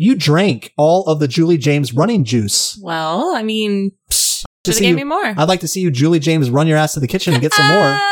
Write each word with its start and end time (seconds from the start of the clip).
You 0.00 0.14
drank 0.14 0.72
all 0.78 1.04
of 1.06 1.18
the 1.18 1.26
Julie 1.26 1.58
James 1.58 1.92
running 1.92 2.22
juice. 2.24 2.78
Well, 2.80 3.34
I 3.34 3.42
mean, 3.42 3.90
To 4.62 4.72
see 4.72 4.80
gave 4.82 4.90
you- 4.90 4.96
me 4.96 5.02
more. 5.04 5.24
I'd 5.36 5.48
like 5.48 5.58
to 5.60 5.68
see 5.68 5.80
you, 5.80 5.90
Julie 5.90 6.20
James, 6.20 6.50
run 6.50 6.68
your 6.68 6.78
ass 6.78 6.94
to 6.94 7.00
the 7.00 7.08
kitchen 7.08 7.32
and 7.34 7.42
get 7.42 7.52
some 7.52 7.66
more. 7.66 8.00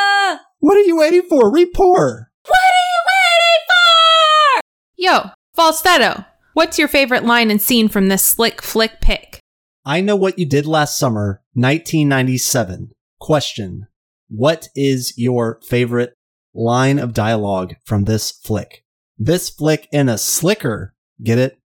What 0.59 0.77
are 0.79 0.80
you 0.80 0.96
waiting 0.96 1.22
for? 1.29 1.52
Repour. 1.52 2.27
what 2.46 2.59
are 2.59 2.82
you 2.82 3.02
waiting 3.07 3.62
for? 3.68 4.61
Yo, 4.96 5.30
falsetto. 5.54 6.25
What's 6.54 6.79
your 6.79 6.88
favorite 6.88 7.25
line 7.25 7.50
and 7.52 7.61
scene 7.62 7.89
from 7.89 8.09
this 8.09 8.23
slick 8.25 8.62
flick 8.62 9.00
pick? 9.00 9.39
I 9.84 10.00
know 10.00 10.16
what 10.16 10.39
you 10.41 10.46
did 10.46 10.66
last 10.66 10.98
summer, 10.98 11.43
1997. 11.55 12.91
Question. 13.21 13.87
What 14.29 14.68
is 14.75 15.12
your 15.16 15.61
favorite 15.62 16.14
line 16.55 16.98
of 16.98 17.12
dialogue 17.14 17.75
from 17.84 18.05
this 18.05 18.32
flick? 18.32 18.82
This 19.18 19.50
flick 19.50 19.87
in 19.93 20.09
a 20.09 20.18
slicker. 20.18 20.95
Get 21.23 21.39
it? 21.39 21.59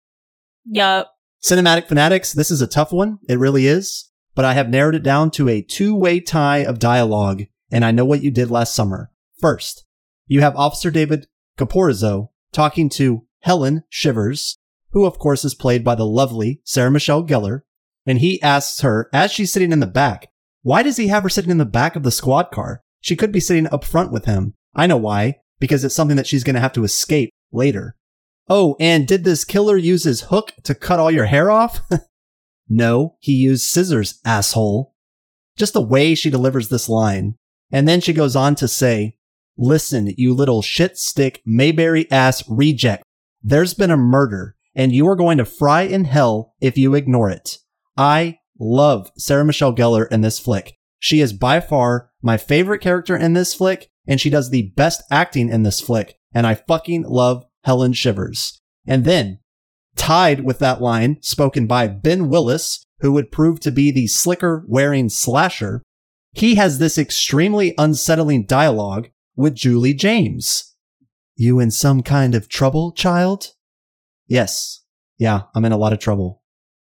Yup. 0.65 1.13
Cinematic 1.43 1.87
Fanatics, 1.87 2.33
this 2.33 2.51
is 2.51 2.61
a 2.61 2.67
tough 2.67 2.91
one. 2.91 3.19
It 3.27 3.39
really 3.39 3.65
is. 3.67 4.11
But 4.35 4.45
I 4.45 4.53
have 4.53 4.69
narrowed 4.69 4.95
it 4.95 5.03
down 5.03 5.31
to 5.31 5.49
a 5.49 5.61
two 5.61 5.95
way 5.95 6.19
tie 6.19 6.59
of 6.59 6.79
dialogue, 6.79 7.43
and 7.71 7.83
I 7.83 7.91
know 7.91 8.05
what 8.05 8.23
you 8.23 8.31
did 8.31 8.51
last 8.51 8.75
summer. 8.75 9.11
First, 9.39 9.85
you 10.27 10.41
have 10.41 10.55
Officer 10.55 10.91
David 10.91 11.27
Caporizzo 11.57 12.29
talking 12.53 12.89
to 12.89 13.25
Helen 13.41 13.83
Shivers, 13.89 14.57
who 14.91 15.05
of 15.05 15.19
course 15.19 15.43
is 15.43 15.55
played 15.55 15.83
by 15.83 15.95
the 15.95 16.05
lovely 16.05 16.61
Sarah 16.63 16.91
Michelle 16.91 17.25
Gellar, 17.25 17.61
and 18.05 18.19
he 18.19 18.41
asks 18.41 18.81
her, 18.81 19.09
as 19.11 19.31
she's 19.31 19.51
sitting 19.51 19.71
in 19.71 19.79
the 19.79 19.87
back, 19.87 20.29
why 20.61 20.83
does 20.83 20.97
he 20.97 21.07
have 21.07 21.23
her 21.23 21.29
sitting 21.29 21.51
in 21.51 21.57
the 21.57 21.65
back 21.65 21.95
of 21.95 22.03
the 22.03 22.11
squad 22.11 22.51
car? 22.51 22.83
She 23.01 23.15
could 23.15 23.31
be 23.31 23.39
sitting 23.39 23.67
up 23.73 23.83
front 23.83 24.11
with 24.11 24.25
him. 24.25 24.53
I 24.75 24.87
know 24.87 24.97
why, 24.97 25.39
because 25.59 25.83
it's 25.83 25.95
something 25.95 26.17
that 26.17 26.27
she's 26.27 26.43
going 26.43 26.53
to 26.55 26.61
have 26.61 26.73
to 26.73 26.83
escape 26.83 27.31
later. 27.51 27.95
Oh, 28.49 28.75
and 28.79 29.07
did 29.07 29.23
this 29.23 29.45
killer 29.45 29.77
use 29.77 30.03
his 30.03 30.21
hook 30.21 30.53
to 30.63 30.75
cut 30.75 30.99
all 30.99 31.11
your 31.11 31.25
hair 31.25 31.49
off? 31.49 31.79
no, 32.69 33.15
he 33.19 33.33
used 33.33 33.63
scissors, 33.63 34.19
asshole. 34.25 34.93
Just 35.57 35.73
the 35.73 35.81
way 35.81 36.15
she 36.15 36.29
delivers 36.29 36.69
this 36.69 36.89
line. 36.89 37.35
And 37.71 37.87
then 37.87 38.01
she 38.01 38.13
goes 38.13 38.35
on 38.35 38.55
to 38.55 38.67
say, 38.67 39.17
Listen, 39.57 40.13
you 40.17 40.33
little 40.33 40.61
shit 40.61 40.97
stick 40.97 41.41
Mayberry 41.45 42.09
ass 42.09 42.43
reject. 42.49 43.03
There's 43.43 43.73
been 43.73 43.91
a 43.91 43.97
murder, 43.97 44.55
and 44.75 44.91
you 44.91 45.07
are 45.07 45.15
going 45.15 45.37
to 45.37 45.45
fry 45.45 45.81
in 45.83 46.05
hell 46.05 46.55
if 46.61 46.77
you 46.77 46.95
ignore 46.95 47.29
it. 47.29 47.59
I 47.97 48.39
love 48.59 49.11
Sarah 49.17 49.45
Michelle 49.45 49.75
Gellar 49.75 50.09
in 50.11 50.21
this 50.21 50.39
flick. 50.39 50.77
She 50.99 51.21
is 51.21 51.33
by 51.33 51.59
far 51.59 52.11
my 52.21 52.37
favorite 52.37 52.79
character 52.79 53.15
in 53.15 53.33
this 53.33 53.53
flick, 53.53 53.89
and 54.07 54.21
she 54.21 54.29
does 54.29 54.49
the 54.49 54.71
best 54.75 55.03
acting 55.11 55.49
in 55.49 55.63
this 55.63 55.81
flick. 55.81 56.17
And 56.33 56.47
I 56.47 56.55
fucking 56.55 57.03
love 57.03 57.45
Helen 57.63 57.93
Shivers. 57.93 58.59
And 58.87 59.05
then, 59.05 59.39
tied 59.95 60.43
with 60.43 60.59
that 60.59 60.81
line 60.81 61.17
spoken 61.21 61.67
by 61.67 61.87
Ben 61.87 62.29
Willis, 62.29 62.83
who 62.99 63.11
would 63.11 63.31
prove 63.31 63.59
to 63.61 63.71
be 63.71 63.91
the 63.91 64.07
slicker 64.07 64.63
wearing 64.67 65.09
slasher, 65.09 65.81
he 66.33 66.55
has 66.55 66.79
this 66.79 66.97
extremely 66.97 67.73
unsettling 67.77 68.45
dialogue 68.45 69.09
with 69.35 69.55
Julie 69.55 69.93
James. 69.93 70.75
You 71.35 71.59
in 71.59 71.71
some 71.71 72.03
kind 72.03 72.35
of 72.35 72.47
trouble, 72.47 72.91
child? 72.91 73.53
Yes. 74.27 74.83
Yeah, 75.17 75.43
I'm 75.53 75.65
in 75.65 75.71
a 75.71 75.77
lot 75.77 75.93
of 75.93 75.99
trouble. 75.99 76.41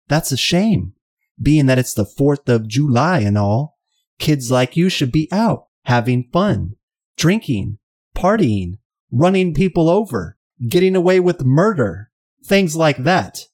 That's 0.09 0.33
a 0.33 0.36
shame, 0.36 0.94
being 1.41 1.66
that 1.66 1.78
it's 1.78 1.94
the 1.94 2.05
4th 2.05 2.48
of 2.48 2.69
July 2.69 3.20
and 3.20 3.38
all. 3.38 3.78
Kids 4.19 4.50
like 4.50 4.77
you 4.77 4.88
should 4.88 5.12
be 5.12 5.28
out, 5.33 5.66
having 5.84 6.28
fun, 6.33 6.77
drinking, 7.16 7.78
partying, 8.16 8.78
running 9.11 9.55
people 9.55 9.88
over, 9.88 10.36
getting 10.68 10.96
away 10.96 11.20
with 11.20 11.44
murder, 11.44 12.10
things 12.44 12.76
like 12.76 12.98
that. 12.98 13.46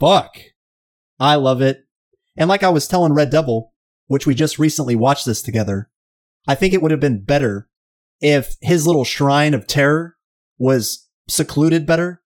Fuck. 0.00 0.36
I 1.18 1.34
love 1.34 1.60
it. 1.60 1.84
And 2.36 2.48
like 2.48 2.62
I 2.62 2.68
was 2.68 2.86
telling 2.86 3.12
Red 3.12 3.30
Devil, 3.30 3.72
which 4.06 4.26
we 4.26 4.34
just 4.34 4.58
recently 4.58 4.94
watched 4.94 5.26
this 5.26 5.42
together, 5.42 5.90
I 6.46 6.54
think 6.54 6.72
it 6.72 6.80
would 6.80 6.90
have 6.90 7.00
been 7.00 7.24
better 7.24 7.68
if 8.20 8.56
his 8.60 8.86
little 8.86 9.04
shrine 9.04 9.54
of 9.54 9.66
terror 9.66 10.16
was 10.58 11.08
secluded 11.28 11.86
better 11.86 12.22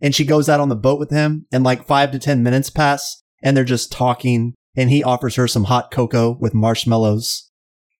and 0.00 0.14
she 0.14 0.24
goes 0.24 0.48
out 0.48 0.60
on 0.60 0.68
the 0.68 0.76
boat 0.76 0.98
with 0.98 1.10
him 1.10 1.46
and 1.50 1.64
like 1.64 1.86
five 1.86 2.12
to 2.12 2.18
10 2.18 2.42
minutes 2.42 2.70
pass 2.70 3.22
and 3.42 3.56
they're 3.56 3.64
just 3.64 3.90
talking 3.90 4.54
and 4.76 4.90
he 4.90 5.02
offers 5.02 5.34
her 5.34 5.48
some 5.48 5.64
hot 5.64 5.90
cocoa 5.90 6.36
with 6.40 6.54
marshmallows 6.54 7.50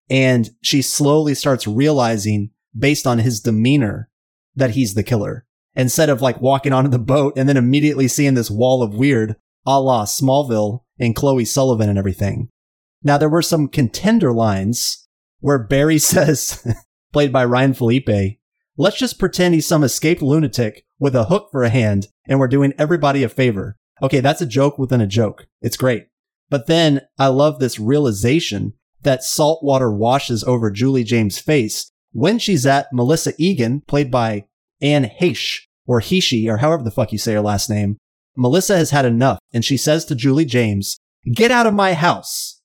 and 0.09 0.51
she 0.61 0.81
slowly 0.81 1.35
starts 1.35 1.67
realizing 1.67 2.51
based 2.77 3.05
on 3.05 3.19
his 3.19 3.41
demeanor 3.41 4.09
that 4.55 4.71
he's 4.71 4.93
the 4.93 5.03
killer 5.03 5.45
instead 5.75 6.09
of 6.09 6.21
like 6.21 6.41
walking 6.41 6.73
onto 6.73 6.89
the 6.89 6.99
boat 6.99 7.33
and 7.37 7.47
then 7.47 7.57
immediately 7.57 8.07
seeing 8.07 8.33
this 8.33 8.51
wall 8.51 8.83
of 8.83 8.93
weird 8.93 9.35
a 9.65 9.79
la 9.79 10.05
Smallville 10.05 10.83
and 10.99 11.15
Chloe 11.15 11.45
Sullivan 11.45 11.89
and 11.89 11.97
everything. 11.97 12.49
Now 13.03 13.17
there 13.17 13.29
were 13.29 13.41
some 13.41 13.67
contender 13.67 14.33
lines 14.33 15.07
where 15.39 15.59
Barry 15.59 15.97
says, 15.99 16.65
played 17.13 17.31
by 17.31 17.45
Ryan 17.45 17.73
Phillippe, 17.73 18.39
let's 18.77 18.97
just 18.97 19.19
pretend 19.19 19.53
he's 19.53 19.67
some 19.67 19.83
escaped 19.83 20.21
lunatic 20.21 20.85
with 20.99 21.15
a 21.15 21.25
hook 21.25 21.49
for 21.51 21.63
a 21.63 21.69
hand 21.69 22.07
and 22.27 22.39
we're 22.39 22.47
doing 22.47 22.73
everybody 22.77 23.23
a 23.23 23.29
favor. 23.29 23.77
Okay, 24.01 24.19
that's 24.21 24.41
a 24.41 24.45
joke 24.45 24.77
within 24.77 25.01
a 25.01 25.07
joke. 25.07 25.47
It's 25.61 25.77
great. 25.77 26.07
But 26.49 26.67
then 26.67 27.01
I 27.17 27.27
love 27.27 27.59
this 27.59 27.79
realization 27.79 28.73
that 29.03 29.23
salt 29.23 29.63
water 29.63 29.91
washes 29.91 30.43
over 30.43 30.71
Julie 30.71 31.03
James' 31.03 31.39
face 31.39 31.91
when 32.11 32.39
she's 32.39 32.65
at 32.65 32.87
Melissa 32.91 33.33
Egan, 33.37 33.81
played 33.81 34.11
by 34.11 34.45
Anne 34.81 35.09
Heche, 35.21 35.61
or 35.85 36.01
Heshi, 36.01 36.47
or 36.47 36.57
however 36.57 36.83
the 36.83 36.91
fuck 36.91 37.11
you 37.11 37.17
say 37.17 37.33
her 37.33 37.41
last 37.41 37.69
name. 37.69 37.97
Melissa 38.35 38.77
has 38.77 38.91
had 38.91 39.05
enough, 39.05 39.39
and 39.53 39.65
she 39.65 39.77
says 39.77 40.05
to 40.05 40.15
Julie 40.15 40.45
James, 40.45 40.97
Get 41.33 41.51
out 41.51 41.67
of 41.67 41.73
my 41.73 41.93
house. 41.93 42.61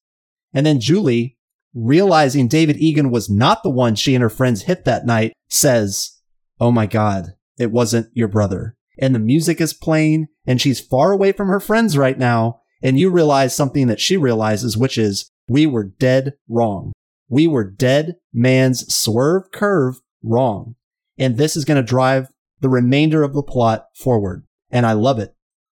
And 0.52 0.64
then 0.64 0.78
Julie, 0.78 1.36
realizing 1.74 2.46
David 2.46 2.76
Egan 2.76 3.10
was 3.10 3.28
not 3.28 3.62
the 3.62 3.70
one 3.70 3.94
she 3.96 4.14
and 4.14 4.22
her 4.22 4.28
friends 4.28 4.62
hit 4.62 4.84
that 4.84 5.06
night, 5.06 5.32
says, 5.48 6.20
Oh 6.60 6.70
my 6.70 6.86
God, 6.86 7.34
it 7.58 7.72
wasn't 7.72 8.08
your 8.12 8.28
brother. 8.28 8.76
And 8.98 9.14
the 9.14 9.18
music 9.18 9.60
is 9.60 9.74
playing, 9.74 10.28
and 10.46 10.60
she's 10.60 10.78
far 10.78 11.10
away 11.10 11.32
from 11.32 11.48
her 11.48 11.60
friends 11.60 11.98
right 11.98 12.18
now. 12.18 12.60
And 12.82 12.98
you 12.98 13.10
realize 13.10 13.56
something 13.56 13.88
that 13.88 14.00
she 14.00 14.16
realizes, 14.16 14.76
which 14.76 14.98
is, 14.98 15.28
we 15.48 15.66
were 15.66 15.84
dead 15.84 16.34
wrong. 16.48 16.92
We 17.28 17.46
were 17.46 17.64
dead 17.64 18.16
man's 18.32 18.92
swerve 18.94 19.50
curve 19.52 20.00
wrong. 20.22 20.76
And 21.18 21.36
this 21.36 21.56
is 21.56 21.64
going 21.64 21.76
to 21.76 21.88
drive 21.88 22.28
the 22.60 22.68
remainder 22.68 23.22
of 23.22 23.34
the 23.34 23.42
plot 23.42 23.86
forward. 23.94 24.46
And 24.70 24.84
I 24.84 24.92
love 24.92 25.18
it. 25.18 25.34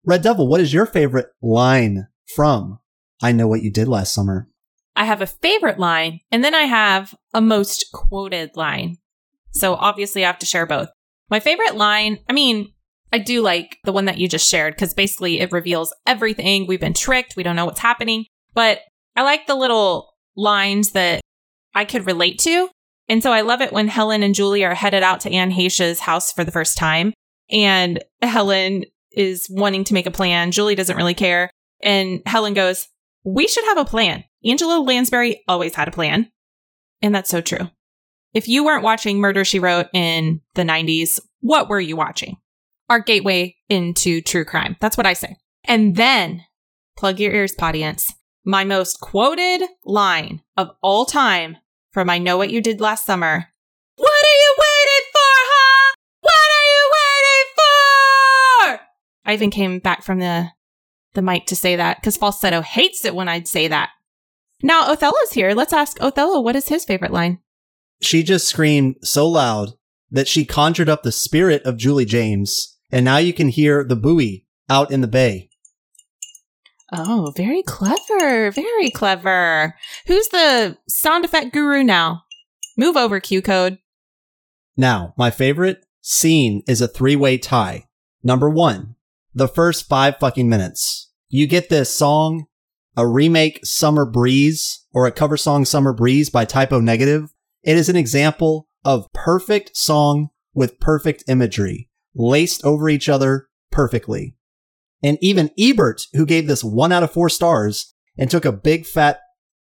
Red 0.06 0.22
Devil, 0.22 0.47
what 0.47 0.61
is 0.61 0.73
your 0.73 0.85
favorite 0.85 1.28
line 1.41 2.07
from 2.35 2.79
I 3.22 3.31
Know 3.31 3.47
What 3.47 3.63
You 3.63 3.72
Did 3.72 3.88
Last 3.88 4.13
Summer? 4.13 4.47
I 4.95 5.06
have 5.06 5.22
a 5.22 5.28
favorite 5.28 5.78
line, 5.79 6.22
and 6.31 6.44
then 6.44 6.56
I 6.56 6.63
have 6.63 7.13
a 7.33 7.41
most 7.41 7.88
quoted 7.91 8.51
line. 8.56 8.97
So 9.51 9.73
obviously, 9.73 10.23
I 10.23 10.27
have 10.27 10.39
to 10.39 10.45
share 10.45 10.66
both. 10.66 10.89
My 11.29 11.39
favorite 11.39 11.75
line, 11.75 12.19
I 12.29 12.33
mean, 12.33 12.72
I 13.12 13.17
do 13.17 13.41
like 13.41 13.77
the 13.83 13.91
one 13.91 14.06
that 14.06 14.17
you 14.17 14.27
just 14.27 14.47
shared 14.47 14.75
because 14.75 14.94
basically 14.94 15.39
it 15.39 15.51
reveals 15.51 15.94
everything. 16.06 16.67
We've 16.67 16.79
been 16.79 16.94
tricked. 16.94 17.35
We 17.35 17.44
don't 17.44 17.56
know 17.56 17.66
what's 17.66 17.79
happening. 17.79 18.25
But 18.53 18.79
I 19.16 19.23
like 19.23 19.47
the 19.47 19.56
little 19.56 20.13
lines 20.35 20.91
that 20.91 21.22
I 21.75 21.86
could 21.86 22.08
relate 22.08 22.40
to. 22.40 22.69
And 23.08 23.22
so 23.22 23.31
I 23.31 23.41
love 23.41 23.62
it 23.62 23.72
when 23.72 23.88
Helen 23.88 24.24
and 24.24 24.34
Julie 24.34 24.66
are 24.66 24.74
headed 24.74 25.03
out 25.03 25.19
to 25.22 25.31
Anne 25.31 25.52
Heche's 25.52 26.00
house 26.00 26.31
for 26.31 26.44
the 26.44 26.52
first 26.52 26.78
time. 26.78 27.13
And 27.52 28.03
Helen 28.22 28.86
is 29.12 29.47
wanting 29.50 29.84
to 29.86 29.94
make 29.94 30.08
a 30.08 30.12
plan. 30.12 30.52
Julie 30.52 30.75
doesn't 30.75 30.97
really 30.97 31.13
care. 31.13 31.52
And 31.84 32.22
Helen 32.25 32.53
goes, 32.53 32.88
We 33.24 33.47
should 33.47 33.66
have 33.66 33.78
a 33.78 33.86
plan. 33.86 34.24
Angela 34.44 34.81
Lansbury 34.81 35.44
always 35.47 35.75
had 35.75 35.88
a 35.88 35.91
plan. 35.91 36.31
And 37.02 37.13
that's 37.13 37.30
so 37.30 37.41
true. 37.41 37.69
If 38.34 38.47
you 38.47 38.66
weren't 38.66 38.84
watching 38.84 39.19
Murder 39.19 39.46
She 39.46 39.59
Wrote 39.59 39.88
in 39.94 40.42
the 40.56 40.63
90s, 40.63 41.19
what 41.42 41.69
were 41.69 41.80
you 41.80 41.96
watching? 41.96 42.38
Our 42.90 43.00
gateway 43.00 43.56
into 43.69 44.21
true 44.21 44.45
crime. 44.45 44.75
That's 44.80 44.98
what 44.98 45.06
I 45.07 45.13
say. 45.13 45.38
And 45.63 45.95
then, 45.95 46.44
plug 46.98 47.19
your 47.19 47.33
ears, 47.33 47.56
audience. 47.60 48.12
My 48.44 48.63
most 48.63 49.00
quoted 49.00 49.63
line 49.86 50.42
of 50.57 50.71
all 50.81 51.06
time 51.06 51.57
from 51.95 52.09
I 52.09 52.18
Know 52.18 52.36
What 52.36 52.50
You 52.50 52.59
Did 52.59 52.81
Last 52.81 53.06
Summer. 53.06 53.47
What 53.95 54.25
are 54.25 54.38
you 54.44 54.56
waiting 54.57 55.06
for, 55.13 55.31
huh? 55.47 55.95
What 56.19 56.33
are 56.33 56.68
you 56.75 56.92
waiting 57.00 57.51
for? 57.56 58.86
I 59.24 59.33
even 59.33 59.50
came 59.50 59.80
back 59.80 60.03
from 60.03 60.19
the 60.19 60.50
the 61.13 61.21
mic 61.21 61.45
to 61.45 61.56
say 61.56 61.77
that 61.77 62.01
because 62.01 62.18
falsetto 62.18 62.59
hates 62.59 63.06
it 63.06 63.15
when 63.15 63.30
I'd 63.30 63.47
say 63.47 63.69
that. 63.69 63.92
Now 64.62 64.92
Othello's 64.92 65.31
here. 65.31 65.53
Let's 65.53 65.71
ask 65.71 65.95
Othello 66.01 66.42
what 66.42 66.57
is 66.57 66.68
his 66.68 66.83
favorite 66.83 67.13
line. 67.13 67.39
She 68.01 68.24
just 68.24 68.50
screamed 68.50 68.97
so 69.01 69.25
loud 69.25 69.69
that 70.12 70.27
she 70.27 70.44
conjured 70.44 70.89
up 70.89 71.03
the 71.03 71.13
spirit 71.13 71.63
of 71.63 71.77
Julie 71.77 72.03
James, 72.03 72.77
and 72.92 73.06
now 73.06 73.19
you 73.19 73.31
can 73.31 73.47
hear 73.47 73.86
the 73.86 73.95
buoy 73.95 74.45
out 74.69 74.92
in 74.92 75.00
the 75.00 75.07
bay. 75.07 75.50
Oh, 76.93 77.33
very 77.35 77.63
clever. 77.63 78.51
Very 78.51 78.91
clever. 78.91 79.75
Who's 80.07 80.27
the 80.29 80.77
sound 80.87 81.25
effect 81.25 81.53
guru 81.53 81.83
now? 81.83 82.23
Move 82.77 82.95
over, 82.95 83.19
Q 83.19 83.41
code. 83.41 83.79
Now, 84.77 85.13
my 85.17 85.31
favorite 85.31 85.85
scene 86.01 86.61
is 86.67 86.81
a 86.81 86.87
three 86.87 87.15
way 87.15 87.37
tie. 87.37 87.85
Number 88.23 88.49
one, 88.49 88.95
the 89.33 89.47
first 89.47 89.87
five 89.87 90.17
fucking 90.19 90.49
minutes. 90.49 91.11
You 91.29 91.47
get 91.47 91.69
this 91.69 91.93
song, 91.93 92.45
a 92.95 93.07
remake 93.07 93.65
Summer 93.65 94.05
Breeze 94.05 94.85
or 94.93 95.07
a 95.07 95.11
cover 95.11 95.37
song 95.37 95.65
Summer 95.65 95.93
Breeze 95.93 96.29
by 96.29 96.45
Type 96.45 96.71
O 96.71 96.79
Negative. 96.79 97.33
It 97.63 97.77
is 97.77 97.89
an 97.89 97.95
example 97.95 98.67
of 98.83 99.11
perfect 99.13 99.75
song 99.75 100.29
with 100.53 100.79
perfect 100.79 101.23
imagery 101.27 101.89
laced 102.15 102.63
over 102.63 102.87
each 102.89 103.09
other 103.09 103.49
perfectly. 103.71 104.35
And 105.06 105.19
even 105.22 105.52
Ebert, 105.56 106.07
who 106.13 106.25
gave 106.25 106.48
this 106.48 106.63
one 106.63 106.92
out 106.92 107.04
of 107.04 107.12
four 107.12 107.30
stars 107.30 107.94
and 108.18 108.28
took 108.28 108.44
a 108.44 108.52
big 108.52 108.88
fat 108.88 109.19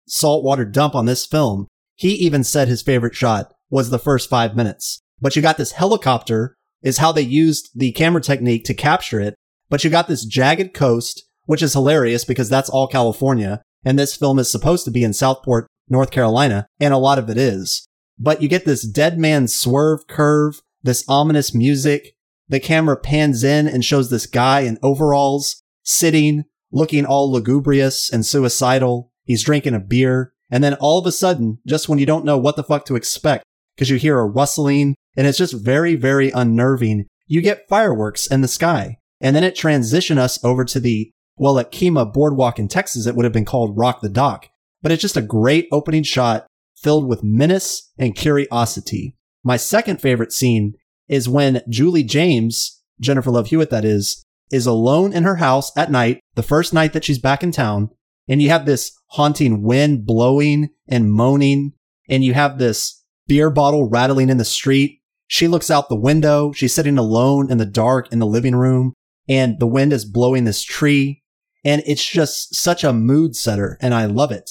saltwater 0.08 0.64
dump 0.64 0.94
on 0.94 1.04
this 1.04 1.26
film, 1.26 1.66
he 1.96 2.14
even 2.14 2.42
said 2.42 2.66
his 2.66 2.80
favorite 2.80 3.14
shot 3.14 3.52
was 3.68 3.90
the 3.90 3.98
first 3.98 4.30
five 4.30 4.56
minutes. 4.56 5.02
But 5.20 5.36
you 5.36 5.42
got 5.42 5.58
this 5.58 5.72
helicopter 5.72 6.56
is 6.82 6.96
how 6.96 7.12
they 7.12 7.20
used 7.20 7.68
the 7.74 7.92
camera 7.92 8.22
technique 8.22 8.64
to 8.64 8.72
capture 8.72 9.20
it. 9.20 9.34
But 9.68 9.84
you 9.84 9.90
got 9.90 10.08
this 10.08 10.24
jagged 10.24 10.72
coast, 10.72 11.22
which 11.44 11.62
is 11.62 11.74
hilarious 11.74 12.24
because 12.24 12.48
that's 12.48 12.70
all 12.70 12.88
California. 12.88 13.60
And 13.84 13.98
this 13.98 14.16
film 14.16 14.38
is 14.38 14.50
supposed 14.50 14.86
to 14.86 14.90
be 14.90 15.04
in 15.04 15.12
Southport, 15.12 15.66
North 15.90 16.10
Carolina. 16.10 16.66
And 16.80 16.94
a 16.94 16.98
lot 16.98 17.18
of 17.18 17.28
it 17.28 17.36
is. 17.36 17.86
But 18.18 18.40
you 18.40 18.48
get 18.48 18.64
this 18.64 18.82
dead 18.82 19.18
man 19.18 19.48
swerve 19.48 20.06
curve, 20.06 20.62
this 20.82 21.04
ominous 21.06 21.54
music. 21.54 22.14
The 22.48 22.60
camera 22.60 22.96
pans 22.96 23.42
in 23.42 23.66
and 23.66 23.84
shows 23.84 24.10
this 24.10 24.26
guy 24.26 24.60
in 24.60 24.78
overalls 24.82 25.62
sitting, 25.82 26.44
looking 26.70 27.06
all 27.06 27.30
lugubrious 27.30 28.10
and 28.12 28.24
suicidal. 28.24 29.10
He's 29.24 29.44
drinking 29.44 29.74
a 29.74 29.80
beer. 29.80 30.32
And 30.50 30.62
then 30.62 30.74
all 30.74 30.98
of 30.98 31.06
a 31.06 31.12
sudden, 31.12 31.58
just 31.66 31.88
when 31.88 31.98
you 31.98 32.06
don't 32.06 32.24
know 32.24 32.38
what 32.38 32.56
the 32.56 32.64
fuck 32.64 32.84
to 32.86 32.96
expect, 32.96 33.44
because 33.74 33.90
you 33.90 33.96
hear 33.96 34.18
a 34.18 34.26
rustling 34.26 34.94
and 35.16 35.26
it's 35.26 35.38
just 35.38 35.54
very, 35.54 35.96
very 35.96 36.30
unnerving, 36.30 37.06
you 37.26 37.40
get 37.40 37.68
fireworks 37.68 38.26
in 38.26 38.40
the 38.40 38.48
sky. 38.48 38.98
And 39.20 39.34
then 39.34 39.44
it 39.44 39.56
transition 39.56 40.18
us 40.18 40.42
over 40.44 40.64
to 40.66 40.80
the, 40.80 41.10
well, 41.36 41.58
at 41.58 41.72
Kemah 41.72 42.12
Boardwalk 42.12 42.58
in 42.58 42.68
Texas, 42.68 43.06
it 43.06 43.14
would 43.14 43.24
have 43.24 43.32
been 43.32 43.44
called 43.44 43.78
Rock 43.78 44.00
the 44.02 44.08
Dock. 44.08 44.48
But 44.82 44.92
it's 44.92 45.02
just 45.02 45.16
a 45.16 45.22
great 45.22 45.66
opening 45.72 46.02
shot 46.02 46.46
filled 46.76 47.08
with 47.08 47.24
menace 47.24 47.90
and 47.96 48.14
curiosity. 48.14 49.16
My 49.42 49.56
second 49.56 50.00
favorite 50.02 50.32
scene 50.32 50.74
is 51.08 51.28
when 51.28 51.62
Julie 51.68 52.04
James, 52.04 52.82
Jennifer 53.00 53.30
Love 53.30 53.48
Hewitt 53.48 53.70
that 53.70 53.84
is, 53.84 54.24
is 54.50 54.66
alone 54.66 55.12
in 55.12 55.24
her 55.24 55.36
house 55.36 55.72
at 55.76 55.90
night, 55.90 56.20
the 56.34 56.42
first 56.42 56.72
night 56.72 56.92
that 56.92 57.04
she's 57.04 57.18
back 57.18 57.42
in 57.42 57.50
town, 57.50 57.90
and 58.28 58.40
you 58.40 58.50
have 58.50 58.66
this 58.66 58.92
haunting 59.08 59.62
wind 59.62 60.06
blowing 60.06 60.70
and 60.88 61.12
moaning, 61.12 61.72
and 62.08 62.24
you 62.24 62.34
have 62.34 62.58
this 62.58 63.02
beer 63.26 63.50
bottle 63.50 63.88
rattling 63.88 64.28
in 64.28 64.38
the 64.38 64.44
street. 64.44 65.00
She 65.26 65.48
looks 65.48 65.70
out 65.70 65.88
the 65.88 65.96
window. 65.96 66.52
She's 66.52 66.74
sitting 66.74 66.98
alone 66.98 67.50
in 67.50 67.58
the 67.58 67.66
dark 67.66 68.12
in 68.12 68.18
the 68.18 68.26
living 68.26 68.54
room, 68.54 68.92
and 69.28 69.58
the 69.58 69.66
wind 69.66 69.92
is 69.92 70.04
blowing 70.04 70.44
this 70.44 70.62
tree. 70.62 71.22
And 71.64 71.82
it's 71.86 72.06
just 72.06 72.54
such 72.54 72.84
a 72.84 72.92
mood 72.92 73.34
setter, 73.34 73.78
and 73.80 73.94
I 73.94 74.04
love 74.04 74.30
it. 74.30 74.50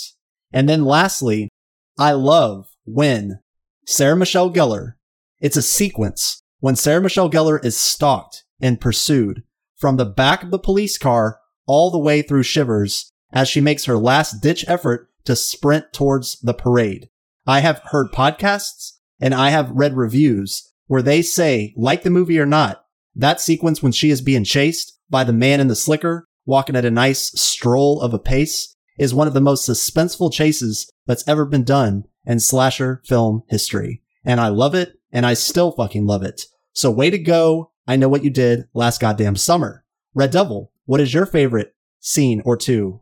And 0.51 0.67
then 0.67 0.83
lastly, 0.83 1.49
I 1.97 2.13
love 2.13 2.67
when 2.85 3.39
Sarah 3.85 4.17
Michelle 4.17 4.51
Gellar, 4.51 4.94
it's 5.39 5.57
a 5.57 5.61
sequence 5.61 6.41
when 6.63 6.77
Sarah 6.77 7.01
Michelle 7.01 7.30
Gellar 7.30 7.60
is 7.65 7.75
stalked 7.75 8.45
and 8.62 8.80
pursued 8.80 9.44
from 9.75 9.98
the 9.98 10.06
back 10.06 10.44
of 10.44 10.50
the 10.50 10.57
police 10.57 10.98
car 10.98 11.42
all 11.68 11.92
the 11.92 12.00
way 12.00 12.21
through 12.21 12.44
Shivers 12.44 13.12
as 13.33 13.50
she 13.50 13.60
makes 13.60 13.83
her 13.83 13.98
last 13.98 14.42
ditch 14.42 14.63
effort 14.65 15.10
to 15.25 15.36
sprint 15.36 15.92
towards 15.92 16.39
the 16.39 16.54
parade. 16.54 17.10
I 17.45 17.60
have 17.60 17.81
heard 17.88 18.13
podcasts 18.13 18.94
and 19.19 19.33
I 19.33 19.50
have 19.50 19.71
read 19.71 19.98
reviews 19.98 20.71
where 20.88 21.01
they 21.01 21.21
say, 21.21 21.74
like 21.75 22.04
the 22.04 22.10
movie 22.10 22.39
or 22.39 22.45
not, 22.45 22.86
that 23.13 23.42
sequence 23.42 23.83
when 23.83 23.92
she 23.92 24.09
is 24.09 24.21
being 24.21 24.45
chased 24.45 24.98
by 25.09 25.25
the 25.25 25.33
man 25.33 25.59
in 25.59 25.68
the 25.68 25.75
slicker 25.75 26.30
walking 26.45 26.77
at 26.77 26.86
a 26.86 26.92
nice 26.92 27.38
stroll 27.38 28.00
of 28.00 28.13
a 28.13 28.19
pace 28.19 28.74
is 28.98 29.13
one 29.13 29.27
of 29.27 29.33
the 29.33 29.42
most 29.42 29.68
suspenseful 29.68 30.31
chases 30.31 30.89
that's 31.07 31.27
ever 31.27 31.44
been 31.44 31.66
done 31.66 32.06
in 32.25 32.39
slasher 32.39 33.01
film 33.04 33.44
history. 33.50 34.01
And 34.24 34.39
I 34.39 34.48
love 34.48 34.74
it 34.74 34.94
and 35.12 35.25
I 35.25 35.33
still 35.33 35.74
fucking 35.74 36.06
love 36.06 36.24
it. 36.24 36.44
So 36.73 36.91
way 36.91 37.09
to 37.09 37.17
go. 37.17 37.71
I 37.87 37.95
know 37.95 38.09
what 38.09 38.23
you 38.23 38.29
did 38.29 38.65
last 38.73 38.99
goddamn 38.99 39.35
summer. 39.35 39.83
Red 40.13 40.31
Devil, 40.31 40.71
what 40.85 41.01
is 41.01 41.13
your 41.13 41.25
favorite 41.25 41.75
scene 41.99 42.41
or 42.45 42.57
two 42.57 43.01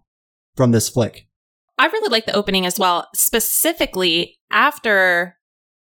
from 0.55 0.71
this 0.71 0.89
flick? 0.89 1.27
I 1.77 1.87
really 1.87 2.09
like 2.09 2.25
the 2.25 2.35
opening 2.35 2.65
as 2.65 2.77
well, 2.77 3.07
specifically 3.15 4.37
after 4.51 5.37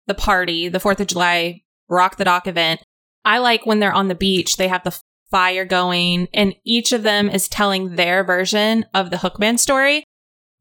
the 0.07 0.13
party, 0.13 0.69
the 0.69 0.79
4th 0.79 0.99
of 0.99 1.07
July 1.07 1.63
Rock 1.89 2.17
the 2.17 2.25
Dock 2.25 2.47
event. 2.47 2.81
I 3.25 3.39
like 3.39 3.65
when 3.65 3.79
they're 3.79 3.93
on 3.93 4.07
the 4.07 4.15
beach, 4.15 4.57
they 4.57 4.67
have 4.67 4.83
the 4.83 4.99
fire 5.31 5.65
going, 5.65 6.27
and 6.33 6.55
each 6.63 6.91
of 6.91 7.03
them 7.03 7.29
is 7.29 7.47
telling 7.47 7.95
their 7.95 8.23
version 8.23 8.85
of 8.93 9.09
the 9.09 9.17
Hookman 9.17 9.59
story. 9.59 10.03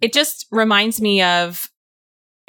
It 0.00 0.12
just 0.12 0.46
reminds 0.50 1.00
me 1.00 1.22
of 1.22 1.68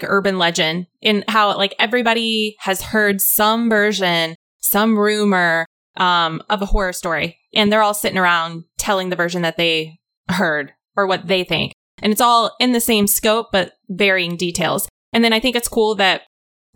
urban 0.01 0.38
legend 0.38 0.88
in 1.01 1.25
how 1.27 1.56
like 1.57 1.75
everybody 1.77 2.56
has 2.60 2.81
heard 2.81 3.21
some 3.21 3.69
version, 3.69 4.36
some 4.69 4.98
rumor 4.98 5.66
um, 5.98 6.42
of 6.50 6.62
a 6.62 6.68
horror 6.68 6.94
story, 6.94 7.38
and 7.54 7.71
they're 7.71 7.81
all 7.81 7.94
sitting 7.94 8.18
around 8.18 8.63
telling 8.77 9.10
the 9.10 9.16
version 9.16 9.42
that 9.42 9.57
they 9.57 10.00
heard 10.30 10.74
or 10.95 11.07
what 11.07 11.27
they 11.27 11.44
think. 11.44 11.74
And 12.01 12.12
it's 12.12 12.21
all 12.21 12.56
in 12.60 12.71
the 12.71 12.80
same 12.80 13.07
scope, 13.07 13.48
but 13.51 13.74
varying 13.89 14.38
details. 14.38 14.88
And 15.12 15.24
then 15.24 15.33
I 15.33 15.39
think 15.39 15.56
it's 15.56 15.68
cool 15.68 15.95
that 15.95 16.21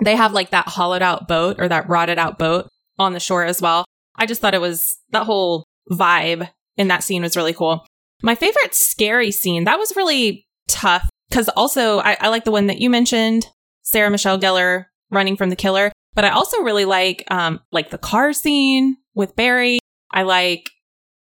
they 0.04 0.16
have 0.16 0.34
like 0.34 0.50
that 0.52 0.68
hollowed 0.68 1.02
out 1.02 1.28
boat 1.28 1.58
or 1.60 1.68
that 1.68 1.88
rotted 1.88 2.18
out 2.18 2.38
boat 2.38 2.68
on 3.00 3.14
the 3.14 3.20
shore 3.20 3.46
as 3.46 3.62
well. 3.62 3.86
I 4.16 4.26
just 4.26 4.42
thought 4.42 4.54
it 4.54 4.62
was 4.62 4.98
that 5.12 5.26
whole 5.26 5.64
vibe 5.90 6.50
in 6.78 6.88
that 6.88 7.04
scene 7.04 7.22
was 7.22 7.38
really 7.38 7.54
cool. 7.54 7.86
My 8.22 8.36
favorite 8.36 8.74
scary 8.74 9.32
scene, 9.32 9.66
that 9.66 9.80
was 9.80 9.96
really 9.96 10.46
tough 10.68 11.08
because 11.30 11.50
also 11.50 12.00
I, 12.00 12.18
I, 12.20 12.30
like 12.30 12.44
the 12.44 12.52
one 12.52 12.68
that 12.68 12.80
you 12.80 12.90
mentioned, 12.90 13.48
Sarah 13.84 14.10
Michelle 14.10 14.40
Gellar 14.40 14.86
running 15.12 15.36
from 15.36 15.50
the 15.50 15.56
killer. 15.56 15.92
But 16.16 16.26
I 16.26 16.30
also 16.30 16.62
really 16.62 16.86
like 16.86 17.24
um 17.30 17.60
like 17.72 17.90
the 17.90 17.98
car 17.98 18.34
scene 18.34 18.98
with 19.16 19.36
Barry. 19.36 19.80
I 20.12 20.24
like 20.24 20.72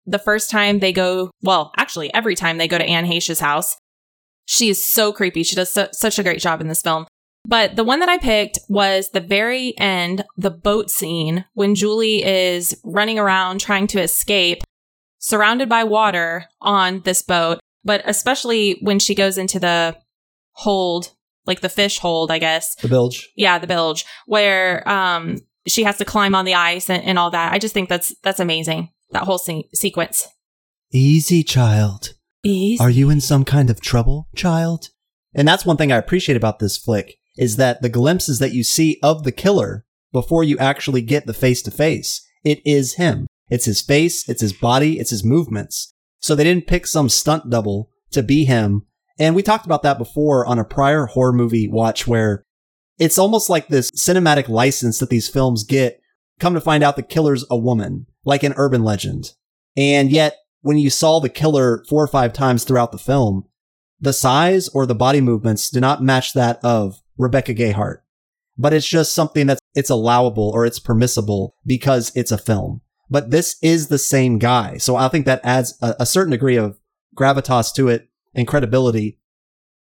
the 0.06 0.20
first 0.20 0.50
time 0.50 0.80
they 0.80 0.92
go, 0.92 1.32
well, 1.42 1.72
actually 1.78 2.14
every 2.14 2.36
time 2.36 2.58
they 2.58 2.68
go 2.68 2.78
to 2.78 2.86
Anne 2.86 3.06
Heche's 3.06 3.40
house. 3.40 3.78
She 4.46 4.70
is 4.70 4.84
so 4.84 5.14
creepy. 5.14 5.44
She 5.44 5.56
does 5.56 5.72
so, 5.72 5.88
such 5.94 6.20
a 6.20 6.24
great 6.24 6.40
job 6.40 6.60
in 6.60 6.68
this 6.68 6.82
film. 6.82 7.06
But 7.46 7.76
the 7.76 7.84
one 7.84 8.00
that 8.00 8.10
I 8.10 8.18
picked 8.18 8.60
was 8.70 9.10
the 9.10 9.20
very 9.20 9.78
end, 9.78 10.24
the 10.38 10.52
boat 10.52 10.90
scene 10.90 11.46
when 11.54 11.76
Julie 11.76 12.24
is 12.24 12.80
running 12.84 13.20
around 13.20 13.60
trying 13.60 13.88
to 13.88 14.02
escape, 14.02 14.64
surrounded 15.20 15.68
by 15.68 15.84
water 15.84 16.46
on 16.62 17.02
this 17.02 17.22
boat, 17.22 17.60
but 17.84 18.02
especially 18.06 18.78
when 18.82 19.00
she 19.00 19.13
goes 19.13 19.38
into 19.38 19.60
the 19.60 19.98
hold, 20.54 21.12
like 21.46 21.62
the 21.62 21.70
fish 21.70 22.00
hold, 22.00 22.32
I 22.32 22.40
guess. 22.40 22.76
The 22.76 22.88
bilge. 22.88 23.30
Yeah, 23.36 23.60
the 23.60 23.68
bilge, 23.68 24.06
where 24.26 24.88
um 24.88 25.38
she 25.68 25.84
has 25.84 25.98
to 25.98 26.06
climb 26.06 26.36
on 26.36 26.46
the 26.46 26.56
ice 26.56 26.90
and, 26.90 27.04
and 27.04 27.18
all 27.18 27.32
that. 27.32 27.54
I 27.54 27.60
just 27.60 27.74
think 27.74 27.90
that's 27.90 28.16
that's 28.24 28.40
amazing. 28.40 28.90
That 29.12 29.24
whole 29.24 29.38
se- 29.38 29.70
sequence. 29.74 30.28
Easy, 30.92 31.44
child. 31.44 32.14
Easy. 32.44 32.82
Are 32.84 32.90
you 32.90 33.10
in 33.10 33.22
some 33.22 33.46
kind 33.46 33.70
of 33.70 33.82
trouble, 33.82 34.28
child? 34.36 34.90
And 35.34 35.48
that's 35.48 35.66
one 35.66 35.78
thing 35.78 35.92
I 35.92 35.98
appreciate 35.98 36.36
about 36.36 36.60
this 36.60 36.78
flick 36.78 37.16
is 37.38 37.56
that 37.58 37.82
the 37.82 37.90
glimpses 37.90 38.40
that 38.40 38.54
you 38.54 38.64
see 38.64 39.00
of 39.02 39.24
the 39.24 39.32
killer 39.32 39.86
before 40.12 40.44
you 40.44 40.58
actually 40.60 41.02
get 41.02 41.26
the 41.26 41.34
face 41.34 41.62
to 41.64 41.72
face, 41.72 42.22
it 42.44 42.62
is 42.66 42.96
him. 42.96 43.26
It's 43.50 43.66
his 43.66 43.82
face, 43.82 44.28
it's 44.30 44.42
his 44.42 44.54
body, 44.54 45.00
it's 45.00 45.10
his 45.10 45.24
movements. 45.24 45.94
So 46.20 46.36
they 46.36 46.44
didn't 46.44 46.68
pick 46.68 46.86
some 46.86 47.10
stunt 47.10 47.50
double 47.50 47.90
to 48.12 48.22
be 48.22 48.46
him. 48.46 48.86
And 49.20 49.36
we 49.36 49.43
talked 49.43 49.65
about 49.65 49.84
that 49.84 49.98
before 49.98 50.46
on 50.46 50.60
a 50.60 50.65
prior 50.65 51.05
horror 51.05 51.34
movie 51.34 51.67
watch 51.67 52.08
where 52.08 52.43
it's 53.00 53.17
almost 53.17 53.50
like 53.50 53.67
this 53.67 53.91
cinematic 53.91 54.50
license 54.50 55.00
that 55.00 55.10
these 55.10 55.29
films 55.29 55.63
get. 55.63 56.00
Come 56.39 56.55
to 56.55 56.62
find 56.62 56.84
out 56.84 56.96
the 56.96 57.03
killer's 57.03 57.46
a 57.50 57.58
woman, 57.58 58.08
like 58.25 58.43
an 58.43 58.53
urban 58.58 58.84
legend. 58.84 59.34
And 59.77 60.12
yet, 60.12 60.36
when 60.62 60.77
you 60.77 60.89
saw 60.89 61.20
the 61.20 61.29
killer 61.29 61.84
four 61.88 62.03
or 62.03 62.08
five 62.08 62.34
times 62.34 62.63
throughout 62.63 62.91
the 62.91 62.98
film, 62.98 63.46
the 64.00 64.13
size 64.13 64.67
or 64.70 64.86
the 64.86 64.96
body 64.96 65.22
movements 65.22 65.70
do 65.70 65.79
not 65.79 66.03
match 66.03 66.34
that 66.34 66.60
of 66.63 67.01
Rebecca 67.17 67.53
Gayheart. 67.53 67.98
But 68.58 68.74
it's 68.74 68.88
just 68.88 69.13
something 69.13 69.48
that's, 69.48 69.62
it's 69.75 69.89
allowable 69.89 70.50
or 70.53 70.65
it's 70.65 70.79
permissible 70.79 71.55
because 71.65 72.12
it's 72.15 72.32
a 72.32 72.38
film. 72.38 72.82
But 73.10 73.32
this 73.32 73.58
is 73.62 73.88
the 73.88 73.98
same 73.98 74.39
guy. 74.39 74.77
So 74.77 74.96
I 74.96 75.08
think 75.08 75.25
that 75.25 75.41
adds 75.43 75.77
a, 75.82 75.96
a 76.00 76.05
certain 76.05 76.32
degree 76.32 76.58
of 76.58 76.79
gravitas 77.15 77.74
to 77.75 77.89
it 77.89 78.10
and 78.36 78.48
credibility. 78.48 79.20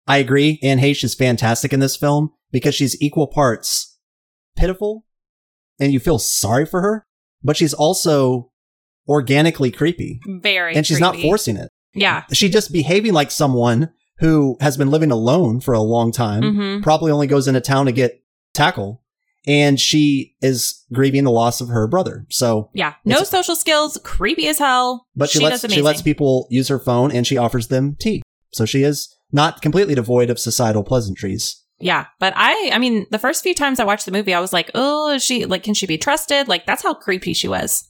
I 0.08 0.18
agree. 0.18 0.60
Anne 0.62 0.80
Heche 0.80 1.04
is 1.04 1.16
fantastic 1.16 1.72
in 1.74 1.80
this 1.80 1.96
film 1.96 2.32
because 2.52 2.76
she's 2.76 3.02
equal 3.02 3.28
parts 3.28 3.98
pitiful 4.56 5.06
and 5.80 5.92
you 5.94 6.00
feel 6.00 6.20
sorry 6.20 6.66
for 6.66 6.82
her, 6.82 7.06
but 7.44 7.58
she's 7.58 7.74
also 7.74 8.52
organically 9.08 9.72
creepy. 9.72 10.20
Very. 10.28 10.76
And 10.76 10.86
she's 10.86 10.98
creepy. 11.00 11.18
not 11.18 11.22
forcing 11.22 11.58
it. 11.58 11.70
Yeah. 11.94 12.24
She's 12.34 12.52
just 12.52 12.72
behaving 12.72 13.14
like 13.14 13.32
someone 13.32 13.92
who 14.20 14.58
has 14.62 14.78
been 14.78 14.92
living 14.92 15.12
alone 15.12 15.60
for 15.60 15.74
a 15.74 15.82
long 15.82 16.12
time, 16.12 16.42
Mhm. 16.44 16.84
probably 16.84 17.12
only 17.12 17.28
goes 17.28 17.48
into 17.48 17.62
town 17.62 17.86
to 17.88 17.92
get 17.92 18.22
tackle. 18.54 19.00
and 19.46 19.78
she 19.78 20.36
is 20.42 20.86
grieving 20.94 21.26
the 21.26 21.30
loss 21.32 21.60
of 21.60 21.68
her 21.68 21.86
brother. 21.86 22.26
So, 22.30 22.70
Yeah. 22.74 22.94
No 23.04 23.24
social 23.24 23.58
skills, 23.58 24.00
creepy 24.02 24.48
as 24.48 24.58
hell. 24.58 25.06
but 25.18 25.30
she, 25.30 25.40
she 25.40 25.44
lets 25.44 25.74
she 25.74 25.82
lets 25.82 26.02
people 26.02 26.48
use 26.50 26.70
her 26.70 26.80
phone 26.80 27.12
and 27.12 27.28
she 27.28 27.36
offers 27.36 27.68
them 27.68 27.98
tea. 28.00 28.22
So 28.54 28.66
she 28.66 28.84
is 28.84 29.14
not 29.32 29.62
completely 29.62 29.96
devoid 29.96 30.30
of 30.30 30.40
societal 30.40 30.84
pleasantries. 30.84 31.64
Yeah, 31.80 32.06
but 32.20 32.34
I, 32.36 32.72
I 32.72 32.78
mean, 32.78 33.08
the 33.12 33.20
first 33.20 33.44
few 33.44 33.54
times 33.54 33.80
I 33.80 33.84
watched 33.84 34.06
the 34.06 34.12
movie, 34.12 34.34
I 34.34 34.40
was 34.40 34.54
like, 34.54 34.72
oh, 34.74 35.12
is 35.12 35.24
she 35.24 35.46
like, 35.46 35.64
can 35.64 35.74
she 35.74 35.86
be 35.86 35.98
trusted? 35.98 36.48
Like, 36.48 36.66
that's 36.66 36.84
how 36.84 36.94
creepy 36.94 37.34
she 37.34 37.48
was. 37.48 37.90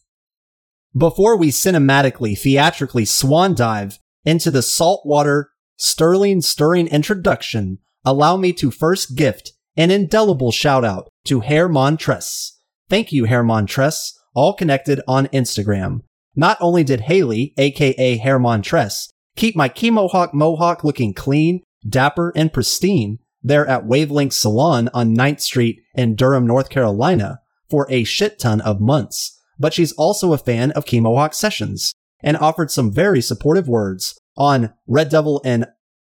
Before 0.98 1.38
we 1.38 1.50
cinematically, 1.50 2.38
theatrically 2.38 3.06
swan 3.06 3.56
dive 3.56 4.00
into 4.26 4.52
the 4.52 4.62
saltwater, 4.62 5.52
sterling 5.78 6.42
stirring 6.42 6.88
introduction, 6.88 7.80
allow 8.06 8.38
me 8.38 8.54
to 8.54 8.72
first 8.72 9.16
gift 9.16 9.52
an 9.76 9.92
indelible 9.92 10.52
shout 10.52 10.86
out 10.86 11.10
to 11.26 11.42
Hair 11.42 11.70
Montress. 11.70 12.52
Thank 12.90 13.12
you, 13.12 13.26
Hair 13.26 13.44
Montress, 13.44 14.12
all 14.36 14.54
connected 14.54 15.02
on 15.08 15.28
Instagram. 15.28 16.02
Not 16.36 16.58
only 16.62 16.84
did 16.84 17.02
Haley, 17.02 17.54
aka 17.58 18.18
Hair 18.18 18.40
Montress, 18.40 19.10
keep 19.36 19.56
my 19.56 19.70
Chemohawk 19.70 20.34
mohawk 20.34 20.84
looking 20.84 21.14
clean, 21.14 21.62
dapper, 21.88 22.32
and 22.36 22.54
pristine 22.54 23.20
there 23.42 23.68
at 23.68 23.86
Wavelength 23.86 24.34
Salon 24.34 24.90
on 24.94 25.16
9th 25.16 25.42
Street 25.42 25.82
in 25.94 26.16
Durham, 26.16 26.48
North 26.48 26.70
Carolina 26.70 27.42
for 27.70 27.86
a 27.90 28.04
shit 28.04 28.40
ton 28.40 28.62
of 28.62 28.80
months, 28.80 29.40
but 29.60 29.74
she's 29.74 29.92
also 29.94 30.32
a 30.32 30.38
fan 30.38 30.72
of 30.72 30.86
Chemohawk 30.86 31.34
Sessions 31.34 31.94
and 32.22 32.38
offered 32.38 32.72
some 32.72 32.92
very 32.92 33.22
supportive 33.22 33.68
words 33.68 34.18
on 34.38 34.74
Red 34.88 35.10
Devil 35.10 35.42
and 35.44 35.68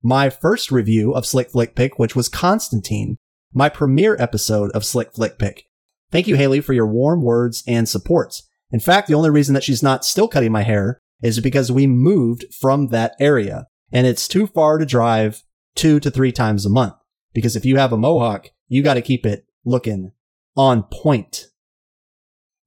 my 0.02 0.28
first 0.28 0.70
review 0.70 1.12
of 1.12 1.24
Slick 1.24 1.50
Flick 1.50 1.74
Pick, 1.74 1.98
which 1.98 2.14
was 2.14 2.28
Constantine, 2.28 3.16
my 3.54 3.70
premiere 3.70 4.16
episode 4.18 4.70
of 4.72 4.84
Slick 4.84 5.14
Flick 5.14 5.38
Pick. 5.38 5.64
Thank 6.12 6.28
you, 6.28 6.36
Haley, 6.36 6.60
for 6.60 6.74
your 6.74 6.86
warm 6.86 7.22
words 7.22 7.64
and 7.66 7.88
support. 7.88 8.42
In 8.70 8.80
fact, 8.80 9.08
the 9.08 9.14
only 9.14 9.30
reason 9.30 9.54
that 9.54 9.64
she's 9.64 9.82
not 9.82 10.04
still 10.04 10.28
cutting 10.28 10.52
my 10.52 10.62
hair 10.62 10.98
is 11.24 11.40
because 11.40 11.72
we 11.72 11.86
moved 11.86 12.44
from 12.52 12.88
that 12.88 13.16
area 13.18 13.66
and 13.90 14.06
it's 14.06 14.28
too 14.28 14.46
far 14.46 14.76
to 14.76 14.84
drive 14.84 15.42
two 15.74 15.98
to 16.00 16.10
three 16.10 16.30
times 16.30 16.66
a 16.66 16.70
month. 16.70 16.94
Because 17.32 17.56
if 17.56 17.64
you 17.64 17.78
have 17.78 17.92
a 17.92 17.96
mohawk, 17.96 18.50
you 18.68 18.82
got 18.82 18.94
to 18.94 19.02
keep 19.02 19.24
it 19.24 19.46
looking 19.64 20.12
on 20.54 20.82
point. 20.82 21.46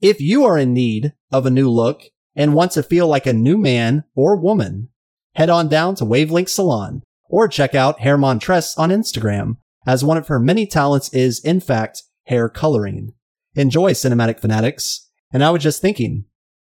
If 0.02 0.20
you 0.20 0.44
are 0.44 0.58
in 0.58 0.74
need 0.74 1.14
of 1.32 1.46
a 1.46 1.52
new 1.52 1.70
look 1.70 2.02
and 2.36 2.56
want 2.56 2.72
to 2.72 2.84
feel 2.84 3.08
like 3.08 3.28
a 3.28 3.34
new 3.34 3.60
man 3.60 4.06
or 4.16 4.36
woman, 4.36 4.90
head 5.36 5.52
on 5.52 5.68
down 5.68 5.94
to 5.96 6.06
Wavelength 6.06 6.50
Salon 6.50 7.04
or 7.30 7.48
check 7.48 7.76
out 7.76 8.00
Hair 8.00 8.18
Montress 8.18 8.78
on 8.78 8.90
Instagram, 8.90 9.58
as 9.86 10.04
one 10.04 10.18
of 10.18 10.30
her 10.30 10.40
many 10.40 10.66
talents 10.66 11.14
is, 11.14 11.40
in 11.40 11.60
fact, 11.60 12.02
hair 12.26 12.50
coloring. 12.50 13.14
Enjoy, 13.54 13.92
cinematic 13.92 14.40
fanatics. 14.40 15.10
And 15.32 15.44
I 15.44 15.52
was 15.52 15.62
just 15.62 15.82
thinking, 15.82 16.26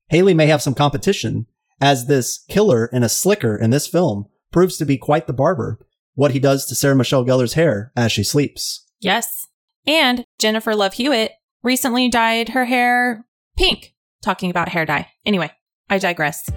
Haley 0.09 0.35
may 0.35 0.47
have 0.47 0.63
some 0.63 0.75
competition, 0.75 1.47
as 1.81 2.07
this 2.07 2.45
killer 2.49 2.87
and 2.93 3.05
a 3.05 3.09
slicker 3.09 3.57
in 3.57 3.71
this 3.71 3.87
film 3.87 4.27
proves 4.53 4.77
to 4.79 4.87
be 4.87 4.97
quite 4.97 5.27
the 5.27 5.33
barber. 5.33 5.79
What 6.15 6.31
he 6.31 6.39
does 6.39 6.65
to 6.67 6.75
Sarah 6.75 6.97
Michelle 6.97 7.25
Gellar's 7.25 7.53
hair 7.53 7.93
as 7.95 8.11
she 8.11 8.25
sleeps. 8.25 8.87
Yes. 9.01 9.47
And 9.87 10.25
Jennifer 10.39 10.75
Love 10.75 10.95
Hewitt 10.95 11.33
recently 11.63 12.09
dyed 12.09 12.51
her 12.51 12.65
hair 12.65 13.27
pink, 13.57 13.95
talking 14.23 14.51
about 14.51 14.71
hair 14.71 14.87
dye. 14.87 15.09
Anyway, 15.25 15.51
I 15.91 15.99
digress. 15.99 16.49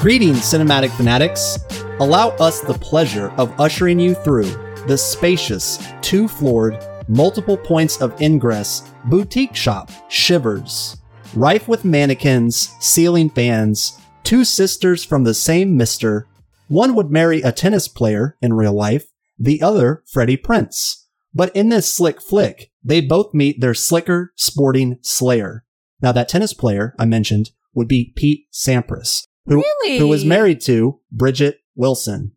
Greetings, 0.00 0.40
cinematic 0.40 0.90
fanatics. 0.96 1.58
Allow 2.00 2.28
us 2.36 2.60
the 2.60 2.74
pleasure 2.74 3.30
of 3.30 3.52
ushering 3.60 3.98
you 3.98 4.14
through 4.14 4.50
the 4.86 4.96
spacious, 4.96 5.84
two 6.00 6.28
floored, 6.28 6.78
multiple 7.08 7.56
points 7.56 8.00
of 8.00 8.20
ingress 8.22 8.88
boutique 9.06 9.56
shop 9.56 9.90
Shivers. 10.08 10.96
Rife 11.34 11.66
with 11.66 11.84
mannequins, 11.84 12.74
ceiling 12.78 13.28
fans, 13.30 13.98
two 14.22 14.44
sisters 14.44 15.04
from 15.04 15.24
the 15.24 15.34
same 15.34 15.76
mister. 15.76 16.28
One 16.68 16.94
would 16.94 17.10
marry 17.10 17.42
a 17.42 17.50
tennis 17.50 17.88
player 17.88 18.36
in 18.40 18.52
real 18.54 18.72
life, 18.74 19.08
the 19.36 19.60
other 19.60 20.04
Freddie 20.06 20.36
Prinze. 20.36 21.04
But 21.34 21.54
in 21.54 21.68
this 21.68 21.92
slick 21.92 22.20
flick, 22.20 22.70
they 22.82 23.00
both 23.00 23.34
meet 23.34 23.60
their 23.60 23.74
slicker, 23.74 24.32
sporting 24.36 24.98
slayer. 25.02 25.64
Now, 26.00 26.12
that 26.12 26.28
tennis 26.28 26.54
player 26.54 26.94
I 26.98 27.06
mentioned 27.06 27.50
would 27.74 27.88
be 27.88 28.12
Pete 28.16 28.46
Sampras, 28.52 29.26
who, 29.46 29.56
Really? 29.56 29.98
who 29.98 30.06
was 30.06 30.24
married 30.24 30.60
to 30.62 31.00
Bridgette 31.14 31.56
Wilson. 31.78 32.32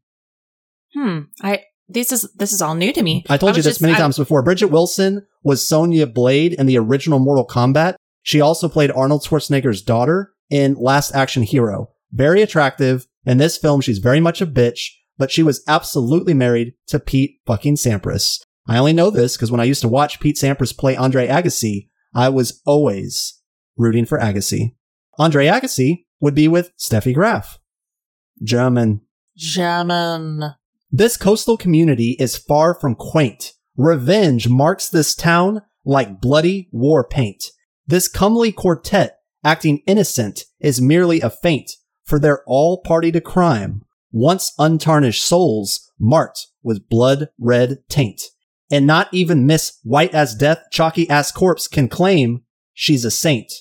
Hmm. 0.94 1.20
I 1.42 1.64
this 1.90 2.12
is 2.14 2.32
this 2.36 2.54
is 2.54 2.62
all 2.62 2.76
new 2.76 2.94
to 2.94 3.04
me. 3.04 3.26
I 3.30 3.36
told 3.38 3.58
you 3.58 3.64
this 3.64 3.74
just- 3.74 3.82
many 3.82 3.96
I- 3.96 3.98
times 3.98 4.18
before. 4.18 4.44
Bridgette 4.44 4.72
Wilson 4.72 5.26
was 5.44 5.68
Sonya 5.68 6.08
Blade 6.08 6.54
in 6.54 6.66
the 6.68 6.78
original 6.78 7.20
Mortal 7.20 7.46
Kombat. 7.46 7.96
She 8.24 8.40
also 8.40 8.70
played 8.70 8.92
Arnold 8.92 9.24
Schwarzenegger's 9.24 9.82
daughter 9.82 10.32
in 10.50 10.76
Last 10.76 11.14
Action 11.14 11.44
Hero. 11.44 11.90
Very 12.14 12.42
attractive. 12.42 13.08
In 13.26 13.38
this 13.40 13.58
film, 13.58 13.82
she's 13.82 13.98
very 13.98 14.20
much 14.20 14.42
a 14.42 14.46
bitch, 14.48 14.90
but 15.18 15.32
she 15.32 15.44
was 15.44 15.64
absolutely 15.68 16.34
married 16.34 16.74
to 16.88 17.00
Pete 17.00 17.40
fucking 17.46 17.76
Sampras. 17.76 18.40
I 18.68 18.78
only 18.78 18.94
know 18.94 19.10
this 19.10 19.36
because 19.36 19.52
when 19.52 19.60
I 19.60 19.66
used 19.66 19.82
to 19.82 19.88
watch 19.88 20.20
Pete 20.20 20.38
Sampras 20.38 20.78
play 20.78 20.96
Andre 20.96 21.28
Agassi, 21.28 21.90
I 22.14 22.30
was 22.30 22.62
always 22.66 23.42
rooting 23.76 24.06
for 24.06 24.20
Agassi. 24.20 24.76
Andre 25.18 25.48
Agassi 25.48 26.06
would 26.20 26.36
be 26.36 26.48
with 26.48 26.72
Steffi 26.78 27.14
Graf. 27.14 27.60
German. 28.44 29.02
German. 29.42 30.54
This 30.92 31.18
coastal 31.18 31.58
community 31.58 32.16
is 32.20 32.38
far 32.38 32.76
from 32.76 32.94
quaint. 32.94 33.54
Revenge 33.76 34.48
marks 34.48 34.88
this 34.88 35.16
town 35.16 35.64
like 35.84 36.22
bloody 36.22 36.70
war 36.72 37.04
paint. 37.04 37.46
This 37.88 38.08
comely 38.08 38.52
quartet, 38.52 39.18
acting 39.44 39.82
innocent, 39.88 40.44
is 40.60 40.80
merely 40.80 41.22
a 41.22 41.32
feint, 41.32 41.72
for 42.06 42.20
they're 42.20 42.44
all 42.46 42.84
party 42.84 43.12
to 43.14 43.20
crime, 43.20 43.82
once 44.12 44.54
untarnished 44.60 45.24
souls 45.24 45.92
marked 46.00 46.46
with 46.62 46.88
blood 46.88 47.30
red 47.40 47.80
taint. 47.90 48.22
And 48.70 48.86
not 48.86 49.12
even 49.12 49.48
Miss 49.48 49.80
White 49.84 50.14
as 50.14 50.36
Death, 50.36 50.66
Chalky 50.72 51.10
ass 51.10 51.32
Corpse 51.32 51.68
can 51.68 51.90
claim 51.90 52.44
she's 52.74 53.04
a 53.04 53.12
saint. 53.12 53.52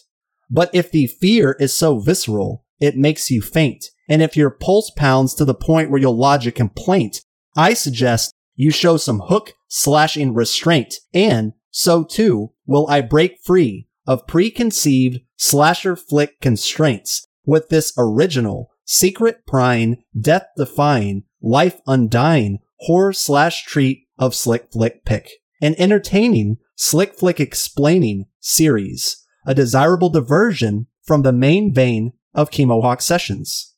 But 0.50 0.68
if 0.74 0.90
the 0.90 1.06
fear 1.06 1.56
is 1.58 1.72
so 1.72 2.00
visceral, 2.00 2.66
it 2.80 2.98
makes 2.98 3.30
you 3.30 3.40
faint. 3.40 3.86
And 4.10 4.20
if 4.20 4.36
your 4.36 4.50
pulse 4.50 4.90
pounds 4.90 5.34
to 5.34 5.44
the 5.44 5.54
point 5.54 5.90
where 5.90 6.00
you'll 6.00 6.18
lodge 6.18 6.46
a 6.46 6.52
complaint, 6.52 7.22
I 7.56 7.74
suggest 7.74 8.34
you 8.56 8.72
show 8.72 8.96
some 8.96 9.20
hook 9.20 9.54
slashing 9.68 10.34
restraint. 10.34 10.96
And 11.14 11.52
so 11.70 12.02
too 12.04 12.52
will 12.66 12.86
I 12.90 13.00
break 13.02 13.38
free 13.44 13.86
of 14.06 14.26
preconceived 14.26 15.20
slasher 15.36 15.94
flick 15.94 16.40
constraints 16.40 17.24
with 17.46 17.68
this 17.68 17.92
original, 17.96 18.70
secret 18.84 19.46
prying, 19.46 20.02
death 20.20 20.46
defying, 20.56 21.22
life 21.40 21.80
undying 21.86 22.58
horror 22.80 23.12
slash 23.12 23.64
treat 23.64 24.08
of 24.18 24.34
Slick 24.34 24.72
Flick 24.72 25.04
Pick. 25.04 25.30
An 25.62 25.74
entertaining, 25.78 26.56
Slick 26.74 27.14
Flick 27.14 27.38
explaining 27.38 28.26
series. 28.40 29.24
A 29.46 29.54
desirable 29.54 30.10
diversion 30.10 30.88
from 31.02 31.22
the 31.22 31.32
main 31.32 31.72
vein 31.72 32.12
of 32.34 32.50
Chemohawk 32.50 33.00
Sessions. 33.00 33.69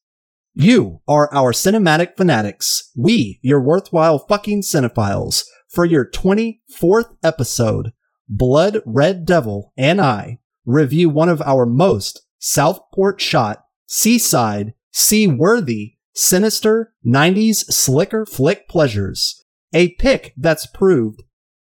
You 0.54 1.00
are 1.08 1.32
our 1.32 1.52
cinematic 1.52 2.16
fanatics. 2.16 2.90
We, 2.94 3.40
your 3.42 3.60
worthwhile 3.60 4.18
fucking 4.18 4.62
cinephiles, 4.62 5.44
for 5.70 5.86
your 5.86 6.04
24th 6.04 7.16
episode, 7.24 7.92
Blood 8.28 8.82
Red 8.84 9.24
Devil 9.24 9.72
and 9.78 9.98
I 9.98 10.40
review 10.66 11.08
one 11.08 11.30
of 11.30 11.40
our 11.40 11.64
most 11.64 12.26
Southport 12.38 13.18
shot, 13.18 13.64
seaside, 13.86 14.74
seaworthy, 14.90 15.94
sinister 16.14 16.92
90s 17.06 17.72
slicker 17.72 18.26
flick 18.26 18.68
pleasures. 18.68 19.44
A 19.72 19.94
pick 19.94 20.34
that's 20.36 20.66
proved 20.66 21.22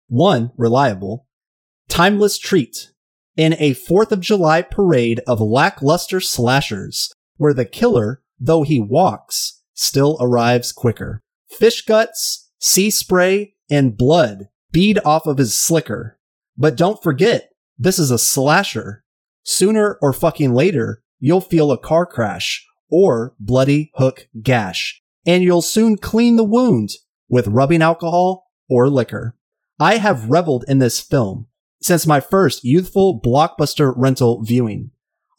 one, 0.08 0.52
reliable, 0.56 1.26
timeless 1.90 2.38
treat 2.38 2.90
in 3.36 3.52
a 3.58 3.74
4th 3.74 4.12
of 4.12 4.20
July 4.20 4.62
parade 4.62 5.20
of 5.26 5.40
lackluster 5.40 6.20
slashers 6.20 7.12
where 7.36 7.52
the 7.52 7.66
killer, 7.66 8.22
though 8.40 8.62
he 8.62 8.80
walks, 8.80 9.62
still 9.74 10.16
arrives 10.20 10.72
quicker. 10.72 11.22
Fish 11.48 11.84
guts, 11.84 12.50
sea 12.58 12.90
spray, 12.90 13.54
and 13.70 13.96
blood 13.96 14.48
bead 14.70 14.98
off 15.04 15.26
of 15.26 15.38
his 15.38 15.54
slicker. 15.54 16.18
But 16.56 16.76
don't 16.76 17.02
forget, 17.02 17.50
this 17.78 17.98
is 17.98 18.10
a 18.10 18.18
slasher. 18.18 19.04
Sooner 19.44 19.98
or 20.02 20.12
fucking 20.12 20.52
later, 20.52 21.02
you'll 21.20 21.40
feel 21.40 21.72
a 21.72 21.78
car 21.78 22.04
crash 22.04 22.66
or 22.90 23.34
bloody 23.38 23.90
hook 23.94 24.28
gash, 24.42 25.02
and 25.26 25.42
you'll 25.42 25.62
soon 25.62 25.96
clean 25.96 26.36
the 26.36 26.44
wound 26.44 26.90
with 27.28 27.46
rubbing 27.48 27.82
alcohol 27.82 28.50
or 28.68 28.88
liquor. 28.88 29.36
I 29.80 29.98
have 29.98 30.30
reveled 30.30 30.64
in 30.68 30.78
this 30.78 31.00
film 31.00 31.46
since 31.80 32.06
my 32.06 32.20
first 32.20 32.64
youthful 32.64 33.20
blockbuster 33.20 33.92
rental 33.96 34.42
viewing. 34.42 34.90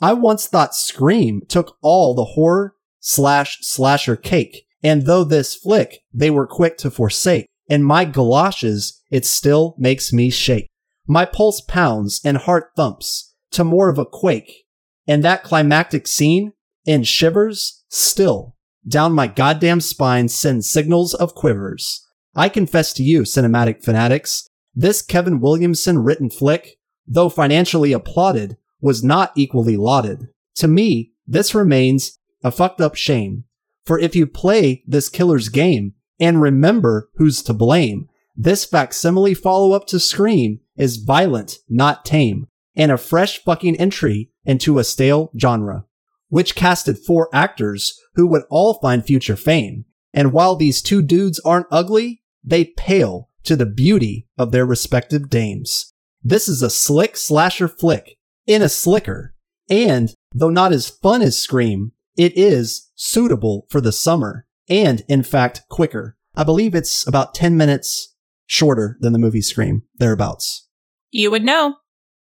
I 0.01 0.13
once 0.13 0.47
thought 0.47 0.73
Scream 0.73 1.41
took 1.49 1.77
all 1.81 2.15
the 2.15 2.23
horror 2.23 2.75
slash 2.99 3.59
slasher 3.61 4.15
cake, 4.15 4.65
and 4.83 5.05
though 5.05 5.23
this 5.23 5.55
flick 5.55 5.99
they 6.13 6.29
were 6.29 6.47
quick 6.47 6.77
to 6.77 6.91
forsake, 6.91 7.47
in 7.67 7.83
my 7.83 8.05
galoshes 8.05 9.01
it 9.11 9.25
still 9.25 9.75
makes 9.77 10.13
me 10.13 10.29
shake. 10.29 10.67
My 11.07 11.25
pulse 11.25 11.61
pounds 11.61 12.21
and 12.23 12.37
heart 12.37 12.71
thumps 12.75 13.33
to 13.51 13.63
more 13.63 13.89
of 13.89 13.97
a 13.97 14.05
quake, 14.05 14.65
and 15.07 15.23
that 15.23 15.43
climactic 15.43 16.07
scene 16.07 16.53
in 16.85 17.03
shivers 17.03 17.83
still 17.89 18.55
down 18.87 19.13
my 19.13 19.27
goddamn 19.27 19.81
spine 19.81 20.27
sends 20.27 20.69
signals 20.69 21.13
of 21.13 21.35
quivers. 21.35 22.05
I 22.35 22.49
confess 22.49 22.93
to 22.93 23.03
you, 23.03 23.21
cinematic 23.21 23.83
fanatics, 23.83 24.47
this 24.75 25.01
Kevin 25.01 25.39
Williamson 25.39 25.99
written 25.99 26.29
flick, 26.29 26.77
though 27.07 27.29
financially 27.29 27.91
applauded, 27.91 28.57
was 28.81 29.03
not 29.03 29.31
equally 29.35 29.77
lauded. 29.77 30.29
To 30.55 30.67
me, 30.67 31.11
this 31.27 31.53
remains 31.53 32.17
a 32.43 32.51
fucked 32.51 32.81
up 32.81 32.95
shame. 32.95 33.45
For 33.85 33.99
if 33.99 34.15
you 34.15 34.27
play 34.27 34.83
this 34.85 35.09
killer's 35.09 35.49
game 35.49 35.93
and 36.19 36.41
remember 36.41 37.09
who's 37.15 37.41
to 37.43 37.53
blame, 37.53 38.07
this 38.35 38.65
facsimile 38.65 39.33
follow 39.33 39.73
up 39.73 39.87
to 39.87 39.99
Scream 39.99 40.61
is 40.77 40.97
violent, 40.97 41.57
not 41.67 42.05
tame, 42.05 42.47
and 42.75 42.91
a 42.91 42.97
fresh 42.97 43.43
fucking 43.43 43.75
entry 43.75 44.29
into 44.45 44.79
a 44.79 44.83
stale 44.83 45.31
genre, 45.37 45.85
which 46.29 46.55
casted 46.55 46.97
four 46.97 47.29
actors 47.33 47.99
who 48.15 48.27
would 48.27 48.43
all 48.49 48.75
find 48.75 49.05
future 49.05 49.35
fame. 49.35 49.85
And 50.13 50.31
while 50.31 50.55
these 50.55 50.81
two 50.81 51.01
dudes 51.01 51.39
aren't 51.41 51.67
ugly, 51.69 52.21
they 52.43 52.65
pale 52.65 53.29
to 53.43 53.55
the 53.55 53.65
beauty 53.65 54.27
of 54.37 54.51
their 54.51 54.65
respective 54.65 55.29
dames. 55.29 55.93
This 56.23 56.47
is 56.47 56.61
a 56.61 56.69
slick 56.69 57.17
slasher 57.17 57.67
flick 57.67 58.17
in 58.45 58.61
a 58.61 58.69
slicker, 58.69 59.35
and 59.69 60.13
though 60.33 60.49
not 60.49 60.71
as 60.71 60.89
fun 60.89 61.21
as 61.21 61.37
Scream, 61.37 61.91
it 62.17 62.37
is 62.37 62.89
suitable 62.95 63.67
for 63.69 63.81
the 63.81 63.91
summer, 63.91 64.45
and 64.69 65.03
in 65.07 65.23
fact, 65.23 65.63
quicker. 65.69 66.17
I 66.35 66.43
believe 66.43 66.75
it's 66.75 67.07
about 67.07 67.33
10 67.33 67.57
minutes 67.57 68.15
shorter 68.45 68.97
than 68.99 69.13
the 69.13 69.19
movie 69.19 69.41
Scream, 69.41 69.83
thereabouts. 69.97 70.67
You 71.11 71.31
would 71.31 71.43
know. 71.43 71.75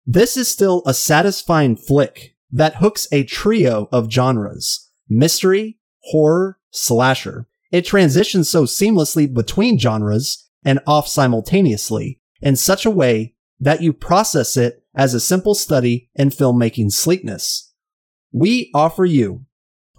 This 0.07 0.37
is 0.37 0.51
still 0.51 0.83
a 0.87 0.95
satisfying 0.95 1.77
flick 1.77 2.37
that 2.51 2.77
hooks 2.77 3.07
a 3.13 3.25
trio 3.25 3.89
of 3.93 4.11
genres 4.11 4.89
mystery, 5.09 5.79
horror, 6.05 6.59
slasher. 6.71 7.49
It 7.73 7.85
transitions 7.85 8.49
so 8.49 8.65
seamlessly 8.65 9.33
between 9.33 9.79
genres 9.79 10.49
and 10.65 10.81
off 10.87 11.09
simultaneously 11.09 12.21
in 12.41 12.57
such 12.57 12.87
a 12.87 12.91
way 12.91 13.35
that 13.59 13.83
you 13.83 13.93
process 13.93 14.57
it 14.57 14.85
as 14.95 15.15
a 15.15 15.21
simple 15.21 15.55
study 15.55 16.11
in 16.15 16.31
filmmaking 16.31 16.93
sleekness. 16.93 17.73
We 18.33 18.71
offer 18.75 19.05
you, 19.05 19.47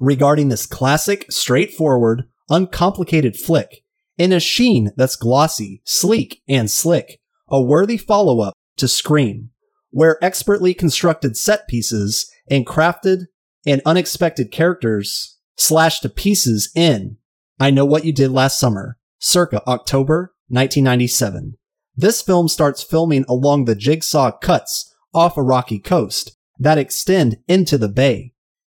regarding 0.02 0.50
this 0.50 0.66
classic, 0.66 1.32
straightforward, 1.32 2.24
uncomplicated 2.50 3.38
flick, 3.38 3.84
in 4.18 4.34
a 4.34 4.40
sheen 4.40 4.92
that's 4.98 5.16
glossy, 5.16 5.82
sleek, 5.86 6.42
and 6.50 6.70
slick, 6.70 7.22
a 7.50 7.62
worthy 7.62 7.98
follow 7.98 8.42
up 8.42 8.54
to 8.78 8.88
Scream, 8.88 9.52
where 9.92 10.22
expertly 10.24 10.74
constructed 10.74 11.38
set 11.38 11.68
pieces 11.68 12.30
and 12.50 12.66
crafted 12.66 13.28
and 13.66 13.82
unexpected 13.86 14.52
characters 14.52 15.38
slashed 15.56 16.02
to 16.02 16.10
pieces 16.10 16.72
in 16.76 17.18
I 17.60 17.70
Know 17.70 17.86
What 17.86 18.04
You 18.04 18.12
Did 18.12 18.32
Last 18.32 18.60
Summer, 18.60 18.98
circa 19.20 19.62
October 19.68 20.34
1997. 20.48 21.58
This 21.96 22.22
film 22.22 22.48
starts 22.48 22.82
filming 22.82 23.24
along 23.30 23.66
the 23.66 23.76
jigsaw 23.76 24.32
cuts 24.32 24.94
off 25.14 25.38
a 25.38 25.44
rocky 25.44 25.78
coast 25.78 26.38
that 26.58 26.80
extend 26.80 27.38
into 27.48 27.78
the 27.78 27.90
bay. 27.90 28.31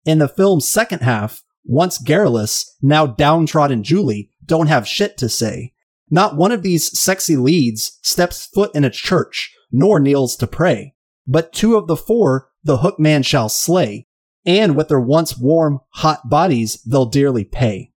In 0.10 0.18
the 0.18 0.28
film's 0.28 0.68
second 0.68 1.04
half, 1.04 1.44
once 1.64 2.00
garrulous, 2.00 2.76
now 2.82 3.06
downtrodden 3.06 3.84
Julie 3.84 4.32
don't 4.44 4.66
have 4.66 4.88
shit 4.88 5.20
to 5.20 5.30
say. 5.30 5.74
Not 6.10 6.36
one 6.36 6.52
of 6.52 6.64
these 6.64 7.00
sexy 7.00 7.38
leads 7.38 8.00
steps 8.02 8.48
foot 8.48 8.74
in 8.74 8.84
a 8.84 8.90
church, 8.90 9.56
nor 9.72 10.00
kneels 10.00 10.36
to 10.38 10.48
pray. 10.48 10.96
But 11.28 11.54
two 11.54 11.78
of 11.78 11.86
the 11.86 11.96
four 11.96 12.50
the 12.64 12.78
hook 12.78 13.00
man 13.00 13.22
shall 13.22 13.50
slay, 13.50 14.08
and 14.48 14.76
with 14.76 14.88
their 14.88 15.00
once 15.00 15.38
warm, 15.38 15.80
hot 15.90 16.28
bodies 16.28 16.82
they'll 16.82 17.06
dearly 17.06 17.46
pay. 17.46 17.92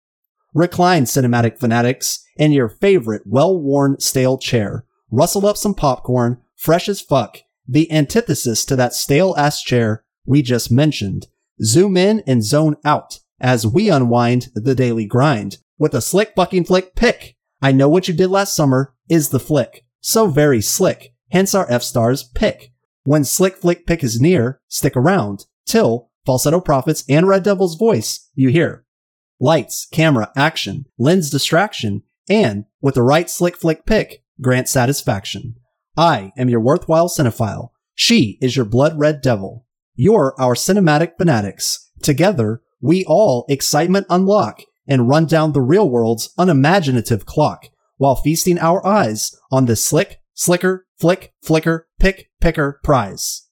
Recline, 0.53 1.05
cinematic 1.05 1.57
fanatics, 1.59 2.25
in 2.35 2.51
your 2.51 2.67
favorite 2.67 3.21
well-worn 3.25 4.01
stale 4.01 4.37
chair. 4.37 4.85
Rustle 5.11 5.45
up 5.45 5.55
some 5.55 5.75
popcorn, 5.75 6.41
fresh 6.57 6.89
as 6.89 6.99
fuck, 6.99 7.37
the 7.65 7.89
antithesis 7.89 8.65
to 8.65 8.75
that 8.75 8.93
stale 8.93 9.33
ass 9.37 9.63
chair 9.63 10.03
we 10.25 10.41
just 10.41 10.69
mentioned. 10.69 11.27
Zoom 11.63 11.97
in 11.97 12.23
and 12.25 12.43
zone 12.43 12.75
out 12.83 13.19
as 13.39 13.67
we 13.67 13.89
unwind 13.89 14.49
the 14.53 14.75
daily 14.75 15.05
grind 15.05 15.57
with 15.77 15.93
a 15.93 16.01
slick 16.01 16.35
bucking 16.35 16.65
flick 16.65 16.95
pick. 16.95 17.35
I 17.61 17.71
know 17.71 17.89
what 17.89 18.07
you 18.07 18.13
did 18.13 18.29
last 18.29 18.55
summer 18.55 18.93
is 19.09 19.29
the 19.29 19.39
flick. 19.39 19.85
So 19.99 20.27
very 20.27 20.61
slick. 20.61 21.13
Hence 21.31 21.53
our 21.53 21.69
F 21.69 21.83
stars 21.83 22.23
pick. 22.23 22.71
When 23.03 23.23
slick 23.23 23.57
flick 23.57 23.85
pick 23.85 24.03
is 24.03 24.21
near, 24.21 24.61
stick 24.67 24.95
around 24.95 25.45
till 25.65 26.09
falsetto 26.25 26.59
prophets 26.61 27.03
and 27.09 27.27
Red 27.27 27.43
Devil's 27.43 27.75
voice 27.75 28.29
you 28.35 28.49
hear. 28.49 28.85
Lights, 29.39 29.87
camera, 29.91 30.31
action, 30.35 30.85
lens 30.99 31.29
distraction, 31.29 32.03
and 32.29 32.65
with 32.79 32.95
the 32.95 33.03
right 33.03 33.29
slick 33.29 33.57
flick 33.57 33.85
pick, 33.85 34.23
grant 34.39 34.69
satisfaction. 34.69 35.55
I 35.97 36.31
am 36.37 36.49
your 36.49 36.59
worthwhile 36.59 37.09
cinephile. 37.09 37.69
She 37.95 38.37
is 38.41 38.55
your 38.55 38.65
blood 38.65 38.99
red 38.99 39.21
devil. 39.21 39.65
You're 39.95 40.33
our 40.39 40.55
cinematic 40.55 41.17
fanatics. 41.17 41.91
Together, 42.01 42.61
we 42.81 43.05
all 43.05 43.45
excitement 43.49 44.07
unlock 44.09 44.61
and 44.87 45.07
run 45.07 45.25
down 45.25 45.53
the 45.53 45.61
real 45.61 45.89
world's 45.89 46.33
unimaginative 46.37 47.25
clock 47.25 47.67
while 47.97 48.15
feasting 48.15 48.57
our 48.57 48.85
eyes 48.85 49.35
on 49.51 49.65
the 49.65 49.75
slick, 49.75 50.19
slicker, 50.33 50.87
flick, 50.99 51.33
flicker, 51.43 51.87
pick, 51.99 52.29
picker 52.39 52.79
prize. 52.83 53.47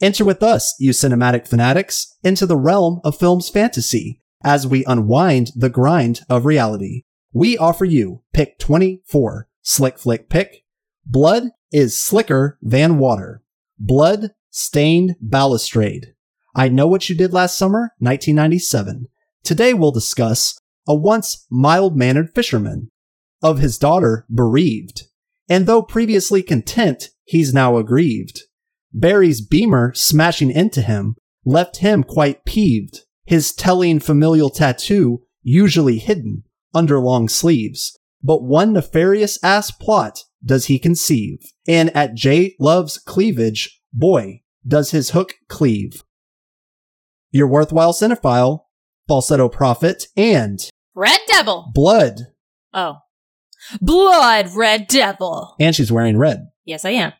Enter 0.00 0.24
with 0.24 0.42
us, 0.42 0.74
you 0.80 0.90
cinematic 0.90 1.46
fanatics, 1.46 2.16
into 2.24 2.44
the 2.44 2.56
realm 2.56 3.00
of 3.04 3.16
film's 3.16 3.48
fantasy 3.48 4.20
as 4.42 4.66
we 4.66 4.84
unwind 4.86 5.52
the 5.54 5.70
grind 5.70 6.20
of 6.28 6.44
reality. 6.44 7.04
We 7.32 7.56
offer 7.56 7.84
you 7.84 8.22
pick 8.32 8.58
24, 8.58 9.48
slick 9.62 9.98
flick 9.98 10.28
pick. 10.28 10.64
Blood 11.06 11.50
is 11.70 12.02
slicker 12.02 12.58
than 12.60 12.98
water. 12.98 13.42
Blood 13.78 14.32
stained 14.52 15.16
balustrade. 15.20 16.14
I 16.54 16.68
know 16.68 16.86
what 16.86 17.08
you 17.08 17.16
did 17.16 17.32
last 17.32 17.58
summer, 17.58 17.92
1997. 17.98 19.08
Today 19.42 19.74
we'll 19.74 19.90
discuss 19.90 20.60
a 20.86 20.94
once 20.94 21.46
mild 21.50 21.96
mannered 21.96 22.34
fisherman, 22.34 22.90
of 23.42 23.58
his 23.58 23.78
daughter 23.78 24.26
bereaved, 24.32 25.04
and 25.48 25.66
though 25.66 25.82
previously 25.82 26.42
content, 26.42 27.08
he's 27.24 27.52
now 27.52 27.76
aggrieved. 27.78 28.42
Barry's 28.92 29.40
beamer 29.40 29.92
smashing 29.94 30.50
into 30.50 30.82
him 30.82 31.16
left 31.44 31.78
him 31.78 32.04
quite 32.04 32.44
peeved, 32.44 33.00
his 33.24 33.52
telling 33.52 33.98
familial 33.98 34.50
tattoo 34.50 35.22
usually 35.42 35.98
hidden 35.98 36.44
under 36.74 37.00
long 37.00 37.28
sleeves. 37.28 37.98
But 38.22 38.42
one 38.42 38.74
nefarious 38.74 39.42
ass 39.42 39.70
plot 39.70 40.24
does 40.44 40.66
he 40.66 40.78
conceive, 40.78 41.38
and 41.66 41.94
at 41.96 42.14
J 42.14 42.54
Love's 42.60 42.98
cleavage, 42.98 43.80
boy, 43.92 44.41
does 44.66 44.90
his 44.90 45.10
hook 45.10 45.34
cleave. 45.48 46.02
Your 47.30 47.46
worthwhile 47.46 47.92
cinephile, 47.92 48.64
falsetto 49.08 49.48
prophet, 49.48 50.06
and 50.16 50.60
Red 50.94 51.20
Devil. 51.28 51.70
blood. 51.74 52.20
Oh. 52.74 52.98
Blood 53.80 54.50
Red 54.54 54.86
Devil. 54.88 55.54
And 55.60 55.74
she's 55.74 55.92
wearing 55.92 56.18
red. 56.18 56.48
Yes, 56.64 56.84
I 56.84 56.90
am. 56.90 57.12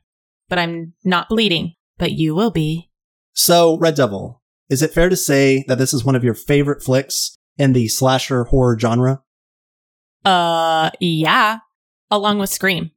But 0.48 0.58
I'm 0.58 0.94
not 1.04 1.28
bleeding. 1.28 1.74
But 1.98 2.12
you 2.12 2.34
will 2.34 2.50
be. 2.50 2.90
So, 3.32 3.78
Red 3.78 3.94
Devil, 3.94 4.42
is 4.68 4.82
it 4.82 4.92
fair 4.92 5.08
to 5.08 5.16
say 5.16 5.64
that 5.68 5.78
this 5.78 5.94
is 5.94 6.04
one 6.04 6.16
of 6.16 6.24
your 6.24 6.34
favorite 6.34 6.82
flicks 6.82 7.36
in 7.56 7.72
the 7.72 7.88
slasher 7.88 8.44
horror 8.44 8.78
genre? 8.78 9.22
Uh, 10.24 10.90
yeah. 11.00 11.58
Along 12.10 12.38
with 12.38 12.50
Scream. 12.50 12.90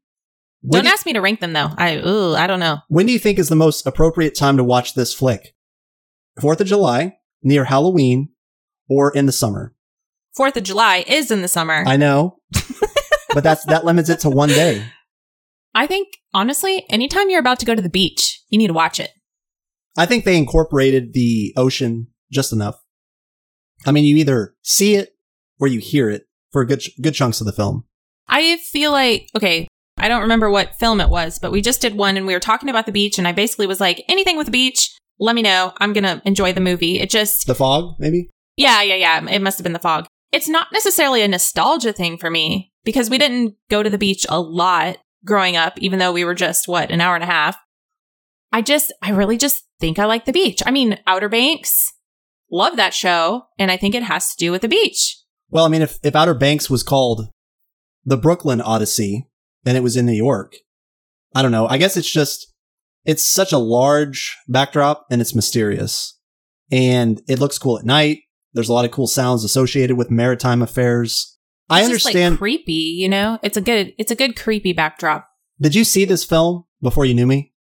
When 0.68 0.84
don't 0.84 0.90
do, 0.90 0.94
ask 0.94 1.06
me 1.06 1.14
to 1.14 1.22
rank 1.22 1.40
them 1.40 1.54
though. 1.54 1.70
I, 1.78 1.98
ooh, 1.98 2.34
I 2.36 2.48
don't 2.48 2.60
know. 2.60 2.80
when 2.88 3.06
do 3.06 3.14
you 3.14 3.20
think 3.20 3.40
is 3.40 3.50
the 3.50 3.56
most 3.56 3.86
appropriate 3.86 4.36
time 4.36 4.58
to 4.58 4.64
watch 4.64 4.94
this 4.94 5.14
flick? 5.14 5.54
Fourth 6.42 6.60
of 6.60 6.68
July, 6.68 7.18
near 7.44 7.66
Halloween, 7.66 8.30
or 8.90 9.12
in 9.12 9.26
the 9.26 9.32
summer? 9.32 9.74
Fourth 10.36 10.58
of 10.58 10.64
July 10.64 11.06
is 11.08 11.32
in 11.32 11.42
the 11.42 11.48
summer. 11.48 11.84
I 11.88 11.98
know, 11.98 12.40
but 13.34 13.44
that's 13.44 13.64
that 13.66 13.86
limits 13.86 14.10
it 14.10 14.20
to 14.22 14.30
one 14.30 14.50
day. 14.50 14.84
I 15.76 15.88
think, 15.88 16.08
honestly, 16.34 16.86
anytime 16.90 17.30
you're 17.30 17.40
about 17.40 17.60
to 17.60 17.66
go 17.66 17.76
to 17.76 17.82
the 17.82 17.90
beach, 17.90 18.42
you 18.50 18.58
need 18.58 18.68
to 18.68 18.74
watch 18.74 19.00
it. 19.00 19.12
I 19.98 20.06
think 20.06 20.24
they 20.26 20.38
incorporated 20.38 21.14
the 21.14 21.54
ocean 21.58 22.08
just 22.32 22.52
enough. 22.54 22.76
I 23.86 23.92
mean, 23.92 24.06
you 24.06 24.16
either 24.18 24.56
see 24.62 24.96
it 24.96 25.16
or 25.60 25.68
you 25.68 25.80
hear 25.80 26.10
it 26.10 26.24
for 26.52 26.66
good 26.66 26.84
good 27.02 27.14
chunks 27.14 27.40
of 27.40 27.46
the 27.46 27.54
film. 27.54 27.86
I 28.28 28.58
feel 28.58 28.92
like, 28.92 29.30
okay, 29.36 29.68
I 29.98 30.08
don't 30.08 30.22
remember 30.22 30.50
what 30.50 30.76
film 30.76 31.00
it 31.00 31.10
was, 31.10 31.40
but 31.40 31.52
we 31.52 31.62
just 31.62 31.82
did 31.82 31.96
one 31.96 32.18
and 32.18 32.28
we 32.28 32.34
were 32.34 32.40
talking 32.40 32.70
about 32.70 32.86
the 32.86 32.92
beach, 32.92 33.18
and 33.18 33.28
I 33.28 33.32
basically 33.32 33.68
was 33.68 33.80
like, 33.80 34.04
anything 34.10 34.38
with 34.38 34.50
a 34.50 34.52
beach, 34.52 34.96
let 35.20 35.36
me 35.36 35.42
know. 35.42 35.74
I'm 35.78 35.94
going 35.94 36.04
to 36.04 36.22
enjoy 36.26 36.52
the 36.54 36.60
movie. 36.62 37.00
It 37.00 37.10
just, 37.10 37.48
The 37.48 37.56
Fog, 37.56 37.96
maybe? 38.00 38.30
yeah, 38.58 38.82
yeah, 38.82 38.96
yeah. 38.96 39.30
It 39.30 39.42
must 39.42 39.58
have 39.58 39.64
been 39.64 39.74
the 39.74 39.80
fog. 39.80 40.06
It's 40.32 40.50
not 40.50 40.68
necessarily 40.74 41.22
a 41.22 41.28
nostalgia 41.28 41.94
thing 41.94 42.18
for 42.18 42.30
me 42.30 42.74
because 42.84 43.10
we 43.10 43.18
didn't 43.18 43.56
go 43.70 43.82
to 43.84 43.90
the 43.90 43.98
beach 43.98 44.26
a 44.28 44.40
lot 44.40 44.98
growing 45.24 45.56
up, 45.56 45.78
even 45.78 46.00
though 46.00 46.12
we 46.12 46.26
were 46.26 46.36
just, 46.36 46.68
what, 46.68 46.92
an 46.92 47.00
hour 47.00 47.16
and 47.16 47.24
a 47.24 47.28
half. 47.28 47.58
I 48.52 48.62
just, 48.62 48.92
I 49.02 49.12
really 49.12 49.38
just 49.38 49.64
think 49.80 49.98
I 49.98 50.06
like 50.06 50.26
the 50.26 50.34
beach. 50.34 50.62
I 50.66 50.72
mean, 50.72 51.00
Outer 51.08 51.30
Banks, 51.30 51.94
love 52.52 52.76
that 52.76 52.94
show. 52.94 53.46
And 53.58 53.72
I 53.72 53.78
think 53.78 53.96
it 53.96 54.04
has 54.04 54.30
to 54.32 54.38
do 54.38 54.52
with 54.52 54.62
the 54.62 54.68
beach. 54.68 55.18
Well, 55.50 55.66
I 55.66 55.70
mean, 55.70 55.82
if, 55.82 56.00
if 56.04 56.16
Outer 56.16 56.34
Banks 56.34 56.70
was 56.70 56.84
called 56.84 57.30
the 58.04 58.18
Brooklyn 58.18 58.62
Odyssey 58.62 59.28
and 59.66 59.78
it 59.78 59.82
was 59.84 59.98
in 59.98 60.06
New 60.06 60.14
York, 60.14 60.56
I 61.34 61.42
don't 61.42 61.52
know. 61.52 61.68
I 61.68 61.78
guess 61.78 61.98
it's 61.98 62.12
just, 62.12 62.54
it's 63.04 63.24
such 63.24 63.52
a 63.52 63.58
large 63.58 64.36
backdrop 64.48 65.06
and 65.12 65.22
it's 65.22 65.36
mysterious 65.36 66.18
and 66.72 67.22
it 67.28 67.40
looks 67.40 67.58
cool 67.58 67.78
at 67.78 67.86
night. 67.86 68.20
There's 68.54 68.70
a 68.70 68.74
lot 68.74 68.86
of 68.86 68.92
cool 68.92 69.08
sounds 69.08 69.44
associated 69.44 69.98
with 69.98 70.10
maritime 70.10 70.62
affairs. 70.62 71.38
I 71.70 71.82
It's 71.82 71.90
just, 71.90 72.06
understand. 72.06 72.34
like 72.34 72.40
creepy, 72.40 72.74
you 72.74 73.10
know? 73.10 73.40
It's 73.44 73.58
a 73.58 73.62
good, 73.62 73.94
it's 73.98 74.12
a 74.12 74.16
good 74.16 74.36
creepy 74.38 74.72
backdrop. 74.72 75.28
Did 75.60 75.76
you 75.76 75.84
see 75.84 76.06
this 76.06 76.24
film 76.24 76.66
before 76.82 77.06
you 77.06 77.14
knew 77.14 77.28
me? 77.28 77.54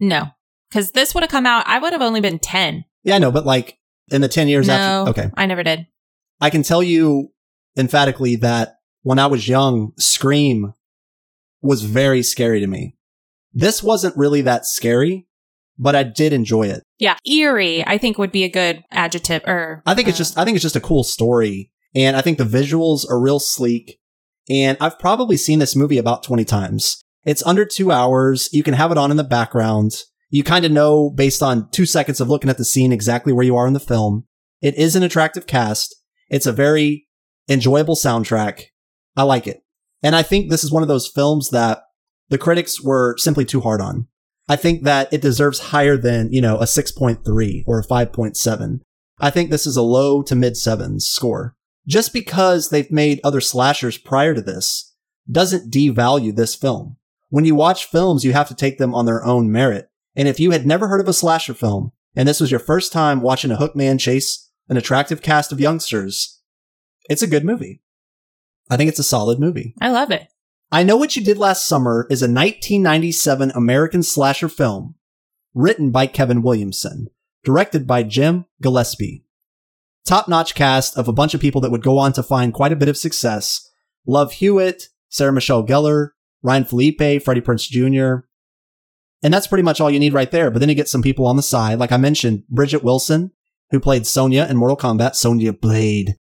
No, 0.00 0.28
because 0.68 0.90
this 0.92 1.14
would 1.14 1.22
have 1.22 1.30
come 1.30 1.46
out, 1.46 1.66
I 1.68 1.78
would 1.78 1.92
have 1.92 2.02
only 2.02 2.20
been 2.20 2.38
10. 2.38 2.84
Yeah, 3.04 3.16
I 3.16 3.18
know, 3.18 3.30
but 3.30 3.46
like 3.46 3.78
in 4.10 4.22
the 4.22 4.28
10 4.28 4.48
years 4.48 4.66
no, 4.66 4.74
after. 4.74 5.10
Okay. 5.10 5.30
I 5.36 5.46
never 5.46 5.62
did. 5.62 5.86
I 6.40 6.50
can 6.50 6.62
tell 6.62 6.82
you 6.82 7.32
emphatically 7.76 8.36
that 8.36 8.76
when 9.02 9.18
I 9.18 9.26
was 9.26 9.46
young, 9.48 9.92
Scream 9.98 10.74
was 11.64 11.82
very 11.82 12.22
scary 12.22 12.60
to 12.60 12.66
me. 12.66 12.96
This 13.52 13.82
wasn't 13.82 14.16
really 14.16 14.42
that 14.42 14.66
scary, 14.66 15.26
but 15.78 15.96
I 15.96 16.02
did 16.02 16.32
enjoy 16.32 16.64
it. 16.64 16.82
Yeah. 16.98 17.16
Eerie, 17.26 17.84
I 17.86 17.98
think 17.98 18.18
would 18.18 18.32
be 18.32 18.44
a 18.44 18.48
good 18.48 18.84
adjective 18.90 19.42
or. 19.46 19.82
I 19.86 19.94
think 19.94 20.08
it's 20.08 20.18
uh, 20.18 20.18
just, 20.18 20.38
I 20.38 20.44
think 20.44 20.56
it's 20.56 20.62
just 20.62 20.76
a 20.76 20.80
cool 20.80 21.04
story. 21.04 21.70
And 21.94 22.16
I 22.16 22.20
think 22.20 22.38
the 22.38 22.44
visuals 22.44 23.08
are 23.08 23.20
real 23.20 23.38
sleek. 23.38 23.98
And 24.50 24.76
I've 24.80 24.98
probably 24.98 25.36
seen 25.36 25.58
this 25.58 25.76
movie 25.76 25.98
about 25.98 26.22
20 26.22 26.44
times. 26.44 27.02
It's 27.24 27.46
under 27.46 27.64
two 27.64 27.90
hours. 27.90 28.48
You 28.52 28.62
can 28.62 28.74
have 28.74 28.92
it 28.92 28.98
on 28.98 29.10
in 29.10 29.16
the 29.16 29.24
background. 29.24 30.02
You 30.28 30.44
kind 30.44 30.64
of 30.64 30.72
know 30.72 31.10
based 31.10 31.42
on 31.42 31.70
two 31.70 31.86
seconds 31.86 32.20
of 32.20 32.28
looking 32.28 32.50
at 32.50 32.58
the 32.58 32.64
scene 32.64 32.92
exactly 32.92 33.32
where 33.32 33.44
you 33.44 33.56
are 33.56 33.66
in 33.66 33.72
the 33.72 33.80
film. 33.80 34.26
It 34.60 34.74
is 34.74 34.96
an 34.96 35.02
attractive 35.02 35.46
cast. 35.46 35.94
It's 36.28 36.46
a 36.46 36.52
very 36.52 37.06
enjoyable 37.48 37.94
soundtrack. 37.94 38.64
I 39.16 39.22
like 39.22 39.46
it. 39.46 39.63
And 40.04 40.14
I 40.14 40.22
think 40.22 40.50
this 40.50 40.62
is 40.62 40.70
one 40.70 40.82
of 40.82 40.88
those 40.88 41.08
films 41.08 41.48
that 41.50 41.82
the 42.28 42.36
critics 42.36 42.80
were 42.80 43.16
simply 43.16 43.46
too 43.46 43.62
hard 43.62 43.80
on. 43.80 44.06
I 44.46 44.56
think 44.56 44.82
that 44.82 45.10
it 45.10 45.22
deserves 45.22 45.58
higher 45.58 45.96
than, 45.96 46.30
you 46.30 46.42
know, 46.42 46.58
a 46.58 46.64
6.3 46.64 47.64
or 47.66 47.80
a 47.80 47.82
5.7. 47.82 48.80
I 49.18 49.30
think 49.30 49.48
this 49.48 49.66
is 49.66 49.78
a 49.78 49.82
low 49.82 50.22
to 50.24 50.34
mid 50.34 50.58
sevens 50.58 51.06
score. 51.06 51.56
Just 51.86 52.12
because 52.12 52.68
they've 52.68 52.90
made 52.90 53.20
other 53.24 53.40
slashers 53.40 53.96
prior 53.96 54.34
to 54.34 54.42
this 54.42 54.94
doesn't 55.30 55.72
devalue 55.72 56.36
this 56.36 56.54
film. 56.54 56.96
When 57.30 57.46
you 57.46 57.54
watch 57.54 57.86
films, 57.86 58.24
you 58.24 58.34
have 58.34 58.48
to 58.48 58.54
take 58.54 58.76
them 58.76 58.94
on 58.94 59.06
their 59.06 59.24
own 59.24 59.50
merit. 59.50 59.88
And 60.14 60.28
if 60.28 60.38
you 60.38 60.50
had 60.50 60.66
never 60.66 60.88
heard 60.88 61.00
of 61.00 61.08
a 61.08 61.14
slasher 61.14 61.54
film, 61.54 61.92
and 62.14 62.28
this 62.28 62.40
was 62.40 62.50
your 62.50 62.60
first 62.60 62.92
time 62.92 63.22
watching 63.22 63.50
a 63.50 63.56
hook 63.56 63.74
man 63.74 63.96
chase 63.96 64.50
an 64.68 64.76
attractive 64.76 65.22
cast 65.22 65.50
of 65.50 65.60
youngsters, 65.60 66.40
it's 67.08 67.22
a 67.22 67.26
good 67.26 67.44
movie. 67.44 67.80
I 68.70 68.76
think 68.76 68.88
it's 68.88 68.98
a 68.98 69.04
solid 69.04 69.38
movie. 69.38 69.74
I 69.80 69.90
love 69.90 70.10
it. 70.10 70.28
I 70.72 70.82
Know 70.82 70.96
What 70.96 71.14
You 71.14 71.22
Did 71.22 71.38
Last 71.38 71.66
Summer 71.66 72.06
is 72.10 72.22
a 72.22 72.26
1997 72.26 73.52
American 73.52 74.02
slasher 74.02 74.48
film 74.48 74.94
written 75.54 75.90
by 75.90 76.06
Kevin 76.06 76.42
Williamson, 76.42 77.08
directed 77.44 77.86
by 77.86 78.02
Jim 78.02 78.46
Gillespie. 78.60 79.24
Top 80.06 80.28
notch 80.28 80.54
cast 80.54 80.98
of 80.98 81.08
a 81.08 81.12
bunch 81.12 81.32
of 81.32 81.40
people 81.40 81.60
that 81.60 81.70
would 81.70 81.82
go 81.82 81.98
on 81.98 82.12
to 82.14 82.22
find 82.22 82.52
quite 82.52 82.72
a 82.72 82.76
bit 82.76 82.88
of 82.88 82.96
success. 82.96 83.70
Love 84.06 84.32
Hewitt, 84.32 84.88
Sarah 85.08 85.32
Michelle 85.32 85.64
Gellar, 85.64 86.10
Ryan 86.42 86.64
Phillippe, 86.64 87.22
Freddie 87.22 87.40
Prinze 87.40 87.68
Jr. 87.68 88.26
And 89.22 89.32
that's 89.32 89.46
pretty 89.46 89.62
much 89.62 89.80
all 89.80 89.90
you 89.90 90.00
need 90.00 90.12
right 90.12 90.30
there. 90.30 90.50
But 90.50 90.58
then 90.58 90.68
you 90.68 90.74
get 90.74 90.88
some 90.88 91.02
people 91.02 91.26
on 91.26 91.36
the 91.36 91.42
side. 91.42 91.78
Like 91.78 91.92
I 91.92 91.96
mentioned, 91.96 92.42
Bridgette 92.52 92.82
Wilson, 92.82 93.30
who 93.70 93.80
played 93.80 94.06
Sonya 94.06 94.46
in 94.50 94.58
Mortal 94.58 94.76
Kombat, 94.76 95.14
Sonya 95.14 95.54
Blade. 95.54 96.16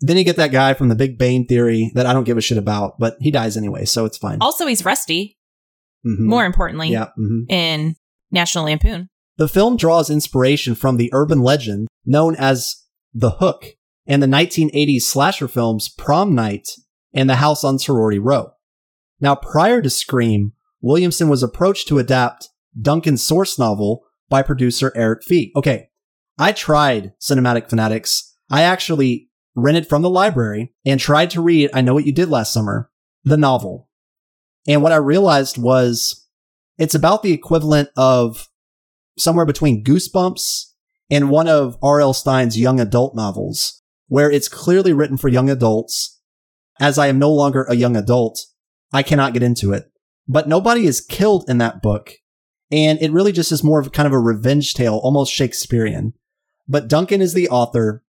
Then 0.00 0.16
you 0.16 0.24
get 0.24 0.36
that 0.36 0.52
guy 0.52 0.74
from 0.74 0.88
the 0.88 0.94
Big 0.94 1.18
Bang 1.18 1.44
Theory 1.46 1.92
that 1.94 2.06
I 2.06 2.12
don't 2.12 2.24
give 2.24 2.38
a 2.38 2.40
shit 2.40 2.58
about, 2.58 2.98
but 2.98 3.16
he 3.20 3.30
dies 3.30 3.56
anyway, 3.56 3.84
so 3.84 4.04
it's 4.04 4.16
fine. 4.18 4.38
Also, 4.40 4.66
he's 4.66 4.84
Rusty, 4.84 5.36
Mhm. 6.06 6.20
more 6.20 6.44
importantly, 6.46 6.88
Yeah. 6.88 7.08
mhm. 7.18 7.44
in 7.50 7.96
National 8.30 8.64
Lampoon. 8.64 9.08
The 9.36 9.48
film 9.48 9.76
draws 9.76 10.10
inspiration 10.10 10.74
from 10.74 10.96
the 10.96 11.10
urban 11.12 11.40
legend 11.40 11.88
known 12.06 12.34
as 12.36 12.76
The 13.12 13.30
Hook 13.32 13.76
and 14.06 14.22
the 14.22 14.26
1980s 14.26 15.06
slasher 15.06 15.48
films 15.48 15.88
Prom 15.88 16.34
Night 16.34 16.68
and 17.12 17.28
The 17.28 17.36
House 17.36 17.64
on 17.64 17.78
Sorority 17.78 18.18
Row. 18.18 18.50
Now, 19.20 19.34
prior 19.34 19.82
to 19.82 19.90
Scream, 19.90 20.52
Williamson 20.80 21.28
was 21.28 21.42
approached 21.42 21.88
to 21.88 21.98
adapt 21.98 22.48
Duncan's 22.80 23.22
source 23.22 23.58
novel 23.58 24.02
by 24.28 24.42
producer 24.42 24.92
Eric 24.94 25.24
Fee. 25.24 25.52
Okay, 25.56 25.88
I 26.38 26.52
tried 26.52 27.12
Cinematic 27.20 27.68
Fanatics. 27.68 28.34
I 28.48 28.62
actually 28.62 29.28
rented 29.54 29.86
from 29.86 30.02
the 30.02 30.10
library 30.10 30.72
and 30.84 31.00
tried 31.00 31.30
to 31.30 31.40
read 31.40 31.70
I 31.72 31.80
Know 31.80 31.94
What 31.94 32.06
You 32.06 32.12
Did 32.12 32.28
Last 32.28 32.52
Summer, 32.52 32.90
the 33.24 33.36
novel. 33.36 33.88
And 34.66 34.82
what 34.82 34.92
I 34.92 34.96
realized 34.96 35.58
was 35.58 36.26
it's 36.78 36.94
about 36.94 37.22
the 37.22 37.32
equivalent 37.32 37.90
of 37.96 38.48
somewhere 39.18 39.46
between 39.46 39.84
Goosebumps 39.84 40.72
and 41.10 41.30
one 41.30 41.48
of 41.48 41.76
R.L. 41.82 42.14
Stine's 42.14 42.58
young 42.58 42.80
adult 42.80 43.14
novels, 43.14 43.82
where 44.08 44.30
it's 44.30 44.48
clearly 44.48 44.92
written 44.92 45.16
for 45.16 45.28
young 45.28 45.50
adults. 45.50 46.20
As 46.78 46.98
I 46.98 47.08
am 47.08 47.18
no 47.18 47.30
longer 47.30 47.64
a 47.64 47.74
young 47.74 47.96
adult, 47.96 48.46
I 48.92 49.02
cannot 49.02 49.34
get 49.34 49.42
into 49.42 49.72
it. 49.72 49.90
But 50.26 50.48
nobody 50.48 50.86
is 50.86 51.00
killed 51.00 51.44
in 51.48 51.58
that 51.58 51.82
book. 51.82 52.14
And 52.70 53.02
it 53.02 53.10
really 53.10 53.32
just 53.32 53.52
is 53.52 53.64
more 53.64 53.80
of 53.80 53.92
kind 53.92 54.06
of 54.06 54.12
a 54.12 54.18
revenge 54.18 54.74
tale, 54.74 54.96
almost 55.02 55.32
Shakespearean. 55.32 56.14
But 56.68 56.88
Duncan 56.88 57.20
is 57.20 57.34
the 57.34 57.48
author, 57.48 58.04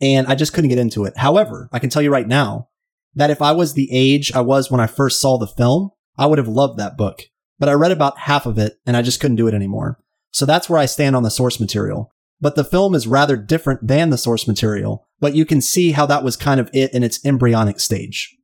and 0.00 0.26
I 0.26 0.34
just 0.34 0.52
couldn't 0.52 0.70
get 0.70 0.78
into 0.78 1.04
it. 1.04 1.16
However, 1.16 1.68
I 1.72 1.78
can 1.78 1.90
tell 1.90 2.02
you 2.02 2.10
right 2.10 2.28
now 2.28 2.68
that 3.14 3.30
if 3.30 3.42
I 3.42 3.52
was 3.52 3.74
the 3.74 3.88
age 3.92 4.32
I 4.32 4.40
was 4.40 4.70
when 4.70 4.80
I 4.80 4.86
first 4.86 5.20
saw 5.20 5.38
the 5.38 5.46
film, 5.46 5.90
I 6.16 6.26
would 6.26 6.38
have 6.38 6.48
loved 6.48 6.78
that 6.78 6.96
book. 6.96 7.22
But 7.58 7.68
I 7.68 7.72
read 7.72 7.92
about 7.92 8.18
half 8.20 8.46
of 8.46 8.58
it, 8.58 8.78
and 8.86 8.96
I 8.96 9.02
just 9.02 9.20
couldn't 9.20 9.36
do 9.36 9.46
it 9.46 9.54
anymore. 9.54 10.00
So 10.32 10.46
that's 10.46 10.70
where 10.70 10.78
I 10.78 10.86
stand 10.86 11.14
on 11.14 11.22
the 11.22 11.30
source 11.30 11.60
material. 11.60 12.10
But 12.40 12.56
the 12.56 12.64
film 12.64 12.94
is 12.94 13.06
rather 13.06 13.36
different 13.36 13.86
than 13.86 14.08
the 14.08 14.16
source 14.16 14.48
material, 14.48 15.06
but 15.18 15.34
you 15.34 15.44
can 15.44 15.60
see 15.60 15.92
how 15.92 16.06
that 16.06 16.24
was 16.24 16.36
kind 16.36 16.58
of 16.58 16.70
it 16.72 16.94
in 16.94 17.02
its 17.02 17.24
embryonic 17.24 17.78
stage. 17.80 18.34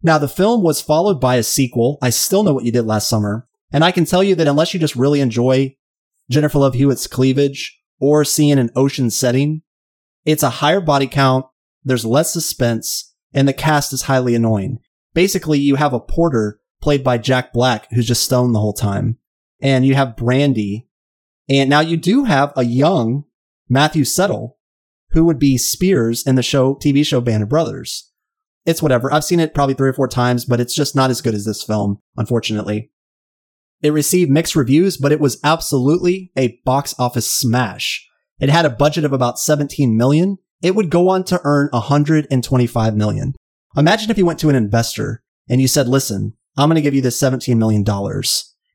Now, 0.00 0.18
the 0.18 0.28
film 0.28 0.62
was 0.62 0.80
followed 0.80 1.20
by 1.20 1.36
a 1.36 1.42
sequel, 1.42 1.98
I 2.00 2.10
Still 2.10 2.42
Know 2.44 2.54
What 2.54 2.64
You 2.64 2.72
Did 2.72 2.86
Last 2.86 3.08
Summer, 3.08 3.48
and 3.72 3.84
I 3.84 3.90
can 3.90 4.04
tell 4.04 4.22
you 4.22 4.34
that 4.36 4.46
unless 4.46 4.74
you 4.74 4.80
just 4.80 4.96
really 4.96 5.20
enjoy 5.20 5.74
Jennifer 6.30 6.58
Love 6.58 6.74
Hewitt's 6.74 7.06
cleavage 7.06 7.80
or 7.98 8.24
seeing 8.24 8.58
an 8.58 8.70
ocean 8.76 9.10
setting, 9.10 9.62
it's 10.24 10.42
a 10.42 10.50
higher 10.50 10.80
body 10.80 11.06
count, 11.06 11.46
there's 11.84 12.04
less 12.04 12.32
suspense, 12.32 13.14
and 13.32 13.48
the 13.48 13.52
cast 13.52 13.92
is 13.92 14.02
highly 14.02 14.34
annoying. 14.34 14.78
Basically, 15.14 15.58
you 15.58 15.76
have 15.76 15.92
a 15.92 16.00
porter 16.00 16.60
played 16.80 17.04
by 17.04 17.18
Jack 17.18 17.52
Black 17.52 17.90
who's 17.92 18.06
just 18.06 18.24
stoned 18.24 18.54
the 18.54 18.60
whole 18.60 18.72
time 18.72 19.18
and 19.62 19.86
you 19.86 19.94
have 19.94 20.16
Brandy. 20.16 20.88
And 21.48 21.70
now 21.70 21.80
you 21.80 21.96
do 21.96 22.24
have 22.24 22.52
a 22.56 22.64
young 22.64 23.24
Matthew 23.68 24.04
Settle 24.04 24.58
who 25.12 25.24
would 25.24 25.38
be 25.38 25.56
Speirs 25.56 26.26
in 26.26 26.34
the 26.34 26.42
show, 26.42 26.74
TV 26.74 27.06
show 27.06 27.20
Band 27.20 27.42
of 27.42 27.48
Brothers. 27.48 28.10
It's 28.66 28.82
whatever. 28.82 29.12
I've 29.12 29.24
seen 29.24 29.40
it 29.40 29.54
probably 29.54 29.74
three 29.74 29.88
or 29.88 29.94
four 29.94 30.08
times, 30.08 30.44
but 30.44 30.60
it's 30.60 30.74
just 30.74 30.96
not 30.96 31.10
as 31.10 31.20
good 31.20 31.34
as 31.34 31.44
this 31.44 31.62
film, 31.62 32.00
unfortunately. 32.16 32.90
It 33.82 33.92
received 33.92 34.30
mixed 34.30 34.54
reviews, 34.54 34.96
but 34.96 35.12
it 35.12 35.20
was 35.20 35.40
absolutely 35.42 36.30
a 36.36 36.60
box 36.64 36.94
office 36.98 37.28
smash. 37.28 38.08
It 38.42 38.50
had 38.50 38.64
a 38.64 38.70
budget 38.70 39.04
of 39.04 39.12
about 39.12 39.38
17 39.38 39.96
million. 39.96 40.36
It 40.64 40.74
would 40.74 40.90
go 40.90 41.08
on 41.08 41.22
to 41.24 41.40
earn 41.44 41.68
125 41.72 42.96
million. 42.96 43.34
Imagine 43.76 44.10
if 44.10 44.18
you 44.18 44.26
went 44.26 44.40
to 44.40 44.48
an 44.48 44.56
investor 44.56 45.22
and 45.48 45.60
you 45.60 45.68
said, 45.68 45.86
listen, 45.86 46.34
I'm 46.56 46.68
going 46.68 46.74
to 46.74 46.82
give 46.82 46.92
you 46.92 47.00
this 47.00 47.20
$17 47.20 47.56
million. 47.56 47.84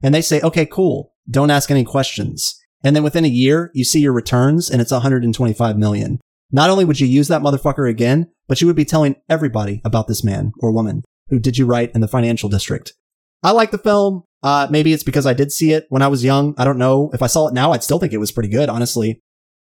And 0.02 0.16
they 0.16 0.22
say, 0.22 0.40
okay, 0.40 0.66
cool. 0.66 1.14
Don't 1.30 1.52
ask 1.52 1.70
any 1.70 1.84
questions. 1.84 2.58
And 2.82 2.96
then 2.96 3.04
within 3.04 3.26
a 3.26 3.30
year, 3.30 3.70
you 3.74 3.84
see 3.84 4.00
your 4.00 4.14
returns 4.14 4.70
and 4.70 4.82
it's 4.82 4.92
125 4.94 5.78
million. 5.78 6.22
Not 6.50 6.70
only 6.70 6.86
would 6.86 7.02
you 7.02 7.08
use 7.08 7.28
that 7.28 7.42
motherfucker 7.42 7.90
again, 7.90 8.32
but 8.48 8.62
you 8.62 8.68
would 8.68 8.76
be 8.78 8.86
telling 8.86 9.18
everybody 9.28 9.82
about 9.84 10.08
this 10.08 10.24
man 10.24 10.54
or 10.60 10.72
woman 10.72 11.04
who 11.28 11.40
did 11.40 11.58
you 11.58 11.66
right 11.66 11.92
in 11.94 12.00
the 12.00 12.08
financial 12.08 12.48
district. 12.48 12.94
I 13.44 13.52
like 13.52 13.72
the 13.72 13.78
film. 13.78 14.24
Uh, 14.42 14.68
maybe 14.70 14.94
it's 14.94 15.04
because 15.04 15.26
I 15.26 15.34
did 15.34 15.52
see 15.52 15.74
it 15.74 15.88
when 15.90 16.02
I 16.02 16.08
was 16.08 16.24
young. 16.24 16.56
I 16.58 16.64
don't 16.64 16.78
know. 16.78 17.12
If 17.14 17.22
I 17.22 17.28
saw 17.28 17.48
it 17.48 17.54
now, 17.54 17.74
I'd 17.74 17.84
still 17.84 18.00
think 18.00 18.14
it 18.14 18.18
was 18.18 18.32
pretty 18.32 18.50
good, 18.50 18.70
honestly. 18.70 19.20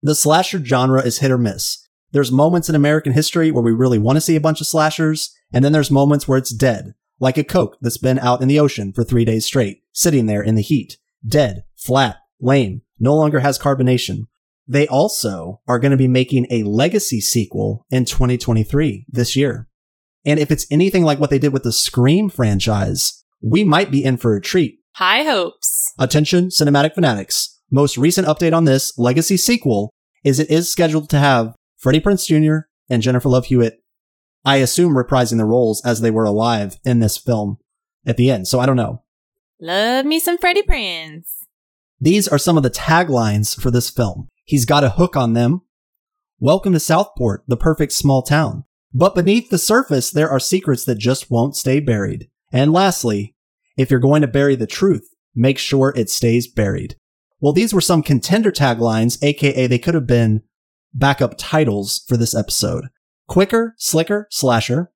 The 0.01 0.15
slasher 0.15 0.63
genre 0.63 1.01
is 1.01 1.19
hit 1.19 1.31
or 1.31 1.37
miss. 1.37 1.87
There's 2.11 2.31
moments 2.31 2.69
in 2.69 2.75
American 2.75 3.13
history 3.13 3.51
where 3.51 3.63
we 3.63 3.71
really 3.71 3.97
want 3.97 4.15
to 4.17 4.21
see 4.21 4.35
a 4.35 4.41
bunch 4.41 4.61
of 4.61 4.67
slashers, 4.67 5.35
and 5.51 5.63
then 5.63 5.71
there's 5.71 5.91
moments 5.91 6.27
where 6.27 6.37
it's 6.37 6.53
dead, 6.53 6.93
like 7.19 7.37
a 7.37 7.43
Coke 7.43 7.77
that's 7.81 7.97
been 7.97 8.19
out 8.19 8.41
in 8.41 8.47
the 8.47 8.59
ocean 8.59 8.93
for 8.93 9.03
three 9.03 9.25
days 9.25 9.45
straight, 9.45 9.83
sitting 9.91 10.25
there 10.25 10.41
in 10.41 10.55
the 10.55 10.61
heat. 10.61 10.97
Dead, 11.27 11.63
flat, 11.75 12.17
lame. 12.39 12.81
no 12.99 13.15
longer 13.15 13.39
has 13.39 13.59
carbonation. 13.59 14.27
They 14.67 14.87
also 14.87 15.61
are 15.67 15.79
going 15.79 15.91
to 15.91 15.97
be 15.97 16.07
making 16.07 16.47
a 16.49 16.63
legacy 16.63 17.21
sequel 17.21 17.85
in 17.89 18.05
2023 18.05 19.05
this 19.09 19.35
year. 19.35 19.67
And 20.25 20.39
if 20.39 20.51
it's 20.51 20.67
anything 20.69 21.03
like 21.03 21.19
what 21.19 21.29
they 21.29 21.39
did 21.39 21.53
with 21.53 21.63
the 21.63 21.71
Scream 21.71 22.29
franchise, 22.29 23.23
we 23.41 23.63
might 23.63 23.91
be 23.91 24.03
in 24.03 24.17
for 24.17 24.35
a 24.35 24.41
treat. 24.41 24.79
High 24.95 25.23
hopes. 25.23 25.93
Attention, 25.97 26.47
cinematic 26.47 26.95
fanatics. 26.95 27.56
Most 27.69 27.97
recent 27.97 28.27
update 28.27 28.55
on 28.55 28.63
this 28.63 28.97
legacy 28.97 29.35
sequel 29.35 29.93
is 30.23 30.39
it 30.39 30.49
is 30.49 30.71
scheduled 30.71 31.09
to 31.09 31.19
have 31.19 31.53
Freddie 31.75 31.99
Prinze 31.99 32.25
Jr. 32.25 32.67
and 32.89 33.01
Jennifer 33.01 33.27
Love 33.27 33.47
Hewitt, 33.47 33.83
I 34.45 34.57
assume 34.57 34.93
reprising 34.93 35.37
the 35.37 35.45
roles 35.45 35.83
as 35.83 35.99
they 35.99 36.09
were 36.09 36.23
alive 36.23 36.77
in 36.85 36.99
this 36.99 37.17
film 37.17 37.57
at 38.05 38.15
the 38.15 38.31
end. 38.31 38.47
So 38.47 38.61
I 38.61 38.65
don't 38.65 38.77
know. 38.77 39.03
Love 39.59 40.05
me 40.05 40.17
some 40.17 40.37
Freddie 40.37 40.61
Prinze. 40.61 41.43
These 41.99 42.29
are 42.29 42.37
some 42.37 42.55
of 42.55 42.63
the 42.63 42.69
taglines 42.69 43.59
for 43.59 43.69
this 43.69 43.89
film. 43.89 44.29
He's 44.45 44.63
got 44.63 44.85
a 44.85 44.91
hook 44.91 45.17
on 45.17 45.33
them. 45.33 45.63
Welcome 46.39 46.71
to 46.71 46.79
Southport, 46.79 47.43
the 47.47 47.57
perfect 47.57 47.91
small 47.91 48.21
town. 48.21 48.63
But 48.93 49.15
beneath 49.15 49.49
the 49.49 49.57
surface, 49.57 50.09
there 50.09 50.29
are 50.29 50.39
secrets 50.39 50.85
that 50.85 50.99
just 50.99 51.29
won't 51.29 51.57
stay 51.57 51.81
buried. 51.81 52.29
And 52.49 52.71
lastly, 52.71 53.35
if 53.75 53.91
you're 53.91 53.99
going 53.99 54.21
to 54.21 54.27
bury 54.27 54.55
the 54.55 54.67
truth, 54.67 55.09
make 55.35 55.57
sure 55.57 55.91
it 55.97 56.09
stays 56.09 56.47
buried. 56.47 56.95
Well, 57.39 57.53
these 57.53 57.73
were 57.73 57.81
some 57.81 58.01
contender 58.01 58.51
taglines, 58.51 59.21
aka 59.23 59.67
they 59.67 59.79
could 59.79 59.93
have 59.93 60.07
been 60.07 60.41
backup 60.93 61.35
titles 61.37 62.03
for 62.07 62.17
this 62.17 62.35
episode. 62.35 62.85
Quicker, 63.27 63.75
slicker, 63.77 64.27
slasher, 64.31 64.91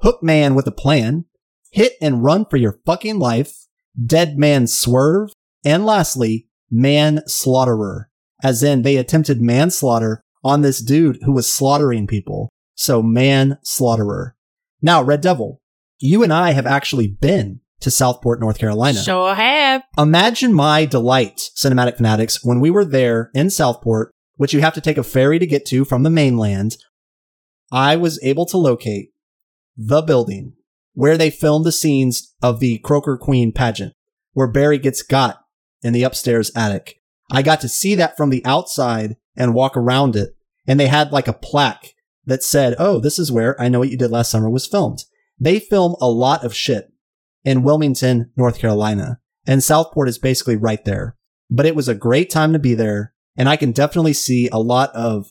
hook 0.00 0.22
man 0.22 0.54
with 0.54 0.66
a 0.66 0.72
plan, 0.72 1.24
hit 1.70 1.94
and 2.00 2.22
run 2.22 2.44
for 2.44 2.56
your 2.56 2.80
fucking 2.84 3.18
life, 3.18 3.66
dead 4.04 4.38
man 4.38 4.66
swerve, 4.66 5.30
and 5.64 5.86
lastly, 5.86 6.48
man 6.70 7.22
slaughterer. 7.26 8.10
As 8.42 8.62
in 8.62 8.82
they 8.82 8.96
attempted 8.96 9.40
manslaughter 9.40 10.20
on 10.44 10.60
this 10.60 10.80
dude 10.80 11.18
who 11.22 11.32
was 11.32 11.50
slaughtering 11.50 12.06
people. 12.06 12.50
So 12.74 13.02
man 13.02 13.58
slaughterer. 13.62 14.36
Now, 14.82 15.02
Red 15.02 15.22
Devil, 15.22 15.62
you 15.98 16.22
and 16.22 16.32
I 16.32 16.50
have 16.50 16.66
actually 16.66 17.08
been 17.08 17.60
to 17.80 17.90
Southport, 17.90 18.40
North 18.40 18.58
Carolina. 18.58 19.02
Sure 19.02 19.34
have. 19.34 19.82
Imagine 19.98 20.52
my 20.52 20.84
delight, 20.84 21.50
cinematic 21.56 21.96
fanatics, 21.96 22.44
when 22.44 22.60
we 22.60 22.70
were 22.70 22.84
there 22.84 23.30
in 23.34 23.50
Southport, 23.50 24.12
which 24.36 24.52
you 24.52 24.60
have 24.60 24.74
to 24.74 24.80
take 24.80 24.98
a 24.98 25.02
ferry 25.02 25.38
to 25.38 25.46
get 25.46 25.66
to 25.66 25.84
from 25.84 26.02
the 26.02 26.10
mainland. 26.10 26.76
I 27.72 27.96
was 27.96 28.22
able 28.22 28.46
to 28.46 28.58
locate 28.58 29.10
the 29.76 30.02
building 30.02 30.54
where 30.94 31.18
they 31.18 31.30
filmed 31.30 31.66
the 31.66 31.72
scenes 31.72 32.34
of 32.42 32.60
the 32.60 32.78
Croaker 32.78 33.18
Queen 33.18 33.52
pageant, 33.52 33.92
where 34.32 34.50
Barry 34.50 34.78
gets 34.78 35.02
got 35.02 35.44
in 35.82 35.92
the 35.92 36.02
upstairs 36.02 36.50
attic. 36.56 37.02
I 37.30 37.42
got 37.42 37.60
to 37.60 37.68
see 37.68 37.94
that 37.96 38.16
from 38.16 38.30
the 38.30 38.44
outside 38.46 39.16
and 39.36 39.54
walk 39.54 39.76
around 39.76 40.16
it. 40.16 40.36
And 40.66 40.80
they 40.80 40.86
had 40.86 41.12
like 41.12 41.28
a 41.28 41.34
plaque 41.34 41.94
that 42.24 42.42
said, 42.42 42.76
Oh, 42.78 42.98
this 42.98 43.18
is 43.18 43.30
where 43.30 43.60
I 43.60 43.68
know 43.68 43.80
what 43.80 43.90
you 43.90 43.98
did 43.98 44.10
last 44.10 44.30
summer 44.30 44.48
was 44.48 44.66
filmed. 44.66 45.04
They 45.38 45.60
film 45.60 45.96
a 46.00 46.08
lot 46.08 46.44
of 46.44 46.54
shit 46.54 46.90
in 47.46 47.62
Wilmington, 47.62 48.30
North 48.36 48.58
Carolina, 48.58 49.20
and 49.46 49.62
Southport 49.62 50.08
is 50.08 50.18
basically 50.18 50.56
right 50.56 50.84
there. 50.84 51.16
But 51.48 51.64
it 51.64 51.76
was 51.76 51.88
a 51.88 51.94
great 51.94 52.28
time 52.28 52.52
to 52.52 52.58
be 52.58 52.74
there. 52.74 53.14
And 53.36 53.48
I 53.48 53.56
can 53.56 53.70
definitely 53.70 54.14
see 54.14 54.48
a 54.48 54.58
lot 54.58 54.90
of 54.94 55.30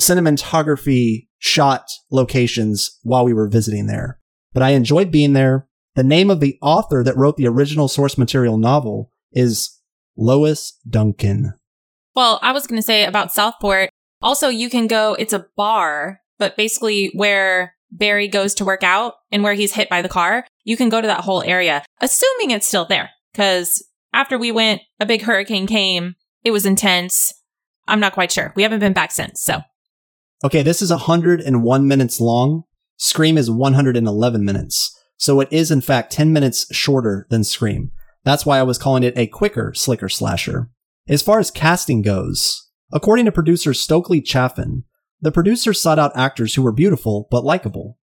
cinematography 0.00 1.28
shot 1.38 1.90
locations 2.10 2.98
while 3.02 3.24
we 3.24 3.34
were 3.34 3.48
visiting 3.48 3.86
there. 3.86 4.18
But 4.54 4.62
I 4.62 4.70
enjoyed 4.70 5.10
being 5.10 5.34
there. 5.34 5.68
The 5.94 6.02
name 6.02 6.30
of 6.30 6.40
the 6.40 6.56
author 6.62 7.04
that 7.04 7.16
wrote 7.16 7.36
the 7.36 7.48
original 7.48 7.88
source 7.88 8.16
material 8.16 8.56
novel 8.56 9.10
is 9.32 9.78
Lois 10.16 10.78
Duncan. 10.88 11.52
Well, 12.14 12.38
I 12.42 12.52
was 12.52 12.66
going 12.66 12.80
to 12.80 12.86
say 12.86 13.04
about 13.04 13.32
Southport. 13.32 13.90
Also, 14.22 14.48
you 14.48 14.70
can 14.70 14.86
go, 14.86 15.14
it's 15.14 15.32
a 15.32 15.46
bar, 15.56 16.20
but 16.38 16.56
basically 16.56 17.10
where 17.14 17.74
Barry 17.90 18.28
goes 18.28 18.54
to 18.54 18.64
work 18.64 18.82
out 18.82 19.14
and 19.30 19.42
where 19.42 19.54
he's 19.54 19.74
hit 19.74 19.90
by 19.90 20.00
the 20.00 20.08
car, 20.08 20.46
you 20.64 20.76
can 20.76 20.88
go 20.88 21.00
to 21.00 21.06
that 21.06 21.24
whole 21.24 21.42
area, 21.42 21.84
assuming 22.00 22.50
it's 22.50 22.66
still 22.66 22.84
there. 22.84 23.10
Cause 23.34 23.82
after 24.12 24.38
we 24.38 24.52
went, 24.52 24.82
a 25.00 25.06
big 25.06 25.22
hurricane 25.22 25.66
came. 25.66 26.14
It 26.44 26.50
was 26.50 26.66
intense. 26.66 27.32
I'm 27.88 28.00
not 28.00 28.12
quite 28.12 28.32
sure. 28.32 28.52
We 28.56 28.62
haven't 28.62 28.80
been 28.80 28.92
back 28.92 29.10
since. 29.10 29.42
So 29.42 29.62
Okay, 30.44 30.62
this 30.62 30.82
is 30.82 30.90
101 30.90 31.86
minutes 31.86 32.20
long. 32.20 32.64
Scream 32.96 33.38
is 33.38 33.48
111 33.50 34.44
minutes. 34.44 34.98
So 35.16 35.38
it 35.40 35.48
is 35.52 35.70
in 35.70 35.80
fact 35.80 36.12
10 36.12 36.32
minutes 36.32 36.66
shorter 36.74 37.26
than 37.30 37.44
Scream. 37.44 37.92
That's 38.24 38.44
why 38.44 38.58
I 38.58 38.64
was 38.64 38.78
calling 38.78 39.04
it 39.04 39.16
a 39.16 39.28
quicker, 39.28 39.72
slicker 39.74 40.08
slasher. 40.08 40.68
As 41.08 41.22
far 41.22 41.38
as 41.38 41.52
casting 41.52 42.02
goes, 42.02 42.68
according 42.92 43.24
to 43.26 43.32
producer 43.32 43.72
Stokely 43.72 44.20
Chaffin, 44.20 44.84
the 45.20 45.30
producers 45.30 45.80
sought 45.80 46.00
out 46.00 46.16
actors 46.16 46.54
who 46.54 46.62
were 46.62 46.72
beautiful 46.72 47.28
but 47.30 47.44
likable. 47.44 47.98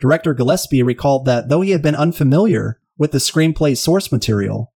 Director 0.00 0.34
Gillespie 0.34 0.82
recalled 0.82 1.24
that 1.26 1.48
though 1.48 1.60
he 1.60 1.70
had 1.70 1.82
been 1.82 1.94
unfamiliar 1.94 2.80
with 2.98 3.12
the 3.12 3.18
screenplay 3.18 3.76
source 3.76 4.10
material, 4.12 4.72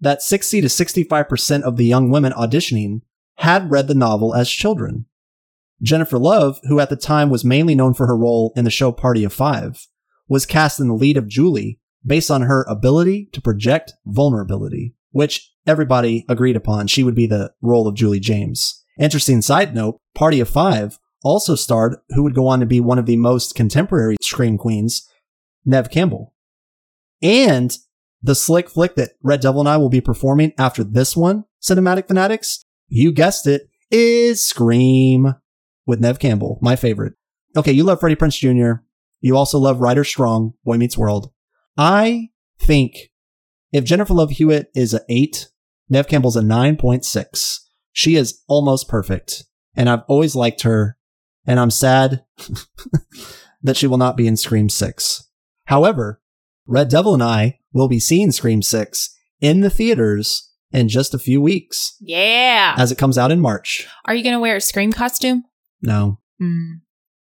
that 0.00 0.22
60 0.22 0.60
to 0.60 0.66
65% 0.66 1.62
of 1.62 1.76
the 1.76 1.84
young 1.84 2.10
women 2.10 2.32
auditioning 2.32 3.02
had 3.36 3.70
read 3.70 3.88
the 3.88 3.94
novel 3.94 4.34
as 4.34 4.50
children. 4.50 5.06
Jennifer 5.80 6.18
Love, 6.18 6.60
who 6.64 6.80
at 6.80 6.90
the 6.90 6.96
time 6.96 7.30
was 7.30 7.44
mainly 7.44 7.74
known 7.74 7.94
for 7.94 8.06
her 8.06 8.16
role 8.16 8.52
in 8.56 8.64
the 8.64 8.70
show 8.70 8.92
Party 8.92 9.24
of 9.24 9.32
Five, 9.32 9.86
was 10.28 10.46
cast 10.46 10.80
in 10.80 10.88
the 10.88 10.94
lead 10.94 11.16
of 11.16 11.28
Julie 11.28 11.80
based 12.04 12.30
on 12.30 12.42
her 12.42 12.64
ability 12.68 13.28
to 13.32 13.40
project 13.40 13.92
vulnerability, 14.06 14.94
which 15.10 15.52
everybody 15.66 16.24
agreed 16.28 16.56
upon 16.56 16.86
she 16.86 17.02
would 17.02 17.14
be 17.14 17.26
the 17.26 17.52
role 17.60 17.86
of 17.86 17.94
Julie 17.94 18.20
James. 18.20 18.82
Interesting 18.98 19.42
side 19.42 19.74
note, 19.74 20.00
Party 20.14 20.40
of 20.40 20.48
Five 20.48 20.98
also 21.22 21.54
starred 21.54 21.96
who 22.10 22.22
would 22.22 22.34
go 22.34 22.46
on 22.46 22.60
to 22.60 22.66
be 22.66 22.80
one 22.80 22.98
of 22.98 23.06
the 23.06 23.16
most 23.16 23.54
contemporary 23.54 24.16
scream 24.20 24.58
queens, 24.58 25.08
Neve 25.64 25.90
Campbell. 25.90 26.34
And 27.22 27.76
the 28.22 28.34
slick 28.34 28.68
flick 28.68 28.94
that 28.96 29.12
Red 29.22 29.40
Devil 29.40 29.60
and 29.60 29.68
I 29.68 29.76
will 29.76 29.88
be 29.88 30.00
performing 30.00 30.52
after 30.58 30.84
this 30.84 31.16
one, 31.16 31.44
Cinematic 31.62 32.08
Fanatics, 32.08 32.64
you 32.88 33.12
guessed 33.12 33.46
it, 33.46 33.68
is 33.90 34.44
Scream 34.44 35.34
with 35.86 36.00
Neve 36.00 36.18
Campbell, 36.18 36.58
my 36.62 36.76
favorite. 36.76 37.14
Okay, 37.56 37.72
you 37.72 37.84
love 37.84 38.00
Freddie 38.00 38.16
Prinze 38.16 38.38
Jr. 38.38 38.82
You 39.20 39.36
also 39.36 39.58
love 39.58 39.80
Ryder 39.80 40.04
Strong, 40.04 40.54
Boy 40.64 40.76
Meets 40.76 40.96
World. 40.98 41.30
I 41.76 42.30
think 42.58 43.10
if 43.72 43.84
Jennifer 43.84 44.14
Love 44.14 44.30
Hewitt 44.30 44.70
is 44.74 44.94
a 44.94 45.00
8, 45.08 45.48
Neve 45.88 46.08
Campbell's 46.08 46.36
a 46.36 46.42
9.6. 46.42 47.60
She 47.92 48.16
is 48.16 48.42
almost 48.48 48.88
perfect. 48.88 49.44
And 49.74 49.88
I've 49.88 50.02
always 50.08 50.34
liked 50.34 50.62
her. 50.62 50.96
And 51.46 51.58
I'm 51.58 51.70
sad 51.70 52.24
that 53.62 53.76
she 53.76 53.86
will 53.86 53.98
not 53.98 54.16
be 54.16 54.26
in 54.26 54.36
Scream 54.36 54.68
6. 54.68 55.28
However, 55.66 56.20
Red 56.66 56.88
Devil 56.88 57.14
and 57.14 57.22
I 57.22 57.58
will 57.72 57.88
be 57.88 58.00
seeing 58.00 58.32
Scream 58.32 58.62
6 58.62 59.14
in 59.40 59.60
the 59.60 59.70
theaters 59.70 60.50
in 60.70 60.88
just 60.88 61.14
a 61.14 61.18
few 61.18 61.40
weeks 61.40 61.96
yeah. 62.00 62.74
as 62.78 62.90
it 62.92 62.98
comes 62.98 63.18
out 63.18 63.30
in 63.32 63.40
March. 63.40 63.86
Are 64.04 64.14
you 64.14 64.22
going 64.22 64.34
to 64.34 64.40
wear 64.40 64.56
a 64.56 64.60
scream 64.60 64.92
costume? 64.92 65.44
No, 65.80 66.18
Mm. 66.40 66.80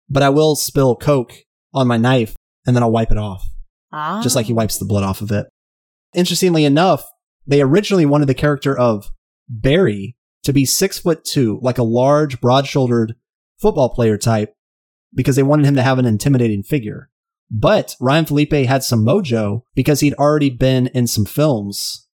but 0.08 0.22
I 0.22 0.28
will 0.28 0.54
spill 0.54 0.94
Coke 0.94 1.32
on 1.74 1.88
my 1.88 1.96
knife 1.96 2.36
and 2.66 2.76
then 2.76 2.82
I'll 2.82 2.92
wipe 2.92 3.10
it 3.10 3.18
off. 3.18 3.42
Ah. 3.92 4.20
just 4.22 4.36
like 4.36 4.46
he 4.46 4.52
wipes 4.52 4.78
the 4.78 4.84
blood 4.84 5.02
off 5.02 5.20
of 5.20 5.32
it. 5.32 5.48
Interestingly 6.14 6.64
enough, 6.64 7.04
they 7.44 7.60
originally 7.60 8.06
wanted 8.06 8.28
the 8.28 8.34
character 8.34 8.76
of 8.78 9.10
Barry 9.48 10.16
to 10.44 10.52
be 10.52 10.64
six 10.64 10.98
foot 11.00 11.24
two, 11.24 11.58
like 11.60 11.78
a 11.78 11.82
large, 11.82 12.40
broad 12.40 12.66
shouldered 12.68 13.16
football 13.60 13.90
player 13.90 14.16
type, 14.16 14.54
because 15.14 15.36
they 15.36 15.42
wanted 15.42 15.66
him 15.66 15.76
to 15.76 15.82
have 15.82 15.98
an 15.98 16.06
intimidating 16.06 16.62
figure. 16.62 17.10
But 17.50 17.96
Ryan 18.00 18.26
Phillippe 18.26 18.66
had 18.66 18.84
some 18.84 19.04
mojo 19.04 19.62
because 19.74 20.00
he'd 20.00 20.14
already 20.14 20.50
been 20.50 20.86
in 20.88 21.06
some 21.06 21.24
films 21.24 22.06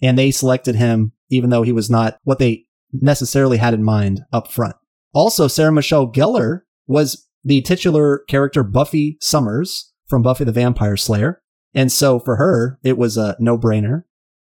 and 0.00 0.18
they 0.18 0.30
selected 0.30 0.74
him 0.74 1.12
even 1.28 1.50
though 1.50 1.62
he 1.62 1.72
was 1.72 1.90
not 1.90 2.18
what 2.24 2.38
they 2.38 2.64
necessarily 2.92 3.58
had 3.58 3.74
in 3.74 3.82
mind 3.82 4.22
up 4.32 4.50
front. 4.50 4.76
Also, 5.12 5.48
Sarah 5.48 5.72
Michelle 5.72 6.10
Gellar 6.10 6.60
was 6.86 7.28
the 7.44 7.60
titular 7.60 8.24
character 8.28 8.62
Buffy 8.62 9.18
Summers 9.20 9.92
from 10.06 10.22
Buffy 10.22 10.44
the 10.44 10.52
Vampire 10.52 10.96
Slayer. 10.96 11.42
And 11.74 11.92
so 11.92 12.18
for 12.18 12.36
her, 12.36 12.78
it 12.82 12.96
was 12.96 13.18
a 13.18 13.36
no 13.38 13.58
brainer. 13.58 14.04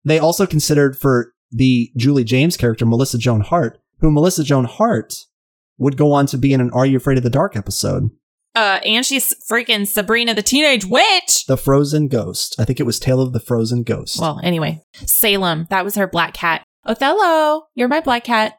They 0.05 0.19
also 0.19 0.47
considered 0.47 0.99
for 0.99 1.33
the 1.51 1.91
Julie 1.97 2.25
James 2.25 2.57
character, 2.57 2.85
Melissa 2.85 3.17
Joan 3.17 3.41
Hart, 3.41 3.79
who 4.01 4.11
Melissa 4.11 4.45
Joan 4.45 4.65
Hart 4.65 5.15
would 5.79 5.97
go 5.97 6.13
on 6.13 6.27
to 6.27 6.39
be 6.39 6.53
in 6.53 6.61
an 6.61 6.71
Are 6.73 6.85
You 6.87 6.97
Afraid 6.97 7.17
of 7.19 7.25
the 7.25 7.31
Dark 7.31 7.57
episode. 7.57 8.11
Uh, 8.55 8.81
and 8.85 9.07
she's 9.07 9.35
freaking 9.51 9.87
Sabrina 9.87 10.35
the 10.35 10.43
Teenage 10.43 10.85
Witch. 10.85 11.47
The 11.47 11.57
Frozen 11.57 12.09
Ghost. 12.09 12.57
I 12.59 12.65
think 12.65 12.81
it 12.81 12.87
was 12.87 12.99
Tale 12.99 13.21
of 13.21 13.33
the 13.33 13.41
Frozen 13.41 13.85
Ghost. 13.85 14.21
Well, 14.21 14.41
anyway, 14.43 14.83
Salem. 14.95 15.67
That 15.71 15.85
was 15.85 15.95
her 15.95 16.09
black 16.09 16.35
cat. 16.35 16.65
Othello, 16.85 17.67
you're 17.75 17.89
my 17.89 18.01
black 18.01 18.25
cat. 18.25 18.59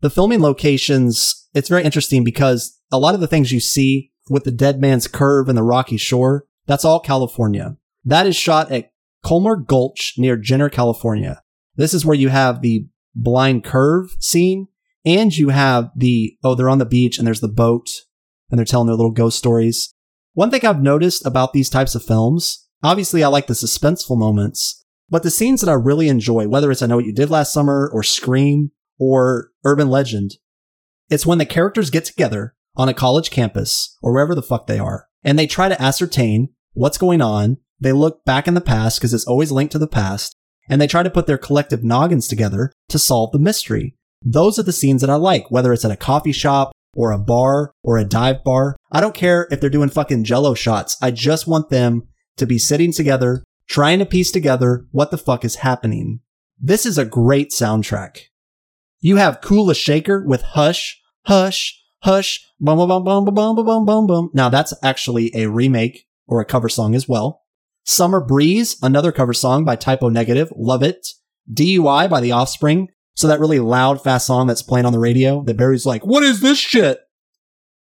the 0.00 0.10
filming 0.10 0.40
locations, 0.40 1.48
it's 1.54 1.68
very 1.68 1.84
interesting 1.84 2.24
because 2.24 2.78
a 2.90 2.98
lot 2.98 3.14
of 3.14 3.20
the 3.20 3.26
things 3.26 3.52
you 3.52 3.60
see 3.60 4.10
with 4.28 4.44
the 4.44 4.50
Dead 4.50 4.80
Man's 4.80 5.06
Curve 5.06 5.48
and 5.48 5.56
the 5.56 5.62
Rocky 5.62 5.96
Shore, 5.96 6.44
that's 6.66 6.84
all 6.84 6.98
California. 7.00 7.76
That 8.04 8.26
is 8.26 8.34
shot 8.36 8.72
at 8.72 8.90
Colmer 9.24 9.56
Gulch 9.56 10.14
near 10.16 10.36
Jenner, 10.36 10.68
California. 10.68 11.42
This 11.76 11.94
is 11.94 12.04
where 12.04 12.16
you 12.16 12.30
have 12.30 12.62
the 12.62 12.86
blind 13.14 13.64
curve 13.64 14.16
scene, 14.20 14.68
and 15.06 15.34
you 15.34 15.50
have 15.50 15.90
the, 15.96 16.36
oh, 16.42 16.54
they're 16.54 16.68
on 16.68 16.78
the 16.78 16.84
beach 16.84 17.16
and 17.16 17.26
there's 17.26 17.40
the 17.40 17.48
boat 17.48 17.88
and 18.50 18.58
they're 18.58 18.66
telling 18.66 18.88
their 18.88 18.96
little 18.96 19.12
ghost 19.12 19.38
stories. 19.38 19.94
One 20.34 20.50
thing 20.50 20.66
I've 20.66 20.82
noticed 20.82 21.24
about 21.24 21.52
these 21.52 21.70
types 21.70 21.94
of 21.94 22.04
films, 22.04 22.68
obviously 22.82 23.24
I 23.24 23.28
like 23.28 23.46
the 23.46 23.54
suspenseful 23.54 24.18
moments, 24.18 24.84
but 25.08 25.22
the 25.22 25.30
scenes 25.30 25.60
that 25.60 25.70
I 25.70 25.74
really 25.74 26.08
enjoy, 26.08 26.48
whether 26.48 26.70
it's 26.70 26.82
I 26.82 26.86
Know 26.86 26.96
What 26.96 27.06
You 27.06 27.14
Did 27.14 27.30
Last 27.30 27.52
Summer 27.52 27.88
or 27.94 28.02
Scream 28.02 28.72
or 28.98 29.50
Urban 29.64 29.88
Legend, 29.88 30.32
it's 31.08 31.24
when 31.24 31.38
the 31.38 31.46
characters 31.46 31.90
get 31.90 32.04
together 32.04 32.54
on 32.76 32.88
a 32.88 32.94
college 32.94 33.30
campus 33.30 33.96
or 34.02 34.12
wherever 34.12 34.34
the 34.34 34.42
fuck 34.42 34.66
they 34.66 34.78
are 34.78 35.06
and 35.22 35.38
they 35.38 35.46
try 35.46 35.68
to 35.68 35.80
ascertain 35.80 36.48
what's 36.72 36.98
going 36.98 37.22
on. 37.22 37.58
They 37.80 37.92
look 37.92 38.24
back 38.24 38.48
in 38.48 38.54
the 38.54 38.60
past 38.60 38.98
because 38.98 39.14
it's 39.14 39.26
always 39.26 39.52
linked 39.52 39.72
to 39.72 39.78
the 39.78 39.86
past 39.86 40.34
and 40.68 40.80
they 40.80 40.86
try 40.86 41.02
to 41.02 41.10
put 41.10 41.26
their 41.26 41.38
collective 41.38 41.84
noggins 41.84 42.28
together 42.28 42.72
to 42.88 42.98
solve 42.98 43.32
the 43.32 43.38
mystery. 43.38 43.95
Those 44.22 44.58
are 44.58 44.62
the 44.62 44.72
scenes 44.72 45.00
that 45.00 45.10
I 45.10 45.16
like, 45.16 45.50
whether 45.50 45.72
it's 45.72 45.84
at 45.84 45.90
a 45.90 45.96
coffee 45.96 46.32
shop 46.32 46.72
or 46.94 47.12
a 47.12 47.18
bar 47.18 47.72
or 47.82 47.98
a 47.98 48.04
dive 48.04 48.42
bar. 48.42 48.76
I 48.90 49.00
don't 49.00 49.14
care 49.14 49.46
if 49.50 49.60
they're 49.60 49.70
doing 49.70 49.90
fucking 49.90 50.24
jello 50.24 50.54
shots. 50.54 50.96
I 51.00 51.10
just 51.10 51.46
want 51.46 51.70
them 51.70 52.08
to 52.36 52.46
be 52.46 52.58
sitting 52.58 52.92
together, 52.92 53.42
trying 53.68 53.98
to 53.98 54.06
piece 54.06 54.30
together 54.30 54.86
what 54.90 55.10
the 55.10 55.18
fuck 55.18 55.44
is 55.44 55.56
happening. 55.56 56.20
This 56.58 56.86
is 56.86 56.98
a 56.98 57.04
great 57.04 57.50
soundtrack. 57.50 58.20
You 59.00 59.16
have 59.16 59.40
Kula 59.40 59.76
Shaker 59.76 60.24
with 60.26 60.42
Hush, 60.42 61.00
Hush, 61.26 61.82
Hush, 62.02 62.40
bum 62.58 62.78
bum 62.78 62.88
bum 62.88 63.04
bum 63.04 63.24
bum 63.24 63.34
bum 63.34 63.66
bum 63.66 63.84
bum 63.84 64.06
bum. 64.06 64.30
Now 64.32 64.48
that's 64.48 64.72
actually 64.82 65.30
a 65.34 65.48
remake 65.48 66.06
or 66.26 66.40
a 66.40 66.44
cover 66.44 66.68
song 66.68 66.94
as 66.94 67.08
well. 67.08 67.42
Summer 67.84 68.20
Breeze, 68.20 68.76
another 68.82 69.12
cover 69.12 69.32
song 69.32 69.64
by 69.64 69.76
Type 69.76 70.02
O 70.02 70.08
Negative. 70.08 70.52
Love 70.56 70.82
it. 70.82 71.06
DUI 71.52 72.10
by 72.10 72.20
The 72.20 72.32
Offspring. 72.32 72.88
So 73.16 73.28
that 73.28 73.40
really 73.40 73.60
loud, 73.60 74.02
fast 74.02 74.26
song 74.26 74.46
that's 74.46 74.62
playing 74.62 74.86
on 74.86 74.92
the 74.92 74.98
radio 74.98 75.42
that 75.44 75.56
Barry's 75.56 75.86
like, 75.86 76.04
what 76.04 76.22
is 76.22 76.40
this 76.40 76.58
shit? 76.58 77.00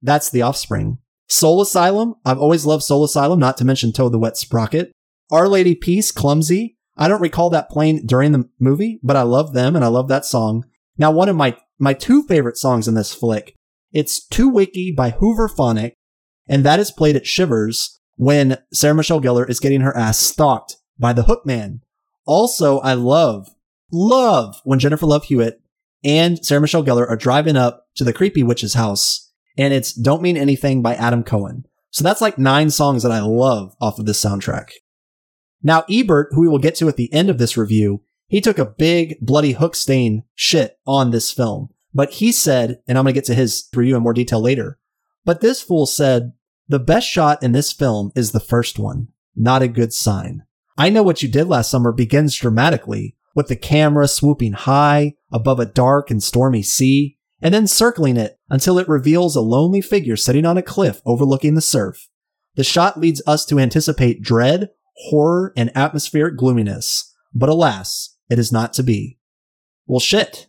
That's 0.02 0.30
The 0.30 0.42
Offspring. 0.42 0.98
Soul 1.28 1.60
Asylum. 1.60 2.14
I've 2.24 2.38
always 2.38 2.64
loved 2.64 2.82
Soul 2.82 3.04
Asylum, 3.04 3.38
not 3.38 3.58
to 3.58 3.64
mention 3.64 3.92
Toad 3.92 4.12
the 4.12 4.18
Wet 4.18 4.38
Sprocket. 4.38 4.90
Our 5.30 5.46
Lady 5.46 5.74
Peace, 5.74 6.10
Clumsy. 6.10 6.76
I 6.96 7.08
don't 7.08 7.20
recall 7.20 7.50
that 7.50 7.68
playing 7.68 8.06
during 8.06 8.32
the 8.32 8.48
movie, 8.58 8.98
but 9.02 9.16
I 9.16 9.22
love 9.22 9.52
them 9.52 9.76
and 9.76 9.84
I 9.84 9.88
love 9.88 10.08
that 10.08 10.24
song. 10.24 10.64
Now, 10.96 11.10
one 11.10 11.28
of 11.28 11.36
my, 11.36 11.56
my 11.78 11.92
two 11.92 12.22
favorite 12.24 12.56
songs 12.56 12.88
in 12.88 12.94
this 12.94 13.14
flick, 13.14 13.54
it's 13.92 14.26
2Wicky 14.28 14.96
by 14.96 15.10
Hoover 15.10 15.48
Hooverphonic, 15.48 15.92
and 16.48 16.64
that 16.64 16.80
is 16.80 16.90
played 16.90 17.16
at 17.16 17.26
Shivers 17.26 18.00
when 18.16 18.58
Sarah 18.72 18.94
Michelle 18.94 19.20
Gellar 19.20 19.48
is 19.48 19.60
getting 19.60 19.82
her 19.82 19.96
ass 19.96 20.18
stalked 20.18 20.76
by 20.98 21.12
the 21.12 21.22
Hookman. 21.22 21.80
Also, 22.26 22.80
I 22.80 22.94
love, 22.94 23.48
love 23.92 24.60
when 24.64 24.78
Jennifer 24.78 25.06
Love 25.06 25.24
Hewitt 25.24 25.60
and 26.04 26.44
Sarah 26.44 26.60
Michelle 26.60 26.84
Gellar 26.84 27.08
are 27.08 27.16
driving 27.16 27.56
up 27.56 27.86
to 27.96 28.04
the 28.04 28.12
creepy 28.12 28.42
witch's 28.42 28.74
house 28.74 29.32
and 29.56 29.74
it's 29.74 29.92
Don't 29.92 30.22
Mean 30.22 30.36
Anything 30.36 30.82
by 30.82 30.94
Adam 30.94 31.22
Cohen. 31.22 31.66
So 31.90 32.04
that's 32.04 32.20
like 32.20 32.38
nine 32.38 32.70
songs 32.70 33.02
that 33.02 33.12
I 33.12 33.20
love 33.20 33.74
off 33.80 33.98
of 33.98 34.06
this 34.06 34.22
soundtrack. 34.22 34.70
Now, 35.62 35.84
Ebert, 35.90 36.28
who 36.32 36.42
we 36.42 36.48
will 36.48 36.58
get 36.58 36.76
to 36.76 36.88
at 36.88 36.96
the 36.96 37.12
end 37.12 37.28
of 37.28 37.38
this 37.38 37.56
review, 37.56 38.02
he 38.28 38.40
took 38.40 38.58
a 38.58 38.66
big 38.66 39.16
bloody 39.20 39.52
hook 39.52 39.74
stain 39.74 40.24
shit 40.34 40.78
on 40.86 41.10
this 41.10 41.32
film. 41.32 41.70
But 41.92 42.10
he 42.12 42.30
said, 42.30 42.80
and 42.86 42.96
I'm 42.96 43.04
going 43.04 43.14
to 43.14 43.18
get 43.18 43.24
to 43.24 43.34
his 43.34 43.68
review 43.74 43.96
in 43.96 44.02
more 44.02 44.12
detail 44.12 44.40
later, 44.40 44.78
but 45.24 45.40
this 45.40 45.60
fool 45.60 45.86
said 45.86 46.32
the 46.68 46.78
best 46.78 47.08
shot 47.08 47.42
in 47.42 47.52
this 47.52 47.72
film 47.72 48.12
is 48.14 48.30
the 48.30 48.40
first 48.40 48.78
one. 48.78 49.08
Not 49.34 49.62
a 49.62 49.68
good 49.68 49.92
sign. 49.92 50.44
I 50.76 50.90
Know 50.90 51.02
What 51.02 51.22
You 51.22 51.28
Did 51.28 51.48
Last 51.48 51.70
Summer 51.70 51.90
begins 51.90 52.36
dramatically 52.36 53.16
with 53.38 53.46
the 53.46 53.54
camera 53.54 54.08
swooping 54.08 54.52
high 54.52 55.14
above 55.30 55.60
a 55.60 55.64
dark 55.64 56.10
and 56.10 56.20
stormy 56.20 56.60
sea 56.60 57.16
and 57.40 57.54
then 57.54 57.68
circling 57.68 58.16
it 58.16 58.36
until 58.50 58.80
it 58.80 58.88
reveals 58.88 59.36
a 59.36 59.40
lonely 59.40 59.80
figure 59.80 60.16
sitting 60.16 60.44
on 60.44 60.58
a 60.58 60.62
cliff 60.62 61.00
overlooking 61.06 61.54
the 61.54 61.60
surf. 61.60 62.08
The 62.56 62.64
shot 62.64 62.98
leads 62.98 63.22
us 63.28 63.46
to 63.46 63.60
anticipate 63.60 64.22
dread, 64.22 64.70
horror, 64.96 65.52
and 65.56 65.70
atmospheric 65.76 66.36
gloominess. 66.36 67.14
But 67.32 67.48
alas, 67.48 68.16
it 68.28 68.40
is 68.40 68.50
not 68.50 68.72
to 68.72 68.82
be. 68.82 69.20
Well, 69.86 70.00
shit. 70.00 70.48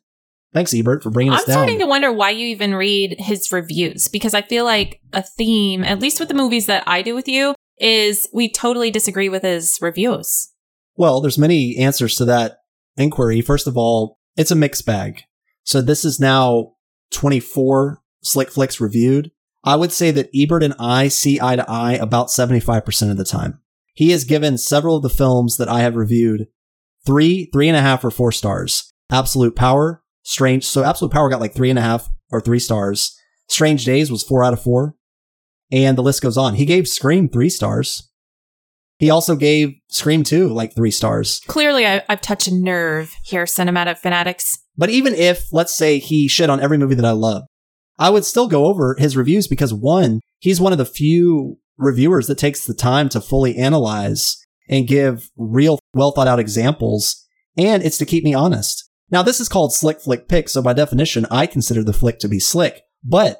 Thanks, 0.51 0.73
Ebert, 0.73 1.03
for 1.03 1.11
bringing 1.11 1.33
us. 1.33 1.41
I'm 1.41 1.43
us 1.43 1.45
down. 1.45 1.57
starting 1.57 1.79
to 1.81 1.85
wonder 1.85 2.11
why 2.11 2.31
you 2.31 2.47
even 2.47 2.73
read 2.73 3.17
his 3.19 3.51
reviews 3.51 4.07
because 4.07 4.33
I 4.33 4.41
feel 4.41 4.65
like 4.65 4.99
a 5.13 5.21
theme, 5.21 5.83
at 5.83 5.99
least 5.99 6.19
with 6.19 6.29
the 6.29 6.33
movies 6.33 6.65
that 6.65 6.85
I 6.87 7.03
do 7.03 7.13
with 7.13 7.27
you, 7.27 7.53
is 7.77 8.27
we 8.33 8.51
totally 8.51 8.89
disagree 8.89 9.29
with 9.29 9.43
his 9.43 9.77
reviews. 9.79 10.51
Well, 10.95 11.21
there's 11.21 11.37
many 11.37 11.77
answers 11.77 12.15
to 12.15 12.25
that 12.25 12.58
inquiry. 12.99 13.41
First 13.41 13.67
of 13.67 13.77
all, 13.77 14.19
it's 14.37 14.51
a 14.51 14.55
mixed 14.55 14.85
bag. 14.85 15.23
So 15.63 15.81
this 15.81 16.05
is 16.05 16.19
now 16.19 16.73
24 17.11 18.01
Slick 18.23 18.51
Flicks 18.51 18.79
reviewed. 18.79 19.31
I 19.63 19.75
would 19.75 19.91
say 19.91 20.11
that 20.11 20.29
Ebert 20.33 20.63
and 20.63 20.73
I 20.79 21.07
see 21.07 21.39
eye 21.41 21.55
to 21.55 21.69
eye 21.69 21.93
about 21.93 22.27
75% 22.27 23.11
of 23.11 23.17
the 23.17 23.25
time. 23.25 23.59
He 23.93 24.11
has 24.11 24.23
given 24.23 24.57
several 24.57 24.97
of 24.97 25.03
the 25.03 25.09
films 25.09 25.57
that 25.57 25.67
I 25.67 25.81
have 25.81 25.95
reviewed 25.95 26.47
three, 27.05 27.49
three 27.51 27.67
and 27.67 27.75
a 27.75 27.81
half 27.81 28.03
or 28.03 28.11
four 28.11 28.31
stars. 28.31 28.93
Absolute 29.11 29.55
Power, 29.55 30.03
Strange. 30.23 30.65
So 30.65 30.83
Absolute 30.83 31.11
Power 31.11 31.29
got 31.29 31.41
like 31.41 31.53
three 31.53 31.69
and 31.69 31.79
a 31.79 31.83
half 31.83 32.09
or 32.31 32.39
three 32.39 32.59
stars. 32.59 33.17
Strange 33.47 33.83
Days 33.83 34.11
was 34.11 34.23
four 34.23 34.43
out 34.43 34.53
of 34.53 34.61
four. 34.61 34.95
And 35.71 35.97
the 35.97 36.03
list 36.03 36.21
goes 36.21 36.37
on. 36.37 36.55
He 36.55 36.65
gave 36.65 36.87
Scream 36.87 37.29
three 37.29 37.49
stars. 37.49 38.08
He 38.99 39.09
also 39.09 39.37
gave 39.37 39.75
Scream 39.87 40.23
2 40.23 40.49
like 40.49 40.75
three 40.75 40.91
stars. 40.91 41.41
Clearly, 41.47 41.87
I, 41.87 42.03
I've 42.09 42.21
touched 42.21 42.49
a 42.49 42.53
nerve 42.53 43.15
here, 43.23 43.45
cinematic 43.45 43.97
fanatics. 43.97 44.59
But 44.77 44.89
even 44.89 45.15
if, 45.15 45.51
let's 45.53 45.73
say, 45.73 45.99
he 45.99 46.27
shit 46.27 46.49
on 46.49 46.59
every 46.59 46.77
movie 46.77 46.95
that 46.95 47.05
I 47.05 47.11
love, 47.11 47.43
I 47.97 48.09
would 48.09 48.25
still 48.25 48.47
go 48.47 48.65
over 48.65 48.95
his 48.99 49.17
reviews 49.17 49.47
because 49.47 49.73
one, 49.73 50.19
he's 50.39 50.59
one 50.59 50.73
of 50.73 50.77
the 50.77 50.85
few 50.85 51.57
reviewers 51.77 52.27
that 52.27 52.37
takes 52.37 52.65
the 52.65 52.73
time 52.73 53.07
to 53.09 53.21
fully 53.21 53.57
analyze 53.57 54.37
and 54.69 54.87
give 54.87 55.29
real 55.37 55.79
well 55.93 56.11
thought 56.11 56.27
out 56.27 56.39
examples. 56.39 57.25
And 57.57 57.81
it's 57.83 57.97
to 57.97 58.05
keep 58.05 58.25
me 58.25 58.33
honest. 58.33 58.89
Now, 59.09 59.23
this 59.23 59.39
is 59.39 59.49
called 59.49 59.73
Slick 59.73 60.01
Flick 60.01 60.27
Pick. 60.27 60.49
So 60.49 60.61
by 60.61 60.73
definition, 60.73 61.25
I 61.31 61.47
consider 61.47 61.83
the 61.83 61.93
flick 61.93 62.19
to 62.19 62.27
be 62.27 62.39
slick, 62.39 62.81
but 63.03 63.39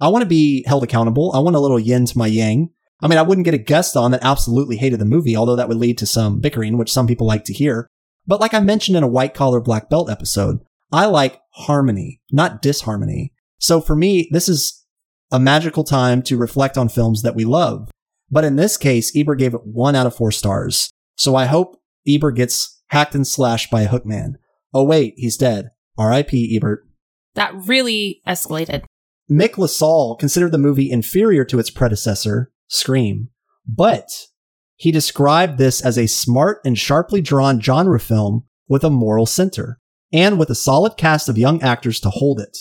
I 0.00 0.08
want 0.08 0.22
to 0.22 0.28
be 0.28 0.64
held 0.66 0.82
accountable. 0.82 1.32
I 1.32 1.38
want 1.38 1.56
a 1.56 1.60
little 1.60 1.78
yin 1.78 2.06
to 2.06 2.18
my 2.18 2.26
yang. 2.26 2.70
I 3.02 3.08
mean, 3.08 3.18
I 3.18 3.22
wouldn't 3.22 3.44
get 3.44 3.54
a 3.54 3.58
guest 3.58 3.96
on 3.96 4.10
that 4.10 4.22
absolutely 4.22 4.76
hated 4.76 5.00
the 5.00 5.04
movie, 5.04 5.36
although 5.36 5.56
that 5.56 5.68
would 5.68 5.78
lead 5.78 5.98
to 5.98 6.06
some 6.06 6.40
bickering, 6.40 6.76
which 6.76 6.92
some 6.92 7.06
people 7.06 7.26
like 7.26 7.44
to 7.44 7.52
hear. 7.52 7.88
But 8.26 8.40
like 8.40 8.54
I 8.54 8.60
mentioned 8.60 8.96
in 8.96 9.02
a 9.02 9.08
white 9.08 9.34
collar 9.34 9.60
black 9.60 9.88
belt 9.88 10.10
episode, 10.10 10.60
I 10.92 11.06
like 11.06 11.40
harmony, 11.52 12.20
not 12.30 12.62
disharmony. 12.62 13.32
So 13.58 13.80
for 13.80 13.96
me, 13.96 14.28
this 14.32 14.48
is 14.48 14.84
a 15.30 15.40
magical 15.40 15.84
time 15.84 16.22
to 16.22 16.36
reflect 16.36 16.76
on 16.76 16.88
films 16.88 17.22
that 17.22 17.34
we 17.34 17.44
love. 17.44 17.90
But 18.30 18.44
in 18.44 18.56
this 18.56 18.76
case, 18.76 19.12
Ebert 19.16 19.38
gave 19.38 19.54
it 19.54 19.66
one 19.66 19.96
out 19.96 20.06
of 20.06 20.14
four 20.14 20.32
stars. 20.32 20.90
So 21.16 21.36
I 21.36 21.46
hope 21.46 21.80
Ebert 22.06 22.36
gets 22.36 22.82
hacked 22.88 23.14
and 23.14 23.26
slashed 23.26 23.70
by 23.70 23.82
a 23.82 23.88
hookman. 23.88 24.34
Oh 24.72 24.84
wait, 24.84 25.14
he's 25.16 25.36
dead. 25.36 25.70
R.I.P. 25.98 26.56
Ebert. 26.56 26.86
That 27.34 27.54
really 27.66 28.22
escalated. 28.26 28.84
Mick 29.30 29.58
LaSalle 29.58 30.16
considered 30.16 30.52
the 30.52 30.58
movie 30.58 30.90
inferior 30.90 31.44
to 31.44 31.58
its 31.58 31.70
predecessor, 31.70 32.50
Scream, 32.70 33.28
but 33.66 34.28
he 34.76 34.90
described 34.90 35.58
this 35.58 35.80
as 35.82 35.98
a 35.98 36.06
smart 36.06 36.60
and 36.64 36.78
sharply 36.78 37.20
drawn 37.20 37.60
genre 37.60 38.00
film 38.00 38.44
with 38.68 38.84
a 38.84 38.90
moral 38.90 39.26
center 39.26 39.78
and 40.12 40.38
with 40.38 40.48
a 40.50 40.54
solid 40.54 40.96
cast 40.96 41.28
of 41.28 41.36
young 41.36 41.60
actors 41.62 42.00
to 42.00 42.10
hold 42.10 42.40
it. 42.40 42.56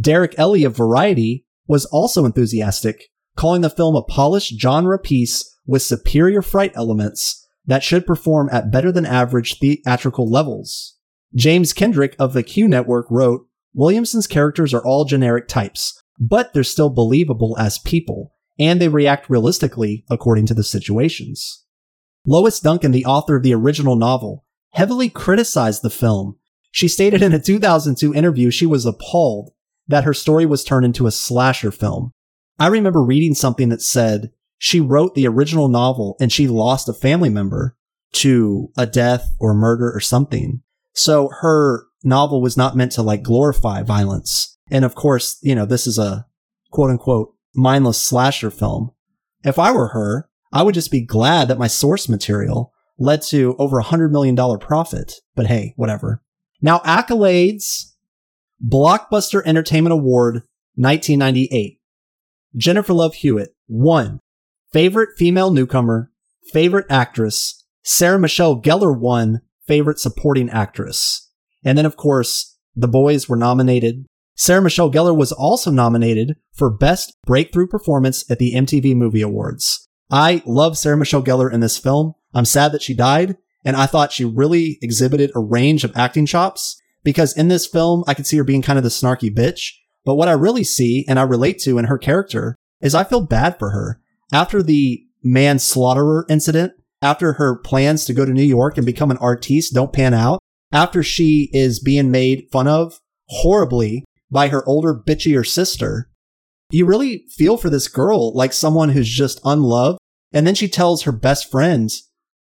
Derek 0.00 0.34
Elley 0.38 0.64
of 0.64 0.76
Variety 0.76 1.44
was 1.66 1.84
also 1.86 2.24
enthusiastic, 2.24 3.10
calling 3.36 3.60
the 3.62 3.68
film 3.68 3.96
a 3.96 4.02
polished 4.02 4.58
genre 4.58 4.98
piece 4.98 5.58
with 5.66 5.82
superior 5.82 6.40
fright 6.40 6.72
elements 6.74 7.46
that 7.66 7.82
should 7.82 8.06
perform 8.06 8.48
at 8.52 8.70
better 8.70 8.90
than 8.90 9.04
average 9.04 9.58
theatrical 9.58 10.30
levels. 10.30 10.96
James 11.34 11.72
Kendrick 11.72 12.16
of 12.18 12.32
the 12.32 12.42
Q 12.42 12.66
Network 12.66 13.06
wrote, 13.10 13.46
Williamson's 13.74 14.26
characters 14.26 14.72
are 14.72 14.84
all 14.84 15.04
generic 15.04 15.48
types, 15.48 16.00
but 16.18 16.52
they're 16.52 16.64
still 16.64 16.90
believable 16.90 17.56
as 17.58 17.78
people, 17.78 18.32
and 18.60 18.80
they 18.80 18.88
react 18.88 19.30
realistically 19.30 20.04
according 20.10 20.46
to 20.46 20.54
the 20.54 20.62
situations. 20.62 21.64
Lois 22.26 22.60
Duncan, 22.60 22.92
the 22.92 23.06
author 23.06 23.36
of 23.36 23.42
the 23.42 23.54
original 23.54 23.96
novel, 23.96 24.44
heavily 24.72 25.08
criticized 25.08 25.82
the 25.82 25.90
film. 25.90 26.36
She 26.70 26.86
stated 26.86 27.22
in 27.22 27.32
a 27.32 27.40
2002 27.40 28.14
interview 28.14 28.50
she 28.50 28.66
was 28.66 28.86
appalled 28.86 29.50
that 29.88 30.04
her 30.04 30.14
story 30.14 30.46
was 30.46 30.62
turned 30.62 30.84
into 30.84 31.06
a 31.06 31.10
slasher 31.10 31.72
film. 31.72 32.12
I 32.58 32.66
remember 32.66 33.02
reading 33.02 33.34
something 33.34 33.70
that 33.70 33.82
said 33.82 34.30
she 34.58 34.78
wrote 34.78 35.14
the 35.14 35.26
original 35.26 35.68
novel 35.68 36.16
and 36.20 36.30
she 36.30 36.46
lost 36.46 36.88
a 36.88 36.92
family 36.92 37.30
member 37.30 37.76
to 38.12 38.70
a 38.76 38.86
death 38.86 39.34
or 39.40 39.54
murder 39.54 39.90
or 39.90 40.00
something. 40.00 40.62
So 40.92 41.30
her 41.40 41.86
novel 42.04 42.42
was 42.42 42.56
not 42.56 42.76
meant 42.76 42.92
to 42.92 43.02
like 43.02 43.22
glorify 43.22 43.82
violence. 43.82 44.58
And 44.70 44.84
of 44.84 44.94
course, 44.94 45.38
you 45.40 45.54
know, 45.54 45.64
this 45.64 45.86
is 45.86 45.98
a 45.98 46.26
quote 46.70 46.90
unquote 46.90 47.34
mindless 47.54 48.00
slasher 48.00 48.50
film. 48.50 48.92
If 49.44 49.58
I 49.58 49.72
were 49.72 49.88
her, 49.88 50.28
I 50.52 50.62
would 50.62 50.74
just 50.74 50.90
be 50.90 51.00
glad 51.00 51.48
that 51.48 51.58
my 51.58 51.66
source 51.66 52.08
material 52.08 52.72
led 52.98 53.22
to 53.22 53.56
over 53.58 53.78
a 53.78 53.84
hundred 53.84 54.12
million 54.12 54.34
dollar 54.34 54.58
profit. 54.58 55.14
But 55.34 55.46
hey, 55.46 55.74
whatever. 55.76 56.22
Now, 56.60 56.80
accolades 56.80 57.92
Blockbuster 58.62 59.42
Entertainment 59.44 59.92
Award 59.92 60.42
1998. 60.74 61.80
Jennifer 62.56 62.92
Love 62.92 63.14
Hewitt, 63.14 63.54
one. 63.66 64.20
Favorite 64.72 65.10
female 65.16 65.50
newcomer, 65.50 66.10
favorite 66.52 66.86
actress. 66.90 67.64
Sarah 67.82 68.18
Michelle 68.18 68.60
Gellar 68.60 68.96
won 68.96 69.40
favorite 69.66 69.98
supporting 69.98 70.50
actress. 70.50 71.30
And 71.64 71.78
then, 71.78 71.86
of 71.86 71.96
course, 71.96 72.58
the 72.76 72.88
boys 72.88 73.28
were 73.28 73.36
nominated. 73.36 74.06
Sarah 74.40 74.62
Michelle 74.62 74.90
Gellar 74.90 75.14
was 75.14 75.32
also 75.32 75.70
nominated 75.70 76.34
for 76.54 76.70
Best 76.70 77.14
Breakthrough 77.26 77.66
Performance 77.66 78.24
at 78.30 78.38
the 78.38 78.54
MTV 78.54 78.96
Movie 78.96 79.20
Awards. 79.20 79.86
I 80.10 80.42
love 80.46 80.78
Sarah 80.78 80.96
Michelle 80.96 81.22
Gellar 81.22 81.52
in 81.52 81.60
this 81.60 81.76
film. 81.76 82.14
I'm 82.32 82.46
sad 82.46 82.72
that 82.72 82.80
she 82.80 82.94
died, 82.94 83.36
and 83.66 83.76
I 83.76 83.84
thought 83.84 84.12
she 84.12 84.24
really 84.24 84.78
exhibited 84.80 85.30
a 85.34 85.40
range 85.40 85.84
of 85.84 85.94
acting 85.94 86.24
chops 86.24 86.80
because 87.04 87.36
in 87.36 87.48
this 87.48 87.66
film, 87.66 88.02
I 88.06 88.14
could 88.14 88.26
see 88.26 88.38
her 88.38 88.44
being 88.44 88.62
kind 88.62 88.78
of 88.78 88.82
the 88.82 88.88
snarky 88.88 89.28
bitch. 89.28 89.72
But 90.06 90.14
what 90.14 90.28
I 90.28 90.32
really 90.32 90.64
see 90.64 91.04
and 91.06 91.18
I 91.18 91.24
relate 91.24 91.58
to 91.64 91.76
in 91.76 91.84
her 91.84 91.98
character 91.98 92.56
is 92.80 92.94
I 92.94 93.04
feel 93.04 93.20
bad 93.20 93.58
for 93.58 93.72
her. 93.72 94.00
After 94.32 94.62
the 94.62 95.04
manslaughterer 95.22 96.24
incident, 96.30 96.72
after 97.02 97.34
her 97.34 97.58
plans 97.58 98.06
to 98.06 98.14
go 98.14 98.24
to 98.24 98.32
New 98.32 98.42
York 98.42 98.78
and 98.78 98.86
become 98.86 99.10
an 99.10 99.18
artiste 99.18 99.74
don't 99.74 99.92
pan 99.92 100.14
out, 100.14 100.38
after 100.72 101.02
she 101.02 101.50
is 101.52 101.78
being 101.78 102.10
made 102.10 102.48
fun 102.50 102.66
of 102.66 103.00
horribly 103.28 104.06
by 104.30 104.48
her 104.48 104.66
older, 104.66 104.94
bitchier 104.94 105.46
sister, 105.46 106.10
you 106.70 106.86
really 106.86 107.24
feel 107.28 107.56
for 107.56 107.70
this 107.70 107.88
girl 107.88 108.32
like 108.34 108.52
someone 108.52 108.90
who's 108.90 109.08
just 109.08 109.40
unloved. 109.44 109.98
And 110.32 110.46
then 110.46 110.54
she 110.54 110.68
tells 110.68 111.02
her 111.02 111.12
best 111.12 111.50
friend, 111.50 111.90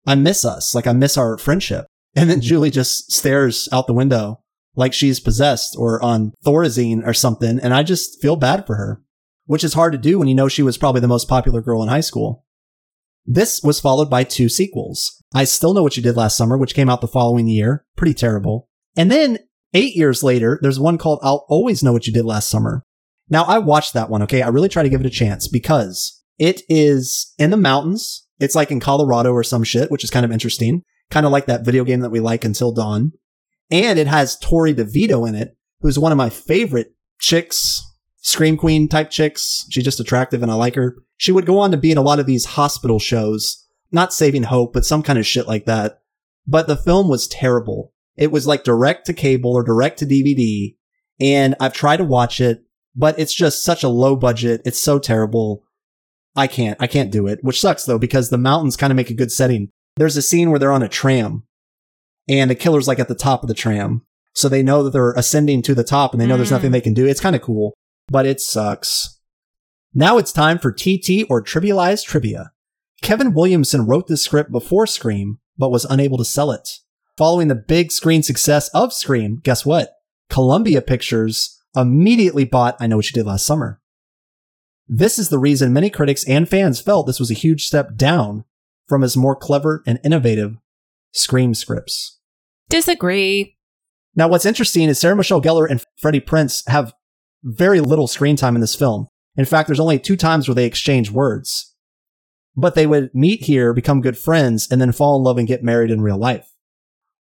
I 0.06 0.14
miss 0.14 0.44
us. 0.44 0.74
Like 0.74 0.86
I 0.86 0.92
miss 0.92 1.16
our 1.16 1.38
friendship. 1.38 1.86
And 2.14 2.28
then 2.28 2.40
mm-hmm. 2.40 2.46
Julie 2.46 2.70
just 2.70 3.10
stares 3.10 3.70
out 3.72 3.86
the 3.86 3.94
window 3.94 4.42
like 4.76 4.92
she's 4.92 5.18
possessed 5.18 5.74
or 5.78 6.02
on 6.02 6.34
Thorazine 6.44 7.06
or 7.06 7.14
something. 7.14 7.58
And 7.58 7.72
I 7.72 7.82
just 7.82 8.20
feel 8.20 8.36
bad 8.36 8.66
for 8.66 8.76
her, 8.76 9.02
which 9.46 9.64
is 9.64 9.72
hard 9.72 9.92
to 9.92 9.98
do 9.98 10.18
when 10.18 10.28
you 10.28 10.34
know 10.34 10.46
she 10.46 10.62
was 10.62 10.76
probably 10.76 11.00
the 11.00 11.08
most 11.08 11.26
popular 11.26 11.62
girl 11.62 11.82
in 11.82 11.88
high 11.88 12.00
school. 12.00 12.44
This 13.24 13.62
was 13.62 13.80
followed 13.80 14.10
by 14.10 14.24
two 14.24 14.50
sequels. 14.50 15.22
I 15.34 15.44
Still 15.44 15.72
Know 15.72 15.82
What 15.82 15.96
You 15.96 16.02
Did 16.02 16.16
Last 16.16 16.36
Summer, 16.36 16.58
which 16.58 16.74
came 16.74 16.90
out 16.90 17.00
the 17.00 17.08
following 17.08 17.48
year. 17.48 17.86
Pretty 17.96 18.12
terrible. 18.12 18.68
And 18.94 19.10
then 19.10 19.38
eight 19.74 19.96
years 19.96 20.22
later, 20.22 20.58
there's 20.62 20.80
one 20.80 20.98
called 20.98 21.20
I'll 21.22 21.46
Always 21.48 21.82
Know 21.82 21.92
What 21.92 22.06
You 22.06 22.12
Did 22.12 22.24
Last 22.24 22.48
Summer. 22.48 22.84
Now 23.28 23.44
I 23.44 23.58
watched 23.58 23.94
that 23.94 24.10
one. 24.10 24.22
Okay. 24.22 24.42
I 24.42 24.48
really 24.48 24.68
try 24.68 24.82
to 24.82 24.88
give 24.88 25.00
it 25.00 25.06
a 25.06 25.10
chance 25.10 25.48
because 25.48 26.22
it 26.38 26.62
is 26.68 27.32
in 27.38 27.50
the 27.50 27.56
mountains. 27.56 28.26
It's 28.38 28.54
like 28.54 28.70
in 28.70 28.80
Colorado 28.80 29.32
or 29.32 29.44
some 29.44 29.64
shit, 29.64 29.90
which 29.90 30.04
is 30.04 30.10
kind 30.10 30.24
of 30.24 30.32
interesting. 30.32 30.82
Kind 31.10 31.26
of 31.26 31.32
like 31.32 31.46
that 31.46 31.64
video 31.64 31.84
game 31.84 32.00
that 32.00 32.10
we 32.10 32.20
like 32.20 32.44
Until 32.44 32.72
Dawn. 32.72 33.12
And 33.70 33.98
it 33.98 34.06
has 34.06 34.38
Torrey 34.38 34.74
DeVitto 34.74 35.26
in 35.28 35.34
it, 35.34 35.56
who's 35.80 35.98
one 35.98 36.12
of 36.12 36.18
my 36.18 36.28
favorite 36.28 36.94
chicks, 37.18 37.82
scream 38.18 38.56
queen 38.56 38.88
type 38.88 39.10
chicks. 39.10 39.66
She's 39.70 39.84
just 39.84 40.00
attractive 40.00 40.42
and 40.42 40.50
I 40.50 40.54
like 40.54 40.74
her. 40.74 40.96
She 41.16 41.32
would 41.32 41.46
go 41.46 41.58
on 41.58 41.70
to 41.70 41.76
be 41.76 41.92
in 41.92 41.98
a 41.98 42.02
lot 42.02 42.18
of 42.18 42.26
these 42.26 42.44
hospital 42.44 42.98
shows, 42.98 43.66
not 43.90 44.12
saving 44.12 44.44
hope, 44.44 44.72
but 44.72 44.84
some 44.84 45.02
kind 45.02 45.18
of 45.18 45.26
shit 45.26 45.46
like 45.46 45.66
that. 45.66 46.00
But 46.46 46.66
the 46.66 46.76
film 46.76 47.08
was 47.08 47.28
terrible. 47.28 47.92
It 48.16 48.30
was 48.30 48.46
like 48.46 48.64
direct 48.64 49.06
to 49.06 49.12
cable 49.12 49.52
or 49.52 49.62
direct 49.62 49.98
to 49.98 50.06
DVD. 50.06 50.76
And 51.20 51.54
I've 51.60 51.72
tried 51.72 51.98
to 51.98 52.04
watch 52.04 52.40
it, 52.40 52.64
but 52.94 53.18
it's 53.18 53.34
just 53.34 53.64
such 53.64 53.82
a 53.82 53.88
low 53.88 54.16
budget. 54.16 54.62
It's 54.64 54.80
so 54.80 54.98
terrible. 54.98 55.64
I 56.34 56.46
can't, 56.46 56.80
I 56.80 56.86
can't 56.86 57.10
do 57.10 57.26
it, 57.26 57.42
which 57.42 57.60
sucks 57.60 57.84
though, 57.84 57.98
because 57.98 58.30
the 58.30 58.38
mountains 58.38 58.76
kind 58.76 58.90
of 58.90 58.96
make 58.96 59.10
a 59.10 59.14
good 59.14 59.32
setting. 59.32 59.70
There's 59.96 60.16
a 60.16 60.22
scene 60.22 60.50
where 60.50 60.58
they're 60.58 60.72
on 60.72 60.82
a 60.82 60.88
tram 60.88 61.44
and 62.28 62.50
the 62.50 62.54
killer's 62.54 62.88
like 62.88 62.98
at 62.98 63.08
the 63.08 63.14
top 63.14 63.42
of 63.42 63.48
the 63.48 63.54
tram. 63.54 64.02
So 64.34 64.48
they 64.48 64.62
know 64.62 64.82
that 64.82 64.90
they're 64.90 65.12
ascending 65.12 65.62
to 65.62 65.74
the 65.74 65.84
top 65.84 66.12
and 66.12 66.20
they 66.20 66.26
know 66.26 66.34
mm. 66.34 66.38
there's 66.38 66.50
nothing 66.50 66.70
they 66.70 66.80
can 66.80 66.94
do. 66.94 67.06
It's 67.06 67.20
kind 67.20 67.36
of 67.36 67.42
cool, 67.42 67.74
but 68.08 68.24
it 68.24 68.40
sucks. 68.40 69.20
Now 69.94 70.16
it's 70.16 70.32
time 70.32 70.58
for 70.58 70.72
TT 70.72 71.26
or 71.28 71.42
Trivialized 71.42 72.06
Trivia. 72.06 72.52
Kevin 73.02 73.34
Williamson 73.34 73.86
wrote 73.86 74.06
this 74.06 74.22
script 74.22 74.50
before 74.50 74.86
Scream, 74.86 75.38
but 75.58 75.70
was 75.70 75.84
unable 75.84 76.16
to 76.16 76.24
sell 76.24 76.50
it. 76.50 76.78
Following 77.18 77.48
the 77.48 77.54
big 77.54 77.92
screen 77.92 78.22
success 78.22 78.68
of 78.68 78.92
Scream, 78.92 79.40
guess 79.42 79.66
what? 79.66 79.92
Columbia 80.30 80.80
Pictures 80.80 81.60
immediately 81.76 82.46
bought 82.46 82.76
I 82.80 82.86
Know 82.86 82.96
What 82.96 83.10
You 83.10 83.12
Did 83.12 83.26
Last 83.26 83.44
Summer. 83.44 83.82
This 84.88 85.18
is 85.18 85.28
the 85.28 85.38
reason 85.38 85.74
many 85.74 85.90
critics 85.90 86.24
and 86.24 86.48
fans 86.48 86.80
felt 86.80 87.06
this 87.06 87.20
was 87.20 87.30
a 87.30 87.34
huge 87.34 87.66
step 87.66 87.96
down 87.96 88.44
from 88.86 89.02
his 89.02 89.16
more 89.16 89.36
clever 89.36 89.82
and 89.86 90.00
innovative 90.02 90.56
Scream 91.12 91.52
scripts. 91.52 92.18
Disagree. 92.70 93.58
Now, 94.16 94.28
what's 94.28 94.46
interesting 94.46 94.88
is 94.88 94.98
Sarah 94.98 95.16
Michelle 95.16 95.42
Gellar 95.42 95.68
and 95.68 95.84
Freddie 95.98 96.20
Prinze 96.20 96.66
have 96.68 96.94
very 97.42 97.80
little 97.80 98.06
screen 98.06 98.36
time 98.36 98.54
in 98.54 98.62
this 98.62 98.74
film. 98.74 99.08
In 99.36 99.44
fact, 99.44 99.66
there's 99.66 99.80
only 99.80 99.98
two 99.98 100.16
times 100.16 100.48
where 100.48 100.54
they 100.54 100.64
exchange 100.64 101.10
words. 101.10 101.74
But 102.56 102.74
they 102.74 102.86
would 102.86 103.10
meet 103.14 103.42
here, 103.42 103.74
become 103.74 104.00
good 104.00 104.16
friends, 104.16 104.66
and 104.70 104.80
then 104.80 104.92
fall 104.92 105.18
in 105.18 105.22
love 105.22 105.36
and 105.36 105.48
get 105.48 105.62
married 105.62 105.90
in 105.90 106.00
real 106.00 106.18
life. 106.18 106.51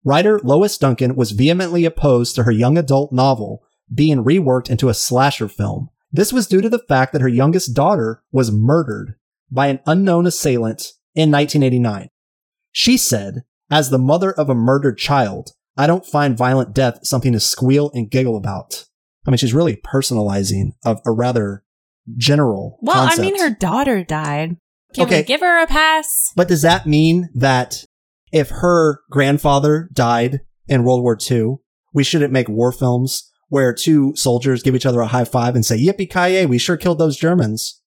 Writer 0.03 0.39
Lois 0.43 0.77
Duncan 0.77 1.15
was 1.15 1.31
vehemently 1.31 1.85
opposed 1.85 2.35
to 2.35 2.43
her 2.43 2.51
young 2.51 2.77
adult 2.77 3.11
novel 3.11 3.63
being 3.93 4.23
reworked 4.23 4.69
into 4.69 4.89
a 4.89 4.93
slasher 4.93 5.47
film. 5.47 5.89
This 6.11 6.33
was 6.33 6.47
due 6.47 6.61
to 6.61 6.69
the 6.69 6.79
fact 6.79 7.13
that 7.13 7.21
her 7.21 7.27
youngest 7.27 7.73
daughter 7.73 8.23
was 8.31 8.51
murdered 8.51 9.15
by 9.49 9.67
an 9.67 9.79
unknown 9.85 10.25
assailant 10.25 10.93
in 11.13 11.31
1989. 11.31 12.09
She 12.71 12.97
said, 12.97 13.43
as 13.69 13.89
the 13.89 13.99
mother 13.99 14.31
of 14.31 14.49
a 14.49 14.55
murdered 14.55 14.97
child, 14.97 15.51
I 15.77 15.87
don't 15.87 16.05
find 16.05 16.37
violent 16.37 16.73
death 16.73 16.99
something 17.03 17.31
to 17.33 17.39
squeal 17.39 17.91
and 17.93 18.09
giggle 18.09 18.35
about. 18.35 18.85
I 19.25 19.31
mean, 19.31 19.37
she's 19.37 19.53
really 19.53 19.75
personalizing 19.75 20.71
of 20.83 20.99
a 21.05 21.11
rather 21.11 21.63
general. 22.17 22.79
Well, 22.81 23.07
concept. 23.07 23.19
I 23.19 23.23
mean, 23.23 23.39
her 23.39 23.55
daughter 23.55 24.03
died. 24.03 24.57
Can 24.93 25.05
okay. 25.05 25.21
we 25.21 25.23
give 25.23 25.41
her 25.41 25.61
a 25.61 25.67
pass? 25.67 26.31
But 26.35 26.47
does 26.47 26.63
that 26.63 26.85
mean 26.85 27.29
that 27.35 27.85
if 28.31 28.49
her 28.49 29.01
grandfather 29.09 29.89
died 29.93 30.41
in 30.67 30.83
World 30.83 31.03
War 31.03 31.17
II, 31.29 31.57
we 31.93 32.03
shouldn't 32.03 32.33
make 32.33 32.47
war 32.47 32.71
films 32.71 33.29
where 33.49 33.73
two 33.73 34.15
soldiers 34.15 34.63
give 34.63 34.75
each 34.75 34.85
other 34.85 35.01
a 35.01 35.07
high 35.07 35.25
five 35.25 35.55
and 35.55 35.65
say, 35.65 35.77
yippee 35.77 36.09
ki 36.09 36.45
we 36.45 36.57
sure 36.57 36.77
killed 36.77 36.99
those 36.99 37.17
Germans? 37.17 37.81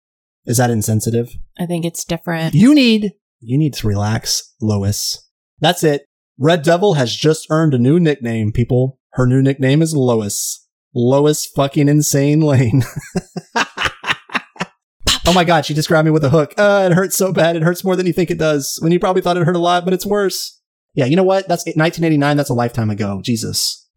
Is 0.44 0.58
that 0.58 0.70
insensitive? 0.70 1.34
I 1.58 1.64
think 1.64 1.86
it's 1.86 2.04
different. 2.04 2.54
You 2.54 2.74
need, 2.74 3.12
you 3.40 3.56
need 3.56 3.72
to 3.74 3.86
relax, 3.86 4.54
Lois. 4.60 5.26
That's 5.60 5.82
it. 5.82 6.04
Red 6.38 6.62
Devil 6.62 6.94
has 6.94 7.14
just 7.14 7.46
earned 7.48 7.72
a 7.72 7.78
new 7.78 7.98
nickname, 7.98 8.52
people. 8.52 8.98
Her 9.12 9.26
new 9.26 9.40
nickname 9.40 9.80
is 9.80 9.96
Lois. 9.96 10.68
Lois 10.94 11.46
fucking 11.46 11.88
insane 11.88 12.40
Lane. 12.40 12.82
oh 15.26 15.32
my 15.32 15.44
god, 15.44 15.66
she 15.66 15.74
just 15.74 15.88
grabbed 15.88 16.04
me 16.06 16.10
with 16.10 16.24
a 16.24 16.30
hook. 16.30 16.54
Uh, 16.56 16.88
it 16.90 16.94
hurts 16.94 17.16
so 17.16 17.32
bad. 17.32 17.56
It 17.56 17.62
hurts 17.62 17.84
more 17.84 17.96
than 17.96 18.06
you 18.06 18.12
think 18.12 18.30
it 18.30 18.38
does. 18.38 18.78
When 18.80 18.92
you 18.92 19.00
probably 19.00 19.22
thought 19.22 19.36
it 19.36 19.46
hurt 19.46 19.56
a 19.56 19.60
lot, 19.60 19.84
but 19.84 19.94
it's 19.94 20.06
worse. 20.06 20.60
Yeah, 20.94 21.06
you 21.06 21.16
know 21.16 21.24
what? 21.24 21.48
That's 21.48 21.64
1989. 21.64 22.36
That's 22.36 22.50
a 22.50 22.54
lifetime 22.54 22.90
ago. 22.90 23.20
Jesus. 23.22 23.88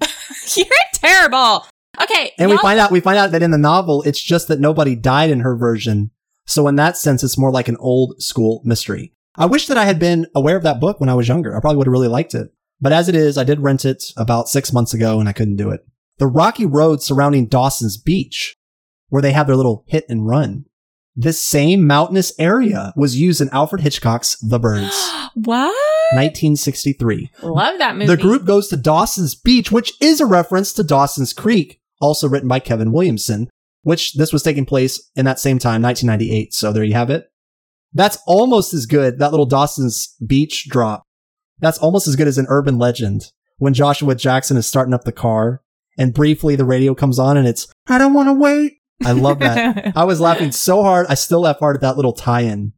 You're 0.54 0.66
terrible. 0.94 1.66
Okay. 2.00 2.32
And 2.38 2.50
we 2.50 2.56
find 2.58 2.78
out 2.78 2.90
we 2.90 3.00
find 3.00 3.18
out 3.18 3.32
that 3.32 3.42
in 3.42 3.50
the 3.50 3.58
novel, 3.58 4.02
it's 4.02 4.22
just 4.22 4.48
that 4.48 4.60
nobody 4.60 4.94
died 4.94 5.30
in 5.30 5.40
her 5.40 5.56
version. 5.56 6.10
So 6.46 6.66
in 6.68 6.76
that 6.76 6.96
sense, 6.96 7.22
it's 7.22 7.38
more 7.38 7.52
like 7.52 7.68
an 7.68 7.76
old 7.78 8.20
school 8.22 8.60
mystery. 8.64 9.12
I 9.36 9.46
wish 9.46 9.66
that 9.68 9.78
I 9.78 9.84
had 9.84 9.98
been 9.98 10.26
aware 10.34 10.56
of 10.56 10.62
that 10.64 10.80
book 10.80 11.00
when 11.00 11.08
I 11.08 11.14
was 11.14 11.28
younger. 11.28 11.56
I 11.56 11.60
probably 11.60 11.78
would 11.78 11.86
have 11.86 11.92
really 11.92 12.08
liked 12.08 12.34
it. 12.34 12.52
But 12.80 12.92
as 12.92 13.08
it 13.08 13.14
is, 13.14 13.38
I 13.38 13.44
did 13.44 13.60
rent 13.60 13.84
it 13.84 14.04
about 14.16 14.48
six 14.48 14.72
months 14.72 14.94
ago 14.94 15.20
and 15.20 15.28
I 15.28 15.32
couldn't 15.32 15.56
do 15.56 15.70
it. 15.70 15.86
The 16.18 16.26
rocky 16.26 16.66
road 16.66 17.02
surrounding 17.02 17.46
Dawson's 17.46 17.96
Beach, 17.96 18.56
where 19.10 19.22
they 19.22 19.32
have 19.32 19.46
their 19.46 19.56
little 19.56 19.84
hit 19.86 20.06
and 20.08 20.26
run. 20.26 20.64
This 21.14 21.40
same 21.40 21.86
mountainous 21.86 22.32
area 22.38 22.92
was 22.96 23.20
used 23.20 23.40
in 23.40 23.50
Alfred 23.50 23.82
Hitchcock's 23.82 24.36
The 24.38 24.58
Birds. 24.58 25.10
what? 25.34 25.74
1963. 26.12 27.30
Love 27.42 27.78
that 27.78 27.94
movie. 27.94 28.06
The 28.06 28.16
group 28.16 28.44
goes 28.44 28.68
to 28.68 28.76
Dawson's 28.76 29.34
Beach, 29.34 29.70
which 29.70 29.92
is 30.00 30.20
a 30.20 30.26
reference 30.26 30.72
to 30.72 30.82
Dawson's 30.82 31.32
Creek, 31.32 31.80
also 32.00 32.28
written 32.28 32.48
by 32.48 32.58
Kevin 32.58 32.90
Williamson, 32.90 33.48
which 33.82 34.14
this 34.14 34.32
was 34.32 34.42
taking 34.42 34.64
place 34.66 35.10
in 35.14 35.24
that 35.26 35.38
same 35.38 35.58
time, 35.58 35.82
1998. 35.82 36.54
So 36.54 36.72
there 36.72 36.84
you 36.84 36.94
have 36.94 37.10
it. 37.10 37.30
That's 37.92 38.18
almost 38.26 38.72
as 38.72 38.86
good. 38.86 39.18
That 39.18 39.30
little 39.30 39.46
Dawson's 39.46 40.14
Beach 40.24 40.68
drop. 40.68 41.02
That's 41.58 41.78
almost 41.78 42.08
as 42.08 42.16
good 42.16 42.28
as 42.28 42.38
an 42.38 42.46
urban 42.48 42.78
legend 42.78 43.30
when 43.58 43.74
Joshua 43.74 44.14
Jackson 44.14 44.56
is 44.56 44.66
starting 44.66 44.94
up 44.94 45.04
the 45.04 45.12
car 45.12 45.62
and 45.98 46.14
briefly 46.14 46.56
the 46.56 46.64
radio 46.64 46.94
comes 46.94 47.18
on 47.18 47.36
and 47.36 47.46
it's, 47.46 47.68
I 47.86 47.98
don't 47.98 48.14
want 48.14 48.28
to 48.28 48.32
wait. 48.32 48.79
I 49.04 49.12
love 49.12 49.38
that. 49.40 49.92
I 49.96 50.04
was 50.04 50.20
laughing 50.20 50.52
so 50.52 50.82
hard. 50.82 51.06
I 51.08 51.14
still 51.14 51.42
laugh 51.42 51.58
hard 51.58 51.76
at 51.76 51.82
that 51.82 51.96
little 51.96 52.12
tie-in. 52.12 52.72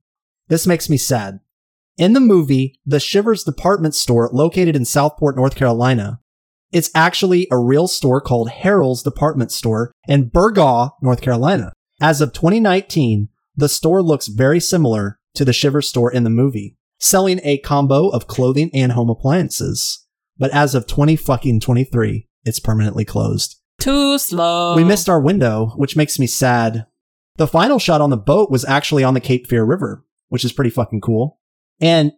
This 0.48 0.66
makes 0.66 0.88
me 0.88 0.96
sad. 0.96 1.40
In 1.98 2.12
the 2.12 2.20
movie, 2.20 2.78
the 2.86 3.00
Shivers 3.00 3.44
department 3.44 3.94
store 3.94 4.30
located 4.32 4.76
in 4.76 4.84
Southport, 4.84 5.36
North 5.36 5.54
Carolina, 5.54 6.20
it's 6.72 6.90
actually 6.94 7.46
a 7.50 7.58
real 7.58 7.86
store 7.86 8.20
called 8.20 8.48
Harold's 8.48 9.02
Department 9.02 9.52
Store 9.52 9.92
in 10.08 10.30
Burgaw, 10.30 10.92
North 11.02 11.20
Carolina. 11.20 11.72
As 12.00 12.22
of 12.22 12.32
2019, 12.32 13.28
the 13.54 13.68
store 13.68 14.02
looks 14.02 14.26
very 14.26 14.58
similar 14.58 15.18
to 15.34 15.44
the 15.44 15.52
Shivers 15.52 15.86
store 15.86 16.10
in 16.10 16.24
the 16.24 16.30
movie, 16.30 16.76
selling 16.98 17.40
a 17.44 17.58
combo 17.58 18.08
of 18.08 18.26
clothing 18.26 18.70
and 18.72 18.92
home 18.92 19.10
appliances. 19.10 19.98
but 20.38 20.50
as 20.50 20.74
of 20.74 20.86
20 20.86 21.14
fucking 21.14 21.60
23, 21.60 22.26
it's 22.44 22.58
permanently 22.58 23.04
closed. 23.04 23.60
Too 23.82 24.16
slow. 24.16 24.76
We 24.76 24.84
missed 24.84 25.08
our 25.08 25.20
window, 25.20 25.72
which 25.74 25.96
makes 25.96 26.16
me 26.18 26.28
sad. 26.28 26.86
The 27.36 27.48
final 27.48 27.80
shot 27.80 28.00
on 28.00 28.10
the 28.10 28.16
boat 28.16 28.48
was 28.48 28.64
actually 28.64 29.02
on 29.02 29.14
the 29.14 29.20
Cape 29.20 29.48
Fear 29.48 29.64
River, 29.64 30.04
which 30.28 30.44
is 30.44 30.52
pretty 30.52 30.70
fucking 30.70 31.00
cool. 31.00 31.40
And 31.80 32.12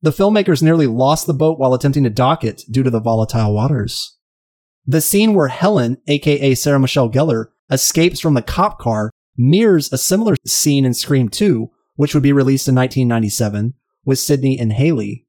the 0.00 0.12
filmmakers 0.12 0.62
nearly 0.62 0.86
lost 0.86 1.26
the 1.26 1.34
boat 1.34 1.58
while 1.58 1.74
attempting 1.74 2.04
to 2.04 2.10
dock 2.10 2.44
it 2.44 2.62
due 2.70 2.84
to 2.84 2.90
the 2.90 3.00
volatile 3.00 3.52
waters. 3.52 4.16
The 4.86 5.00
scene 5.00 5.34
where 5.34 5.48
Helen, 5.48 5.98
aka 6.06 6.54
Sarah 6.54 6.78
Michelle 6.78 7.10
Gellar, 7.10 7.46
escapes 7.68 8.20
from 8.20 8.34
the 8.34 8.42
cop 8.42 8.78
car 8.78 9.10
mirrors 9.36 9.92
a 9.92 9.98
similar 9.98 10.36
scene 10.46 10.84
in 10.84 10.94
Scream 10.94 11.28
2, 11.28 11.68
which 11.96 12.14
would 12.14 12.22
be 12.22 12.32
released 12.32 12.68
in 12.68 12.76
1997 12.76 13.74
with 14.04 14.20
Sidney 14.20 14.56
and 14.56 14.74
Hallie. 14.74 15.26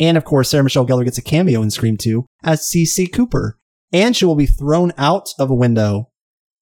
And 0.00 0.16
of 0.16 0.24
course, 0.24 0.48
Sarah 0.48 0.64
Michelle 0.64 0.86
Gellar 0.86 1.04
gets 1.04 1.18
a 1.18 1.22
cameo 1.22 1.60
in 1.60 1.70
Scream 1.70 1.98
2 1.98 2.24
as 2.42 2.62
Cici 2.62 3.12
Cooper, 3.12 3.58
and 3.92 4.16
she 4.16 4.24
will 4.24 4.34
be 4.34 4.46
thrown 4.46 4.92
out 4.96 5.30
of 5.38 5.50
a 5.50 5.54
window. 5.54 6.10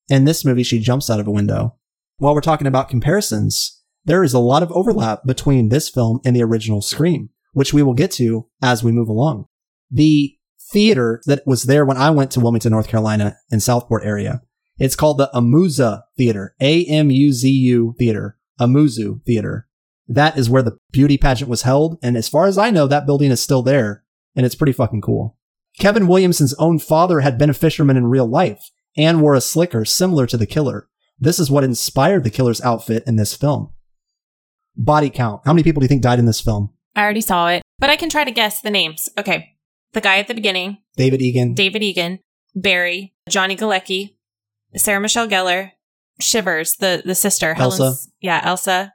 In 0.08 0.24
this 0.24 0.44
movie, 0.44 0.62
she 0.62 0.80
jumps 0.80 1.08
out 1.08 1.20
of 1.20 1.26
a 1.26 1.32
window. 1.32 1.76
While 2.18 2.34
we're 2.34 2.40
talking 2.40 2.66
about 2.66 2.88
comparisons, 2.88 3.82
there 4.04 4.24
is 4.24 4.34
a 4.34 4.38
lot 4.38 4.62
of 4.62 4.72
overlap 4.72 5.24
between 5.24 5.68
this 5.68 5.88
film 5.88 6.20
and 6.24 6.34
the 6.34 6.42
original 6.42 6.82
Scream, 6.82 7.30
which 7.52 7.72
we 7.72 7.82
will 7.82 7.94
get 7.94 8.10
to 8.12 8.48
as 8.62 8.82
we 8.82 8.92
move 8.92 9.08
along. 9.08 9.46
The 9.90 10.36
theater 10.72 11.20
that 11.26 11.46
was 11.46 11.64
there 11.64 11.84
when 11.84 11.96
I 11.96 12.10
went 12.10 12.30
to 12.32 12.40
Wilmington, 12.40 12.72
North 12.72 12.88
Carolina 12.88 13.36
in 13.50 13.60
Southport 13.60 14.04
area, 14.04 14.42
it's 14.78 14.96
called 14.96 15.18
the 15.18 15.30
Amuzu 15.34 16.02
Theater, 16.16 16.54
A-M-U-Z-U 16.60 17.94
Theater, 17.98 18.38
Amuzu 18.58 19.22
Theater. 19.24 19.68
That 20.08 20.38
is 20.38 20.48
where 20.50 20.62
the 20.62 20.78
beauty 20.90 21.18
pageant 21.18 21.50
was 21.50 21.62
held. 21.62 21.98
And 22.02 22.16
as 22.16 22.28
far 22.28 22.46
as 22.46 22.58
I 22.58 22.70
know, 22.70 22.86
that 22.86 23.06
building 23.06 23.30
is 23.30 23.40
still 23.40 23.62
there 23.62 24.02
and 24.34 24.46
it's 24.46 24.54
pretty 24.54 24.72
fucking 24.72 25.02
cool. 25.02 25.36
Kevin 25.78 26.06
Williamson's 26.06 26.54
own 26.54 26.78
father 26.78 27.20
had 27.20 27.38
been 27.38 27.50
a 27.50 27.54
fisherman 27.54 27.96
in 27.96 28.06
real 28.06 28.26
life 28.26 28.70
and 28.96 29.22
wore 29.22 29.34
a 29.34 29.40
slicker 29.40 29.84
similar 29.84 30.26
to 30.26 30.36
the 30.36 30.46
killer. 30.46 30.88
This 31.18 31.38
is 31.38 31.50
what 31.50 31.64
inspired 31.64 32.24
the 32.24 32.30
killer's 32.30 32.60
outfit 32.62 33.04
in 33.06 33.16
this 33.16 33.34
film. 33.34 33.72
Body 34.76 35.10
count. 35.10 35.42
How 35.44 35.52
many 35.52 35.62
people 35.62 35.80
do 35.80 35.84
you 35.84 35.88
think 35.88 36.02
died 36.02 36.18
in 36.18 36.26
this 36.26 36.40
film? 36.40 36.70
I 36.96 37.02
already 37.02 37.20
saw 37.20 37.48
it, 37.48 37.62
but 37.78 37.90
I 37.90 37.96
can 37.96 38.08
try 38.08 38.24
to 38.24 38.30
guess 38.30 38.60
the 38.60 38.70
names. 38.70 39.08
Okay. 39.18 39.56
The 39.92 40.00
guy 40.00 40.18
at 40.18 40.28
the 40.28 40.34
beginning, 40.34 40.78
David 40.96 41.20
Egan. 41.20 41.54
David 41.54 41.82
Egan, 41.82 42.20
Barry, 42.54 43.12
Johnny 43.28 43.56
Galecki, 43.56 44.14
Sarah 44.76 45.00
Michelle 45.00 45.28
Gellar, 45.28 45.72
Shivers, 46.20 46.76
the 46.76 47.02
the 47.04 47.14
sister, 47.14 47.54
Elsa. 47.58 47.82
Helen's, 47.82 48.10
yeah, 48.20 48.40
Elsa. 48.44 48.94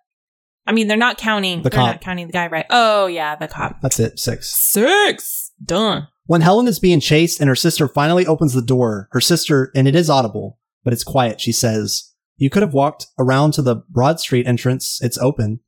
I 0.65 0.71
mean, 0.71 0.87
they're 0.87 0.97
not 0.97 1.17
counting. 1.17 1.61
The 1.61 1.69
they're 1.69 1.79
cop. 1.79 1.87
not 1.87 2.01
counting 2.01 2.27
the 2.27 2.33
guy, 2.33 2.47
right? 2.47 2.65
Oh 2.69 3.07
yeah, 3.07 3.35
the 3.35 3.47
cop. 3.47 3.81
That's 3.81 3.99
it. 3.99 4.19
Six. 4.19 4.55
Six. 4.55 5.51
Done. 5.63 6.07
When 6.27 6.41
Helen 6.41 6.67
is 6.67 6.79
being 6.79 6.99
chased 6.99 7.39
and 7.39 7.47
her 7.47 7.55
sister 7.55 7.87
finally 7.87 8.25
opens 8.25 8.53
the 8.53 8.61
door, 8.61 9.07
her 9.11 9.21
sister, 9.21 9.71
and 9.75 9.87
it 9.87 9.95
is 9.95 10.09
audible, 10.09 10.57
but 10.83 10.91
it's 10.91 11.03
quiet, 11.03 11.39
she 11.39 11.51
says, 11.51 12.13
You 12.37 12.49
could 12.49 12.63
have 12.63 12.73
walked 12.73 13.07
around 13.19 13.51
to 13.53 13.61
the 13.61 13.83
Broad 13.89 14.19
Street 14.19 14.47
entrance. 14.47 14.99
It's 15.03 15.19
open. 15.19 15.59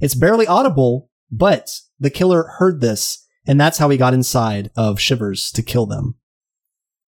It's 0.00 0.16
barely 0.16 0.48
audible, 0.48 1.10
but 1.30 1.70
the 2.00 2.10
killer 2.10 2.54
heard 2.58 2.80
this, 2.80 3.24
and 3.46 3.60
that's 3.60 3.78
how 3.78 3.88
he 3.88 3.96
got 3.96 4.14
inside 4.14 4.70
of 4.76 5.00
Shivers 5.00 5.52
to 5.52 5.62
kill 5.62 5.86
them. 5.86 6.16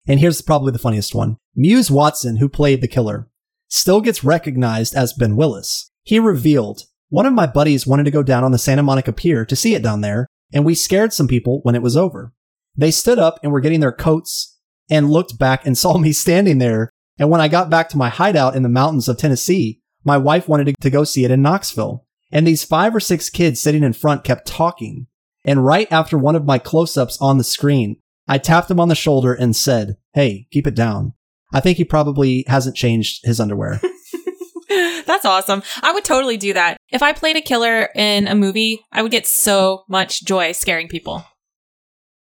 And 0.07 0.19
here's 0.19 0.41
probably 0.41 0.71
the 0.71 0.79
funniest 0.79 1.15
one. 1.15 1.37
Muse 1.55 1.89
Watson, 1.89 2.37
who 2.37 2.49
played 2.49 2.81
the 2.81 2.87
killer, 2.87 3.29
still 3.67 4.01
gets 4.01 4.23
recognized 4.23 4.95
as 4.95 5.13
Ben 5.13 5.35
Willis. 5.35 5.89
He 6.03 6.19
revealed, 6.19 6.83
One 7.09 7.25
of 7.25 7.33
my 7.33 7.47
buddies 7.47 7.87
wanted 7.87 8.03
to 8.03 8.11
go 8.11 8.21
down 8.21 8.43
on 8.43 8.51
the 8.51 8.57
Santa 8.59 8.83
Monica 8.83 9.11
Pier 9.11 9.43
to 9.45 9.55
see 9.55 9.73
it 9.73 9.81
down 9.81 10.01
there, 10.01 10.27
and 10.53 10.65
we 10.65 10.75
scared 10.75 11.13
some 11.13 11.27
people 11.27 11.61
when 11.63 11.73
it 11.75 11.81
was 11.81 11.97
over. 11.97 12.33
They 12.75 12.91
stood 12.91 13.19
up 13.19 13.39
and 13.43 13.51
were 13.51 13.59
getting 13.59 13.79
their 13.79 13.91
coats 13.91 14.57
and 14.89 15.09
looked 15.09 15.37
back 15.37 15.65
and 15.65 15.77
saw 15.77 15.97
me 15.97 16.13
standing 16.13 16.57
there. 16.57 16.89
And 17.17 17.29
when 17.29 17.41
I 17.41 17.47
got 17.47 17.69
back 17.69 17.89
to 17.89 17.97
my 17.97 18.09
hideout 18.09 18.55
in 18.55 18.63
the 18.63 18.69
mountains 18.69 19.07
of 19.07 19.17
Tennessee, 19.17 19.81
my 20.03 20.17
wife 20.17 20.47
wanted 20.47 20.75
to, 20.81 20.89
go 20.89 21.03
see 21.03 21.23
it 21.25 21.31
in 21.31 21.41
Knoxville. 21.41 22.05
And 22.31 22.47
these 22.47 22.63
five 22.63 22.95
or 22.95 22.99
six 22.99 23.29
kids 23.29 23.59
sitting 23.59 23.83
in 23.83 23.93
front 23.93 24.23
kept 24.23 24.47
talking. 24.47 25.07
And 25.45 25.65
right 25.65 25.91
after 25.91 26.17
one 26.17 26.35
of 26.35 26.45
my 26.45 26.57
close 26.57 26.97
ups 26.97 27.17
on 27.21 27.37
the 27.37 27.43
screen, 27.43 27.97
I 28.27 28.37
tapped 28.37 28.71
him 28.71 28.79
on 28.79 28.87
the 28.87 28.95
shoulder 28.95 29.33
and 29.33 29.55
said, 29.55 29.97
Hey, 30.13 30.47
keep 30.51 30.65
it 30.65 30.75
down. 30.75 31.13
I 31.53 31.59
think 31.59 31.77
he 31.77 31.83
probably 31.83 32.45
hasn't 32.47 32.75
changed 32.75 33.25
his 33.25 33.39
underwear. 33.39 33.81
That's 35.05 35.25
awesome. 35.25 35.63
I 35.81 35.91
would 35.91 36.05
totally 36.05 36.37
do 36.37 36.53
that. 36.53 36.77
If 36.89 37.03
I 37.03 37.11
played 37.11 37.35
a 37.35 37.41
killer 37.41 37.89
in 37.93 38.27
a 38.27 38.35
movie, 38.35 38.85
I 38.91 39.01
would 39.01 39.11
get 39.11 39.27
so 39.27 39.83
much 39.89 40.23
joy 40.23 40.53
scaring 40.53 40.87
people. 40.87 41.25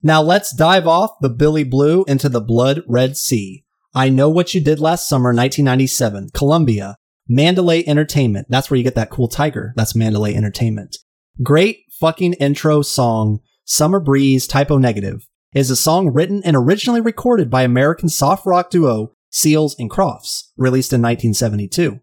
Now 0.05 0.21
let's 0.21 0.55
dive 0.55 0.85
off 0.85 1.17
the 1.19 1.31
Billy 1.31 1.63
Blue 1.63 2.05
into 2.07 2.29
the 2.29 2.39
Blood 2.39 2.83
Red 2.87 3.17
Sea. 3.17 3.65
I 3.95 4.09
know 4.09 4.29
what 4.29 4.53
you 4.53 4.61
did 4.61 4.79
last 4.79 5.09
summer, 5.09 5.29
1997, 5.29 6.29
Columbia, 6.31 6.97
Mandalay 7.27 7.83
Entertainment. 7.87 8.45
That's 8.47 8.69
where 8.69 8.77
you 8.77 8.83
get 8.83 8.93
that 8.93 9.09
cool 9.09 9.27
tiger. 9.27 9.73
That's 9.75 9.95
Mandalay 9.95 10.35
Entertainment. 10.35 10.99
Great 11.41 11.85
fucking 11.99 12.33
intro 12.33 12.83
song, 12.83 13.39
Summer 13.63 13.99
Breeze 13.99 14.45
Type 14.45 14.69
O 14.69 14.77
Negative, 14.77 15.27
is 15.55 15.71
a 15.71 15.75
song 15.75 16.13
written 16.13 16.43
and 16.45 16.55
originally 16.55 17.01
recorded 17.01 17.49
by 17.49 17.63
American 17.63 18.07
soft 18.07 18.45
rock 18.45 18.69
duo 18.69 19.13
Seals 19.31 19.75
and 19.79 19.89
Crofts, 19.89 20.51
released 20.55 20.93
in 20.93 21.01
1972. 21.01 21.99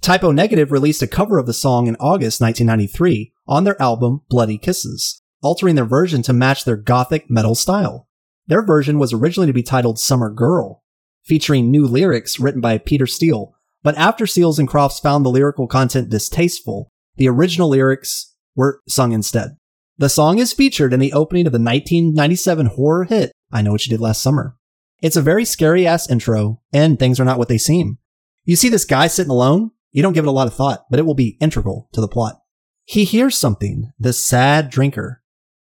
Type 0.00 0.24
O 0.24 0.32
Negative 0.32 0.72
released 0.72 1.00
a 1.00 1.06
cover 1.06 1.38
of 1.38 1.46
the 1.46 1.54
song 1.54 1.86
in 1.86 1.94
August 2.00 2.40
1993 2.40 3.32
on 3.46 3.62
their 3.62 3.80
album 3.80 4.22
Bloody 4.28 4.58
Kisses, 4.58 5.22
altering 5.46 5.76
their 5.76 5.84
version 5.84 6.22
to 6.22 6.32
match 6.32 6.64
their 6.64 6.76
gothic 6.76 7.30
metal 7.30 7.54
style. 7.54 8.08
Their 8.48 8.66
version 8.66 8.98
was 8.98 9.12
originally 9.12 9.46
to 9.46 9.52
be 9.52 9.62
titled 9.62 9.96
Summer 9.96 10.28
Girl, 10.28 10.82
featuring 11.22 11.70
new 11.70 11.86
lyrics 11.86 12.40
written 12.40 12.60
by 12.60 12.78
Peter 12.78 13.06
Steele, 13.06 13.54
but 13.84 13.96
after 13.96 14.26
Seals 14.26 14.58
and 14.58 14.68
Crofts 14.68 14.98
found 14.98 15.24
the 15.24 15.30
lyrical 15.30 15.68
content 15.68 16.10
distasteful, 16.10 16.90
the 17.16 17.28
original 17.28 17.68
lyrics 17.68 18.34
were 18.56 18.80
sung 18.88 19.12
instead. 19.12 19.56
The 19.98 20.08
song 20.08 20.40
is 20.40 20.52
featured 20.52 20.92
in 20.92 20.98
the 20.98 21.12
opening 21.12 21.46
of 21.46 21.52
the 21.52 21.60
1997 21.60 22.66
horror 22.66 23.04
hit 23.04 23.30
I 23.52 23.62
Know 23.62 23.70
What 23.70 23.86
You 23.86 23.90
Did 23.90 24.00
Last 24.00 24.20
Summer. 24.20 24.56
It's 25.00 25.16
a 25.16 25.22
very 25.22 25.44
scary 25.44 25.86
ass 25.86 26.10
intro, 26.10 26.60
and 26.72 26.98
things 26.98 27.20
are 27.20 27.24
not 27.24 27.38
what 27.38 27.46
they 27.46 27.58
seem. 27.58 27.98
You 28.44 28.56
see 28.56 28.68
this 28.68 28.84
guy 28.84 29.06
sitting 29.06 29.30
alone, 29.30 29.70
you 29.92 30.02
don't 30.02 30.12
give 30.12 30.24
it 30.24 30.28
a 30.28 30.32
lot 30.32 30.48
of 30.48 30.54
thought, 30.54 30.86
but 30.90 30.98
it 30.98 31.06
will 31.06 31.14
be 31.14 31.38
integral 31.40 31.88
to 31.92 32.00
the 32.00 32.08
plot. 32.08 32.40
He 32.84 33.04
hears 33.04 33.36
something, 33.36 33.92
the 33.98 34.12
sad 34.12 34.70
drinker, 34.70 35.22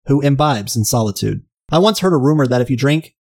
who 0.09 0.21
imbibes 0.21 0.75
in 0.75 0.83
solitude. 0.83 1.43
I 1.71 1.79
once 1.79 1.99
heard 1.99 2.13
a 2.13 2.17
rumor 2.17 2.45
that 2.47 2.61
if 2.61 2.69
you 2.69 2.75
drink 2.75 3.15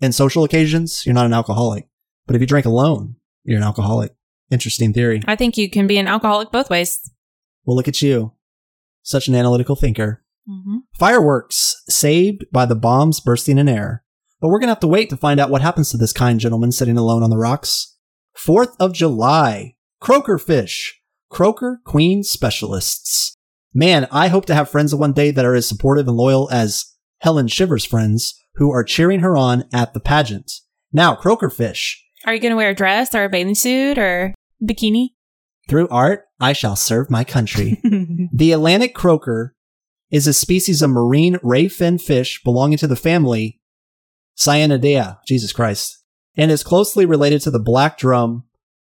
in 0.00 0.12
social 0.12 0.44
occasions, 0.44 1.04
you're 1.04 1.14
not 1.14 1.26
an 1.26 1.34
alcoholic. 1.34 1.88
But 2.26 2.36
if 2.36 2.40
you 2.40 2.46
drink 2.46 2.64
alone, 2.64 3.16
you're 3.44 3.58
an 3.58 3.64
alcoholic. 3.64 4.14
Interesting 4.50 4.92
theory. 4.92 5.22
I 5.26 5.36
think 5.36 5.56
you 5.56 5.68
can 5.68 5.86
be 5.86 5.98
an 5.98 6.08
alcoholic 6.08 6.50
both 6.50 6.70
ways. 6.70 6.98
Well, 7.64 7.76
look 7.76 7.88
at 7.88 8.00
you. 8.00 8.32
Such 9.02 9.28
an 9.28 9.34
analytical 9.34 9.76
thinker. 9.76 10.24
Mm-hmm. 10.48 10.78
Fireworks 10.98 11.82
saved 11.88 12.44
by 12.52 12.64
the 12.64 12.74
bombs 12.74 13.20
bursting 13.20 13.58
in 13.58 13.68
air. 13.68 14.04
But 14.40 14.48
we're 14.48 14.58
going 14.58 14.68
to 14.68 14.74
have 14.74 14.80
to 14.80 14.88
wait 14.88 15.10
to 15.10 15.16
find 15.16 15.38
out 15.38 15.50
what 15.50 15.62
happens 15.62 15.90
to 15.90 15.96
this 15.96 16.12
kind 16.12 16.40
gentleman 16.40 16.72
sitting 16.72 16.96
alone 16.96 17.22
on 17.22 17.30
the 17.30 17.36
rocks. 17.36 17.96
4th 18.36 18.74
of 18.80 18.92
July. 18.92 19.74
Croaker 20.00 20.38
fish. 20.38 21.00
Croaker 21.28 21.80
Queen 21.84 22.22
specialists. 22.22 23.36
Man, 23.72 24.08
I 24.10 24.28
hope 24.28 24.46
to 24.46 24.54
have 24.54 24.68
friends 24.68 24.94
one 24.94 25.12
day 25.12 25.30
that 25.30 25.44
are 25.44 25.54
as 25.54 25.68
supportive 25.68 26.08
and 26.08 26.16
loyal 26.16 26.48
as 26.50 26.96
Helen 27.18 27.46
Shivers' 27.46 27.84
friends 27.84 28.34
who 28.56 28.70
are 28.72 28.82
cheering 28.82 29.20
her 29.20 29.36
on 29.36 29.64
at 29.72 29.94
the 29.94 30.00
pageant. 30.00 30.52
Now, 30.92 31.14
croaker 31.14 31.50
fish. 31.50 32.04
Are 32.26 32.34
you 32.34 32.40
going 32.40 32.50
to 32.50 32.56
wear 32.56 32.70
a 32.70 32.74
dress 32.74 33.14
or 33.14 33.24
a 33.24 33.28
bathing 33.28 33.54
suit 33.54 33.96
or 33.96 34.34
bikini? 34.62 35.10
Through 35.68 35.88
art, 35.88 36.24
I 36.40 36.52
shall 36.52 36.74
serve 36.74 37.10
my 37.10 37.22
country. 37.22 37.80
the 38.32 38.52
Atlantic 38.52 38.94
croaker 38.94 39.54
is 40.10 40.26
a 40.26 40.32
species 40.32 40.82
of 40.82 40.90
marine 40.90 41.38
ray 41.42 41.68
fin 41.68 41.98
fish 41.98 42.42
belonging 42.42 42.78
to 42.78 42.88
the 42.88 42.96
family 42.96 43.60
Sciaenidae, 44.36 45.18
Jesus 45.26 45.52
Christ, 45.52 46.02
and 46.36 46.50
is 46.50 46.64
closely 46.64 47.06
related 47.06 47.40
to 47.42 47.50
the 47.50 47.60
black 47.60 47.98
drum 47.98 48.44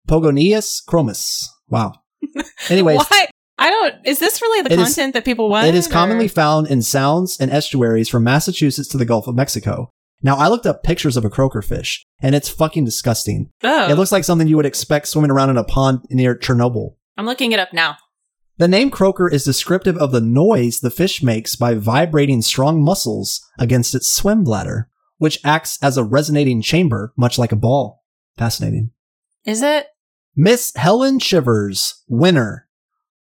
Pogonias 0.07 0.83
cromis. 0.85 1.47
Wow. 1.69 1.93
Anyways, 2.69 2.97
what? 2.97 3.29
I 3.57 3.69
don't. 3.69 3.95
Is 4.05 4.19
this 4.19 4.41
really 4.41 4.61
the 4.63 4.73
It 4.73 4.79
is- 4.79 4.87
content 4.89 5.13
that 5.13 5.25
people 5.25 5.49
want? 5.49 5.67
it 5.67 5.75
is 5.75 5.87
commonly 5.87 6.27
found 6.27 6.67
in 6.67 6.81
sounds 6.81 7.37
and 7.39 7.49
estuaries 7.51 8.09
from 8.09 8.23
Massachusetts 8.23 8.89
to 8.89 8.97
the 8.97 9.05
Gulf 9.05 9.27
of 9.27 9.35
Mexico. 9.35 9.89
Now, 10.21 10.35
I 10.37 10.47
looked 10.47 10.65
up 10.65 10.83
pictures 10.83 11.17
of 11.17 11.25
a 11.25 11.29
croaker 11.29 11.61
fish, 11.61 12.05
and 12.21 12.33
it's 12.35 12.49
fucking 12.49 12.83
disgusting. 12.85 13.51
Oh, 13.63 13.89
It 13.89 13.95
looks 13.95 14.11
like 14.11 14.23
something 14.23 14.47
you 14.47 14.55
would 14.57 14.65
expect 14.65 15.07
swimming 15.07 15.29
around 15.31 15.51
in 15.51 15.57
a 15.57 15.63
pond 15.63 15.99
near 16.09 16.35
Chernobyl. 16.35 16.95
I'm 17.17 17.25
looking 17.25 17.51
it 17.51 17.59
up 17.59 17.73
now. 17.73 17.97
The 18.57 18.67
name 18.67 18.89
croaker 18.89 19.27
is 19.29 19.43
descriptive 19.43 19.97
of 19.97 20.11
the 20.11 20.21
noise 20.21 20.79
the 20.79 20.89
fish 20.89 21.21
makes 21.21 21.55
by 21.55 21.75
vibrating 21.75 22.41
strong 22.41 22.81
muscles 22.83 23.45
against 23.59 23.93
its 23.93 24.11
swim 24.11 24.43
bladder, 24.45 24.89
which 25.17 25.39
acts 25.43 25.77
as 25.83 25.97
a 25.97 26.03
resonating 26.03 26.61
chamber, 26.61 27.13
much 27.17 27.37
like 27.37 27.51
a 27.51 27.57
ball. 27.57 28.03
Fascinating. 28.37 28.91
Is 29.45 29.61
it? 29.61 29.87
Miss 30.35 30.73
Helen 30.75 31.19
Shivers, 31.19 32.03
winner. 32.07 32.64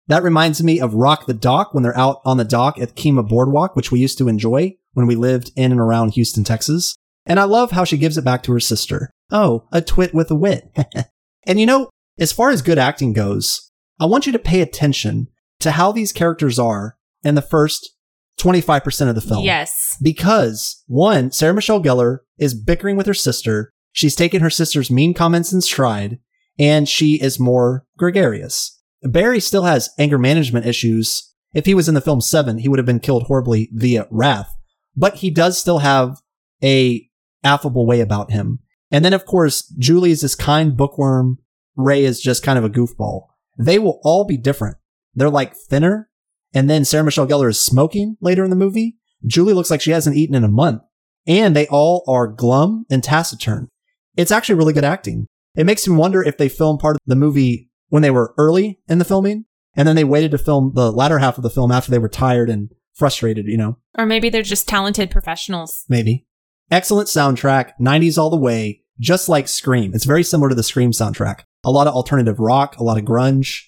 That 0.08 0.24
reminds 0.24 0.64
me 0.64 0.80
of 0.80 0.94
Rock 0.94 1.26
the 1.26 1.34
Dock 1.34 1.74
when 1.74 1.84
they're 1.84 1.98
out 1.98 2.22
on 2.26 2.38
the 2.38 2.44
dock 2.44 2.80
at 2.80 2.96
Kemah 2.96 3.28
Boardwalk, 3.28 3.76
which 3.76 3.92
we 3.92 4.00
used 4.00 4.18
to 4.20 4.28
enjoy 4.28 4.76
when 4.94 5.08
we 5.08 5.16
lived 5.16 5.52
in 5.56 5.72
and 5.72 5.82
around 5.82 6.10
Houston, 6.10 6.44
Texas. 6.44 6.96
And 7.26 7.40
I 7.40 7.44
love 7.46 7.72
how 7.72 7.84
she 7.84 7.98
gives 7.98 8.18
it 8.18 8.24
back 8.24 8.44
to 8.44 8.52
her 8.54 8.60
sister. 8.60 9.10
Oh, 9.32 9.68
a 9.72 9.82
twit 9.82 10.14
with 10.14 10.30
a 10.30 10.36
wit. 10.36 10.70
and 11.48 11.60
you 11.60 11.66
know, 11.66 11.90
as 12.20 12.32
far 12.32 12.52
as 12.52 12.62
good 12.62 12.78
acting 12.78 13.14
goes, 13.14 13.72
I 14.00 14.06
want 14.06 14.26
you 14.26 14.32
to 14.32 14.40
pay 14.40 14.62
attention 14.62 15.28
to 15.62 15.72
how 15.72 15.92
these 15.92 16.14
characters 16.14 16.60
are 16.60 16.98
in 17.24 17.36
the 17.36 17.42
first 17.42 17.96
25% 18.40 19.10
of 19.10 19.16
the 19.16 19.22
film. 19.22 19.44
Yes. 19.44 19.98
Because 20.02 20.84
one, 20.88 21.32
Sarah 21.32 21.54
Michelle 21.54 21.82
Gellar 21.82 22.20
is 22.38 22.54
bickering 22.54 22.96
with 22.96 23.08
her 23.08 23.14
sister. 23.14 23.72
She's 23.92 24.16
taken 24.16 24.42
her 24.42 24.50
sister's 24.50 24.92
mean 24.92 25.14
comments 25.14 25.52
in 25.54 25.62
stride 25.62 26.20
and 26.60 26.88
she 26.88 27.22
is 27.22 27.40
more 27.40 27.86
gregarious. 27.98 28.75
Barry 29.06 29.40
still 29.40 29.64
has 29.64 29.90
anger 30.00 30.18
management 30.18 30.66
issues. 30.66 31.34
If 31.54 31.66
he 31.66 31.74
was 31.74 31.88
in 31.88 31.96
the 31.96 32.02
film 32.02 32.22
Seven, 32.22 32.58
he 32.58 32.68
would 32.68 32.80
have 32.80 32.86
been 32.86 33.00
killed 33.00 33.24
horribly 33.24 33.70
via 33.72 34.08
wrath, 34.10 34.54
but 34.96 35.16
he 35.16 35.30
does 35.30 35.58
still 35.58 35.80
have 35.80 36.22
a 36.64 37.08
affable 37.44 37.86
way 37.86 38.02
about 38.02 38.32
him. 38.32 38.60
And 38.92 39.06
then, 39.06 39.14
of 39.14 39.26
course, 39.26 39.68
Julie 39.78 40.12
is 40.12 40.22
this 40.22 40.36
kind 40.36 40.76
bookworm. 40.76 41.40
Ray 41.76 42.04
is 42.04 42.22
just 42.22 42.44
kind 42.44 42.58
of 42.58 42.66
a 42.66 42.70
goofball. 42.70 43.28
They 43.58 43.80
will 43.80 44.00
all 44.04 44.26
be 44.26 44.38
different. 44.38 44.78
They're 45.14 45.30
like 45.30 45.56
thinner. 45.56 46.10
And 46.54 46.70
then 46.70 46.86
Sarah 46.86 47.04
Michelle 47.04 47.28
Gellar 47.28 47.50
is 47.50 47.60
smoking 47.60 48.18
later 48.22 48.44
in 48.44 48.50
the 48.50 48.56
movie. 48.56 48.98
Julie 49.26 49.54
looks 49.54 49.72
like 49.72 49.82
she 49.82 49.92
hasn't 49.92 50.16
eaten 50.16 50.36
in 50.36 50.44
a 50.44 50.50
month. 50.50 50.82
And 51.28 51.56
they 51.56 51.68
all 51.68 52.04
are 52.08 52.28
glum 52.28 52.86
and 52.90 53.04
taciturn. 53.04 53.68
It's 54.16 54.32
actually 54.32 54.56
really 54.56 54.74
good 54.74 54.86
acting. 54.86 55.28
It 55.56 55.66
makes 55.66 55.88
me 55.88 55.96
wonder 55.96 56.22
if 56.22 56.38
they 56.38 56.50
filmed 56.50 56.80
part 56.80 56.96
of 56.96 57.02
the 57.06 57.16
movie 57.16 57.70
when 57.96 58.02
they 58.02 58.12
were 58.12 58.34
early 58.38 58.78
in 58.90 58.98
the 58.98 59.06
filming 59.06 59.46
and 59.74 59.88
then 59.88 59.96
they 59.96 60.04
waited 60.04 60.32
to 60.32 60.38
film 60.38 60.74
the 60.76 60.92
latter 60.92 61.20
half 61.20 61.38
of 61.38 61.44
the 61.44 61.50
film 61.50 61.72
after 61.72 61.90
they 61.90 61.98
were 61.98 62.10
tired 62.10 62.50
and 62.50 62.70
frustrated, 62.94 63.46
you 63.46 63.56
know? 63.56 63.78
Or 63.98 64.06
maybe 64.06 64.30
they're 64.30 64.42
just 64.42 64.68
talented 64.68 65.10
professionals. 65.10 65.86
Maybe. 65.88 66.28
Excellent 66.70 67.08
soundtrack, 67.08 67.72
90s 67.80 68.18
all 68.18 68.30
the 68.30 68.36
way, 68.36 68.82
just 69.00 69.30
like 69.30 69.48
Scream. 69.48 69.94
It's 69.94 70.04
very 70.04 70.24
similar 70.24 70.50
to 70.50 70.56
the 70.56 70.62
Scream 70.62 70.92
soundtrack. 70.92 71.44
A 71.64 71.72
lot 71.72 71.88
of 71.88 71.94
alternative 71.94 72.38
rock, 72.38 72.76
a 72.76 72.84
lot 72.84 72.98
of 72.98 73.06
grunge. 73.06 73.62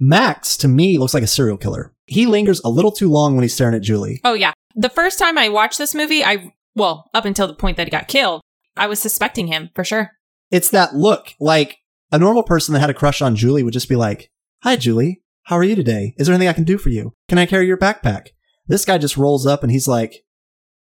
Max, 0.00 0.56
to 0.56 0.66
me, 0.66 0.98
looks 0.98 1.14
like 1.14 1.22
a 1.22 1.28
serial 1.28 1.56
killer. 1.56 1.94
He 2.06 2.26
lingers 2.26 2.60
a 2.64 2.68
little 2.68 2.90
too 2.90 3.08
long 3.08 3.36
when 3.36 3.44
he's 3.44 3.54
staring 3.54 3.76
at 3.76 3.82
Julie. 3.82 4.20
Oh, 4.24 4.34
yeah. 4.34 4.54
The 4.74 4.88
first 4.88 5.20
time 5.20 5.38
I 5.38 5.50
watched 5.50 5.78
this 5.78 5.94
movie, 5.94 6.24
I, 6.24 6.52
well, 6.74 7.08
up 7.14 7.26
until 7.26 7.46
the 7.46 7.54
point 7.54 7.76
that 7.76 7.86
he 7.86 7.92
got 7.92 8.08
killed, 8.08 8.40
I 8.76 8.88
was 8.88 8.98
suspecting 8.98 9.46
him 9.46 9.70
for 9.72 9.84
sure. 9.84 10.10
It's 10.50 10.70
that 10.70 10.96
look. 10.96 11.34
Like 11.38 11.78
a 12.12 12.18
normal 12.18 12.42
person 12.42 12.72
that 12.74 12.80
had 12.80 12.90
a 12.90 12.94
crush 12.94 13.20
on 13.22 13.34
Julie 13.36 13.62
would 13.62 13.72
just 13.72 13.88
be 13.88 13.96
like, 13.96 14.30
Hi, 14.62 14.76
Julie. 14.76 15.22
How 15.44 15.56
are 15.56 15.64
you 15.64 15.74
today? 15.74 16.14
Is 16.18 16.26
there 16.26 16.34
anything 16.34 16.48
I 16.48 16.52
can 16.52 16.62
do 16.64 16.78
for 16.78 16.90
you? 16.90 17.14
Can 17.28 17.38
I 17.38 17.46
carry 17.46 17.66
your 17.66 17.76
backpack? 17.76 18.28
This 18.68 18.84
guy 18.84 18.98
just 18.98 19.16
rolls 19.16 19.44
up 19.46 19.62
and 19.64 19.72
he's 19.72 19.88
like, 19.88 20.24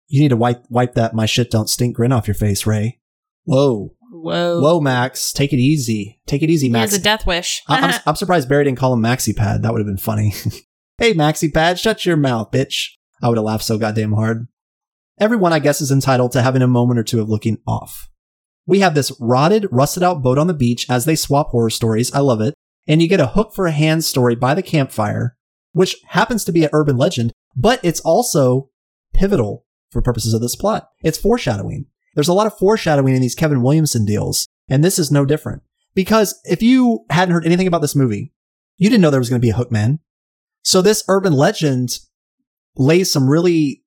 You 0.08 0.22
need 0.22 0.30
to 0.30 0.36
wipe 0.38 0.64
wipe 0.70 0.94
that 0.96 1.14
my 1.14 1.26
shit 1.28 1.52
don't 1.52 1.70
stink 1.70 1.96
grin 1.96 2.12
off 2.12 2.28
your 2.28 2.34
face, 2.36 2.66
Ray. 2.66 3.00
Whoa. 3.44 3.94
Whoa. 4.10 4.62
Whoa, 4.62 4.80
Max. 4.82 5.32
Take 5.32 5.54
it 5.54 5.58
easy. 5.60 6.20
Take 6.26 6.42
it 6.42 6.50
easy, 6.50 6.70
Max. 6.70 6.92
He 6.92 6.96
has 6.96 7.02
a 7.02 7.04
death 7.04 7.26
wish. 7.28 7.62
I- 7.68 7.82
I'm, 7.82 8.00
I'm 8.08 8.16
surprised 8.16 8.50
Barry 8.50 8.64
didn't 8.64 8.80
call 8.80 8.94
him 8.94 9.02
Maxi 9.02 9.36
Pad. 9.36 9.62
That 9.64 9.74
would 9.74 9.80
have 9.80 9.88
been 9.88 9.98
funny. 9.98 10.34
hey, 10.98 11.14
Maxi 11.14 11.54
Pad, 11.54 11.78
shut 11.78 12.06
your 12.06 12.18
mouth, 12.18 12.50
bitch. 12.52 12.92
I 13.22 13.30
would 13.30 13.38
have 13.38 13.46
laughed 13.46 13.64
so 13.66 13.78
goddamn 13.78 14.14
hard. 14.14 14.48
Everyone, 15.20 15.52
I 15.54 15.60
guess, 15.60 15.82
is 15.82 15.92
entitled 15.92 16.32
to 16.34 16.42
having 16.42 16.62
a 16.62 16.68
moment 16.68 17.00
or 17.00 17.04
two 17.04 17.20
of 17.22 17.30
looking 17.30 17.58
off. 17.68 18.10
We 18.68 18.82
have 18.82 18.94
this 18.94 19.12
rotted, 19.20 19.68
rusted 19.72 20.04
out 20.04 20.22
boat 20.22 20.38
on 20.38 20.48
the 20.48 20.54
beach 20.54 20.86
as 20.90 21.06
they 21.06 21.16
swap 21.16 21.50
horror 21.50 21.72
stories. 21.72 22.14
I 22.14 22.20
love 22.20 22.42
it. 22.42 22.54
And 22.86 23.02
you 23.02 23.08
get 23.08 23.20
a 23.20 23.28
hook 23.28 23.56
for 23.56 23.66
a 23.66 23.72
hand 23.72 24.04
story 24.04 24.36
by 24.36 24.54
the 24.54 24.62
campfire, 24.62 25.36
which 25.72 25.96
happens 26.10 26.46
to 26.46 26.52
be 26.52 26.64
an 26.64 26.70
urban 26.74 26.98
legend, 26.98 27.34
but 27.56 27.80
it's 27.84 28.02
also 28.02 28.70
pivotal 29.14 29.66
for 29.90 30.02
purposes 30.02 30.34
of 30.34 30.42
this 30.42 30.56
plot. 30.56 30.90
It's 31.02 31.18
foreshadowing. 31.18 31.88
There's 32.14 32.28
a 32.28 32.34
lot 32.34 32.48
of 32.48 32.58
foreshadowing 32.58 33.16
in 33.16 33.22
these 33.22 33.36
Kevin 33.36 33.62
Williamson 33.62 34.06
deals, 34.06 34.48
and 34.70 34.84
this 34.84 35.00
is 35.00 35.12
no 35.12 35.26
different. 35.26 35.64
Because 35.96 36.40
if 36.44 36.62
you 36.62 37.06
hadn't 37.10 37.34
heard 37.34 37.46
anything 37.46 37.68
about 37.68 37.82
this 37.82 37.96
movie, 37.96 38.34
you 38.78 38.90
didn't 38.90 39.02
know 39.02 39.10
there 39.10 39.20
was 39.20 39.30
going 39.30 39.42
to 39.42 39.46
be 39.46 39.52
a 39.52 39.54
Hookman. 39.54 40.00
So 40.64 40.82
this 40.82 41.04
urban 41.08 41.34
legend 41.34 42.00
lays 42.76 43.12
some 43.12 43.30
really 43.30 43.84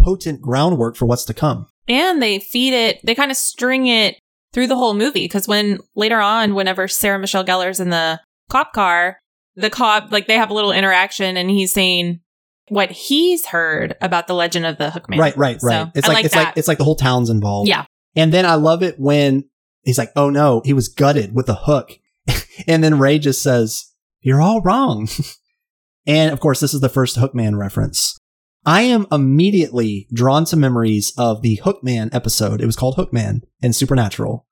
potent 0.00 0.40
groundwork 0.40 0.96
for 0.96 1.06
what's 1.06 1.24
to 1.26 1.34
come. 1.34 1.68
And 1.88 2.22
they 2.22 2.38
feed 2.38 2.72
it, 2.72 3.00
they 3.04 3.14
kind 3.14 3.30
of 3.30 3.36
string 3.36 3.86
it 3.86 4.16
through 4.52 4.66
the 4.66 4.76
whole 4.76 4.94
movie. 4.94 5.24
Because 5.24 5.46
when 5.46 5.78
later 5.94 6.20
on, 6.20 6.54
whenever 6.54 6.88
Sarah 6.88 7.18
Michelle 7.18 7.44
Gellar's 7.44 7.80
in 7.80 7.90
the 7.90 8.20
cop 8.50 8.72
car, 8.72 9.18
the 9.54 9.70
cop, 9.70 10.12
like 10.12 10.26
they 10.26 10.34
have 10.34 10.50
a 10.50 10.54
little 10.54 10.72
interaction 10.72 11.36
and 11.36 11.50
he's 11.50 11.72
saying 11.72 12.20
what 12.68 12.90
he's 12.90 13.46
heard 13.46 13.96
about 14.00 14.26
the 14.26 14.34
legend 14.34 14.66
of 14.66 14.78
the 14.78 14.88
Hookman. 14.88 15.18
Right, 15.18 15.36
right, 15.36 15.60
So, 15.60 15.68
right. 15.68 15.90
it's 15.94 16.08
I 16.08 16.12
like, 16.12 16.16
like 16.16 16.24
it's 16.24 16.34
like 16.34 16.56
it's 16.56 16.68
like 16.68 16.78
the 16.78 16.84
whole 16.84 16.96
town's 16.96 17.30
involved. 17.30 17.68
Yeah. 17.68 17.84
And 18.14 18.32
then 18.32 18.46
I 18.46 18.54
love 18.54 18.82
it 18.82 18.98
when 18.98 19.44
he's 19.82 19.98
like, 19.98 20.10
"Oh 20.16 20.30
no, 20.30 20.62
he 20.64 20.72
was 20.72 20.88
gutted 20.88 21.34
with 21.34 21.48
a 21.48 21.54
hook," 21.54 21.98
and 22.66 22.82
then 22.82 22.98
Ray 22.98 23.18
just 23.18 23.42
says, 23.42 23.92
"You're 24.20 24.40
all 24.40 24.62
wrong." 24.62 25.08
and 26.06 26.32
of 26.32 26.40
course, 26.40 26.60
this 26.60 26.74
is 26.74 26.80
the 26.80 26.88
first 26.88 27.16
Hookman 27.16 27.58
reference. 27.58 28.18
I 28.66 28.82
am 28.82 29.06
immediately 29.12 30.08
drawn 30.12 30.44
to 30.46 30.56
memories 30.56 31.12
of 31.16 31.42
the 31.42 31.60
Hookman 31.62 32.12
episode. 32.12 32.60
It 32.60 32.66
was 32.66 32.74
called 32.74 32.96
Hookman 32.96 33.42
in 33.62 33.72
Supernatural. 33.72 34.44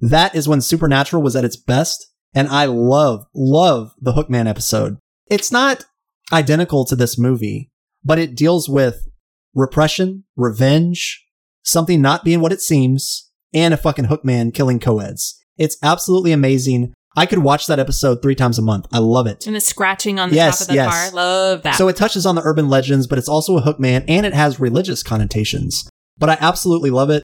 That 0.00 0.36
is 0.36 0.46
when 0.46 0.60
Supernatural 0.60 1.20
was 1.20 1.34
at 1.34 1.44
its 1.44 1.56
best, 1.56 2.06
and 2.32 2.46
I 2.46 2.66
love 2.66 3.26
love 3.34 3.92
the 4.00 4.12
Hookman 4.12 4.46
episode. 4.46 4.98
It's 5.28 5.50
not 5.50 5.84
identical 6.32 6.84
to 6.84 6.94
this 6.94 7.18
movie, 7.18 7.72
but 8.04 8.20
it 8.20 8.36
deals 8.36 8.68
with 8.68 9.08
repression, 9.52 10.22
revenge, 10.36 11.24
something 11.64 12.00
not 12.00 12.22
being 12.22 12.40
what 12.40 12.52
it 12.52 12.60
seems, 12.60 13.32
and 13.52 13.74
a 13.74 13.76
fucking 13.76 14.04
hookman 14.04 14.54
killing 14.54 14.78
co-eds. 14.78 15.42
It's 15.56 15.76
absolutely 15.82 16.30
amazing. 16.30 16.94
I 17.16 17.26
could 17.26 17.38
watch 17.38 17.66
that 17.66 17.78
episode 17.78 18.20
three 18.20 18.34
times 18.34 18.58
a 18.58 18.62
month. 18.62 18.86
I 18.92 18.98
love 18.98 19.26
it. 19.26 19.46
And 19.46 19.56
the 19.56 19.60
scratching 19.60 20.18
on 20.18 20.28
the 20.30 20.36
Yes, 20.36 20.58
top 20.58 20.62
of 20.64 20.68
the 20.68 20.74
yes. 20.74 20.90
car. 20.92 21.10
Love 21.12 21.62
that. 21.62 21.76
So 21.76 21.88
it 21.88 21.96
touches 21.96 22.26
on 22.26 22.34
the 22.34 22.42
urban 22.44 22.68
legends, 22.68 23.06
but 23.06 23.18
it's 23.18 23.28
also 23.28 23.56
a 23.56 23.62
hook 23.62 23.80
man 23.80 24.04
and 24.06 24.26
it 24.26 24.34
has 24.34 24.60
religious 24.60 25.02
connotations. 25.02 25.88
But 26.18 26.28
I 26.28 26.36
absolutely 26.40 26.90
love 26.90 27.08
it. 27.10 27.22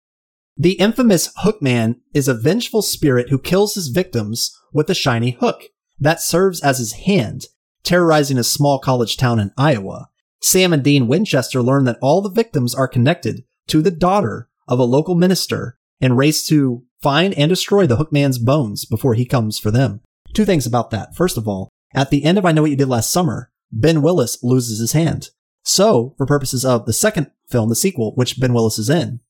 The 0.56 0.72
infamous 0.72 1.32
hook 1.38 1.60
man 1.62 2.00
is 2.14 2.28
a 2.28 2.34
vengeful 2.34 2.82
spirit 2.82 3.28
who 3.28 3.38
kills 3.38 3.74
his 3.74 3.88
victims 3.88 4.50
with 4.72 4.88
a 4.90 4.94
shiny 4.94 5.32
hook 5.32 5.64
that 5.98 6.20
serves 6.20 6.62
as 6.62 6.78
his 6.78 6.92
hand, 6.92 7.46
terrorizing 7.84 8.38
a 8.38 8.44
small 8.44 8.78
college 8.78 9.16
town 9.16 9.38
in 9.38 9.52
Iowa. 9.56 10.08
Sam 10.40 10.72
and 10.72 10.82
Dean 10.82 11.06
Winchester 11.06 11.62
learn 11.62 11.84
that 11.84 11.98
all 12.02 12.20
the 12.20 12.30
victims 12.30 12.74
are 12.74 12.88
connected 12.88 13.44
to 13.68 13.80
the 13.80 13.90
daughter 13.90 14.48
of 14.66 14.78
a 14.78 14.84
local 14.84 15.14
minister 15.14 15.78
and 16.00 16.16
race 16.18 16.44
to 16.48 16.82
find 17.02 17.34
and 17.34 17.48
destroy 17.48 17.86
the 17.86 17.96
hookman's 17.96 18.38
bones 18.38 18.84
before 18.84 19.14
he 19.14 19.24
comes 19.24 19.58
for 19.58 19.70
them. 19.70 20.00
Two 20.34 20.44
things 20.44 20.66
about 20.66 20.90
that. 20.90 21.14
First 21.14 21.36
of 21.36 21.46
all, 21.46 21.68
at 21.94 22.10
the 22.10 22.24
end 22.24 22.38
of 22.38 22.46
I 22.46 22.52
Know 22.52 22.62
What 22.62 22.70
You 22.70 22.76
Did 22.76 22.88
Last 22.88 23.12
Summer, 23.12 23.50
Ben 23.70 24.02
Willis 24.02 24.42
loses 24.42 24.78
his 24.78 24.92
hand. 24.92 25.30
So, 25.64 26.14
for 26.16 26.26
purposes 26.26 26.64
of 26.64 26.86
the 26.86 26.92
second 26.92 27.30
film, 27.48 27.68
the 27.68 27.76
sequel, 27.76 28.12
which 28.14 28.40
Ben 28.40 28.52
Willis 28.52 28.78
is 28.78 28.90
in, 28.90 29.20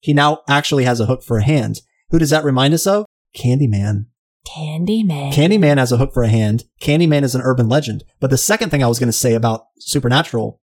he 0.00 0.12
now 0.12 0.42
actually 0.48 0.84
has 0.84 1.00
a 1.00 1.06
hook 1.06 1.22
for 1.22 1.38
a 1.38 1.44
hand. 1.44 1.80
Who 2.10 2.18
does 2.18 2.30
that 2.30 2.44
remind 2.44 2.74
us 2.74 2.86
of? 2.86 3.06
Candyman. 3.36 4.06
Candyman. 4.46 5.32
Candyman 5.32 5.78
has 5.78 5.92
a 5.92 5.96
hook 5.96 6.12
for 6.12 6.22
a 6.22 6.28
hand. 6.28 6.64
Candyman 6.80 7.22
is 7.22 7.34
an 7.34 7.42
urban 7.42 7.68
legend. 7.68 8.04
But 8.20 8.30
the 8.30 8.38
second 8.38 8.70
thing 8.70 8.82
I 8.82 8.86
was 8.86 8.98
going 8.98 9.08
to 9.08 9.12
say 9.12 9.34
about 9.34 9.66
Supernatural, 9.78 10.58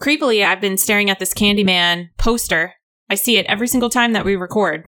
Creepily, 0.00 0.44
I've 0.44 0.60
been 0.60 0.78
staring 0.78 1.10
at 1.10 1.20
this 1.20 1.32
Candyman 1.32 2.08
poster. 2.18 2.74
I 3.08 3.14
see 3.14 3.36
it 3.36 3.46
every 3.46 3.68
single 3.68 3.88
time 3.88 4.12
that 4.12 4.24
we 4.24 4.34
record. 4.34 4.84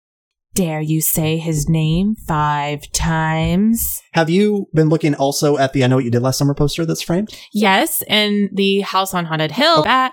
Dare 0.55 0.81
you 0.81 1.01
say 1.01 1.39
his 1.39 1.69
name 1.69 2.15
five 2.15 2.91
times? 2.93 4.03
have 4.13 4.29
you 4.29 4.69
been 4.75 4.91
looking 4.91 5.15
also 5.15 5.57
at 5.57 5.73
the 5.73 5.83
I 5.83 5.87
Know 5.87 5.97
What 5.97 6.05
You 6.05 6.11
Did 6.11 6.21
Last 6.23 6.37
Summer 6.39 6.55
poster 6.55 6.85
that's 6.85 7.01
framed? 7.03 7.35
Yes, 7.53 8.03
and 8.09 8.51
the 8.53 8.81
House 8.81 9.15
on 9.15 9.25
Haunted 9.25 9.53
Hill. 9.53 9.77
Oh. 9.79 9.83
That 9.83 10.13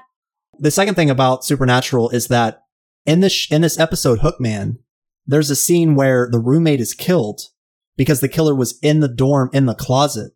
the 0.58 0.72
second 0.72 0.96
thing 0.96 1.10
about 1.10 1.44
Supernatural 1.44 2.10
is 2.10 2.28
that 2.28 2.64
in 3.06 3.20
this 3.20 3.34
sh- 3.34 3.52
in 3.52 3.62
this 3.62 3.80
episode 3.80 4.20
Hookman, 4.20 4.78
there's 5.26 5.50
a 5.50 5.56
scene 5.56 5.96
where 5.96 6.30
the 6.32 6.40
roommate 6.40 6.80
is 6.80 6.94
killed 6.94 7.42
because 7.98 8.22
the 8.22 8.30
killer 8.30 8.56
was 8.56 8.80
in 8.82 9.02
the 9.02 9.08
dorm 9.10 9.50
in 9.52 9.66
the 9.66 9.76
closet, 9.76 10.32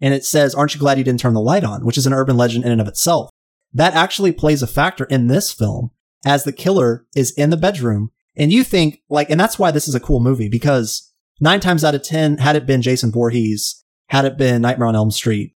and 0.00 0.14
it 0.14 0.24
says, 0.24 0.54
"Aren't 0.54 0.74
you 0.74 0.80
glad 0.80 0.96
you 0.98 1.04
didn't 1.04 1.20
turn 1.20 1.34
the 1.34 1.40
light 1.40 1.64
on?" 1.64 1.84
Which 1.84 1.98
is 1.98 2.06
an 2.06 2.14
urban 2.14 2.36
legend 2.36 2.64
in 2.64 2.72
and 2.72 2.80
of 2.80 2.88
itself. 2.88 3.28
That 3.74 3.94
actually 3.94 4.32
plays 4.32 4.62
a 4.62 4.66
factor 4.66 5.04
in 5.04 5.26
this 5.26 5.52
film 5.52 5.90
as 6.24 6.44
the 6.44 6.52
killer 6.52 7.06
is 7.14 7.32
in 7.32 7.50
the 7.50 7.56
bedroom, 7.56 8.10
and 8.36 8.52
you 8.52 8.64
think 8.64 9.00
like, 9.08 9.30
and 9.30 9.38
that's 9.38 9.58
why 9.58 9.70
this 9.70 9.88
is 9.88 9.94
a 9.94 10.00
cool 10.00 10.20
movie 10.20 10.48
because 10.48 11.12
nine 11.40 11.60
times 11.60 11.84
out 11.84 11.94
of 11.94 12.02
ten, 12.02 12.38
had 12.38 12.56
it 12.56 12.66
been 12.66 12.82
Jason 12.82 13.12
Voorhees, 13.12 13.84
had 14.08 14.24
it 14.24 14.38
been 14.38 14.62
Nightmare 14.62 14.88
on 14.88 14.96
Elm 14.96 15.10
Street, 15.10 15.54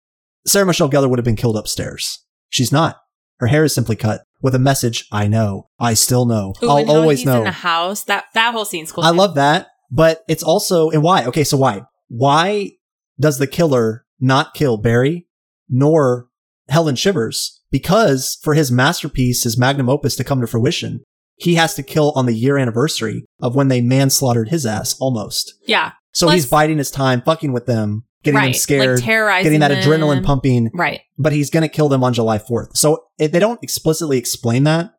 Sarah 0.45 0.65
Michelle 0.65 0.89
Gellar 0.89 1.09
would 1.09 1.19
have 1.19 1.25
been 1.25 1.35
killed 1.35 1.57
upstairs. 1.57 2.19
She's 2.49 2.71
not. 2.71 2.97
Her 3.39 3.47
hair 3.47 3.63
is 3.63 3.73
simply 3.73 3.95
cut 3.95 4.21
with 4.41 4.55
a 4.55 4.59
message. 4.59 5.07
I 5.11 5.27
know. 5.27 5.69
I 5.79 5.95
still 5.95 6.25
know. 6.25 6.53
Ooh, 6.61 6.69
I'll 6.69 6.91
always 6.91 7.25
know. 7.25 7.41
in 7.41 7.47
a 7.47 7.51
house. 7.51 8.03
That 8.03 8.25
that 8.33 8.53
whole 8.53 8.65
scene's 8.65 8.91
cool. 8.91 9.03
I 9.03 9.09
love 9.09 9.35
that, 9.35 9.67
but 9.91 10.23
it's 10.27 10.43
also 10.43 10.89
and 10.89 11.03
why? 11.03 11.25
Okay, 11.25 11.43
so 11.43 11.57
why? 11.57 11.83
Why 12.09 12.71
does 13.19 13.37
the 13.37 13.47
killer 13.47 14.05
not 14.19 14.53
kill 14.53 14.77
Barry 14.77 15.27
nor 15.69 16.27
Helen 16.69 16.95
Shivers 16.95 17.61
because 17.71 18.37
for 18.41 18.53
his 18.53 18.71
masterpiece, 18.71 19.43
his 19.43 19.57
magnum 19.57 19.89
opus 19.89 20.15
to 20.15 20.23
come 20.23 20.41
to 20.41 20.47
fruition, 20.47 21.03
he 21.35 21.55
has 21.55 21.73
to 21.75 21.83
kill 21.83 22.11
on 22.15 22.25
the 22.25 22.33
year 22.33 22.57
anniversary 22.57 23.25
of 23.41 23.55
when 23.55 23.67
they 23.67 23.81
manslaughtered 23.81 24.49
his 24.49 24.65
ass 24.65 24.95
almost. 24.99 25.53
Yeah. 25.67 25.91
So 26.11 26.27
Plus- 26.27 26.35
he's 26.35 26.45
biding 26.45 26.77
his 26.77 26.91
time, 26.91 27.21
fucking 27.21 27.51
with 27.53 27.65
them, 27.65 28.03
getting 28.23 28.39
them 28.41 28.53
scared, 28.53 28.97
like 28.97 29.03
terrorizing 29.05 29.43
getting 29.43 29.59
that 29.61 29.69
them. 29.69 29.81
adrenaline 29.83 30.23
pumping, 30.23 30.69
Right. 30.73 31.01
but 31.17 31.33
he's 31.33 31.49
going 31.49 31.63
to 31.63 31.67
kill 31.69 31.89
them 31.89 32.03
on 32.03 32.13
July 32.13 32.37
4th. 32.37 32.77
So 32.77 33.05
if 33.17 33.31
they 33.31 33.39
don't 33.39 33.61
explicitly 33.63 34.17
explain 34.17 34.63
that. 34.65 34.91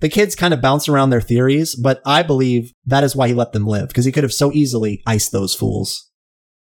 The 0.00 0.10
kids 0.10 0.34
kind 0.36 0.52
of 0.52 0.60
bounce 0.60 0.90
around 0.90 1.08
their 1.08 1.22
theories, 1.22 1.74
but 1.74 2.02
I 2.04 2.22
believe 2.22 2.72
that 2.84 3.02
is 3.02 3.16
why 3.16 3.28
he 3.28 3.34
let 3.34 3.52
them 3.52 3.66
live 3.66 3.88
because 3.88 4.04
he 4.04 4.12
could 4.12 4.24
have 4.24 4.32
so 4.32 4.52
easily 4.52 5.02
iced 5.06 5.32
those 5.32 5.54
fools. 5.54 6.10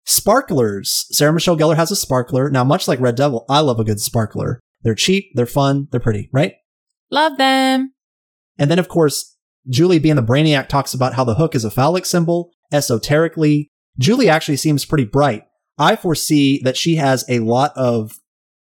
Sparklers. 0.07 1.07
Sarah 1.11 1.32
Michelle 1.32 1.57
Gellar 1.57 1.76
has 1.76 1.90
a 1.90 1.96
sparkler. 1.96 2.51
Now, 2.51 2.64
much 2.64 2.88
like 2.88 2.98
Red 2.98 3.16
Devil, 3.16 3.44
I 3.48 3.61
love 3.61 3.78
a 3.78 3.84
good 3.84 4.01
sparkler. 4.01 4.59
They're 4.82 4.94
cheap, 4.94 5.26
they're 5.34 5.44
fun, 5.44 5.88
they're 5.90 6.01
pretty, 6.01 6.30
right? 6.32 6.55
Love 7.11 7.36
them. 7.36 7.92
And 8.61 8.71
then, 8.71 8.79
of 8.79 8.89
course, 8.89 9.37
Julie 9.69 9.99
being 9.99 10.17
the 10.17 10.23
brainiac 10.23 10.69
talks 10.69 10.95
about 10.95 11.15
how 11.15 11.25
the 11.25 11.35
hook 11.35 11.57
is 11.57 11.65
a 11.65 11.71
phallic 11.71 12.07
symbol, 12.07 12.53
esoterically. 12.73 13.71
Julie 13.99 14.29
actually 14.29 14.57
seems 14.57 14.85
pretty 14.85 15.05
bright. 15.05 15.45
I 15.79 15.97
foresee 15.97 16.61
that 16.63 16.77
she 16.77 16.97
has 16.97 17.25
a 17.29 17.41
lot 17.41 17.73
of 17.75 18.21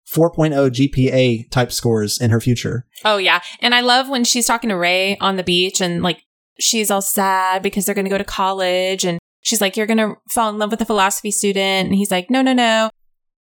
4.0 0.08 0.70
GPA 0.70 1.50
type 1.50 1.72
scores 1.72 2.20
in 2.20 2.30
her 2.30 2.40
future. 2.40 2.86
Oh 3.04 3.18
yeah. 3.18 3.40
And 3.60 3.74
I 3.74 3.80
love 3.80 4.08
when 4.08 4.24
she's 4.24 4.46
talking 4.46 4.70
to 4.70 4.76
Ray 4.76 5.18
on 5.18 5.36
the 5.36 5.42
beach 5.42 5.80
and 5.80 6.02
like 6.02 6.22
she's 6.58 6.90
all 6.90 7.02
sad 7.02 7.62
because 7.62 7.84
they're 7.84 7.94
going 7.94 8.06
to 8.06 8.10
go 8.10 8.18
to 8.18 8.24
college 8.24 9.04
and 9.04 9.18
she's 9.42 9.60
like 9.60 9.76
you're 9.76 9.86
going 9.86 9.98
to 9.98 10.14
fall 10.30 10.48
in 10.48 10.58
love 10.58 10.70
with 10.70 10.80
a 10.80 10.86
philosophy 10.86 11.30
student 11.30 11.88
and 11.88 11.94
he's 11.94 12.10
like 12.10 12.30
no 12.30 12.40
no 12.40 12.52
no 12.52 12.90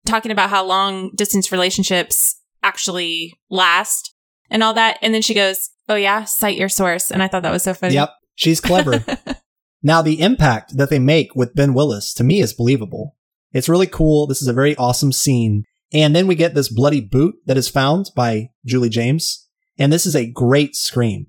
talking 0.05 0.31
about 0.31 0.49
how 0.49 0.65
long 0.65 1.11
distance 1.15 1.51
relationships 1.51 2.41
actually 2.63 3.33
last 3.49 4.13
and 4.49 4.63
all 4.63 4.73
that 4.73 4.97
and 5.01 5.13
then 5.13 5.21
she 5.21 5.33
goes 5.33 5.69
oh 5.89 5.95
yeah 5.95 6.23
cite 6.23 6.57
your 6.57 6.69
source 6.69 7.11
and 7.11 7.21
I 7.21 7.27
thought 7.27 7.43
that 7.43 7.51
was 7.51 7.63
so 7.63 7.73
funny. 7.73 7.95
Yep, 7.95 8.11
she's 8.35 8.61
clever. 8.61 9.03
now, 9.83 10.01
the 10.01 10.21
impact 10.21 10.77
that 10.77 10.89
they 10.89 10.99
make 10.99 11.35
with 11.35 11.55
Ben 11.55 11.73
Willis 11.73 12.13
to 12.15 12.23
me 12.23 12.41
is 12.41 12.53
believable. 12.53 13.15
It's 13.51 13.69
really 13.69 13.87
cool. 13.87 14.27
This 14.27 14.41
is 14.41 14.47
a 14.47 14.53
very 14.53 14.75
awesome 14.75 15.13
scene. 15.13 15.63
And 15.93 16.15
then 16.15 16.27
we 16.27 16.35
get 16.35 16.55
this 16.55 16.67
bloody 16.67 16.99
boot 16.99 17.35
that 17.45 17.57
is 17.57 17.69
found 17.69 18.11
by 18.15 18.49
Julie 18.65 18.89
James. 18.89 19.47
And 19.77 19.93
this 19.93 20.05
is 20.05 20.15
a 20.15 20.29
great 20.29 20.75
scream. 20.75 21.27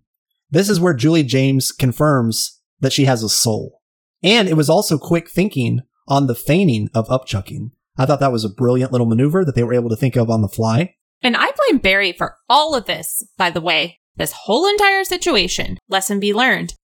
This 0.51 0.69
is 0.69 0.81
where 0.81 0.95
Julie 0.95 1.23
James 1.23 1.73
confirms 1.73 2.61
that 2.81 2.93
she 2.93 3.05
has 3.05 3.23
a 3.23 3.29
soul. 3.29 3.81
And 4.23 4.49
it 4.49 4.57
was 4.57 4.71
also 4.71 4.99
quick 4.99 5.31
thinking 5.31 5.83
on 6.09 6.27
the 6.27 6.35
feigning 6.35 6.89
of 6.95 7.09
upchucking. 7.09 7.71
I 7.97 8.07
thought 8.07 8.21
that 8.21 8.33
was 8.33 8.45
a 8.45 8.49
brilliant 8.49 8.93
little 8.93 9.07
maneuver 9.07 9.45
that 9.45 9.55
they 9.55 9.65
were 9.65 9.75
able 9.75 9.91
to 9.91 9.97
think 9.97 10.17
of 10.17 10.31
on 10.31 10.43
the 10.43 10.49
fly. 10.49 10.95
And 11.23 11.37
I 11.37 11.51
blame 11.51 11.79
Barry 11.79 12.13
for 12.13 12.37
all 12.49 12.75
of 12.75 12.87
this, 12.87 13.25
by 13.37 13.51
the 13.51 13.61
way. 13.61 14.01
This 14.17 14.33
whole 14.33 14.67
entire 14.67 15.05
situation. 15.05 15.79
Lesson 15.89 16.21
be 16.21 16.33
learned. 16.33 16.75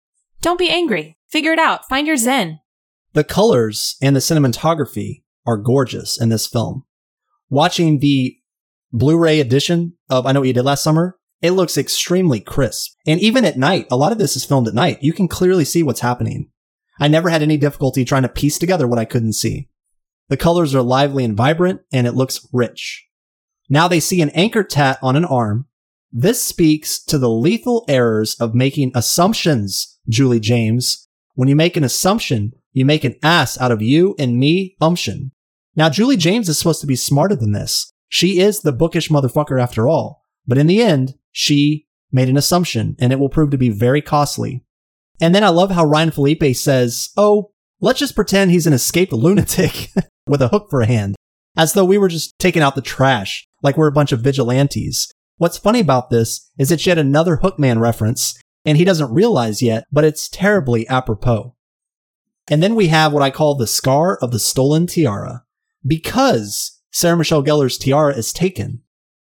Don't 0.40 0.58
be 0.58 0.70
angry. 0.70 1.16
Figure 1.30 1.52
it 1.52 1.58
out. 1.58 1.88
Find 1.88 2.06
your 2.06 2.16
zen. 2.16 2.60
The 3.14 3.24
colors 3.24 3.96
and 4.02 4.14
the 4.14 4.20
cinematography 4.20 5.22
are 5.46 5.56
gorgeous 5.56 6.20
in 6.20 6.28
this 6.28 6.46
film. 6.46 6.84
Watching 7.48 7.98
the 7.98 8.36
Blu-ray 8.92 9.40
edition 9.40 9.94
of 10.10 10.26
I 10.26 10.32
Know 10.32 10.40
What 10.40 10.46
You 10.46 10.52
Did 10.52 10.64
Last 10.64 10.84
Summer, 10.84 11.16
it 11.40 11.52
looks 11.52 11.78
extremely 11.78 12.40
crisp. 12.40 12.92
And 13.06 13.20
even 13.20 13.44
at 13.44 13.58
night, 13.58 13.86
a 13.90 13.96
lot 13.96 14.12
of 14.12 14.18
this 14.18 14.36
is 14.36 14.44
filmed 14.44 14.68
at 14.68 14.74
night. 14.74 14.98
You 15.02 15.12
can 15.12 15.28
clearly 15.28 15.64
see 15.64 15.82
what's 15.82 16.00
happening. 16.00 16.50
I 17.00 17.08
never 17.08 17.30
had 17.30 17.42
any 17.42 17.56
difficulty 17.56 18.04
trying 18.04 18.22
to 18.22 18.28
piece 18.28 18.58
together 18.58 18.86
what 18.86 18.98
I 18.98 19.04
couldn't 19.04 19.32
see. 19.32 19.68
The 20.28 20.36
colors 20.36 20.74
are 20.74 20.82
lively 20.82 21.24
and 21.24 21.36
vibrant, 21.36 21.80
and 21.92 22.06
it 22.06 22.14
looks 22.14 22.46
rich. 22.52 23.06
Now 23.68 23.88
they 23.88 24.00
see 24.00 24.22
an 24.22 24.30
anchor 24.30 24.62
tat 24.62 24.98
on 25.02 25.16
an 25.16 25.24
arm. 25.24 25.66
This 26.12 26.44
speaks 26.44 27.02
to 27.04 27.16
the 27.16 27.30
lethal 27.30 27.86
errors 27.88 28.34
of 28.34 28.54
making 28.54 28.92
assumptions, 28.94 29.98
Julie 30.10 30.40
James. 30.40 31.08
When 31.34 31.48
you 31.48 31.56
make 31.56 31.74
an 31.78 31.84
assumption, 31.84 32.52
you 32.74 32.84
make 32.84 33.04
an 33.04 33.16
ass 33.22 33.58
out 33.58 33.72
of 33.72 33.80
you 33.80 34.14
and 34.18 34.38
me, 34.38 34.76
umption. 34.78 35.32
Now, 35.74 35.88
Julie 35.88 36.18
James 36.18 36.50
is 36.50 36.58
supposed 36.58 36.82
to 36.82 36.86
be 36.86 36.96
smarter 36.96 37.34
than 37.34 37.52
this. 37.52 37.94
She 38.10 38.40
is 38.40 38.60
the 38.60 38.72
bookish 38.72 39.08
motherfucker 39.08 39.58
after 39.58 39.88
all. 39.88 40.22
But 40.46 40.58
in 40.58 40.66
the 40.66 40.82
end, 40.82 41.14
she 41.30 41.86
made 42.10 42.28
an 42.28 42.36
assumption, 42.36 42.94
and 42.98 43.10
it 43.10 43.18
will 43.18 43.30
prove 43.30 43.50
to 43.50 43.58
be 43.58 43.70
very 43.70 44.02
costly. 44.02 44.66
And 45.18 45.34
then 45.34 45.44
I 45.44 45.48
love 45.48 45.70
how 45.70 45.86
Ryan 45.86 46.10
Phillippe 46.10 46.54
says, 46.54 47.08
Oh, 47.16 47.52
let's 47.80 47.98
just 47.98 48.14
pretend 48.14 48.50
he's 48.50 48.66
an 48.66 48.74
escaped 48.74 49.14
lunatic 49.14 49.88
with 50.26 50.42
a 50.42 50.48
hook 50.48 50.66
for 50.68 50.82
a 50.82 50.86
hand, 50.86 51.16
as 51.56 51.72
though 51.72 51.86
we 51.86 51.96
were 51.96 52.08
just 52.08 52.38
taking 52.38 52.60
out 52.60 52.74
the 52.74 52.82
trash, 52.82 53.48
like 53.62 53.78
we're 53.78 53.86
a 53.86 53.92
bunch 53.92 54.12
of 54.12 54.20
vigilantes. 54.20 55.10
What's 55.42 55.58
funny 55.58 55.80
about 55.80 56.08
this 56.08 56.48
is 56.56 56.70
it's 56.70 56.86
yet 56.86 56.98
another 56.98 57.38
Hookman 57.38 57.80
reference, 57.80 58.40
and 58.64 58.78
he 58.78 58.84
doesn't 58.84 59.12
realize 59.12 59.60
yet, 59.60 59.86
but 59.90 60.04
it's 60.04 60.28
terribly 60.28 60.86
apropos. 60.86 61.56
And 62.48 62.62
then 62.62 62.76
we 62.76 62.86
have 62.86 63.12
what 63.12 63.24
I 63.24 63.30
call 63.30 63.56
the 63.56 63.66
scar 63.66 64.16
of 64.18 64.30
the 64.30 64.38
stolen 64.38 64.86
tiara. 64.86 65.42
Because 65.84 66.80
Sarah 66.92 67.16
Michelle 67.16 67.42
Gellar's 67.42 67.76
tiara 67.76 68.14
is 68.14 68.32
taken, 68.32 68.82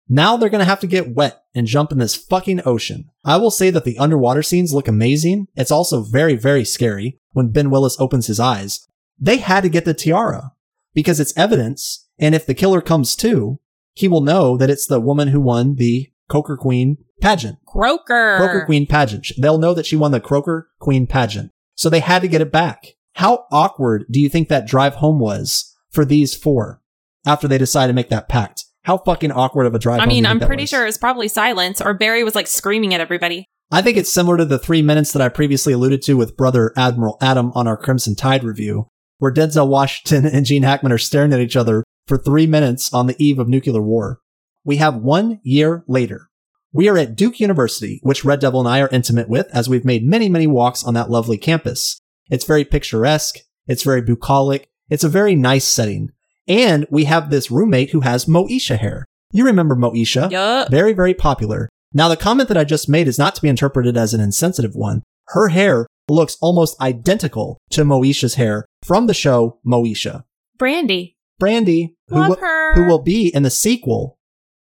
now 0.07 0.37
they're 0.37 0.51
gonna 0.51 0.67
have 0.67 0.81
to 0.81 0.87
get 0.87 1.15
wet 1.15 1.43
and 1.55 1.67
jump 1.67 1.91
in 1.91 1.97
this 1.97 2.15
fucking 2.15 2.61
ocean. 2.67 3.09
I 3.25 3.39
will 3.39 3.51
say 3.51 3.71
that 3.71 3.85
the 3.85 3.97
underwater 3.97 4.43
scenes 4.43 4.75
look 4.75 4.89
amazing. 4.89 5.47
It's 5.57 5.71
also 5.71 6.03
very, 6.03 6.37
very 6.37 6.67
scary 6.67 7.19
when 7.33 7.51
Ben 7.51 7.71
Willis 7.71 7.99
opens 7.99 8.27
his 8.27 8.39
eyes. 8.39 8.87
They 9.19 9.39
had 9.39 9.63
to 9.63 9.71
get 9.71 9.87
the 9.87 9.95
tiara 9.95 10.53
because 10.93 11.19
it's 11.19 11.35
evidence, 11.35 12.07
and 12.19 12.35
if 12.35 12.45
the 12.45 12.53
killer 12.53 12.83
comes 12.83 13.17
to, 13.17 13.59
he 13.95 14.09
will 14.09 14.20
know 14.20 14.57
that 14.57 14.70
it's 14.70 14.86
the 14.86 15.01
woman 15.01 15.28
who 15.28 15.40
won 15.40 15.76
the 15.76 16.11
Coker 16.28 16.57
Queen 16.57 16.99
pageant. 17.20 17.59
Croaker. 17.66 18.36
Croaker 18.38 18.64
Queen 18.66 18.86
pageant. 18.86 19.28
They'll 19.38 19.59
know 19.59 19.74
that 19.74 19.86
she 19.86 19.97
won 19.97 20.12
the 20.12 20.20
Croaker 20.20 20.68
Queen 20.80 21.07
pageant. 21.07 21.51
So 21.76 21.88
they 21.88 22.01
had 22.01 22.22
to 22.22 22.28
get 22.28 22.40
it 22.40 22.53
back. 22.53 22.95
How 23.14 23.47
awkward 23.53 24.07
do 24.11 24.20
you 24.20 24.28
think 24.28 24.49
that 24.49 24.66
drive 24.66 24.97
home 24.97 25.20
was 25.20 25.72
for 25.90 26.05
these 26.05 26.34
four 26.34 26.80
after 27.26 27.47
they 27.47 27.59
decided 27.59 27.92
to 27.92 27.95
make 27.95 28.09
that 28.11 28.28
pact? 28.28 28.64
How 28.82 28.99
fucking 28.99 29.32
awkward 29.32 29.66
of 29.66 29.74
a 29.74 29.78
drive 29.78 30.01
I 30.01 30.07
mean, 30.07 30.26
I'm 30.26 30.40
pretty 30.40 30.64
was? 30.64 30.70
sure 30.70 30.82
it 30.82 30.86
was 30.86 30.99
probably 30.99 31.28
silence, 31.28 31.80
or 31.80 31.95
Barry 31.95 32.22
was 32.22 32.34
like 32.34 32.47
screaming 32.47 32.92
at 32.92 33.01
everybody. 33.01 33.47
I 33.70 33.80
think 33.80 33.97
it's 33.97 34.12
similar 34.12 34.36
to 34.36 34.45
the 34.45 34.59
three 34.59 34.82
minutes 34.82 35.12
that 35.12 35.22
I 35.22 35.28
previously 35.30 35.72
alluded 35.72 36.03
to 36.03 36.14
with 36.14 36.36
brother 36.36 36.72
Admiral 36.76 37.16
Adam 37.20 37.51
on 37.55 37.66
our 37.66 37.78
Crimson 37.78 38.14
Tide 38.14 38.45
review, 38.45 38.88
where 39.18 39.32
Denzel 39.32 39.68
Washington 39.68 40.26
and 40.32 40.45
Gene 40.45 40.64
Hackman 40.64 40.92
are 40.92 40.99
staring 40.99 41.32
at 41.32 41.40
each 41.40 41.57
other 41.57 41.84
for 42.07 42.19
three 42.19 42.47
minutes 42.47 42.93
on 42.93 43.07
the 43.07 43.17
eve 43.19 43.39
of 43.39 43.49
nuclear 43.49 43.83
war. 43.83 44.21
We 44.65 44.77
have 44.77 44.97
one 44.97 45.41
year 45.43 45.85
later. 45.87 46.29
We 46.73 46.89
are 46.89 46.99
at 46.99 47.15
Duke 47.15 47.39
University, 47.39 48.01
which 48.03 48.25
Red 48.25 48.41
Devil 48.41 48.61
and 48.61 48.69
I 48.69 48.81
are 48.81 48.89
intimate 48.91 49.29
with 49.29 49.47
as 49.55 49.69
we've 49.69 49.85
made 49.85 50.05
many, 50.05 50.29
many 50.29 50.47
walks 50.47 50.83
on 50.83 50.95
that 50.95 51.11
lovely 51.11 51.39
campus. 51.39 52.01
It's 52.31 52.45
very 52.45 52.65
picturesque. 52.65 53.39
It's 53.67 53.83
very 53.83 54.03
bucolic. 54.03 54.69
It's 54.91 55.05
a 55.05 55.09
very 55.09 55.35
nice 55.35 55.65
setting. 55.65 56.11
And 56.49 56.87
we 56.91 57.05
have 57.05 57.31
this 57.31 57.51
roommate 57.51 57.91
who 57.91 58.01
has 58.01 58.27
Moesha 58.27 58.79
hair. 58.79 59.05
You 59.33 59.45
remember 59.45 59.77
Moesha? 59.77 60.31
Yup. 60.31 60.71
Very, 60.71 60.93
very 60.93 61.15
popular. 61.15 61.69
Now, 61.93 62.09
the 62.09 62.17
comment 62.17 62.49
that 62.49 62.59
I 62.59 62.65
just 62.65 62.89
made 62.89 63.09
is 63.09 63.19
not 63.19 63.35
to 63.37 63.43
be 63.43 63.49
interpreted 63.49 63.97
as 63.97 64.13
an 64.15 64.21
insensitive 64.21 64.75
one. 64.75 65.03
Her 65.29 65.49
hair 65.49 65.87
looks 66.09 66.37
almost 66.41 66.81
identical 66.81 67.59
to 67.71 67.85
Moesha's 67.85 68.35
hair 68.35 68.67
from 68.83 69.07
the 69.07 69.15
show 69.15 69.59
Moesha. 69.67 70.25
Brandy. 70.59 71.14
Brandy, 71.39 71.95
who, 72.09 72.16
Love 72.16 72.28
will- 72.30 72.37
her. 72.37 72.74
who 72.74 72.87
will 72.87 73.03
be 73.03 73.28
in 73.35 73.43
the 73.43 73.51
sequel, 73.51 74.18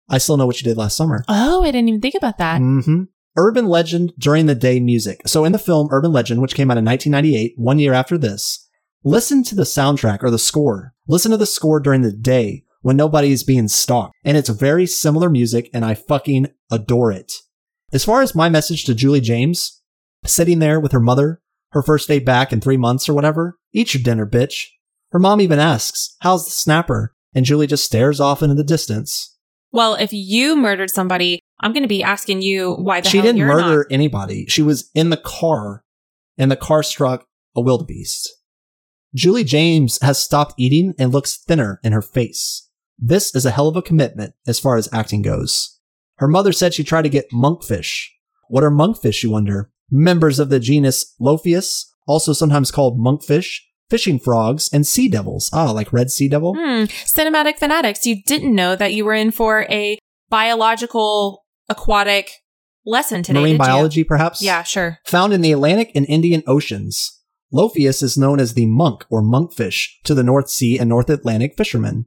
I 0.09 0.17
Still 0.17 0.37
Know 0.37 0.45
What 0.45 0.61
You 0.61 0.65
Did 0.65 0.77
Last 0.77 0.95
Summer. 0.97 1.23
Oh, 1.27 1.63
I 1.63 1.71
didn't 1.71 1.89
even 1.89 2.01
think 2.01 2.15
about 2.15 2.37
that. 2.37 2.61
Mm-hmm. 2.61 3.03
Urban 3.37 3.67
Legend 3.67 4.13
during 4.17 4.45
the 4.47 4.55
day 4.55 4.79
music. 4.79 5.21
So 5.27 5.45
in 5.45 5.51
the 5.51 5.59
film 5.59 5.89
Urban 5.91 6.11
Legend, 6.11 6.41
which 6.41 6.55
came 6.55 6.71
out 6.71 6.77
in 6.77 6.85
1998, 6.85 7.53
one 7.57 7.77
year 7.79 7.93
after 7.93 8.17
this, 8.17 8.67
listen 9.03 9.43
to 9.43 9.55
the 9.55 9.63
soundtrack 9.63 10.23
or 10.23 10.31
the 10.31 10.39
score. 10.39 10.93
Listen 11.07 11.31
to 11.31 11.37
the 11.37 11.45
score 11.45 11.79
during 11.79 12.01
the 12.01 12.11
day 12.11 12.63
when 12.81 12.97
nobody 12.97 13.31
is 13.31 13.43
being 13.43 13.67
stalked. 13.67 14.15
And 14.23 14.37
it's 14.37 14.49
very 14.49 14.87
similar 14.87 15.29
music 15.29 15.69
and 15.73 15.85
I 15.85 15.93
fucking 15.93 16.47
adore 16.71 17.11
it. 17.11 17.31
As 17.93 18.03
far 18.03 18.21
as 18.21 18.33
my 18.35 18.49
message 18.49 18.85
to 18.85 18.95
Julie 18.95 19.21
James, 19.21 19.81
sitting 20.25 20.59
there 20.59 20.79
with 20.79 20.91
her 20.91 20.99
mother, 20.99 21.41
her 21.71 21.83
first 21.83 22.07
day 22.07 22.19
back 22.19 22.51
in 22.51 22.59
three 22.59 22.77
months 22.77 23.07
or 23.07 23.13
whatever, 23.13 23.57
eat 23.71 23.93
your 23.93 24.01
dinner, 24.03 24.25
bitch. 24.25 24.65
Her 25.11 25.19
mom 25.19 25.41
even 25.41 25.59
asks, 25.59 26.15
how's 26.19 26.45
the 26.45 26.51
snapper? 26.51 27.15
And 27.33 27.45
Julie 27.45 27.67
just 27.67 27.85
stares 27.85 28.19
off 28.19 28.41
into 28.41 28.55
the 28.55 28.63
distance. 28.63 29.35
Well, 29.71 29.95
if 29.95 30.11
you 30.11 30.55
murdered 30.55 30.89
somebody, 30.89 31.39
I'm 31.59 31.73
going 31.73 31.83
to 31.83 31.89
be 31.89 32.03
asking 32.03 32.41
you 32.41 32.73
why 32.75 33.01
the 33.01 33.09
she 33.09 33.17
hell 33.17 33.27
didn't 33.27 33.47
murder 33.47 33.77
not. 33.79 33.87
anybody. 33.91 34.45
She 34.47 34.61
was 34.61 34.89
in 34.95 35.09
the 35.09 35.17
car, 35.17 35.83
and 36.37 36.49
the 36.49 36.55
car 36.55 36.83
struck 36.83 37.25
a 37.55 37.61
wildebeest. 37.61 38.31
Julie 39.13 39.43
James 39.43 39.99
has 40.01 40.19
stopped 40.19 40.53
eating 40.57 40.93
and 40.99 41.11
looks 41.11 41.37
thinner 41.37 41.79
in 41.83 41.91
her 41.91 42.01
face. 42.01 42.69
This 42.99 43.33
is 43.35 43.45
a 43.45 43.51
hell 43.51 43.67
of 43.67 43.75
a 43.75 43.81
commitment 43.81 44.33
as 44.45 44.59
far 44.59 44.77
as 44.77 44.89
acting 44.93 45.21
goes. 45.21 45.79
Her 46.15 46.27
mother 46.27 46.51
said 46.51 46.73
she 46.73 46.83
tried 46.83 47.03
to 47.03 47.09
get 47.09 47.31
monkfish. 47.31 48.07
What 48.49 48.63
are 48.63 48.71
monkfish, 48.71 49.23
you 49.23 49.31
wonder? 49.31 49.71
Members 49.91 50.39
of 50.39 50.49
the 50.49 50.59
genus 50.59 51.15
Lophius, 51.21 51.85
also 52.07 52.33
sometimes 52.33 52.71
called 52.71 52.99
monkfish, 52.99 53.59
fishing 53.89 54.19
frogs, 54.19 54.69
and 54.71 54.85
sea 54.85 55.07
devils. 55.07 55.49
Ah, 55.53 55.71
like 55.71 55.93
red 55.93 56.11
sea 56.11 56.27
devil. 56.27 56.53
Hmm. 56.53 56.83
Cinematic 57.05 57.57
fanatics, 57.57 58.05
you 58.05 58.21
didn't 58.23 58.53
know 58.53 58.75
that 58.75 58.93
you 58.93 59.05
were 59.05 59.13
in 59.13 59.31
for 59.31 59.65
a 59.69 59.97
biological 60.29 61.45
aquatic 61.69 62.31
lesson 62.85 63.23
today. 63.23 63.39
Marine 63.39 63.53
did 63.53 63.61
you? 63.61 63.67
biology, 63.67 64.03
perhaps? 64.03 64.41
Yeah, 64.41 64.63
sure. 64.63 64.99
Found 65.05 65.33
in 65.33 65.41
the 65.41 65.51
Atlantic 65.51 65.91
and 65.95 66.05
Indian 66.07 66.43
Oceans. 66.47 67.13
Lophius 67.53 68.03
is 68.03 68.17
known 68.17 68.39
as 68.39 68.53
the 68.53 68.65
monk 68.65 69.05
or 69.09 69.21
monkfish 69.21 69.87
to 70.03 70.13
the 70.13 70.23
North 70.23 70.49
Sea 70.49 70.77
and 70.77 70.89
North 70.89 71.09
Atlantic 71.09 71.55
fishermen. 71.55 72.05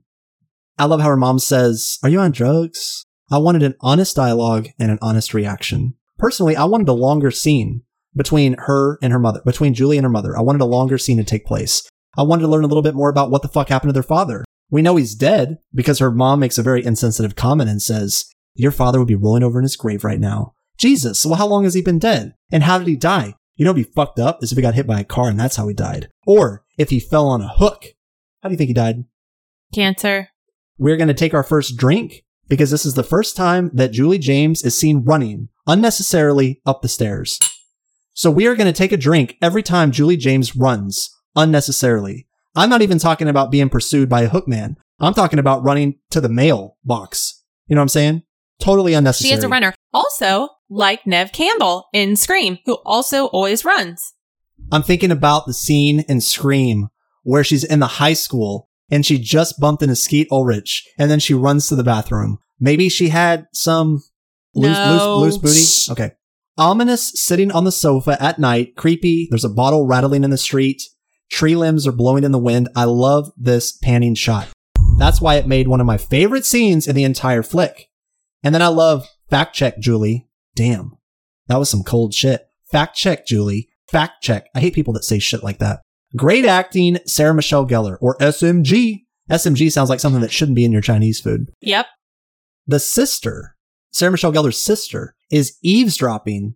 I 0.78 0.84
love 0.84 1.00
how 1.00 1.08
her 1.08 1.16
mom 1.16 1.38
says, 1.38 1.98
Are 2.02 2.10
you 2.10 2.20
on 2.20 2.32
drugs? 2.32 3.04
I 3.30 3.38
wanted 3.38 3.62
an 3.62 3.74
honest 3.80 4.16
dialogue 4.16 4.68
and 4.78 4.90
an 4.90 4.98
honest 5.00 5.32
reaction. 5.32 5.94
Personally, 6.18 6.56
I 6.56 6.64
wanted 6.64 6.88
a 6.88 6.94
longer 6.94 7.30
scene 7.30 7.82
between 8.14 8.56
her 8.58 8.98
and 9.02 9.12
her 9.12 9.18
mother, 9.18 9.40
between 9.44 9.74
Julie 9.74 9.98
and 9.98 10.04
her 10.04 10.10
mother. 10.10 10.36
I 10.36 10.42
wanted 10.42 10.60
a 10.60 10.66
longer 10.66 10.98
scene 10.98 11.18
to 11.18 11.24
take 11.24 11.44
place. 11.44 11.88
I 12.16 12.22
wanted 12.22 12.42
to 12.42 12.48
learn 12.48 12.64
a 12.64 12.66
little 12.66 12.82
bit 12.82 12.94
more 12.94 13.10
about 13.10 13.30
what 13.30 13.42
the 13.42 13.48
fuck 13.48 13.68
happened 13.68 13.90
to 13.90 13.94
their 13.94 14.02
father. 14.02 14.44
We 14.70 14.82
know 14.82 14.96
he's 14.96 15.14
dead 15.14 15.58
because 15.74 15.98
her 15.98 16.10
mom 16.10 16.40
makes 16.40 16.58
a 16.58 16.62
very 16.62 16.84
insensitive 16.84 17.36
comment 17.36 17.70
and 17.70 17.82
says, 17.82 18.24
Your 18.54 18.72
father 18.72 18.98
would 18.98 19.08
be 19.08 19.14
rolling 19.14 19.42
over 19.42 19.58
in 19.58 19.64
his 19.64 19.76
grave 19.76 20.04
right 20.04 20.20
now. 20.20 20.54
Jesus, 20.78 21.26
well, 21.26 21.34
how 21.34 21.46
long 21.46 21.64
has 21.64 21.74
he 21.74 21.82
been 21.82 21.98
dead? 21.98 22.34
And 22.50 22.62
how 22.62 22.78
did 22.78 22.86
he 22.86 22.96
die? 22.96 23.34
You 23.56 23.64
know, 23.64 23.74
be 23.74 23.82
fucked 23.82 24.18
up 24.18 24.42
is 24.42 24.52
if 24.52 24.56
he 24.56 24.62
got 24.62 24.74
hit 24.74 24.86
by 24.86 25.00
a 25.00 25.04
car 25.04 25.28
and 25.28 25.38
that's 25.38 25.56
how 25.56 25.68
he 25.68 25.74
died. 25.74 26.08
Or 26.26 26.64
if 26.78 26.90
he 26.90 26.98
fell 26.98 27.28
on 27.28 27.42
a 27.42 27.48
hook. 27.48 27.84
How 28.42 28.48
do 28.48 28.54
you 28.54 28.56
think 28.56 28.68
he 28.68 28.74
died? 28.74 29.04
Cancer. 29.74 30.28
We're 30.78 30.96
going 30.96 31.08
to 31.08 31.14
take 31.14 31.34
our 31.34 31.42
first 31.42 31.76
drink 31.76 32.24
because 32.48 32.70
this 32.70 32.86
is 32.86 32.94
the 32.94 33.02
first 33.02 33.36
time 33.36 33.70
that 33.74 33.92
Julie 33.92 34.18
James 34.18 34.64
is 34.64 34.76
seen 34.76 35.04
running 35.04 35.50
unnecessarily 35.66 36.62
up 36.64 36.80
the 36.80 36.88
stairs. 36.88 37.38
So 38.12 38.30
we 38.30 38.46
are 38.46 38.54
going 38.56 38.66
to 38.72 38.76
take 38.76 38.92
a 38.92 38.96
drink 38.96 39.36
every 39.40 39.62
time 39.62 39.92
Julie 39.92 40.16
James 40.16 40.56
runs 40.56 41.10
unnecessarily. 41.36 42.26
I'm 42.56 42.68
not 42.70 42.82
even 42.82 42.98
talking 42.98 43.28
about 43.28 43.50
being 43.50 43.68
pursued 43.68 44.08
by 44.08 44.22
a 44.22 44.30
hookman. 44.30 44.76
I'm 44.98 45.14
talking 45.14 45.38
about 45.38 45.62
running 45.64 45.98
to 46.10 46.20
the 46.20 46.28
mail 46.28 46.76
box. 46.84 47.42
You 47.68 47.76
know 47.76 47.80
what 47.80 47.84
I'm 47.84 47.88
saying? 47.88 48.22
Totally 48.60 48.94
unnecessary. 48.94 49.30
She 49.30 49.36
is 49.38 49.44
a 49.44 49.48
runner. 49.48 49.72
Also, 49.94 50.48
like 50.68 51.06
Neve 51.06 51.32
Campbell 51.32 51.86
in 51.92 52.16
Scream, 52.16 52.58
who 52.66 52.74
also 52.84 53.26
always 53.26 53.64
runs. 53.64 54.12
I'm 54.70 54.82
thinking 54.82 55.10
about 55.10 55.46
the 55.46 55.54
scene 55.54 56.00
in 56.00 56.20
Scream 56.20 56.88
where 57.22 57.44
she's 57.44 57.64
in 57.64 57.80
the 57.80 57.86
high 57.86 58.12
school 58.12 58.68
and 58.90 59.06
she 59.06 59.18
just 59.18 59.58
bumped 59.60 59.82
into 59.82 59.96
Skeet 59.96 60.28
Ulrich 60.30 60.86
and 60.98 61.10
then 61.10 61.20
she 61.20 61.32
runs 61.34 61.68
to 61.68 61.76
the 61.76 61.84
bathroom. 61.84 62.38
Maybe 62.58 62.88
she 62.88 63.08
had 63.08 63.46
some 63.52 64.02
loose, 64.54 64.76
No. 64.76 65.18
loose, 65.18 65.42
loose 65.42 65.86
booty. 65.86 65.92
Okay. 65.92 66.14
Ominous 66.60 67.12
sitting 67.14 67.50
on 67.50 67.64
the 67.64 67.72
sofa 67.72 68.22
at 68.22 68.38
night. 68.38 68.76
Creepy. 68.76 69.28
There's 69.30 69.46
a 69.46 69.48
bottle 69.48 69.86
rattling 69.86 70.24
in 70.24 70.30
the 70.30 70.36
street. 70.36 70.82
Tree 71.30 71.56
limbs 71.56 71.86
are 71.86 71.92
blowing 71.92 72.22
in 72.22 72.32
the 72.32 72.38
wind. 72.38 72.68
I 72.76 72.84
love 72.84 73.32
this 73.34 73.72
panning 73.72 74.14
shot. 74.14 74.46
That's 74.98 75.22
why 75.22 75.36
it 75.36 75.46
made 75.46 75.68
one 75.68 75.80
of 75.80 75.86
my 75.86 75.96
favorite 75.96 76.44
scenes 76.44 76.86
in 76.86 76.94
the 76.94 77.04
entire 77.04 77.42
flick. 77.42 77.88
And 78.42 78.54
then 78.54 78.60
I 78.60 78.66
love 78.66 79.08
fact 79.30 79.54
check, 79.56 79.78
Julie. 79.78 80.28
Damn. 80.54 80.98
That 81.46 81.56
was 81.56 81.70
some 81.70 81.82
cold 81.82 82.12
shit. 82.12 82.46
Fact 82.70 82.94
check, 82.94 83.26
Julie. 83.26 83.70
Fact 83.90 84.22
check. 84.22 84.50
I 84.54 84.60
hate 84.60 84.74
people 84.74 84.92
that 84.92 85.04
say 85.04 85.18
shit 85.18 85.42
like 85.42 85.60
that. 85.60 85.80
Great 86.14 86.44
acting, 86.44 86.98
Sarah 87.06 87.32
Michelle 87.32 87.66
Gellar, 87.66 87.96
or 88.02 88.18
SMG. 88.18 89.06
SMG 89.30 89.72
sounds 89.72 89.88
like 89.88 90.00
something 90.00 90.20
that 90.20 90.30
shouldn't 90.30 90.56
be 90.56 90.66
in 90.66 90.72
your 90.72 90.82
Chinese 90.82 91.20
food. 91.20 91.50
Yep. 91.62 91.86
The 92.66 92.80
sister, 92.80 93.56
Sarah 93.92 94.10
Michelle 94.10 94.32
Gellar's 94.32 94.58
sister, 94.58 95.14
is 95.30 95.56
eavesdropping 95.62 96.54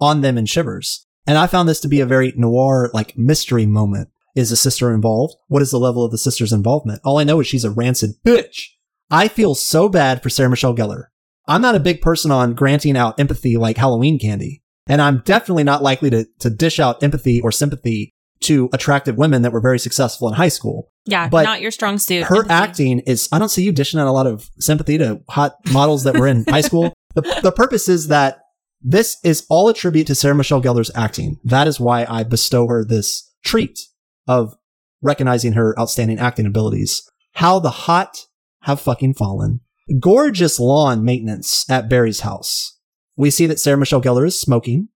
on 0.00 0.20
them 0.20 0.38
in 0.38 0.46
Shivers. 0.46 1.06
And 1.26 1.38
I 1.38 1.46
found 1.46 1.68
this 1.68 1.80
to 1.80 1.88
be 1.88 2.00
a 2.00 2.06
very 2.06 2.32
noir, 2.36 2.90
like 2.92 3.16
mystery 3.16 3.66
moment. 3.66 4.08
Is 4.34 4.50
the 4.50 4.56
sister 4.56 4.92
involved? 4.92 5.34
What 5.48 5.62
is 5.62 5.70
the 5.70 5.78
level 5.78 6.04
of 6.04 6.10
the 6.10 6.18
sister's 6.18 6.52
involvement? 6.54 7.00
All 7.04 7.18
I 7.18 7.24
know 7.24 7.38
is 7.40 7.46
she's 7.46 7.64
a 7.64 7.70
rancid 7.70 8.12
bitch. 8.24 8.62
I 9.10 9.28
feel 9.28 9.54
so 9.54 9.90
bad 9.90 10.22
for 10.22 10.30
Sarah 10.30 10.48
Michelle 10.48 10.74
Gellar. 10.74 11.04
I'm 11.46 11.60
not 11.60 11.74
a 11.74 11.80
big 11.80 12.00
person 12.00 12.30
on 12.30 12.54
granting 12.54 12.96
out 12.96 13.20
empathy 13.20 13.58
like 13.58 13.76
Halloween 13.76 14.18
candy. 14.18 14.62
And 14.86 15.02
I'm 15.02 15.18
definitely 15.24 15.64
not 15.64 15.82
likely 15.82 16.08
to, 16.10 16.26
to 16.40 16.48
dish 16.50 16.80
out 16.80 17.02
empathy 17.02 17.40
or 17.42 17.52
sympathy 17.52 18.14
to 18.44 18.68
attractive 18.72 19.16
women 19.16 19.42
that 19.42 19.52
were 19.52 19.60
very 19.60 19.78
successful 19.78 20.28
in 20.28 20.34
high 20.34 20.48
school. 20.48 20.90
Yeah, 21.04 21.28
But 21.28 21.44
not 21.44 21.60
your 21.60 21.70
strong 21.70 21.98
suit. 21.98 22.24
Her 22.24 22.36
Empathy. 22.38 22.52
acting 22.52 22.98
is, 23.00 23.28
I 23.32 23.38
don't 23.38 23.48
see 23.48 23.62
you 23.62 23.70
dishing 23.72 24.00
out 24.00 24.06
a 24.06 24.12
lot 24.12 24.26
of 24.26 24.50
sympathy 24.58 24.98
to 24.98 25.20
hot 25.28 25.56
models 25.72 26.04
that 26.04 26.16
were 26.16 26.26
in 26.26 26.44
high 26.48 26.60
school. 26.62 26.92
The, 27.14 27.40
the 27.42 27.52
purpose 27.52 27.88
is 27.88 28.08
that 28.08 28.38
this 28.80 29.18
is 29.22 29.46
all 29.48 29.68
a 29.68 29.74
tribute 29.74 30.06
to 30.08 30.14
Sarah 30.14 30.34
Michelle 30.34 30.62
Gellar's 30.62 30.90
acting. 30.94 31.38
That 31.44 31.68
is 31.68 31.78
why 31.78 32.04
I 32.08 32.24
bestow 32.24 32.66
her 32.66 32.84
this 32.84 33.30
treat 33.44 33.78
of 34.26 34.54
recognizing 35.00 35.52
her 35.52 35.78
outstanding 35.78 36.18
acting 36.18 36.46
abilities. 36.46 37.02
How 37.34 37.58
the 37.58 37.70
hot 37.70 38.26
have 38.62 38.80
fucking 38.80 39.14
fallen. 39.14 39.60
Gorgeous 40.00 40.58
lawn 40.58 41.04
maintenance 41.04 41.68
at 41.70 41.88
Barry's 41.88 42.20
house. 42.20 42.78
We 43.16 43.30
see 43.30 43.46
that 43.46 43.60
Sarah 43.60 43.76
Michelle 43.76 44.02
Gellar 44.02 44.26
is 44.26 44.40
smoking. 44.40 44.88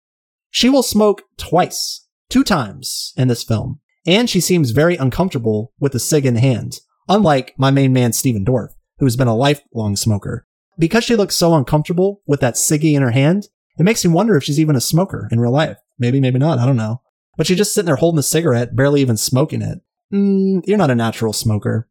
She 0.50 0.68
will 0.68 0.82
smoke 0.82 1.22
twice, 1.36 2.06
two 2.30 2.44
times 2.44 3.12
in 3.16 3.28
this 3.28 3.42
film. 3.42 3.80
And 4.06 4.30
she 4.30 4.40
seems 4.40 4.70
very 4.70 4.96
uncomfortable 4.96 5.72
with 5.80 5.92
the 5.92 5.98
cig 5.98 6.24
in 6.24 6.36
hand, 6.36 6.78
unlike 7.08 7.54
my 7.58 7.70
main 7.70 7.92
man, 7.92 8.12
Stephen 8.12 8.44
Dorff, 8.44 8.70
who's 8.98 9.16
been 9.16 9.28
a 9.28 9.36
lifelong 9.36 9.96
smoker. 9.96 10.45
Because 10.78 11.04
she 11.04 11.16
looks 11.16 11.34
so 11.34 11.54
uncomfortable 11.54 12.22
with 12.26 12.40
that 12.40 12.54
ciggy 12.54 12.94
in 12.94 13.02
her 13.02 13.10
hand, 13.10 13.48
it 13.78 13.82
makes 13.82 14.04
me 14.04 14.12
wonder 14.12 14.36
if 14.36 14.44
she's 14.44 14.60
even 14.60 14.76
a 14.76 14.80
smoker 14.80 15.28
in 15.30 15.40
real 15.40 15.52
life. 15.52 15.78
Maybe, 15.98 16.20
maybe 16.20 16.38
not. 16.38 16.58
I 16.58 16.66
don't 16.66 16.76
know. 16.76 17.02
But 17.36 17.46
she's 17.46 17.58
just 17.58 17.74
sitting 17.74 17.86
there 17.86 17.96
holding 17.96 18.18
a 18.18 18.22
cigarette, 18.22 18.76
barely 18.76 19.00
even 19.00 19.16
smoking 19.16 19.62
it. 19.62 19.80
Mm, 20.12 20.62
you're 20.66 20.78
not 20.78 20.90
a 20.90 20.94
natural 20.94 21.32
smoker. 21.32 21.88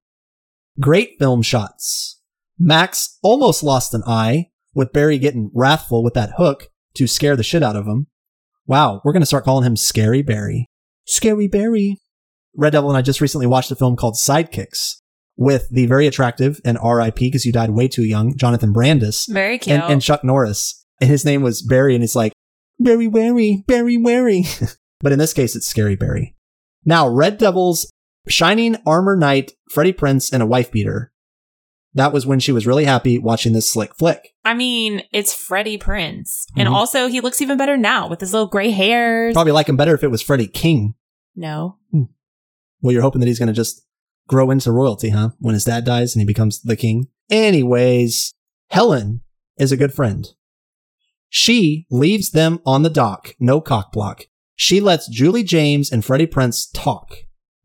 Great 0.79 1.17
film 1.19 1.41
shots. 1.41 2.21
Max 2.57 3.17
almost 3.21 3.63
lost 3.63 3.93
an 3.93 4.03
eye 4.05 4.49
with 4.73 4.93
Barry 4.93 5.17
getting 5.17 5.51
wrathful 5.53 6.03
with 6.03 6.13
that 6.13 6.33
hook 6.37 6.69
to 6.95 7.07
scare 7.07 7.35
the 7.35 7.43
shit 7.43 7.63
out 7.63 7.75
of 7.75 7.85
him. 7.85 8.07
Wow, 8.65 9.01
we're 9.03 9.13
going 9.13 9.21
to 9.21 9.27
start 9.27 9.45
calling 9.45 9.65
him 9.65 9.75
Scary 9.75 10.21
Barry. 10.21 10.69
Scary 11.05 11.47
Barry. 11.47 12.01
Red 12.55 12.71
Devil 12.71 12.89
and 12.89 12.97
I 12.97 13.01
just 13.01 13.21
recently 13.21 13.45
watched 13.45 13.71
a 13.71 13.75
film 13.75 13.95
called 13.95 14.15
Sidekicks 14.15 15.01
with 15.37 15.69
the 15.69 15.85
very 15.85 16.07
attractive 16.07 16.61
and 16.63 16.77
RIP 16.83 17.15
because 17.15 17.45
you 17.45 17.51
died 17.51 17.71
way 17.71 17.87
too 17.87 18.03
young, 18.05 18.35
Jonathan 18.37 18.71
Brandis 18.71 19.25
Very 19.27 19.57
cute. 19.57 19.75
and, 19.79 19.93
and 19.93 20.01
Chuck 20.01 20.23
Norris. 20.23 20.85
And 21.01 21.09
his 21.09 21.25
name 21.25 21.41
was 21.41 21.61
Barry, 21.61 21.93
and 21.93 22.01
he's 22.03 22.15
like, 22.15 22.31
Barry 22.79 23.07
Wary, 23.07 23.63
Barry 23.67 23.97
Wary. 23.97 24.43
but 25.01 25.11
in 25.11 25.19
this 25.19 25.33
case, 25.33 25.55
it's 25.55 25.67
Scary 25.67 25.95
Barry. 25.97 26.35
Now, 26.85 27.07
Red 27.09 27.37
Devil's 27.37 27.89
Shining 28.27 28.77
Armor 28.85 29.15
Knight, 29.17 29.51
Freddie 29.69 29.93
Prinze, 29.93 30.31
and 30.31 30.41
a 30.41 30.45
wife 30.45 30.71
beater. 30.71 31.11
That 31.93 32.11
was 32.13 32.25
when 32.25 32.39
she 32.39 32.51
was 32.51 32.65
really 32.67 32.85
happy 32.85 33.17
watching 33.19 33.53
this 33.53 33.69
slick 33.69 33.95
flick. 33.95 34.33
I 34.43 34.53
mean, 34.53 35.03
it's 35.13 35.33
Freddie 35.33 35.77
Prinze. 35.77 36.45
And 36.57 36.67
Mhm. 36.67 36.73
also, 36.73 37.07
he 37.07 37.21
looks 37.21 37.41
even 37.41 37.57
better 37.57 37.77
now 37.77 38.09
with 38.09 38.19
his 38.19 38.33
little 38.33 38.47
gray 38.47 38.71
hairs. 38.71 39.33
Probably 39.33 39.53
like 39.53 39.69
him 39.69 39.77
better 39.77 39.95
if 39.95 40.03
it 40.03 40.09
was 40.11 40.21
Freddie 40.21 40.47
King. 40.47 40.95
No. 41.35 41.77
Well, 42.81 42.91
you're 42.91 43.01
hoping 43.01 43.21
that 43.21 43.27
he's 43.27 43.39
going 43.39 43.47
to 43.47 43.53
just 43.53 43.85
grow 44.27 44.51
into 44.51 44.71
royalty, 44.71 45.09
huh? 45.09 45.29
When 45.39 45.53
his 45.53 45.65
dad 45.65 45.85
dies 45.85 46.15
and 46.15 46.21
he 46.21 46.25
becomes 46.25 46.61
the 46.61 46.75
king. 46.75 47.07
Anyways, 47.29 48.33
Helen 48.69 49.21
is 49.57 49.71
a 49.71 49.77
good 49.77 49.93
friend. 49.93 50.27
She 51.29 51.85
leaves 51.89 52.31
them 52.31 52.59
on 52.65 52.83
the 52.83 52.89
dock, 52.89 53.35
no 53.39 53.59
cock 53.61 53.91
block. 53.91 54.23
She 54.55 54.79
lets 54.79 55.07
Julie 55.09 55.43
James 55.43 55.91
and 55.91 56.03
Freddie 56.05 56.27
Prinze 56.27 56.67
talk 56.73 57.15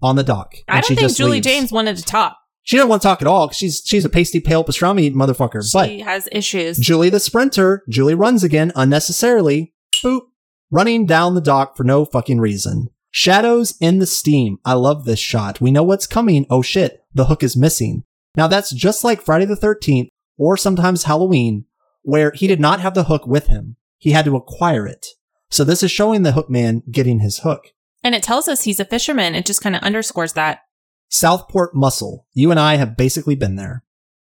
on 0.03 0.17
the 0.17 0.25
dock. 0.25 0.55
I 0.69 0.81
don't 0.81 0.97
think 0.97 1.17
Julie 1.17 1.33
leaves. 1.33 1.47
James 1.47 1.73
wanted 1.73 1.97
to 1.97 2.03
talk. 2.03 2.37
She 2.63 2.77
doesn't 2.77 2.89
want 2.91 3.03
to 3.03 3.09
talk 3.09 3.23
at 3.23 3.29
all. 3.29 3.51
She's 3.51 3.83
she's 3.85 4.05
a 4.05 4.09
pasty 4.09 4.41
pale 4.41 4.65
pastrami 4.65 5.13
motherfucker. 5.13 5.63
but 5.73 5.89
She 5.89 6.01
has 6.01 6.29
issues. 6.33 6.79
Julie 6.79 7.11
the 7.11 7.21
sprinter, 7.21 7.85
Julie 7.89 8.15
runs 8.15 8.45
again 8.45 8.73
unnecessarily. 8.75 9.73
Boop. 10.05 10.23
Running 10.71 11.05
down 11.07 11.35
the 11.35 11.41
dock 11.41 11.77
for 11.77 11.85
no 11.85 12.05
fucking 12.05 12.39
reason. 12.39 12.89
Shadows 13.11 13.75
in 13.81 13.99
the 13.99 14.07
steam. 14.07 14.59
I 14.65 14.75
love 14.75 15.05
this 15.05 15.19
shot. 15.19 15.61
We 15.61 15.71
know 15.71 15.83
what's 15.83 16.07
coming. 16.07 16.47
Oh 16.49 16.63
shit. 16.63 17.05
The 17.13 17.27
hook 17.27 17.43
is 17.43 17.57
missing. 17.57 18.05
Now 18.37 18.47
that's 18.47 18.71
just 18.73 19.03
like 19.05 19.21
Friday 19.21 19.47
the 19.47 19.57
13th 19.57 20.09
or 20.39 20.57
sometimes 20.57 21.05
Halloween 21.05 21.65
where 22.03 22.31
he 22.35 22.47
did 22.47 22.61
not 22.61 22.81
have 22.81 22.95
the 22.95 23.05
hook 23.05 23.27
with 23.27 23.49
him. 23.49 23.77
He 23.99 24.13
had 24.13 24.25
to 24.27 24.37
acquire 24.37 24.87
it. 24.87 25.07
So 25.51 25.65
this 25.65 25.83
is 25.83 25.91
showing 25.91 26.23
the 26.23 26.33
hook 26.33 26.49
man 26.49 26.83
getting 26.91 27.19
his 27.21 27.41
hook. 27.41 27.73
and 28.03 28.15
it 28.15 28.23
tells 28.23 28.49
us 28.49 28.63
he's 28.63 28.81
a 28.81 28.85
fisherman. 28.85 29.35
It 29.35 29.45
just 29.45 29.61
kind 29.63 29.75
of 29.77 29.83
underscores 29.83 30.33
that. 30.35 30.61
Southport 31.09 31.75
Muscle. 31.75 32.27
You 32.33 32.51
and 32.53 32.61
I 32.61 32.77
have 32.77 32.97
basically 32.97 33.35
been 33.35 33.57
there. 33.57 33.83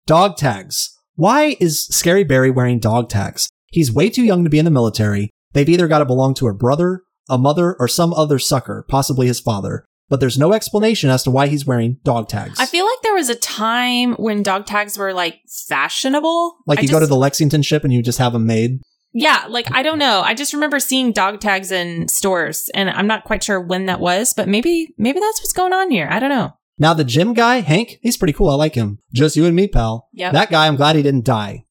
Dog 0.07 0.37
tags. 0.37 0.97
Why 1.16 1.57
is 1.59 1.87
Scary 1.87 2.24
Barry 2.24 2.51
wearing 2.51 2.78
dog 2.78 3.09
tags? 3.09 3.49
He's 3.68 3.91
way 3.91 4.11
too 4.11 4.22
young 4.22 4.45
to 4.45 4.51
be 4.51 4.59
in 4.59 4.66
the 4.66 4.70
military. 4.70 5.30
They've 5.55 5.68
either 5.68 5.89
got 5.89 6.01
to 6.01 6.05
belong 6.05 6.35
to 6.35 6.49
a 6.49 6.55
brother, 6.55 7.03
a 7.28 7.38
mother, 7.38 7.74
or 7.78 7.88
some 7.88 8.12
other 8.14 8.38
sucker, 8.38 8.84
possibly 8.88 9.26
his 9.26 9.40
father. 9.40 9.84
But 10.08 10.20
there's 10.20 10.38
no 10.38 10.52
explanation 10.52 11.08
as 11.08 11.22
to 11.22 11.30
why 11.30 11.46
he's 11.46 11.64
wearing 11.64 11.98
dog 12.04 12.28
tags. 12.28 12.60
I 12.60 12.66
feel 12.66 12.84
like 12.84 13.00
there 13.02 13.14
was 13.14 13.30
a 13.30 13.34
time 13.34 14.14
when 14.14 14.42
dog 14.42 14.66
tags 14.66 14.98
were 14.98 15.14
like 15.14 15.40
fashionable. 15.66 16.58
like 16.66 16.78
I 16.78 16.82
you 16.82 16.88
go 16.88 17.00
to 17.00 17.06
the 17.06 17.16
Lexington 17.16 17.62
ship 17.62 17.84
and 17.84 17.92
you 17.92 18.02
just 18.02 18.18
have 18.18 18.34
them 18.34 18.46
made. 18.46 18.80
Yeah, 19.14 19.46
like 19.48 19.72
I 19.72 19.82
don't 19.82 19.98
know. 19.98 20.20
I 20.20 20.34
just 20.34 20.52
remember 20.52 20.78
seeing 20.78 21.12
dog 21.12 21.40
tags 21.40 21.70
in 21.70 22.08
stores 22.08 22.68
and 22.74 22.90
I'm 22.90 23.06
not 23.06 23.24
quite 23.24 23.44
sure 23.44 23.60
when 23.60 23.86
that 23.86 24.00
was, 24.00 24.34
but 24.34 24.48
maybe 24.48 24.92
maybe 24.98 25.20
that's 25.20 25.40
what's 25.40 25.52
going 25.52 25.72
on 25.72 25.90
here. 25.90 26.08
I 26.10 26.18
don't 26.18 26.30
know. 26.30 26.52
Now 26.78 26.94
the 26.94 27.04
gym 27.04 27.32
guy, 27.32 27.60
Hank, 27.60 27.98
he's 28.02 28.16
pretty 28.16 28.32
cool. 28.32 28.50
I 28.50 28.54
like 28.54 28.74
him. 28.74 28.98
Just 29.12 29.36
you 29.36 29.46
and 29.46 29.54
me, 29.54 29.68
pal. 29.68 30.08
Yeah. 30.12 30.32
That 30.32 30.50
guy, 30.50 30.66
I'm 30.66 30.76
glad 30.76 30.96
he 30.96 31.02
didn't 31.02 31.24
die. 31.24 31.63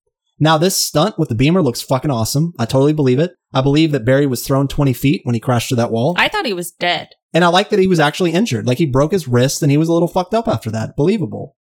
Now 0.43 0.57
this 0.57 0.75
stunt 0.75 1.17
with 1.17 1.29
the 1.29 1.35
beamer 1.35 1.61
looks 1.61 1.81
fucking 1.81 2.11
awesome. 2.11 2.51
I 2.59 2.65
totally 2.65 2.91
believe 2.91 3.17
it. 3.17 3.33
I 3.53 3.61
believe 3.61 3.93
that 3.93 4.03
Barry 4.03 4.27
was 4.27 4.45
thrown 4.45 4.67
20 4.67 4.91
feet 4.91 5.21
when 5.23 5.35
he 5.35 5.39
crashed 5.39 5.69
through 5.69 5.77
that 5.77 5.89
wall. 5.89 6.15
I 6.17 6.27
thought 6.27 6.45
he 6.45 6.51
was 6.51 6.69
dead. 6.69 7.11
And 7.33 7.45
I 7.45 7.47
like 7.47 7.69
that 7.69 7.79
he 7.79 7.87
was 7.87 8.01
actually 8.01 8.31
injured. 8.31 8.67
Like 8.67 8.77
he 8.77 8.85
broke 8.85 9.13
his 9.13 9.25
wrist 9.25 9.61
and 9.61 9.71
he 9.71 9.77
was 9.77 9.87
a 9.87 9.93
little 9.93 10.09
fucked 10.09 10.33
up 10.33 10.49
after 10.49 10.69
that. 10.71 10.97
Believable. 10.97 11.55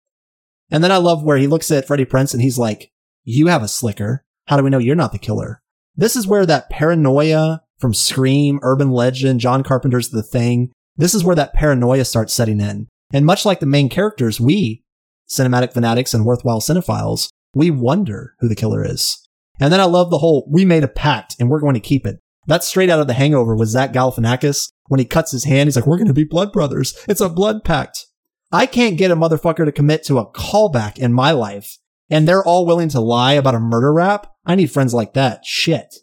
And 0.70 0.84
then 0.84 0.92
I 0.92 0.98
love 0.98 1.24
where 1.24 1.38
he 1.38 1.48
looks 1.48 1.72
at 1.72 1.88
Freddie 1.88 2.04
Prinze 2.04 2.34
and 2.34 2.40
he's 2.40 2.56
like, 2.56 2.92
you 3.24 3.48
have 3.48 3.64
a 3.64 3.68
slicker. 3.68 4.24
How 4.46 4.56
do 4.56 4.62
we 4.62 4.70
know 4.70 4.78
you're 4.78 4.94
not 4.94 5.10
the 5.10 5.18
killer? 5.18 5.60
This 5.96 6.14
is 6.14 6.28
where 6.28 6.46
that 6.46 6.70
paranoia 6.70 7.62
from 7.80 7.92
Scream, 7.92 8.60
Urban 8.62 8.92
Legend, 8.92 9.40
John 9.40 9.64
Carpenter's 9.64 10.10
The 10.10 10.22
Thing, 10.22 10.70
this 10.96 11.16
is 11.16 11.24
where 11.24 11.34
that 11.34 11.52
paranoia 11.52 12.04
starts 12.04 12.32
setting 12.32 12.60
in. 12.60 12.86
And 13.12 13.26
much 13.26 13.44
like 13.44 13.58
the 13.58 13.66
main 13.66 13.88
characters, 13.88 14.40
we, 14.40 14.84
cinematic 15.28 15.72
fanatics 15.72 16.14
and 16.14 16.24
worthwhile 16.24 16.60
cinephiles, 16.60 17.28
we 17.54 17.70
wonder 17.70 18.34
who 18.40 18.48
the 18.48 18.54
killer 18.54 18.84
is. 18.84 19.28
And 19.60 19.72
then 19.72 19.80
I 19.80 19.84
love 19.84 20.10
the 20.10 20.18
whole, 20.18 20.48
we 20.50 20.64
made 20.64 20.84
a 20.84 20.88
pact 20.88 21.36
and 21.40 21.48
we're 21.48 21.60
going 21.60 21.74
to 21.74 21.80
keep 21.80 22.06
it. 22.06 22.20
That's 22.46 22.66
straight 22.66 22.90
out 22.90 23.00
of 23.00 23.06
the 23.06 23.14
hangover 23.14 23.54
with 23.56 23.68
Zach 23.68 23.92
Galifianakis. 23.92 24.70
When 24.86 25.00
he 25.00 25.04
cuts 25.04 25.32
his 25.32 25.44
hand, 25.44 25.66
he's 25.66 25.76
like, 25.76 25.86
we're 25.86 25.98
going 25.98 26.08
to 26.08 26.14
be 26.14 26.24
blood 26.24 26.52
brothers. 26.52 26.98
It's 27.08 27.20
a 27.20 27.28
blood 27.28 27.62
pact. 27.64 28.06
I 28.50 28.64
can't 28.64 28.96
get 28.96 29.10
a 29.10 29.16
motherfucker 29.16 29.66
to 29.66 29.72
commit 29.72 30.04
to 30.04 30.18
a 30.18 30.30
callback 30.30 30.98
in 30.98 31.12
my 31.12 31.32
life. 31.32 31.76
And 32.08 32.26
they're 32.26 32.44
all 32.44 32.64
willing 32.64 32.88
to 32.90 33.00
lie 33.00 33.34
about 33.34 33.54
a 33.54 33.60
murder 33.60 33.92
rap. 33.92 34.32
I 34.46 34.54
need 34.54 34.70
friends 34.70 34.94
like 34.94 35.12
that. 35.12 35.44
Shit. 35.44 35.96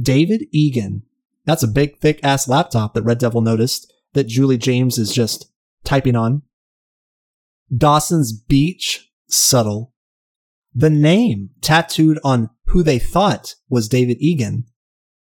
David 0.00 0.44
Egan. 0.50 1.02
That's 1.44 1.62
a 1.62 1.68
big, 1.68 1.98
thick 1.98 2.20
ass 2.22 2.48
laptop 2.48 2.94
that 2.94 3.02
Red 3.02 3.18
Devil 3.18 3.42
noticed 3.42 3.92
that 4.14 4.28
Julie 4.28 4.56
James 4.56 4.96
is 4.96 5.12
just 5.12 5.52
typing 5.84 6.16
on. 6.16 6.42
Dawson's 7.76 8.32
Beach. 8.32 9.10
Subtle. 9.28 9.91
The 10.74 10.90
name 10.90 11.50
tattooed 11.60 12.18
on 12.24 12.50
who 12.66 12.82
they 12.82 12.98
thought 12.98 13.54
was 13.68 13.88
David 13.88 14.16
Egan 14.20 14.64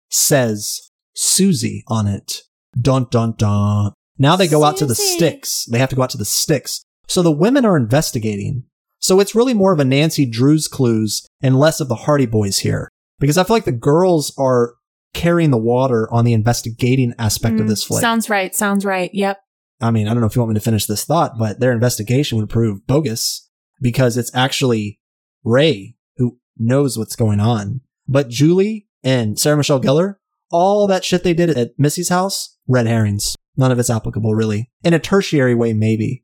says 0.09 0.91
Susie 1.13 1.83
on 1.87 2.07
it. 2.07 2.41
Dun 2.79 3.07
dun 3.09 3.33
dun. 3.37 3.93
Now 4.17 4.35
they 4.35 4.47
go 4.47 4.63
out 4.63 4.77
to 4.77 4.85
the 4.85 4.95
Susie. 4.95 5.15
sticks. 5.17 5.65
They 5.65 5.79
have 5.79 5.89
to 5.89 5.95
go 5.95 6.01
out 6.03 6.09
to 6.11 6.17
the 6.17 6.25
sticks. 6.25 6.83
So 7.07 7.21
the 7.21 7.31
women 7.31 7.65
are 7.65 7.77
investigating. 7.77 8.63
So 8.99 9.19
it's 9.19 9.35
really 9.35 9.53
more 9.53 9.71
of 9.73 9.79
a 9.79 9.85
Nancy 9.85 10.25
Drew's 10.25 10.67
clues 10.67 11.27
and 11.41 11.59
less 11.59 11.79
of 11.79 11.89
the 11.89 11.95
Hardy 11.95 12.25
Boys 12.25 12.59
here. 12.59 12.89
Because 13.19 13.37
I 13.37 13.43
feel 13.43 13.55
like 13.55 13.65
the 13.65 13.71
girls 13.71 14.33
are 14.37 14.75
carrying 15.13 15.51
the 15.51 15.57
water 15.57 16.11
on 16.11 16.25
the 16.25 16.33
investigating 16.33 17.13
aspect 17.19 17.59
of 17.59 17.65
Mm, 17.65 17.69
this 17.69 17.83
flick. 17.83 18.01
Sounds 18.01 18.29
right. 18.29 18.53
Sounds 18.55 18.83
right. 18.83 19.09
Yep. 19.13 19.39
I 19.81 19.91
mean, 19.91 20.07
I 20.07 20.13
don't 20.13 20.21
know 20.21 20.27
if 20.27 20.35
you 20.35 20.41
want 20.41 20.49
me 20.53 20.55
to 20.59 20.63
finish 20.63 20.85
this 20.85 21.05
thought, 21.05 21.37
but 21.37 21.59
their 21.59 21.71
investigation 21.71 22.37
would 22.37 22.49
prove 22.49 22.85
bogus 22.87 23.49
because 23.81 24.17
it's 24.17 24.33
actually 24.33 24.99
Ray 25.45 25.95
who 26.17 26.37
knows 26.57 26.97
what's 26.97 27.15
going 27.15 27.39
on. 27.39 27.81
But 28.07 28.29
Julie 28.29 28.87
and 29.03 29.39
Sarah 29.39 29.57
Michelle 29.57 29.81
Gellar, 29.81 30.15
all 30.51 30.87
that 30.87 31.05
shit 31.05 31.23
they 31.23 31.33
did 31.33 31.49
at 31.51 31.77
Missy's 31.79 32.09
house, 32.09 32.57
red 32.67 32.87
herrings. 32.87 33.35
None 33.55 33.71
of 33.71 33.79
it's 33.79 33.89
applicable 33.89 34.35
really. 34.35 34.71
In 34.83 34.93
a 34.93 34.99
tertiary 34.99 35.55
way, 35.55 35.73
maybe. 35.73 36.23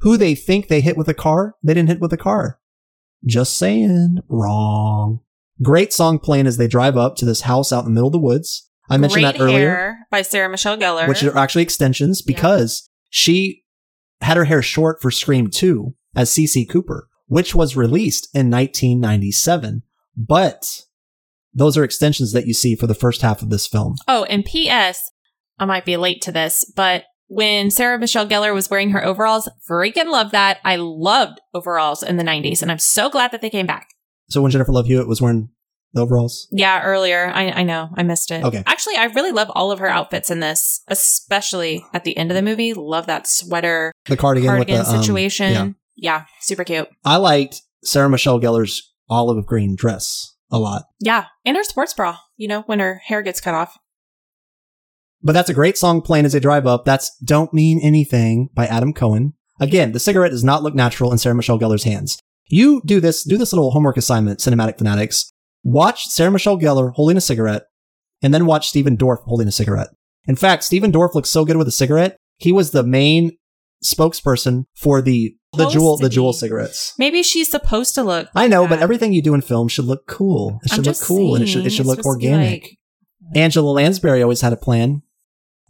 Who 0.00 0.16
they 0.16 0.34
think 0.34 0.66
they 0.66 0.80
hit 0.80 0.96
with 0.96 1.08
a 1.08 1.14
car, 1.14 1.54
they 1.62 1.74
didn't 1.74 1.88
hit 1.88 2.00
with 2.00 2.12
a 2.12 2.16
car. 2.16 2.58
Just 3.24 3.56
saying. 3.56 4.18
Wrong. 4.28 5.20
Great 5.62 5.92
song 5.92 6.18
playing 6.18 6.48
as 6.48 6.56
they 6.56 6.66
drive 6.66 6.96
up 6.96 7.14
to 7.16 7.24
this 7.24 7.42
house 7.42 7.72
out 7.72 7.80
in 7.80 7.84
the 7.86 7.90
middle 7.92 8.08
of 8.08 8.12
the 8.12 8.18
woods. 8.18 8.68
I 8.90 8.96
mentioned 8.96 9.22
Great 9.22 9.38
that 9.38 9.40
earlier 9.40 9.70
Hair 9.70 10.06
by 10.10 10.22
Sarah 10.22 10.48
Michelle 10.48 10.76
Gellar. 10.76 11.06
which 11.06 11.22
are 11.22 11.38
actually 11.38 11.62
extensions 11.62 12.20
because 12.20 12.88
she 13.10 13.62
had 14.20 14.36
her 14.36 14.44
hair 14.44 14.60
short 14.60 15.00
for 15.00 15.10
Scream 15.10 15.48
2 15.48 15.94
as 16.16 16.30
Cici 16.30 16.68
Cooper, 16.68 17.08
which 17.32 17.54
was 17.54 17.74
released 17.74 18.28
in 18.34 18.50
1997. 18.50 19.82
But 20.14 20.82
those 21.54 21.78
are 21.78 21.84
extensions 21.84 22.32
that 22.32 22.46
you 22.46 22.52
see 22.52 22.76
for 22.76 22.86
the 22.86 22.94
first 22.94 23.22
half 23.22 23.40
of 23.40 23.48
this 23.48 23.66
film. 23.66 23.94
Oh, 24.06 24.24
and 24.24 24.44
P.S. 24.44 25.10
I 25.58 25.64
might 25.64 25.86
be 25.86 25.96
late 25.96 26.20
to 26.22 26.32
this, 26.32 26.70
but 26.76 27.04
when 27.28 27.70
Sarah 27.70 27.98
Michelle 27.98 28.28
Gellar 28.28 28.52
was 28.52 28.68
wearing 28.68 28.90
her 28.90 29.02
overalls, 29.02 29.48
freaking 29.66 30.10
love 30.10 30.32
that. 30.32 30.58
I 30.62 30.76
loved 30.76 31.40
overalls 31.54 32.02
in 32.02 32.18
the 32.18 32.22
90s, 32.22 32.60
and 32.60 32.70
I'm 32.70 32.78
so 32.78 33.08
glad 33.08 33.30
that 33.30 33.40
they 33.40 33.48
came 33.48 33.66
back. 33.66 33.88
So 34.28 34.42
when 34.42 34.50
Jennifer 34.50 34.72
Love 34.72 34.84
Hewitt 34.84 35.08
was 35.08 35.22
wearing 35.22 35.48
the 35.94 36.02
overalls, 36.02 36.48
Yeah, 36.52 36.82
earlier. 36.82 37.32
I, 37.34 37.50
I 37.50 37.62
know. 37.62 37.88
I 37.96 38.02
missed 38.02 38.30
it. 38.30 38.44
Okay. 38.44 38.62
Actually, 38.66 38.96
I 38.96 39.04
really 39.04 39.32
love 39.32 39.50
all 39.54 39.72
of 39.72 39.78
her 39.78 39.88
outfits 39.88 40.30
in 40.30 40.40
this, 40.40 40.82
especially 40.88 41.82
at 41.94 42.04
the 42.04 42.14
end 42.14 42.30
of 42.30 42.34
the 42.34 42.42
movie. 42.42 42.74
Love 42.74 43.06
that 43.06 43.26
sweater 43.26 43.92
the 44.04 44.18
cardigan, 44.18 44.48
cardigan 44.48 44.78
with 44.78 44.86
the 44.86 44.94
um, 44.94 45.02
situation. 45.02 45.52
yeah. 45.52 45.68
Yeah, 45.96 46.24
super 46.40 46.64
cute. 46.64 46.88
I 47.04 47.16
liked 47.16 47.62
Sarah 47.84 48.08
Michelle 48.08 48.40
Gellar's 48.40 48.92
olive 49.08 49.46
green 49.46 49.76
dress 49.76 50.36
a 50.50 50.58
lot. 50.58 50.84
Yeah, 51.00 51.26
and 51.44 51.56
her 51.56 51.64
sports 51.64 51.94
bra, 51.94 52.18
you 52.36 52.48
know, 52.48 52.62
when 52.62 52.80
her 52.80 53.00
hair 53.06 53.22
gets 53.22 53.40
cut 53.40 53.54
off. 53.54 53.78
But 55.22 55.32
that's 55.32 55.50
a 55.50 55.54
great 55.54 55.78
song 55.78 56.02
playing 56.02 56.24
as 56.24 56.32
they 56.32 56.40
drive 56.40 56.66
up. 56.66 56.84
That's 56.84 57.16
Don't 57.18 57.54
Mean 57.54 57.80
Anything 57.82 58.48
by 58.54 58.66
Adam 58.66 58.92
Cohen. 58.92 59.34
Again, 59.60 59.92
the 59.92 60.00
cigarette 60.00 60.32
does 60.32 60.42
not 60.42 60.62
look 60.62 60.74
natural 60.74 61.12
in 61.12 61.18
Sarah 61.18 61.34
Michelle 61.34 61.58
Gellar's 61.58 61.84
hands. 61.84 62.18
You 62.46 62.82
do 62.84 63.00
this, 63.00 63.22
do 63.22 63.38
this 63.38 63.52
little 63.52 63.70
homework 63.70 63.96
assignment, 63.96 64.40
cinematic 64.40 64.78
fanatics. 64.78 65.32
Watch 65.62 66.06
Sarah 66.06 66.32
Michelle 66.32 66.58
Gellar 66.58 66.92
holding 66.92 67.16
a 67.16 67.20
cigarette 67.20 67.64
and 68.20 68.34
then 68.34 68.46
watch 68.46 68.68
Stephen 68.68 68.96
Dorff 68.96 69.22
holding 69.24 69.48
a 69.48 69.52
cigarette. 69.52 69.88
In 70.26 70.36
fact, 70.36 70.64
Stephen 70.64 70.92
Dorff 70.92 71.14
looks 71.14 71.30
so 71.30 71.44
good 71.44 71.56
with 71.56 71.68
a 71.68 71.72
cigarette. 71.72 72.16
He 72.36 72.52
was 72.52 72.70
the 72.70 72.82
main 72.82 73.36
spokesperson 73.84 74.64
for 74.74 75.00
the, 75.00 75.36
the 75.52 75.68
jewel, 75.68 75.96
the 75.98 76.08
jewel 76.08 76.32
cigarettes. 76.32 76.94
Maybe 76.98 77.22
she's 77.22 77.50
supposed 77.50 77.94
to 77.96 78.02
look. 78.02 78.28
I 78.34 78.48
know, 78.48 78.66
but 78.66 78.78
everything 78.80 79.12
you 79.12 79.22
do 79.22 79.34
in 79.34 79.40
film 79.42 79.68
should 79.68 79.84
look 79.84 80.06
cool. 80.06 80.60
It 80.64 80.70
should 80.72 80.86
look 80.86 81.00
cool 81.00 81.34
and 81.34 81.44
it 81.44 81.46
should, 81.48 81.66
it 81.66 81.70
should 81.70 81.86
look 81.86 81.98
supposed 82.00 82.20
to 82.20 82.26
be 82.26 82.32
organic. 82.32 82.62
like- 82.62 82.78
Angela 83.34 83.70
Lansbury 83.70 84.22
always 84.22 84.40
had 84.40 84.52
a 84.52 84.56
plan. 84.56 85.02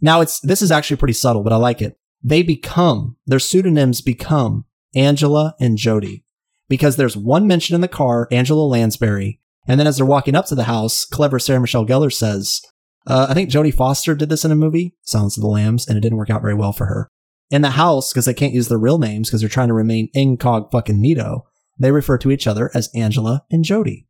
Now 0.01 0.21
it's 0.21 0.39
this 0.41 0.61
is 0.61 0.71
actually 0.71 0.97
pretty 0.97 1.13
subtle, 1.13 1.43
but 1.43 1.53
I 1.53 1.57
like 1.57 1.81
it. 1.81 1.97
They 2.23 2.41
become 2.43 3.17
their 3.25 3.39
pseudonyms 3.39 4.01
become 4.01 4.65
Angela 4.95 5.55
and 5.59 5.77
Jody 5.77 6.23
because 6.69 6.95
there's 6.95 7.15
one 7.17 7.47
mention 7.47 7.75
in 7.75 7.81
the 7.81 7.87
car, 7.87 8.27
Angela 8.31 8.63
Lansbury, 8.65 9.39
and 9.67 9.79
then 9.79 9.87
as 9.87 9.97
they're 9.97 10.05
walking 10.05 10.35
up 10.35 10.45
to 10.47 10.55
the 10.55 10.63
house, 10.65 11.05
clever 11.05 11.39
Sarah 11.39 11.59
Michelle 11.61 11.85
Gellar 11.85 12.11
says, 12.11 12.61
uh, 13.07 13.27
"I 13.29 13.33
think 13.33 13.49
Jodie 13.49 13.73
Foster 13.73 14.15
did 14.15 14.29
this 14.29 14.43
in 14.45 14.51
a 14.51 14.55
movie, 14.55 14.95
Silence 15.03 15.37
of 15.37 15.41
the 15.41 15.47
Lambs, 15.49 15.87
and 15.87 15.97
it 15.97 16.01
didn't 16.01 16.17
work 16.17 16.29
out 16.29 16.41
very 16.41 16.53
well 16.55 16.73
for 16.73 16.85
her." 16.87 17.07
In 17.49 17.61
the 17.61 17.71
house, 17.71 18.11
because 18.11 18.25
they 18.25 18.33
can't 18.33 18.53
use 18.53 18.67
their 18.67 18.79
real 18.79 18.97
names 18.97 19.29
because 19.29 19.41
they're 19.41 19.49
trying 19.49 19.67
to 19.67 19.73
remain 19.73 20.09
incog 20.15 20.71
fucking 20.71 20.99
nito, 20.99 21.45
they 21.77 21.91
refer 21.91 22.17
to 22.19 22.31
each 22.31 22.47
other 22.47 22.71
as 22.73 22.89
Angela 22.95 23.45
and 23.51 23.63
Jody. 23.63 24.07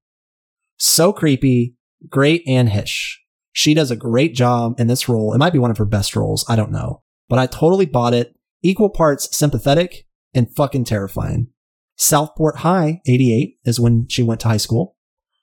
So 0.78 1.12
creepy, 1.12 1.76
great 2.10 2.44
Anne 2.48 2.70
Heche. 2.70 3.18
She 3.52 3.74
does 3.74 3.92
a 3.92 3.96
great 3.96 4.34
job 4.34 4.80
in 4.80 4.88
this 4.88 5.08
role. 5.08 5.34
It 5.34 5.38
might 5.38 5.54
be 5.54 5.60
one 5.60 5.72
of 5.72 5.78
her 5.78 5.86
best 5.86 6.16
roles. 6.16 6.46
I 6.50 6.56
don't 6.56 6.72
know. 6.72 7.04
But 7.30 7.40
I 7.40 7.48
totally 7.48 7.86
bought 7.86 8.14
it. 8.14 8.36
Equal 8.62 8.90
parts 8.90 9.36
sympathetic 9.36 10.08
and 10.34 10.54
fucking 10.56 10.86
terrifying. 10.86 11.48
Southport 11.96 12.58
High, 12.58 13.02
88, 13.06 13.58
is 13.66 13.80
when 13.80 14.08
she 14.08 14.24
went 14.24 14.42
to 14.42 14.48
high 14.48 14.58
school. 14.58 14.96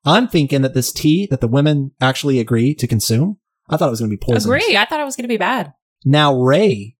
I'm 0.04 0.26
thinking 0.26 0.62
that 0.62 0.74
this 0.74 0.92
tea 0.92 1.26
that 1.30 1.40
the 1.40 1.48
women 1.48 1.92
actually 2.00 2.40
agree 2.40 2.74
to 2.74 2.86
consume, 2.86 3.38
I 3.68 3.76
thought 3.76 3.88
it 3.88 3.90
was 3.90 4.00
going 4.00 4.10
to 4.10 4.16
be 4.16 4.24
poisoned. 4.24 4.52
Agree. 4.52 4.76
I 4.76 4.84
thought 4.86 5.00
it 5.00 5.04
was 5.04 5.16
going 5.16 5.24
to 5.24 5.28
be 5.28 5.36
bad. 5.36 5.72
Now 6.04 6.34
Ray 6.34 6.96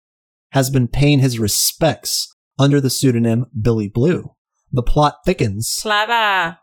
has 0.50 0.70
been 0.70 0.88
paying 0.88 1.20
his 1.20 1.38
respects 1.38 2.34
under 2.58 2.80
the 2.80 2.90
pseudonym 2.90 3.46
Billy 3.60 3.88
Blue. 3.88 4.34
The 4.72 4.82
plot 4.82 5.18
thickens 5.24 5.80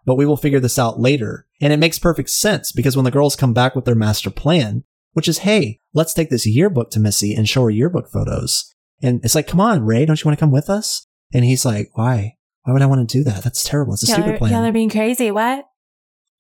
but 0.06 0.16
we 0.16 0.26
will 0.26 0.38
figure 0.38 0.60
this 0.62 0.80
out 0.80 1.00
later. 1.00 1.46
And 1.60 1.74
it 1.74 1.78
makes 1.78 2.00
perfect 2.00 2.30
sense 2.30 2.72
because 2.72 2.96
when 2.96 3.06
the 3.06 3.12
girls 3.12 3.36
come 3.36 3.54
back 3.54 3.76
with 3.76 3.86
their 3.86 3.96
master 3.96 4.30
plan, 4.30 4.84
which 5.14 5.28
is, 5.28 5.40
hey, 5.40 5.82
let's 5.94 6.14
take 6.14 6.30
this 6.30 6.46
yearbook 6.46 6.92
to 6.92 7.00
Missy 7.00 7.34
and 7.34 7.50
show 7.50 7.64
her 7.64 7.70
yearbook 7.70 8.10
photos. 8.10 8.74
And 9.02 9.20
it's 9.26 9.36
like, 9.36 9.48
come 9.48 9.60
on, 9.60 9.86
Ray, 9.86 10.06
don't 10.06 10.22
you 10.22 10.28
want 10.28 10.38
to 10.38 10.44
come 10.44 10.52
with 10.52 10.70
us? 10.70 11.08
And 11.34 11.44
he's 11.44 11.66
like, 11.66 11.90
why? 11.96 12.38
Why 12.64 12.74
would 12.74 12.82
I 12.82 12.86
want 12.86 13.10
to 13.10 13.18
do 13.18 13.24
that? 13.24 13.44
That's 13.44 13.64
terrible. 13.64 13.94
It's 13.94 14.04
a 14.04 14.08
stupid 14.08 14.38
plan. 14.38 14.52
yeah, 14.52 14.62
they're 14.62 14.72
being 14.72 14.90
crazy. 14.90 15.32
What? 15.32 15.66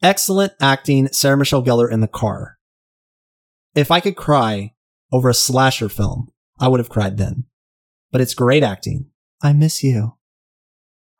Excellent 0.01 0.53
acting, 0.61 1.07
Sarah 1.07 1.37
Michelle 1.37 1.63
Gellar 1.63 1.91
in 1.91 2.01
the 2.01 2.07
car. 2.07 2.57
If 3.73 3.91
I 3.91 3.99
could 3.99 4.15
cry 4.15 4.73
over 5.11 5.29
a 5.29 5.33
slasher 5.33 5.89
film, 5.89 6.29
I 6.59 6.67
would 6.67 6.79
have 6.79 6.89
cried 6.89 7.17
then. 7.17 7.45
But 8.11 8.21
it's 8.21 8.33
great 8.33 8.63
acting. 8.63 9.07
I 9.41 9.53
miss 9.53 9.83
you. 9.83 10.15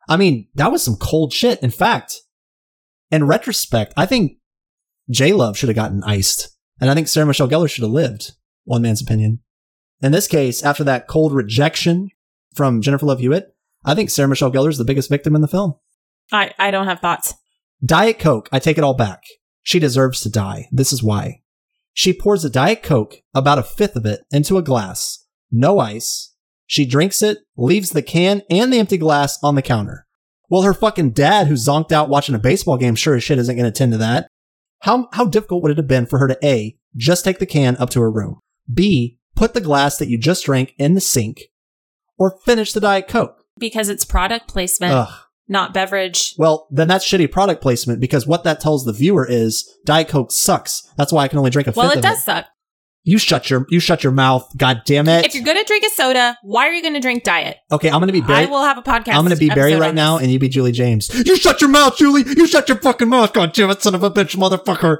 I 0.08 0.16
mean, 0.16 0.48
that 0.54 0.72
was 0.72 0.82
some 0.82 0.96
cold 0.96 1.32
shit. 1.32 1.62
In 1.62 1.70
fact, 1.70 2.22
in 3.10 3.26
retrospect, 3.26 3.92
I 3.96 4.06
think 4.06 4.38
J 5.10 5.32
Love 5.32 5.56
should 5.56 5.68
have 5.68 5.76
gotten 5.76 6.02
iced. 6.04 6.56
And 6.80 6.90
I 6.90 6.94
think 6.94 7.08
Sarah 7.08 7.26
Michelle 7.26 7.48
Gellar 7.48 7.70
should 7.70 7.82
have 7.82 7.90
lived. 7.90 8.32
One 8.64 8.82
man's 8.82 9.02
opinion. 9.02 9.40
In 10.00 10.12
this 10.12 10.28
case, 10.28 10.62
after 10.62 10.84
that 10.84 11.08
cold 11.08 11.32
rejection 11.32 12.08
from 12.54 12.82
Jennifer 12.82 13.06
Love 13.06 13.18
Hewitt, 13.18 13.54
I 13.84 13.94
think 13.94 14.10
Sarah 14.10 14.28
Michelle 14.28 14.52
Gellar 14.52 14.68
is 14.68 14.78
the 14.78 14.84
biggest 14.84 15.10
victim 15.10 15.34
in 15.34 15.40
the 15.40 15.48
film. 15.48 15.74
I, 16.30 16.52
I 16.58 16.70
don't 16.70 16.86
have 16.86 17.00
thoughts. 17.00 17.34
Diet 17.84 18.18
Coke, 18.18 18.48
I 18.52 18.58
take 18.58 18.78
it 18.78 18.84
all 18.84 18.94
back. 18.94 19.22
She 19.62 19.78
deserves 19.78 20.20
to 20.22 20.30
die. 20.30 20.68
This 20.70 20.92
is 20.92 21.02
why. 21.02 21.42
She 21.92 22.12
pours 22.12 22.44
a 22.44 22.50
Diet 22.50 22.82
Coke, 22.82 23.16
about 23.34 23.58
a 23.58 23.62
fifth 23.62 23.96
of 23.96 24.06
it, 24.06 24.20
into 24.30 24.56
a 24.56 24.62
glass. 24.62 25.24
No 25.50 25.78
ice. 25.78 26.34
She 26.66 26.84
drinks 26.84 27.22
it, 27.22 27.38
leaves 27.56 27.90
the 27.90 28.02
can 28.02 28.42
and 28.50 28.72
the 28.72 28.78
empty 28.78 28.98
glass 28.98 29.38
on 29.42 29.54
the 29.54 29.62
counter. 29.62 30.06
Well, 30.50 30.62
her 30.62 30.74
fucking 30.74 31.10
dad, 31.12 31.46
who's 31.46 31.66
zonked 31.66 31.92
out 31.92 32.08
watching 32.08 32.34
a 32.34 32.38
baseball 32.38 32.76
game, 32.76 32.94
sure 32.94 33.14
as 33.14 33.22
shit 33.24 33.38
isn't 33.38 33.56
going 33.56 33.70
to 33.70 33.76
tend 33.76 33.92
to 33.92 33.98
that. 33.98 34.28
How, 34.80 35.08
how 35.12 35.24
difficult 35.26 35.62
would 35.62 35.72
it 35.72 35.76
have 35.78 35.88
been 35.88 36.06
for 36.06 36.18
her 36.18 36.28
to 36.28 36.38
A, 36.46 36.76
just 36.96 37.24
take 37.24 37.38
the 37.38 37.46
can 37.46 37.76
up 37.78 37.90
to 37.90 38.00
her 38.00 38.10
room, 38.10 38.40
B, 38.72 39.18
put 39.34 39.54
the 39.54 39.60
glass 39.60 39.96
that 39.98 40.08
you 40.08 40.18
just 40.18 40.44
drank 40.44 40.74
in 40.78 40.94
the 40.94 41.00
sink, 41.00 41.42
or 42.18 42.38
finish 42.44 42.72
the 42.72 42.80
Diet 42.80 43.08
Coke? 43.08 43.44
Because 43.58 43.88
it's 43.88 44.04
product 44.04 44.46
placement, 44.48 44.92
Ugh. 44.92 45.12
not 45.48 45.74
beverage. 45.74 46.34
Well, 46.38 46.68
then 46.70 46.86
that's 46.88 47.04
shitty 47.06 47.30
product 47.32 47.60
placement 47.60 48.00
because 48.00 48.26
what 48.26 48.44
that 48.44 48.60
tells 48.60 48.84
the 48.84 48.92
viewer 48.92 49.26
is 49.28 49.68
Diet 49.84 50.08
Coke 50.08 50.30
sucks. 50.30 50.82
That's 50.96 51.12
why 51.12 51.24
I 51.24 51.28
can 51.28 51.38
only 51.38 51.50
drink 51.50 51.66
a 51.68 51.72
Well, 51.72 51.88
fifth 51.88 51.96
it 51.96 51.98
of 51.98 52.02
does 52.04 52.18
it. 52.18 52.24
suck. 52.24 52.46
You 53.08 53.16
shut 53.16 53.48
your 53.48 53.64
you 53.70 53.80
shut 53.80 54.04
your 54.04 54.12
mouth. 54.12 54.46
God 54.54 54.82
damn 54.84 55.08
it. 55.08 55.24
If 55.24 55.34
you're 55.34 55.42
gonna 55.42 55.64
drink 55.64 55.82
a 55.82 55.88
soda, 55.88 56.36
why 56.42 56.68
are 56.68 56.74
you 56.74 56.82
gonna 56.82 57.00
drink 57.00 57.24
diet? 57.24 57.56
okay, 57.72 57.88
I'm 57.88 58.00
gonna 58.00 58.12
be 58.12 58.20
Barry. 58.20 58.44
I 58.44 58.50
will 58.50 58.62
have 58.62 58.76
a 58.76 58.82
podcast. 58.82 59.14
I'm 59.14 59.22
gonna 59.22 59.36
be 59.36 59.48
Barry 59.48 59.76
right 59.76 59.94
now, 59.94 60.18
and 60.18 60.30
you 60.30 60.38
be 60.38 60.50
Julie 60.50 60.72
James. 60.72 61.08
You 61.26 61.34
shut 61.36 61.62
your 61.62 61.70
mouth, 61.70 61.96
Julie. 61.96 62.24
You 62.26 62.46
shut 62.46 62.68
your 62.68 62.76
fucking 62.76 63.08
mouth. 63.08 63.32
God 63.32 63.54
damn 63.54 63.70
it, 63.70 63.80
son 63.80 63.94
of 63.94 64.02
a 64.02 64.10
bitch, 64.10 64.36
motherfucker. 64.36 64.98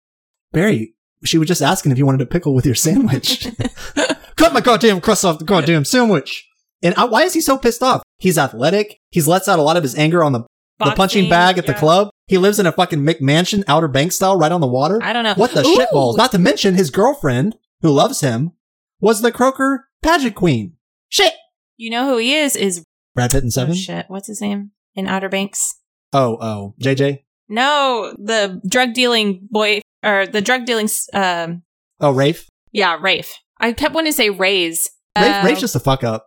Barry, 0.52 0.94
she 1.22 1.36
was 1.36 1.48
just 1.48 1.60
asking 1.60 1.92
if 1.92 1.98
you 1.98 2.06
wanted 2.06 2.22
a 2.22 2.26
pickle 2.26 2.54
with 2.54 2.64
your 2.64 2.74
sandwich. 2.74 3.46
Cut 4.36 4.54
my 4.54 4.62
goddamn 4.62 5.02
crust 5.02 5.26
off 5.26 5.38
the 5.38 5.44
goddamn 5.44 5.84
sandwich. 5.84 6.48
And 6.82 6.94
I, 6.94 7.04
why 7.04 7.24
is 7.24 7.34
he 7.34 7.42
so 7.42 7.58
pissed 7.58 7.82
off? 7.82 8.02
He's 8.16 8.38
athletic. 8.38 9.00
He's 9.10 9.28
lets 9.28 9.48
out 9.48 9.58
a 9.58 9.62
lot 9.62 9.76
of 9.76 9.82
his 9.82 9.94
anger 9.96 10.24
on 10.24 10.32
the, 10.32 10.44
the 10.78 10.92
punching 10.92 11.28
bag 11.28 11.58
at 11.58 11.66
the 11.66 11.74
club. 11.74 12.08
He 12.26 12.38
lives 12.38 12.58
in 12.58 12.64
a 12.64 12.72
fucking 12.72 13.00
McMansion, 13.00 13.64
Outer 13.68 13.88
Bank 13.88 14.12
style, 14.12 14.38
right 14.38 14.52
on 14.52 14.62
the 14.62 14.66
water. 14.66 14.98
I 15.02 15.12
don't 15.12 15.24
know. 15.24 15.34
What 15.34 15.52
the 15.52 15.66
Ooh, 15.66 15.76
shitballs? 15.76 16.16
Not 16.16 16.32
to 16.32 16.38
mention 16.38 16.74
his 16.74 16.90
girlfriend, 16.90 17.56
who 17.82 17.90
loves 17.90 18.20
him, 18.20 18.52
was 19.00 19.22
the 19.22 19.32
croaker 19.32 19.88
pageant 20.02 20.34
queen. 20.34 20.74
Shit. 21.08 21.34
You 21.76 21.90
know 21.90 22.06
who 22.06 22.18
he 22.18 22.34
is? 22.34 22.56
Is 22.56 22.84
Brad 23.14 23.30
Pitt 23.30 23.44
in 23.44 23.50
seven. 23.50 23.72
oh 23.72 23.76
shit. 23.76 24.06
What's 24.08 24.26
his 24.28 24.40
name 24.40 24.72
in 24.94 25.06
Outer 25.06 25.28
Banks? 25.28 25.76
Oh, 26.12 26.38
oh, 26.40 26.74
JJ. 26.82 27.20
No, 27.48 28.14
the 28.18 28.60
drug 28.68 28.92
dealing 28.94 29.46
boy 29.50 29.80
or 30.02 30.26
the 30.26 30.40
drug 30.40 30.64
dealing. 30.66 30.88
Um, 31.14 31.62
Oh, 32.00 32.10
Rafe. 32.12 32.48
yeah, 32.72 32.96
Rafe. 33.00 33.32
I 33.60 33.72
kept 33.72 33.94
wanting 33.94 34.12
to 34.12 34.16
say 34.16 34.30
Rays. 34.30 34.88
Rafe, 35.18 35.34
Uh, 35.34 35.42
Rafe's 35.46 35.60
just 35.60 35.74
a 35.76 35.80
fuck 35.80 36.04
up. 36.04 36.26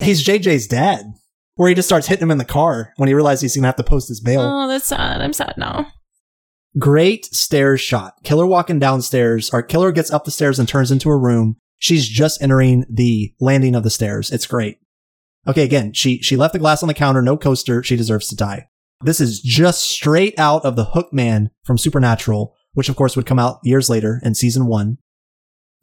He's 0.00 0.24
JJ's 0.24 0.66
dad, 0.66 1.04
where 1.56 1.68
he 1.68 1.74
just 1.74 1.86
starts 1.88 2.06
hitting 2.08 2.22
him 2.24 2.30
in 2.32 2.38
the 2.38 2.44
car 2.44 2.92
when 2.96 3.06
he 3.08 3.14
realizes 3.14 3.42
he's 3.42 3.56
gonna 3.56 3.68
have 3.68 3.76
to 3.76 3.84
post 3.84 4.08
his 4.08 4.20
bail. 4.20 4.40
Oh, 4.42 4.66
that's 4.68 4.86
sad. 4.86 5.20
I'm 5.20 5.32
sad 5.32 5.54
now. 5.56 5.86
Great 6.78 7.26
stairs 7.26 7.80
shot. 7.80 8.14
Killer 8.24 8.46
walking 8.46 8.78
downstairs. 8.78 9.50
Our 9.50 9.62
killer 9.62 9.92
gets 9.92 10.10
up 10.10 10.24
the 10.24 10.30
stairs 10.30 10.58
and 10.58 10.68
turns 10.68 10.90
into 10.90 11.08
a 11.08 11.16
room. 11.16 11.56
She's 11.78 12.08
just 12.08 12.42
entering 12.42 12.84
the 12.90 13.32
landing 13.40 13.74
of 13.74 13.84
the 13.84 13.90
stairs. 13.90 14.30
It's 14.30 14.46
great. 14.46 14.78
Okay, 15.46 15.62
again, 15.62 15.92
she 15.92 16.20
she 16.22 16.36
left 16.36 16.52
the 16.52 16.58
glass 16.58 16.82
on 16.82 16.86
the 16.88 16.94
counter, 16.94 17.22
no 17.22 17.36
coaster. 17.36 17.82
She 17.82 17.96
deserves 17.96 18.28
to 18.28 18.36
die. 18.36 18.68
This 19.02 19.20
is 19.20 19.40
just 19.40 19.82
straight 19.82 20.38
out 20.38 20.64
of 20.64 20.76
the 20.76 20.86
Hook 20.86 21.12
Man 21.12 21.50
from 21.64 21.76
Supernatural, 21.78 22.54
which 22.72 22.88
of 22.88 22.96
course 22.96 23.16
would 23.16 23.26
come 23.26 23.38
out 23.38 23.60
years 23.62 23.90
later 23.90 24.20
in 24.24 24.34
season 24.34 24.66
one. 24.66 24.98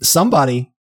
Somebody 0.02 0.74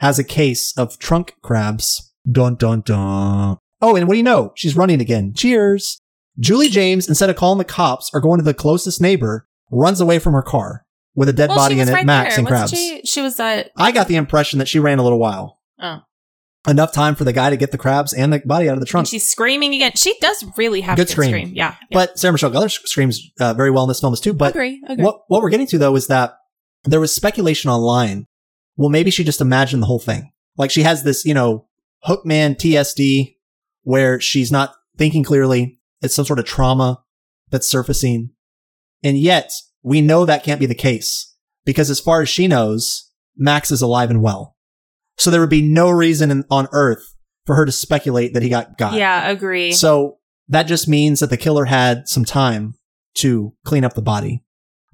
has 0.00 0.18
a 0.18 0.24
case 0.24 0.76
of 0.76 0.98
trunk 0.98 1.36
crabs. 1.42 2.12
Dun 2.30 2.56
dun 2.56 2.80
dun. 2.80 3.58
Oh, 3.80 3.96
and 3.96 4.08
what 4.08 4.14
do 4.14 4.18
you 4.18 4.24
know? 4.24 4.52
She's 4.56 4.76
running 4.76 5.00
again. 5.00 5.32
Cheers. 5.34 6.00
Julie 6.40 6.68
James, 6.68 7.08
instead 7.08 7.30
of 7.30 7.36
calling 7.36 7.58
the 7.58 7.64
cops 7.64 8.10
or 8.12 8.20
going 8.20 8.38
to 8.38 8.44
the 8.44 8.54
closest 8.54 9.00
neighbor, 9.00 9.46
runs 9.74 10.00
away 10.00 10.18
from 10.18 10.32
her 10.34 10.42
car 10.42 10.84
with 11.14 11.28
a 11.28 11.32
dead 11.32 11.48
well, 11.50 11.58
body 11.58 11.80
in 11.80 11.88
it, 11.88 11.92
right 11.92 12.06
Max 12.06 12.36
there. 12.36 12.38
and 12.40 12.50
Wasn't 12.50 12.70
crabs. 12.70 12.72
She, 12.72 13.02
she 13.04 13.20
was 13.20 13.38
uh, 13.38 13.64
I 13.76 13.92
got 13.92 14.08
the 14.08 14.16
impression 14.16 14.58
that 14.58 14.68
she 14.68 14.78
ran 14.78 14.98
a 14.98 15.02
little 15.02 15.18
while. 15.18 15.60
Oh. 15.80 16.00
Enough 16.66 16.92
time 16.92 17.14
for 17.14 17.24
the 17.24 17.32
guy 17.32 17.50
to 17.50 17.58
get 17.58 17.72
the 17.72 17.78
crabs 17.78 18.14
and 18.14 18.32
the 18.32 18.38
body 18.38 18.70
out 18.70 18.72
of 18.72 18.80
the 18.80 18.84
and 18.84 18.88
trunk. 18.88 19.06
she's 19.06 19.28
screaming 19.28 19.74
again. 19.74 19.92
She 19.96 20.16
does 20.20 20.44
really 20.56 20.80
have 20.80 20.96
good 20.96 21.10
scream. 21.10 21.28
scream. 21.28 21.48
Yeah. 21.48 21.74
yeah. 21.78 21.86
But 21.92 22.18
Sarah 22.18 22.32
Michelle 22.32 22.50
Gellar 22.50 22.70
screams 22.70 23.20
uh, 23.38 23.52
very 23.52 23.70
well 23.70 23.84
in 23.84 23.88
this 23.88 24.00
film 24.00 24.14
as 24.14 24.20
too. 24.20 24.32
But 24.32 24.54
agree. 24.54 24.82
Agree. 24.88 25.04
what 25.04 25.20
what 25.28 25.42
we're 25.42 25.50
getting 25.50 25.66
to 25.68 25.78
though 25.78 25.94
is 25.94 26.06
that 26.06 26.38
there 26.84 27.00
was 27.00 27.14
speculation 27.14 27.70
online. 27.70 28.26
Well, 28.76 28.88
maybe 28.88 29.10
she 29.10 29.24
just 29.24 29.42
imagined 29.42 29.82
the 29.82 29.86
whole 29.86 29.98
thing. 29.98 30.32
Like 30.56 30.70
she 30.70 30.82
has 30.82 31.04
this, 31.04 31.24
you 31.24 31.34
know, 31.34 31.66
Hookman 32.06 32.56
TSD 32.56 33.36
where 33.82 34.20
she's 34.20 34.50
not 34.50 34.74
thinking 34.96 35.22
clearly. 35.22 35.80
It's 36.00 36.14
some 36.14 36.24
sort 36.24 36.38
of 36.38 36.44
trauma 36.44 37.02
that's 37.50 37.68
surfacing. 37.68 38.30
And 39.04 39.18
yet 39.18 39.52
we 39.82 40.00
know 40.00 40.24
that 40.24 40.42
can't 40.42 40.58
be 40.58 40.66
the 40.66 40.74
case 40.74 41.32
because 41.64 41.90
as 41.90 42.00
far 42.00 42.22
as 42.22 42.28
she 42.28 42.48
knows, 42.48 43.10
Max 43.36 43.70
is 43.70 43.82
alive 43.82 44.10
and 44.10 44.22
well. 44.22 44.56
So 45.18 45.30
there 45.30 45.40
would 45.40 45.50
be 45.50 45.62
no 45.62 45.90
reason 45.90 46.30
in, 46.30 46.44
on 46.50 46.66
earth 46.72 47.14
for 47.46 47.54
her 47.54 47.66
to 47.66 47.72
speculate 47.72 48.34
that 48.34 48.42
he 48.42 48.48
got 48.48 48.78
got. 48.78 48.94
yeah, 48.94 49.28
agree. 49.28 49.72
So 49.72 50.18
that 50.48 50.64
just 50.64 50.88
means 50.88 51.20
that 51.20 51.30
the 51.30 51.36
killer 51.36 51.66
had 51.66 52.08
some 52.08 52.24
time 52.24 52.74
to 53.16 53.54
clean 53.64 53.84
up 53.84 53.94
the 53.94 54.02
body. 54.02 54.42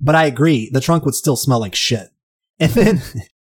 But 0.00 0.14
I 0.14 0.24
agree, 0.24 0.70
the 0.72 0.80
trunk 0.80 1.04
would 1.04 1.14
still 1.14 1.36
smell 1.36 1.60
like 1.60 1.74
shit. 1.74 2.08
And 2.60 2.72
then 2.72 3.02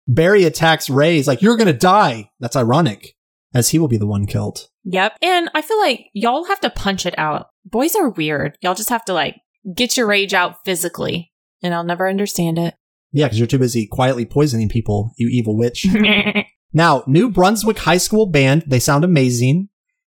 Barry 0.07 0.45
attacks 0.45 0.89
Ray. 0.89 1.17
He's 1.17 1.27
like, 1.27 1.43
You're 1.43 1.57
gonna 1.57 1.73
die. 1.73 2.31
That's 2.39 2.55
ironic, 2.55 3.15
as 3.53 3.69
he 3.69 3.77
will 3.77 3.87
be 3.87 3.97
the 3.97 4.07
one 4.07 4.25
killed. 4.25 4.67
Yep. 4.83 5.17
And 5.21 5.51
I 5.53 5.61
feel 5.61 5.79
like 5.79 6.07
y'all 6.13 6.45
have 6.45 6.59
to 6.61 6.71
punch 6.71 7.05
it 7.05 7.13
out. 7.19 7.49
Boys 7.65 7.95
are 7.95 8.09
weird. 8.09 8.57
Y'all 8.61 8.73
just 8.73 8.89
have 8.89 9.05
to 9.05 9.13
like 9.13 9.35
get 9.73 9.97
your 9.97 10.07
rage 10.07 10.33
out 10.33 10.63
physically. 10.65 11.31
And 11.61 11.73
I'll 11.73 11.83
never 11.83 12.07
understand 12.07 12.59
it. 12.59 12.75
Yeah, 13.11 13.25
because 13.25 13.39
you're 13.39 13.47
too 13.47 13.59
busy 13.59 13.87
quietly 13.87 14.25
poisoning 14.25 14.69
people, 14.69 15.13
you 15.17 15.27
evil 15.29 15.57
witch. 15.57 15.87
now, 16.73 17.03
New 17.07 17.29
Brunswick 17.29 17.79
High 17.79 17.97
School 17.97 18.25
Band, 18.25 18.63
they 18.67 18.79
sound 18.79 19.03
amazing. 19.03 19.69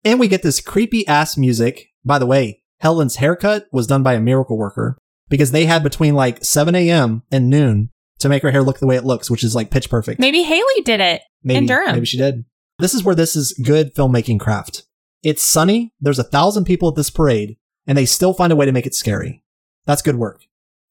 And 0.04 0.20
we 0.20 0.28
get 0.28 0.44
this 0.44 0.60
creepy 0.60 1.06
ass 1.08 1.38
music. 1.38 1.90
By 2.04 2.20
the 2.20 2.26
way, 2.26 2.64
Helen's 2.80 3.18
haircut 3.18 3.68
was 3.72 3.88
done 3.88 4.04
by 4.04 4.14
a 4.14 4.20
miracle 4.20 4.58
worker 4.58 4.98
because 5.30 5.52
they 5.52 5.66
had 5.66 5.84
between 5.84 6.16
like 6.16 6.44
7 6.44 6.74
a.m. 6.76 7.24
and 7.32 7.50
noon 7.50 7.90
to 8.20 8.30
make 8.30 8.44
her 8.44 8.52
hair 8.52 8.64
look 8.64 8.80
the 8.80 8.88
way 8.88 8.96
it 8.96 9.06
looks, 9.06 9.30
which 9.30 9.44
is 9.44 9.56
like 9.56 9.70
pitch 9.70 9.90
perfect. 9.90 10.20
Maybe 10.20 10.44
Hallie 10.44 10.82
did 10.84 11.00
it. 11.00 11.22
Maybe, 11.44 11.58
in 11.60 11.66
Durham. 11.68 11.94
maybe 11.94 12.06
she 12.06 12.18
did. 12.18 12.46
This 12.80 12.94
is 12.94 13.04
where 13.04 13.16
this 13.16 13.36
is 13.36 13.54
good 13.64 13.96
filmmaking 13.96 14.40
craft. 14.40 14.84
It's 15.24 15.44
sunny. 15.44 15.94
There's 16.00 16.20
a 16.20 16.24
thousand 16.24 16.66
people 16.66 16.90
at 16.90 16.96
this 16.96 17.10
parade 17.10 17.58
and 17.88 17.98
they 17.98 18.06
still 18.06 18.34
find 18.34 18.52
a 18.52 18.56
way 18.56 18.66
to 18.66 18.72
make 18.72 18.86
it 18.86 18.94
scary. 18.94 19.44
That's 19.86 20.02
good 20.02 20.18
work. 20.18 20.44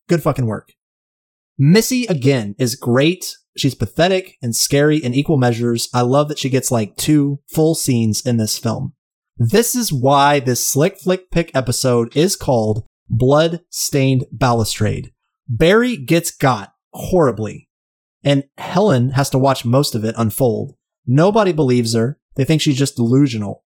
Good 0.09 0.23
fucking 0.23 0.47
work. 0.47 0.73
Missy 1.59 2.07
again 2.07 2.55
is 2.59 2.75
great. 2.75 3.37
She's 3.57 3.75
pathetic 3.75 4.37
and 4.43 4.57
scary 4.57 4.97
in 4.97 5.15
equal 5.15 5.37
measures. 5.37 5.89
I 5.95 6.01
love 6.03 6.29
that 6.29 6.39
she 6.39 6.49
gets 6.49 6.71
like 6.71 6.97
two 6.97 7.41
full 7.49 7.75
scenes 7.75 8.25
in 8.25 8.37
this 8.37 8.59
film. 8.59 8.95
This 9.39 9.75
is 9.75 9.93
why 9.93 10.41
this 10.41 10.67
slick 10.67 10.99
flick 10.99 11.31
pick 11.31 11.55
episode 11.55 12.17
is 12.17 12.37
called 12.37 12.87
Blood 13.09 13.61
Stained 13.71 14.25
Balustrade. 14.33 15.13
Barry 15.49 15.97
gets 15.97 16.31
got 16.31 16.73
horribly 16.93 17.69
and 18.25 18.45
Helen 18.59 19.11
has 19.11 19.31
to 19.31 19.39
watch 19.39 19.65
most 19.65 19.95
of 19.95 20.05
it 20.05 20.15
unfold. 20.19 20.75
Nobody 21.07 21.53
believes 21.53 21.95
her. 21.95 22.19
They 22.35 22.45
think 22.45 22.61
she's 22.61 22.77
just 22.77 22.97
delusional. 22.97 23.63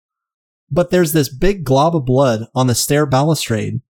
But 0.70 0.90
there's 0.90 1.12
this 1.12 1.28
big 1.28 1.64
glob 1.64 1.96
of 1.96 2.04
blood 2.04 2.46
on 2.54 2.66
the 2.66 2.74
stair 2.74 3.06
balustrade 3.06 3.80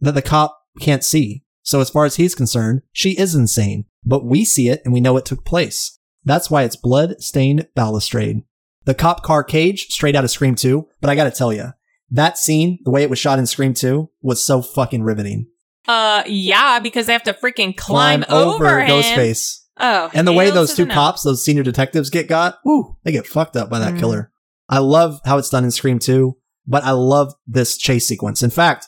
that 0.00 0.12
the 0.12 0.22
cop 0.22 0.58
can't 0.80 1.02
see. 1.04 1.44
So 1.62 1.80
as 1.80 1.90
far 1.90 2.04
as 2.04 2.16
he's 2.16 2.34
concerned, 2.34 2.82
she 2.92 3.12
is 3.18 3.34
insane. 3.34 3.84
But 4.04 4.24
we 4.24 4.44
see 4.44 4.68
it 4.68 4.80
and 4.84 4.92
we 4.92 5.00
know 5.00 5.16
it 5.16 5.24
took 5.24 5.44
place. 5.44 5.98
That's 6.24 6.50
why 6.50 6.62
it's 6.62 6.76
blood 6.76 7.22
stained 7.22 7.68
balustrade. 7.74 8.42
The 8.84 8.94
cop 8.94 9.22
car 9.22 9.42
cage, 9.44 9.86
straight 9.88 10.16
out 10.16 10.24
of 10.24 10.30
Scream 10.30 10.54
2. 10.54 10.86
But 11.00 11.10
I 11.10 11.14
gotta 11.14 11.30
tell 11.30 11.52
you, 11.52 11.72
that 12.10 12.38
scene, 12.38 12.78
the 12.84 12.90
way 12.90 13.02
it 13.02 13.10
was 13.10 13.18
shot 13.18 13.38
in 13.38 13.46
Scream 13.46 13.74
2, 13.74 14.08
was 14.22 14.44
so 14.44 14.62
fucking 14.62 15.02
riveting. 15.02 15.48
Uh, 15.86 16.22
yeah, 16.26 16.78
because 16.80 17.06
they 17.06 17.12
have 17.12 17.22
to 17.24 17.32
freaking 17.32 17.76
climb, 17.76 18.24
over, 18.28 18.80
him. 18.80 18.88
Ghostface. 18.90 19.60
Oh, 19.80 20.10
And 20.12 20.26
the 20.26 20.32
way 20.32 20.50
those 20.50 20.74
two 20.74 20.86
cops, 20.86 21.22
those 21.22 21.44
senior 21.44 21.62
detectives 21.62 22.10
get 22.10 22.28
got, 22.28 22.58
woo, 22.64 22.96
they 23.04 23.12
get 23.12 23.26
fucked 23.26 23.56
up 23.56 23.70
by 23.70 23.78
that 23.78 23.94
Mm. 23.94 23.98
killer. 23.98 24.32
I 24.68 24.78
love 24.78 25.20
how 25.24 25.38
it's 25.38 25.50
done 25.50 25.64
in 25.64 25.70
Scream 25.70 25.98
2, 25.98 26.36
but 26.66 26.84
I 26.84 26.90
love 26.90 27.32
this 27.46 27.76
chase 27.76 28.06
sequence. 28.06 28.42
In 28.42 28.50
fact, 28.50 28.86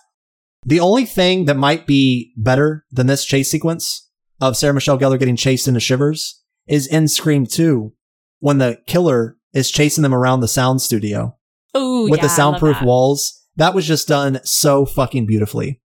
the 0.64 0.80
only 0.80 1.06
thing 1.06 1.46
that 1.46 1.56
might 1.56 1.86
be 1.86 2.32
better 2.36 2.84
than 2.90 3.06
this 3.06 3.24
chase 3.24 3.50
sequence 3.50 4.10
of 4.40 4.56
Sarah 4.56 4.74
Michelle 4.74 4.98
Gellar 4.98 5.18
getting 5.18 5.36
chased 5.36 5.66
into 5.66 5.80
shivers 5.80 6.42
is 6.66 6.86
in 6.86 7.08
Scream 7.08 7.46
2 7.46 7.92
when 8.40 8.58
the 8.58 8.78
killer 8.86 9.36
is 9.52 9.70
chasing 9.70 10.02
them 10.02 10.14
around 10.14 10.40
the 10.40 10.48
sound 10.48 10.82
studio 10.82 11.36
Ooh, 11.76 12.08
with 12.10 12.18
yeah, 12.18 12.24
the 12.24 12.28
soundproof 12.28 12.78
that. 12.78 12.86
walls. 12.86 13.46
That 13.56 13.74
was 13.74 13.86
just 13.86 14.08
done 14.08 14.40
so 14.44 14.86
fucking 14.86 15.26
beautifully. 15.26 15.80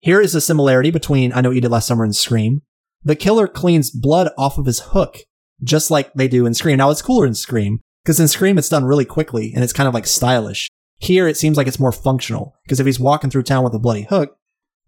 Here 0.00 0.20
is 0.20 0.34
a 0.34 0.40
similarity 0.40 0.90
between 0.90 1.32
I 1.32 1.40
Know 1.40 1.50
You 1.50 1.60
Did 1.60 1.70
Last 1.70 1.86
Summer 1.86 2.04
and 2.04 2.14
Scream. 2.14 2.62
The 3.02 3.16
killer 3.16 3.48
cleans 3.48 3.90
blood 3.90 4.30
off 4.38 4.58
of 4.58 4.66
his 4.66 4.80
hook, 4.80 5.18
just 5.62 5.90
like 5.90 6.12
they 6.14 6.28
do 6.28 6.46
in 6.46 6.54
Scream. 6.54 6.78
Now 6.78 6.90
it's 6.90 7.02
cooler 7.02 7.26
in 7.26 7.34
Scream, 7.34 7.80
because 8.02 8.20
in 8.20 8.28
Scream 8.28 8.58
it's 8.58 8.68
done 8.68 8.84
really 8.84 9.04
quickly 9.04 9.52
and 9.54 9.62
it's 9.64 9.72
kind 9.72 9.88
of 9.88 9.94
like 9.94 10.06
stylish. 10.06 10.68
Here 10.98 11.26
it 11.26 11.36
seems 11.36 11.56
like 11.56 11.66
it's 11.66 11.80
more 11.80 11.92
functional, 11.92 12.54
because 12.64 12.78
if 12.78 12.86
he's 12.86 13.00
walking 13.00 13.30
through 13.30 13.42
town 13.42 13.64
with 13.64 13.74
a 13.74 13.78
bloody 13.78 14.02
hook, 14.02 14.36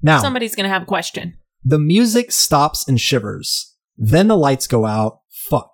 now 0.03 0.21
Somebody's 0.21 0.55
gonna 0.55 0.69
have 0.69 0.83
a 0.83 0.87
question. 0.87 1.37
The 1.65 1.79
music 1.79 2.31
stops 2.31 2.87
and 2.87 3.01
shivers. 3.01 3.75
Then 3.97 4.29
the 4.29 4.37
lights 4.37 4.67
go 4.67 4.87
out. 4.87 5.21
Fuck. 5.31 5.71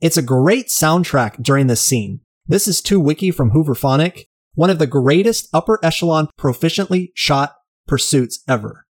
It's 0.00 0.16
a 0.16 0.22
great 0.22 0.66
soundtrack 0.66 1.42
during 1.42 1.68
this 1.68 1.80
scene. 1.80 2.20
This 2.46 2.66
is 2.66 2.82
2Wicky 2.82 3.32
from 3.32 3.52
Hooverphonic, 3.52 4.24
one 4.54 4.68
of 4.68 4.78
the 4.78 4.86
greatest 4.86 5.48
upper 5.54 5.78
echelon 5.82 6.28
proficiently 6.38 7.12
shot 7.14 7.54
pursuits 7.86 8.42
ever. 8.48 8.86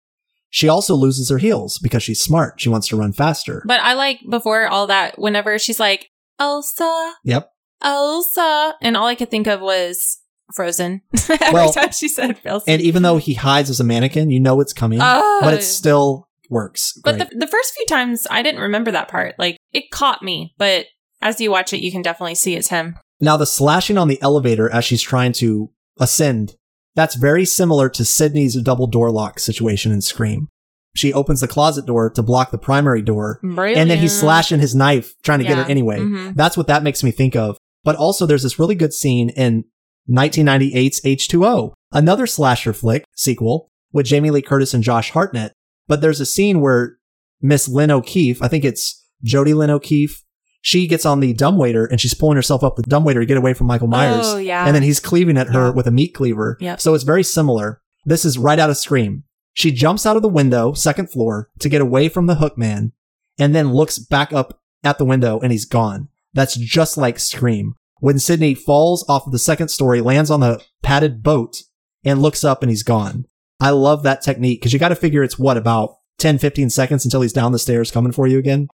She 0.50 0.68
also 0.68 0.94
loses 0.94 1.30
her 1.30 1.38
heels 1.38 1.78
because 1.78 2.02
she's 2.02 2.20
smart. 2.20 2.60
She 2.60 2.68
wants 2.68 2.88
to 2.88 2.96
run 2.96 3.12
faster. 3.12 3.62
But 3.66 3.80
I 3.80 3.94
like 3.94 4.20
before 4.28 4.66
all 4.66 4.86
that, 4.88 5.18
whenever 5.18 5.58
she's 5.58 5.78
like, 5.80 6.08
Elsa, 6.38 7.14
Yep. 7.24 7.51
Elsa. 7.82 8.74
And 8.80 8.96
all 8.96 9.06
I 9.06 9.14
could 9.14 9.30
think 9.30 9.46
of 9.46 9.60
was 9.60 10.18
Frozen. 10.54 11.02
Every 11.28 11.52
Well, 11.52 11.72
time 11.72 11.92
she 11.92 12.08
said 12.08 12.38
Elsa. 12.44 12.70
And 12.70 12.82
even 12.82 13.02
though 13.02 13.16
he 13.18 13.34
hides 13.34 13.70
as 13.70 13.80
a 13.80 13.84
mannequin, 13.84 14.30
you 14.30 14.40
know 14.40 14.60
it's 14.60 14.72
coming, 14.72 14.98
Oh. 15.02 15.40
but 15.42 15.54
it 15.54 15.62
still 15.62 16.28
works. 16.50 16.98
But 17.04 17.18
the, 17.18 17.30
the 17.36 17.46
first 17.46 17.72
few 17.74 17.86
times, 17.86 18.26
I 18.30 18.42
didn't 18.42 18.60
remember 18.60 18.90
that 18.90 19.08
part. 19.08 19.34
Like, 19.38 19.56
it 19.72 19.90
caught 19.90 20.22
me. 20.22 20.54
But 20.58 20.86
as 21.20 21.40
you 21.40 21.50
watch 21.50 21.72
it, 21.72 21.80
you 21.82 21.90
can 21.92 22.02
definitely 22.02 22.34
see 22.34 22.54
it's 22.56 22.68
him. 22.68 22.96
Now, 23.20 23.36
the 23.36 23.46
slashing 23.46 23.96
on 23.98 24.08
the 24.08 24.20
elevator 24.20 24.68
as 24.70 24.84
she's 24.84 25.00
trying 25.02 25.32
to 25.34 25.70
ascend, 25.98 26.56
that's 26.94 27.14
very 27.14 27.44
similar 27.44 27.88
to 27.90 28.04
Sidney's 28.04 28.60
double 28.60 28.86
door 28.86 29.10
lock 29.10 29.38
situation 29.38 29.92
in 29.92 30.00
Scream. 30.02 30.48
She 30.94 31.12
opens 31.14 31.40
the 31.40 31.48
closet 31.48 31.86
door 31.86 32.10
to 32.10 32.22
block 32.22 32.50
the 32.50 32.58
primary 32.58 33.00
door, 33.00 33.38
Brilliant. 33.42 33.78
and 33.78 33.90
then 33.90 33.96
he's 33.98 34.18
slashing 34.18 34.60
his 34.60 34.74
knife 34.74 35.14
trying 35.22 35.38
to 35.38 35.44
get 35.46 35.56
her 35.56 35.64
anyway. 35.64 35.98
Mhm. 36.00 36.34
That's 36.36 36.54
what 36.54 36.66
that 36.66 36.82
makes 36.82 37.02
me 37.02 37.10
think 37.12 37.34
of. 37.34 37.56
But 37.84 37.96
also, 37.96 38.26
there's 38.26 38.42
this 38.42 38.58
really 38.58 38.74
good 38.74 38.92
scene 38.92 39.30
in 39.30 39.64
1998's 40.08 41.00
H2O, 41.02 41.72
another 41.92 42.26
slasher 42.26 42.72
flick 42.72 43.04
sequel 43.14 43.70
with 43.92 44.06
Jamie 44.06 44.30
Lee 44.30 44.42
Curtis 44.42 44.74
and 44.74 44.82
Josh 44.82 45.10
Hartnett. 45.10 45.52
But 45.88 46.00
there's 46.00 46.20
a 46.20 46.26
scene 46.26 46.60
where 46.60 46.98
Miss 47.40 47.68
Lyn 47.68 47.90
O'Keefe, 47.90 48.42
I 48.42 48.48
think 48.48 48.64
it's 48.64 49.04
Jodi 49.22 49.54
Lyn 49.54 49.70
O'Keefe, 49.70 50.22
she 50.60 50.86
gets 50.86 51.04
on 51.04 51.20
the 51.20 51.32
dumbwaiter 51.32 51.86
and 51.86 52.00
she's 52.00 52.14
pulling 52.14 52.36
herself 52.36 52.62
up 52.62 52.76
the 52.76 52.82
dumbwaiter 52.82 53.20
to 53.20 53.26
get 53.26 53.36
away 53.36 53.52
from 53.52 53.66
Michael 53.66 53.88
oh, 53.88 53.90
Myers. 53.90 54.26
Oh, 54.26 54.38
yeah. 54.38 54.64
And 54.64 54.74
then 54.74 54.84
he's 54.84 55.00
cleaving 55.00 55.36
at 55.36 55.48
her 55.48 55.66
Yeah. 55.66 55.70
with 55.70 55.88
a 55.88 55.90
meat 55.90 56.14
cleaver. 56.14 56.56
Yep. 56.60 56.80
So 56.80 56.94
it's 56.94 57.04
very 57.04 57.24
similar. 57.24 57.80
This 58.04 58.24
is 58.24 58.38
right 58.38 58.58
out 58.58 58.70
of 58.70 58.76
Scream. 58.76 59.24
She 59.54 59.72
jumps 59.72 60.06
out 60.06 60.16
of 60.16 60.22
the 60.22 60.28
window, 60.28 60.72
second 60.72 61.10
floor, 61.10 61.50
to 61.58 61.68
get 61.68 61.82
away 61.82 62.08
from 62.08 62.26
the 62.26 62.36
hook 62.36 62.56
man, 62.56 62.92
and 63.38 63.54
then 63.54 63.72
looks 63.72 63.98
back 63.98 64.32
up 64.32 64.60
at 64.84 64.98
the 64.98 65.04
window 65.04 65.40
and 65.40 65.52
he's 65.52 65.66
gone. 65.66 66.08
That's 66.34 66.56
just 66.56 66.96
like 66.96 67.18
Scream. 67.18 67.74
When 68.00 68.18
Sidney 68.18 68.54
falls 68.54 69.08
off 69.08 69.26
of 69.26 69.32
the 69.32 69.38
second 69.38 69.68
story, 69.68 70.00
lands 70.00 70.30
on 70.30 70.40
the 70.40 70.62
padded 70.82 71.22
boat, 71.22 71.62
and 72.04 72.20
looks 72.20 72.44
up 72.44 72.62
and 72.62 72.70
he's 72.70 72.82
gone. 72.82 73.26
I 73.60 73.70
love 73.70 74.02
that 74.02 74.22
technique 74.22 74.60
because 74.60 74.72
you 74.72 74.78
got 74.78 74.88
to 74.88 74.96
figure 74.96 75.22
it's 75.22 75.38
what, 75.38 75.56
about 75.56 75.96
10, 76.18 76.38
15 76.38 76.70
seconds 76.70 77.04
until 77.04 77.20
he's 77.20 77.32
down 77.32 77.52
the 77.52 77.58
stairs 77.58 77.90
coming 77.90 78.12
for 78.12 78.26
you 78.26 78.38
again? 78.38 78.68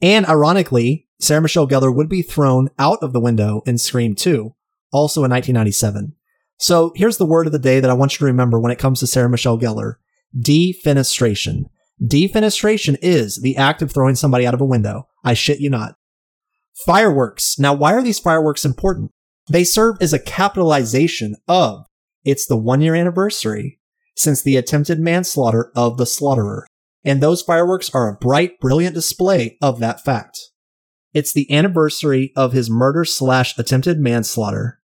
And 0.00 0.26
ironically, 0.26 1.08
Sarah 1.20 1.42
Michelle 1.42 1.68
Gellar 1.68 1.94
would 1.94 2.08
be 2.08 2.22
thrown 2.22 2.70
out 2.78 2.98
of 3.02 3.12
the 3.12 3.20
window 3.20 3.62
in 3.66 3.78
Scream 3.78 4.14
2, 4.14 4.54
also 4.92 5.20
in 5.20 5.30
1997. 5.30 6.14
So 6.58 6.92
here's 6.94 7.18
the 7.18 7.26
word 7.26 7.46
of 7.46 7.52
the 7.52 7.58
day 7.58 7.80
that 7.80 7.90
I 7.90 7.94
want 7.94 8.12
you 8.12 8.18
to 8.18 8.24
remember 8.24 8.58
when 8.58 8.72
it 8.72 8.78
comes 8.78 9.00
to 9.00 9.06
Sarah 9.06 9.28
Michelle 9.28 9.58
Gellar. 9.58 9.94
Defenestration. 10.38 11.64
Defenestration 12.02 12.96
is 13.02 13.40
the 13.40 13.56
act 13.56 13.82
of 13.82 13.92
throwing 13.92 14.14
somebody 14.14 14.46
out 14.46 14.54
of 14.54 14.60
a 14.60 14.66
window. 14.66 15.08
I 15.22 15.34
shit 15.34 15.60
you 15.60 15.70
not. 15.70 15.96
Fireworks. 16.74 17.58
Now, 17.58 17.72
why 17.72 17.94
are 17.94 18.02
these 18.02 18.18
fireworks 18.18 18.64
important? 18.64 19.10
They 19.48 19.64
serve 19.64 19.96
as 20.00 20.12
a 20.12 20.18
capitalization 20.18 21.36
of 21.46 21.86
it's 22.24 22.46
the 22.46 22.56
one 22.56 22.80
year 22.80 22.94
anniversary 22.94 23.78
since 24.16 24.42
the 24.42 24.56
attempted 24.56 24.98
manslaughter 24.98 25.70
of 25.76 25.98
the 25.98 26.06
slaughterer. 26.06 26.66
And 27.04 27.20
those 27.20 27.42
fireworks 27.42 27.90
are 27.94 28.08
a 28.08 28.16
bright, 28.16 28.58
brilliant 28.60 28.94
display 28.94 29.58
of 29.60 29.78
that 29.80 30.02
fact. 30.02 30.38
It's 31.12 31.32
the 31.32 31.50
anniversary 31.52 32.32
of 32.34 32.52
his 32.52 32.70
murder 32.70 33.04
slash 33.04 33.56
attempted 33.58 34.00
manslaughter. 34.00 34.80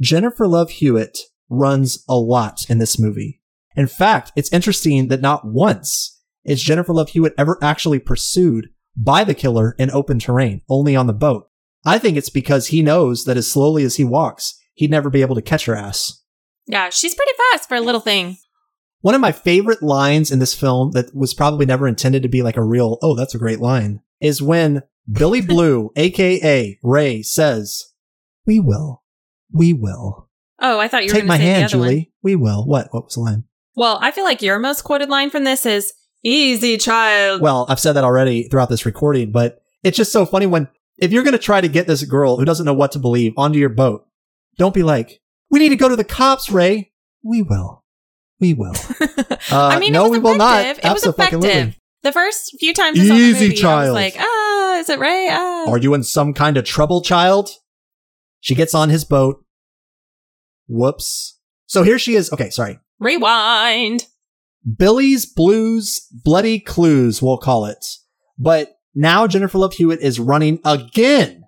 Jennifer 0.00 0.46
Love 0.46 0.70
Hewitt 0.70 1.18
runs 1.48 2.02
a 2.08 2.14
lot 2.14 2.64
in 2.68 2.78
this 2.78 2.98
movie. 2.98 3.40
In 3.76 3.86
fact, 3.86 4.32
it's 4.34 4.52
interesting 4.52 5.08
that 5.08 5.20
not 5.20 5.44
once 5.44 6.20
is 6.44 6.62
Jennifer 6.62 6.94
Love 6.94 7.10
Hewitt 7.10 7.34
ever 7.36 7.58
actually 7.62 7.98
pursued 7.98 8.70
by 8.96 9.24
the 9.24 9.34
killer 9.34 9.74
in 9.78 9.90
open 9.90 10.18
terrain, 10.18 10.62
only 10.68 10.94
on 10.96 11.06
the 11.06 11.12
boat. 11.12 11.48
I 11.84 11.98
think 11.98 12.16
it's 12.16 12.30
because 12.30 12.68
he 12.68 12.82
knows 12.82 13.24
that 13.24 13.36
as 13.36 13.50
slowly 13.50 13.84
as 13.84 13.96
he 13.96 14.04
walks, 14.04 14.58
he'd 14.74 14.90
never 14.90 15.08
be 15.10 15.22
able 15.22 15.34
to 15.34 15.42
catch 15.42 15.64
her 15.66 15.74
ass. 15.76 16.22
yeah, 16.66 16.90
she's 16.90 17.14
pretty 17.14 17.32
fast 17.52 17.68
for 17.68 17.76
a 17.76 17.80
little 17.80 18.00
thing. 18.00 18.36
One 19.00 19.14
of 19.14 19.20
my 19.20 19.32
favorite 19.32 19.82
lines 19.82 20.30
in 20.30 20.40
this 20.40 20.54
film 20.54 20.90
that 20.92 21.14
was 21.14 21.32
probably 21.32 21.64
never 21.64 21.88
intended 21.88 22.22
to 22.22 22.28
be 22.28 22.42
like 22.42 22.58
a 22.58 22.62
real, 22.62 22.98
oh, 23.02 23.14
that's 23.16 23.34
a 23.34 23.38
great 23.38 23.60
line, 23.60 24.00
is 24.20 24.42
when 24.42 24.82
Billy 25.10 25.40
Blue, 25.40 25.90
aka 25.96 26.78
Ray, 26.82 27.22
says, 27.22 27.92
We 28.46 28.60
will. 28.60 29.02
We 29.52 29.72
will. 29.72 30.28
Oh, 30.60 30.78
I 30.78 30.86
thought 30.88 31.02
you 31.04 31.08
were 31.08 31.14
Take 31.14 31.22
going 31.22 31.28
my 31.28 31.38
to 31.38 31.42
say 31.42 31.48
hand, 31.48 31.62
the 31.62 31.64
other 31.66 31.78
one. 31.78 31.88
Julie. 31.88 32.12
We 32.22 32.36
will. 32.36 32.66
What? 32.66 32.88
What 32.90 33.04
was 33.04 33.14
the 33.14 33.20
line? 33.20 33.44
Well, 33.74 33.98
I 34.02 34.10
feel 34.10 34.24
like 34.24 34.42
your 34.42 34.58
most 34.58 34.82
quoted 34.82 35.08
line 35.08 35.30
from 35.30 35.44
this 35.44 35.64
is 35.64 35.94
"Easy, 36.22 36.76
child." 36.78 37.40
Well, 37.40 37.66
I've 37.68 37.80
said 37.80 37.92
that 37.94 38.04
already 38.04 38.44
throughout 38.44 38.68
this 38.68 38.86
recording, 38.86 39.30
but 39.32 39.62
it's 39.82 39.96
just 39.96 40.12
so 40.12 40.26
funny 40.26 40.46
when, 40.46 40.68
if 40.98 41.12
you're 41.12 41.22
going 41.22 41.32
to 41.32 41.38
try 41.38 41.60
to 41.60 41.68
get 41.68 41.86
this 41.86 42.02
girl 42.04 42.36
who 42.36 42.44
doesn't 42.44 42.66
know 42.66 42.74
what 42.74 42.92
to 42.92 42.98
believe 42.98 43.32
onto 43.36 43.58
your 43.58 43.68
boat, 43.70 44.06
don't 44.58 44.74
be 44.74 44.82
like, 44.82 45.20
we 45.50 45.58
need 45.58 45.70
to 45.70 45.76
go 45.76 45.88
to 45.88 45.96
the 45.96 46.04
cops, 46.04 46.50
Ray. 46.50 46.92
We 47.22 47.42
will. 47.42 47.84
We 48.38 48.54
will. 48.54 48.74
Uh, 49.50 49.68
I 49.68 49.78
mean, 49.78 49.92
no, 49.92 50.04
it 50.04 50.10
was 50.10 50.18
we 50.18 50.22
will 50.22 50.36
not. 50.36 50.60
effective. 50.60 50.84
It 50.90 50.92
was 50.92 51.06
effective. 51.06 51.76
The 52.02 52.12
first 52.12 52.56
few 52.60 52.74
times 52.74 53.00
I 53.00 53.04
saw 53.06 53.14
the 53.14 53.20
Easy, 53.20 53.44
movie, 53.48 53.56
I 53.56 53.60
child. 53.60 53.94
was 53.94 53.94
like, 53.94 54.14
"Ah, 54.18 54.78
is 54.78 54.88
it 54.90 54.98
Ray?" 54.98 55.28
Ah. 55.30 55.64
Are 55.70 55.78
you 55.78 55.94
in 55.94 56.02
some 56.02 56.34
kind 56.34 56.56
of 56.58 56.64
trouble, 56.64 57.00
child? 57.00 57.48
She 58.40 58.54
gets 58.54 58.74
on 58.74 58.90
his 58.90 59.04
boat. 59.04 59.42
Whoops. 60.68 61.38
So 61.66 61.82
here 61.82 61.98
she 61.98 62.14
is. 62.14 62.32
Okay, 62.32 62.50
sorry. 62.50 62.78
Rewind. 62.98 64.06
Billy's 64.76 65.26
Blues 65.26 66.06
Bloody 66.24 66.60
Clues, 66.60 67.22
we'll 67.22 67.38
call 67.38 67.64
it. 67.66 67.84
But 68.38 68.72
now 68.94 69.26
Jennifer 69.26 69.58
Love 69.58 69.74
Hewitt 69.74 70.00
is 70.00 70.20
running 70.20 70.60
again. 70.64 71.44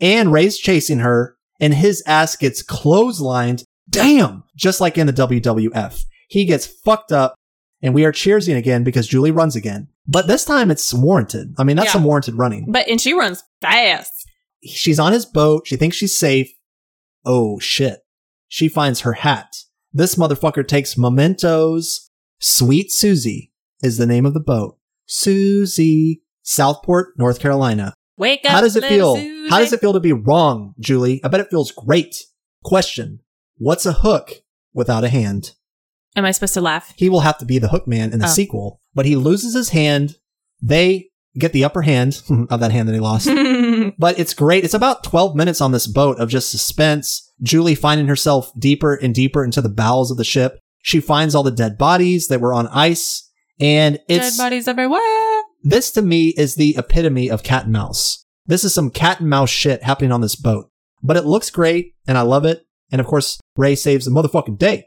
And 0.00 0.32
Ray's 0.32 0.56
chasing 0.58 1.00
her, 1.00 1.36
and 1.60 1.74
his 1.74 2.02
ass 2.06 2.34
gets 2.36 2.62
clotheslined. 2.62 3.64
Damn! 3.88 4.44
Just 4.56 4.80
like 4.80 4.96
in 4.96 5.06
the 5.06 5.12
WWF. 5.12 6.04
He 6.28 6.44
gets 6.46 6.64
fucked 6.66 7.12
up, 7.12 7.34
and 7.82 7.92
we 7.92 8.04
are 8.06 8.12
cheersing 8.12 8.56
again 8.56 8.82
because 8.82 9.06
Julie 9.08 9.30
runs 9.30 9.56
again. 9.56 9.88
But 10.06 10.26
this 10.26 10.44
time 10.44 10.70
it's 10.70 10.94
warranted. 10.94 11.54
I 11.58 11.64
mean, 11.64 11.76
that's 11.76 11.88
Yeah. 11.88 11.92
some 11.94 12.04
warranted 12.04 12.36
running. 12.36 12.66
But 12.70 12.88
and 12.88 13.00
she 13.00 13.12
runs 13.12 13.42
fast. 13.60 14.10
She's 14.64 14.98
on 14.98 15.12
his 15.12 15.26
boat. 15.26 15.66
She 15.66 15.76
thinks 15.76 15.96
she's 15.96 16.16
safe. 16.16 16.50
Oh 17.24 17.58
shit. 17.58 18.00
She 18.48 18.68
finds 18.68 19.00
her 19.00 19.12
hat. 19.14 19.54
This 19.92 20.14
motherfucker 20.14 20.66
takes 20.66 20.96
mementos. 20.96 22.09
Sweet 22.40 22.90
Susie 22.90 23.52
is 23.82 23.98
the 23.98 24.06
name 24.06 24.26
of 24.26 24.34
the 24.34 24.40
boat. 24.40 24.76
Susie. 25.06 26.22
Southport, 26.42 27.08
North 27.18 27.38
Carolina. 27.38 27.94
Wake 28.16 28.40
up. 28.44 28.52
How 28.52 28.60
does 28.60 28.74
it 28.76 28.84
feel? 28.84 29.16
Susie. 29.16 29.48
How 29.50 29.58
does 29.58 29.72
it 29.72 29.80
feel 29.80 29.92
to 29.92 30.00
be 30.00 30.12
wrong, 30.12 30.74
Julie? 30.80 31.20
I 31.22 31.28
bet 31.28 31.40
it 31.40 31.50
feels 31.50 31.70
great. 31.70 32.16
Question. 32.64 33.20
What's 33.58 33.86
a 33.86 33.92
hook 33.92 34.32
without 34.72 35.04
a 35.04 35.08
hand? 35.08 35.52
Am 36.16 36.24
I 36.24 36.30
supposed 36.32 36.54
to 36.54 36.60
laugh? 36.60 36.92
He 36.96 37.08
will 37.08 37.20
have 37.20 37.38
to 37.38 37.44
be 37.44 37.58
the 37.58 37.68
hook 37.68 37.86
man 37.86 38.12
in 38.12 38.18
the 38.18 38.26
Oh. 38.26 38.30
sequel, 38.30 38.80
but 38.94 39.06
he 39.06 39.16
loses 39.16 39.54
his 39.54 39.68
hand. 39.68 40.16
They 40.62 41.10
get 41.38 41.52
the 41.52 41.62
upper 41.64 41.82
hand 41.82 42.22
of 42.50 42.60
that 42.60 42.72
hand 42.72 42.88
that 42.88 42.94
he 42.94 43.00
lost. 43.00 43.28
But 43.98 44.18
it's 44.18 44.34
great. 44.34 44.64
It's 44.64 44.74
about 44.74 45.04
12 45.04 45.34
minutes 45.34 45.60
on 45.60 45.72
this 45.72 45.86
boat 45.86 46.18
of 46.18 46.28
just 46.28 46.50
suspense. 46.50 47.30
Julie 47.42 47.74
finding 47.74 48.08
herself 48.08 48.50
deeper 48.58 48.94
and 48.94 49.14
deeper 49.14 49.42
into 49.44 49.60
the 49.62 49.68
bowels 49.68 50.10
of 50.10 50.16
the 50.16 50.24
ship. 50.24 50.58
She 50.82 51.00
finds 51.00 51.34
all 51.34 51.42
the 51.42 51.50
dead 51.50 51.76
bodies 51.78 52.28
that 52.28 52.40
were 52.40 52.54
on 52.54 52.66
ice. 52.68 53.28
And 53.60 53.98
it's, 54.08 54.36
Dead 54.36 54.42
bodies 54.42 54.66
everywhere. 54.68 55.42
this 55.62 55.90
to 55.92 56.02
me 56.02 56.28
is 56.36 56.54
the 56.54 56.76
epitome 56.78 57.30
of 57.30 57.42
cat 57.42 57.64
and 57.64 57.72
mouse. 57.72 58.24
This 58.46 58.64
is 58.64 58.72
some 58.72 58.90
cat 58.90 59.20
and 59.20 59.28
mouse 59.28 59.50
shit 59.50 59.82
happening 59.82 60.12
on 60.12 60.22
this 60.22 60.36
boat. 60.36 60.70
But 61.02 61.16
it 61.16 61.24
looks 61.26 61.50
great 61.50 61.94
and 62.06 62.16
I 62.16 62.22
love 62.22 62.44
it. 62.44 62.66
And 62.90 63.00
of 63.00 63.06
course, 63.06 63.38
Ray 63.56 63.74
saves 63.74 64.06
the 64.06 64.10
motherfucking 64.10 64.58
day. 64.58 64.86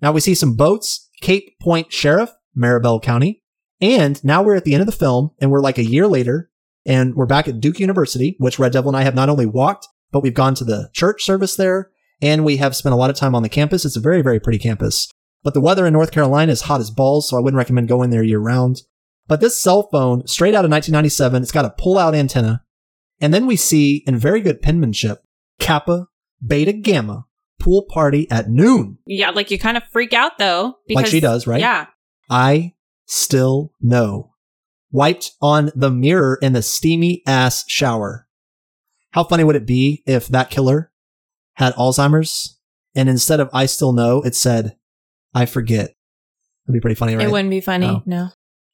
Now 0.00 0.12
we 0.12 0.20
see 0.20 0.34
some 0.34 0.54
boats, 0.54 1.08
Cape 1.20 1.58
Point 1.60 1.92
Sheriff, 1.92 2.30
Maribel 2.56 3.02
County. 3.02 3.42
And 3.80 4.22
now 4.24 4.42
we're 4.42 4.54
at 4.56 4.64
the 4.64 4.74
end 4.74 4.80
of 4.82 4.86
the 4.86 4.92
film 4.92 5.32
and 5.40 5.50
we're 5.50 5.60
like 5.60 5.78
a 5.78 5.84
year 5.84 6.06
later 6.06 6.50
and 6.86 7.14
we're 7.16 7.26
back 7.26 7.48
at 7.48 7.60
Duke 7.60 7.80
University, 7.80 8.36
which 8.38 8.58
Red 8.58 8.72
Devil 8.72 8.90
and 8.90 8.96
I 8.96 9.02
have 9.02 9.14
not 9.14 9.28
only 9.28 9.46
walked, 9.46 9.88
but 10.12 10.22
we've 10.22 10.34
gone 10.34 10.54
to 10.54 10.64
the 10.64 10.88
church 10.92 11.24
service 11.24 11.56
there 11.56 11.90
and 12.20 12.44
we 12.44 12.58
have 12.58 12.76
spent 12.76 12.92
a 12.92 12.96
lot 12.96 13.10
of 13.10 13.16
time 13.16 13.34
on 13.34 13.42
the 13.42 13.48
campus. 13.48 13.84
It's 13.84 13.96
a 13.96 14.00
very, 14.00 14.22
very 14.22 14.38
pretty 14.38 14.58
campus. 14.58 15.08
But 15.42 15.54
the 15.54 15.60
weather 15.60 15.86
in 15.86 15.92
North 15.92 16.12
Carolina 16.12 16.52
is 16.52 16.62
hot 16.62 16.80
as 16.80 16.90
balls, 16.90 17.28
so 17.28 17.36
I 17.36 17.40
wouldn't 17.40 17.58
recommend 17.58 17.88
going 17.88 18.10
there 18.10 18.22
year 18.22 18.38
round. 18.38 18.82
But 19.26 19.40
this 19.40 19.60
cell 19.60 19.88
phone, 19.90 20.26
straight 20.26 20.54
out 20.54 20.64
of 20.64 20.70
1997, 20.70 21.42
it's 21.42 21.52
got 21.52 21.64
a 21.64 21.70
pull 21.70 21.98
out 21.98 22.14
antenna. 22.14 22.64
And 23.20 23.32
then 23.32 23.46
we 23.46 23.56
see, 23.56 24.02
in 24.06 24.16
very 24.16 24.40
good 24.40 24.62
penmanship, 24.62 25.22
Kappa, 25.58 26.08
Beta, 26.44 26.72
Gamma, 26.72 27.26
pool 27.60 27.86
party 27.88 28.28
at 28.30 28.50
noon. 28.50 28.98
Yeah, 29.06 29.30
like 29.30 29.50
you 29.50 29.58
kind 29.58 29.76
of 29.76 29.84
freak 29.92 30.12
out 30.12 30.38
though. 30.38 30.74
Because, 30.86 31.02
Like 31.04 31.10
she 31.10 31.20
does, 31.20 31.46
right? 31.46 31.60
Yeah. 31.60 31.86
I 32.28 32.74
still 33.06 33.72
know. 33.80 34.34
Wiped 34.90 35.32
on 35.40 35.70
the 35.74 35.90
mirror 35.90 36.38
in 36.42 36.52
the 36.52 36.62
steamy 36.62 37.22
ass 37.26 37.64
shower. 37.68 38.26
How 39.12 39.24
funny 39.24 39.44
would 39.44 39.56
it 39.56 39.66
be 39.66 40.02
if 40.06 40.28
that 40.28 40.50
killer 40.50 40.90
had 41.54 41.74
Alzheimer's 41.74 42.58
and 42.94 43.08
instead 43.08 43.40
of 43.40 43.48
I 43.52 43.66
still 43.66 43.92
know, 43.92 44.22
it 44.22 44.34
said, 44.34 44.76
I 45.34 45.46
forget. 45.46 45.94
It'd 46.66 46.74
be 46.74 46.80
pretty 46.80 46.94
funny, 46.94 47.16
right? 47.16 47.26
It 47.26 47.30
wouldn't 47.30 47.50
be 47.50 47.60
funny. 47.60 47.86
No. 47.86 48.02
No. 48.06 48.28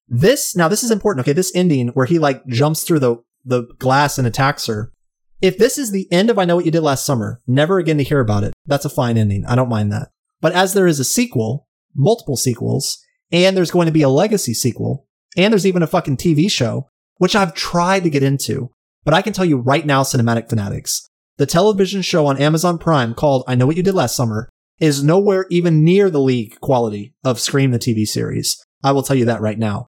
This 0.09 0.57
now 0.57 0.69
this 0.69 0.83
is 0.83 0.91
important. 0.91 1.25
Okay, 1.25 1.33
this 1.33 1.53
ending 1.55 1.89
where 1.89 2.07
he 2.07 2.19
like 2.19 2.47
jumps 2.47 2.83
through 2.83 3.01
the 3.01 3.17
the 3.45 3.65
glass 3.79 4.19
and 4.19 4.27
attacks 4.27 4.67
her. 4.67 4.93
If 5.41 5.59
this 5.59 5.79
is 5.79 5.93
the 5.93 6.11
end 6.11 6.31
of 6.31 6.39
I 6.39 6.45
Know 6.45 6.57
What 6.57 6.65
You 6.65 6.71
Did 6.71 6.81
Last 6.81 7.07
Summer, 7.07 7.41
never 7.47 7.79
again 7.79 7.99
to 7.99 8.05
hear 8.05 8.21
about 8.21 8.43
it. 8.43 8.53
That's 8.67 8.85
a 8.85 8.91
fine 8.91 9.17
ending. 9.17 9.47
I 9.47 9.55
don't 9.55 9.69
mind 9.69 9.93
that. 9.93 10.09
But 10.41 10.53
as 10.53 10.75
there 10.75 10.87
is 10.87 10.99
a 10.99 11.05
sequel, 11.05 11.69
multiple 11.95 12.37
sequels, 12.37 12.99
and 13.31 13.57
there's 13.57 13.71
going 13.71 13.87
to 13.87 13.93
be 13.93 14.03
a 14.03 14.09
legacy 14.09 14.53
sequel, 14.55 15.07
and 15.37 15.53
there's 15.53 15.67
even 15.67 15.83
a 15.83 15.87
fucking 15.87 16.17
TV 16.17 16.51
show, 16.51 16.89
which 17.19 17.37
I've 17.37 17.55
tried 17.55 18.03
to 18.03 18.11
get 18.11 18.23
into, 18.23 18.71
but 19.05 19.15
I 19.15 19.23
can 19.23 19.33
tell 19.33 19.45
you 19.45 19.59
right 19.59 19.87
now, 19.87 20.03
cinematic 20.03 20.49
fanatics, 20.49 21.09
the 21.37 21.47
television 21.47 22.03
show 22.03 22.27
on 22.27 22.41
Amazon 22.41 22.79
Prime 22.79 23.15
called 23.15 23.45
I 23.47 23.55
Know 23.55 23.67
What 23.67 23.77
You 23.77 23.83
Did 23.83 23.95
Last 23.95 24.17
Summer 24.17 24.49
is 24.81 25.03
nowhere 25.03 25.47
even 25.51 25.85
near 25.85 26.11
the 26.11 26.21
league 26.21 26.59
quality 26.61 27.15
of 27.25 27.41
Scream 27.41 27.71
the 27.71 27.79
TV 27.79 28.07
series. 28.07 28.63
I 28.83 28.93
will 28.93 29.03
tell 29.03 29.17
you 29.17 29.25
that 29.25 29.41
right 29.41 29.59
now 29.59 29.89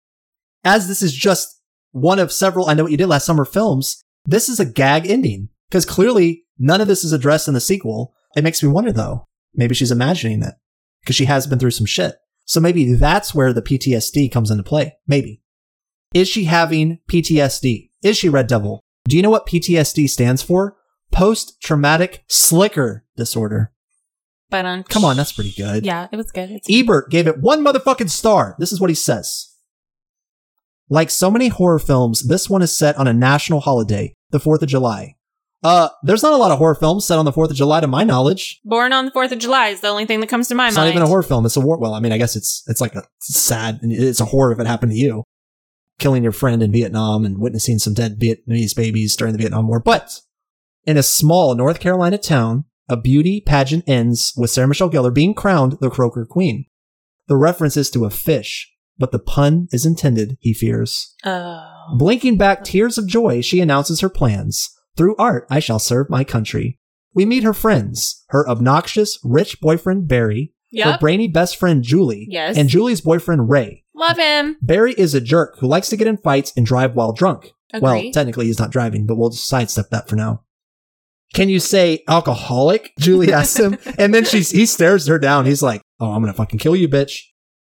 as 0.66 0.88
this 0.88 1.02
is 1.02 1.14
just 1.14 1.62
one 1.92 2.20
of 2.20 2.34
several 2.34 2.68
I 2.68 2.74
Know 2.74 2.84
What 2.84 2.92
You 2.92 2.98
Did 2.98 3.08
Last 3.08 3.26
Summer 3.26 3.46
films, 3.46 4.04
this 4.26 4.50
is 4.50 4.60
a 4.60 4.66
gag 4.66 5.08
ending. 5.08 5.50
Because 5.70 5.86
clearly 5.86 6.44
none 6.58 6.82
of 6.82 6.88
this 6.88 7.04
is 7.04 7.14
addressed 7.14 7.48
in 7.48 7.54
the 7.54 7.62
sequel. 7.62 8.14
It 8.36 8.44
makes 8.44 8.62
me 8.62 8.70
wonder 8.70 8.92
though, 8.92 9.26
maybe 9.54 9.76
she's 9.76 9.92
imagining 9.92 10.42
it. 10.42 10.56
Because 11.02 11.16
she 11.16 11.26
has 11.26 11.48
been 11.48 11.60
through 11.60 11.72
some 11.72 11.86
shit. 11.86 12.16
So 12.46 12.60
maybe 12.60 12.94
that's 12.94 13.34
where 13.34 13.54
the 13.54 13.62
PTSD 13.62 14.32
comes 14.32 14.52
into 14.52 14.64
play. 14.64 14.96
Maybe. 15.08 15.42
Is 16.14 16.28
she 16.28 16.46
having 16.46 17.00
PTSD? 17.10 17.90
Is 18.04 18.18
she 18.18 18.30
Red 18.30 18.48
Devil? 18.48 18.82
Do 19.08 19.16
you 19.16 19.22
know 19.22 19.30
what 19.30 19.48
PTSD 19.48 20.10
stands 20.10 20.42
for? 20.42 20.76
Post 21.12 21.62
traumatic 21.62 22.24
slicker 22.28 23.06
disorder. 23.16 23.72
But 24.50 24.88
Come 24.90 25.04
on, 25.04 25.18
that's 25.18 25.32
pretty 25.32 25.52
good. 25.52 25.86
Yeah, 25.86 26.08
it 26.12 26.16
was 26.16 26.32
good. 26.32 26.52
It's 26.52 26.68
Ebert 26.70 27.10
gave 27.10 27.28
it 27.28 27.40
one 27.40 27.64
motherfucking 27.64 28.10
star. 28.10 28.56
This 28.60 28.72
is 28.72 28.80
what 28.80 28.90
he 28.90 28.96
says. 28.96 29.52
Like 30.90 31.10
so 31.10 31.32
many 31.32 31.48
horror 31.48 31.80
films, 31.80 32.28
this 32.28 32.50
one 32.50 32.62
is 32.62 32.76
set 32.76 32.96
on 32.98 33.08
a 33.08 33.14
national 33.14 33.62
holiday, 33.62 34.14
the 34.30 34.40
4th 34.40 34.62
of 34.62 34.68
July. 34.68 35.16
Uh, 35.64 35.90
there's 36.04 36.22
not 36.22 36.34
a 36.34 36.38
lot 36.38 36.52
of 36.52 36.60
horror 36.60 36.76
films 36.76 37.08
set 37.08 37.18
on 37.18 37.26
the 37.26 37.32
4th 37.32 37.50
of 37.50 37.56
July 37.56 37.80
to 37.80 37.88
my 37.88 38.04
knowledge. 38.04 38.62
Born 38.64 38.94
on 38.94 39.06
the 39.06 39.12
Fourth 39.12 39.32
of 39.32 39.40
July 39.40 39.70
is 39.70 39.82
the 39.82 39.88
only 39.88 40.06
thing 40.06 40.20
that 40.20 40.30
comes 40.30 40.48
to 40.50 40.56
my 40.56 40.68
It's 40.68 40.76
mind. 40.78 40.90
not 40.90 40.92
even 40.92 41.02
a 41.02 41.08
horror 41.08 41.24
film. 41.24 41.44
It's 41.48 41.58
a 41.58 41.62
war. 41.62 41.80
Well, 41.80 41.96
I 41.96 42.00
mean, 42.00 42.12
I 42.12 42.20
guess 42.20 42.36
it's, 42.36 42.64
it's 42.68 42.82
like 42.82 42.94
a 42.94 43.04
sad, 43.20 43.80
it's 43.82 44.20
a 44.20 44.26
horror 44.26 44.52
if 44.52 44.60
it 44.60 44.68
happened 44.68 44.92
to 44.92 44.98
you. 44.98 45.24
Killing 45.98 46.22
your 46.22 46.34
friend 46.34 46.62
in 46.62 46.72
Vietnam 46.72 47.26
and 47.26 47.40
witnessing 47.40 47.80
some 47.80 47.96
dead 47.96 48.20
Vietnamese 48.20 48.76
babies 48.76 49.16
during 49.16 49.32
the 49.34 49.40
Vietnam 49.40 49.68
War. 49.68 49.80
But 49.80 50.20
in 50.86 50.98
a 50.98 51.04
small 51.04 51.56
North 51.56 51.80
Carolina 51.80 52.20
town, 52.20 52.66
a 52.90 52.98
beauty 52.98 53.42
pageant 53.42 53.84
ends 53.88 54.34
with 54.38 54.50
Sarah 54.50 54.68
Michelle 54.68 54.90
Gellar 54.90 55.14
being 55.14 55.34
crowned 55.34 55.78
the 55.82 55.90
Croaker 55.90 56.26
Queen. 56.26 56.66
The 57.28 57.36
reference 57.36 57.76
is 57.78 57.90
to 57.92 58.06
a 58.06 58.10
fish, 58.10 58.72
but 58.98 59.12
the 59.12 59.20
pun 59.20 59.68
is 59.72 59.86
intended, 59.86 60.38
he 60.40 60.54
fears. 60.54 61.14
Oh. 61.24 61.64
Blinking 61.98 62.38
back 62.38 62.64
tears 62.64 62.98
of 62.98 63.08
joy, 63.08 63.42
she 63.42 63.60
announces 63.62 64.02
her 64.02 64.10
plans. 64.10 64.70
Through 64.96 65.16
art, 65.18 65.46
I 65.50 65.60
shall 65.60 65.80
serve 65.80 66.10
my 66.10 66.24
country. 66.24 66.80
We 67.14 67.26
meet 67.26 67.44
her 67.44 67.54
friends, 67.54 68.24
her 68.28 68.48
obnoxious, 68.48 69.20
rich 69.24 69.60
boyfriend, 69.62 70.08
Barry, 70.08 70.54
her 70.84 70.98
brainy 71.00 71.28
best 71.28 71.56
friend, 71.58 71.84
Julie, 71.84 72.28
Yes. 72.30 72.58
and 72.58 72.70
Julie's 72.70 73.02
boyfriend, 73.02 73.50
Ray. 73.50 73.84
Love 73.96 74.18
him. 74.18 74.58
Barry 74.62 74.94
is 74.98 75.14
a 75.14 75.22
jerk 75.22 75.58
who 75.60 75.68
likes 75.68 75.90
to 75.90 75.98
get 75.98 76.08
in 76.08 76.18
fights 76.18 76.52
and 76.58 76.66
drive 76.66 76.96
while 76.96 77.14
drunk. 77.14 77.52
Well, 77.82 78.02
technically 78.14 78.46
he's 78.46 78.60
not 78.60 78.72
driving, 78.72 79.06
but 79.06 79.16
we'll 79.16 79.30
just 79.32 79.48
sidestep 79.48 79.90
that 79.90 80.08
for 80.08 80.16
now. 80.16 80.44
Can 81.34 81.50
you 81.50 81.60
say 81.60 82.04
alcoholic? 82.08 82.92
Julie 83.00 83.34
asks 83.34 83.60
him. 83.60 83.78
and 83.98 84.14
then 84.14 84.26
she's, 84.26 84.52
he 84.52 84.66
stares 84.66 85.08
her 85.08 85.20
down. 85.20 85.46
He's 85.46 85.62
like, 85.64 85.82
Oh, 86.00 86.12
I'm 86.12 86.22
going 86.22 86.32
to 86.32 86.38
fucking 86.38 86.60
kill 86.60 86.76
you, 86.76 86.88
bitch. 86.88 87.22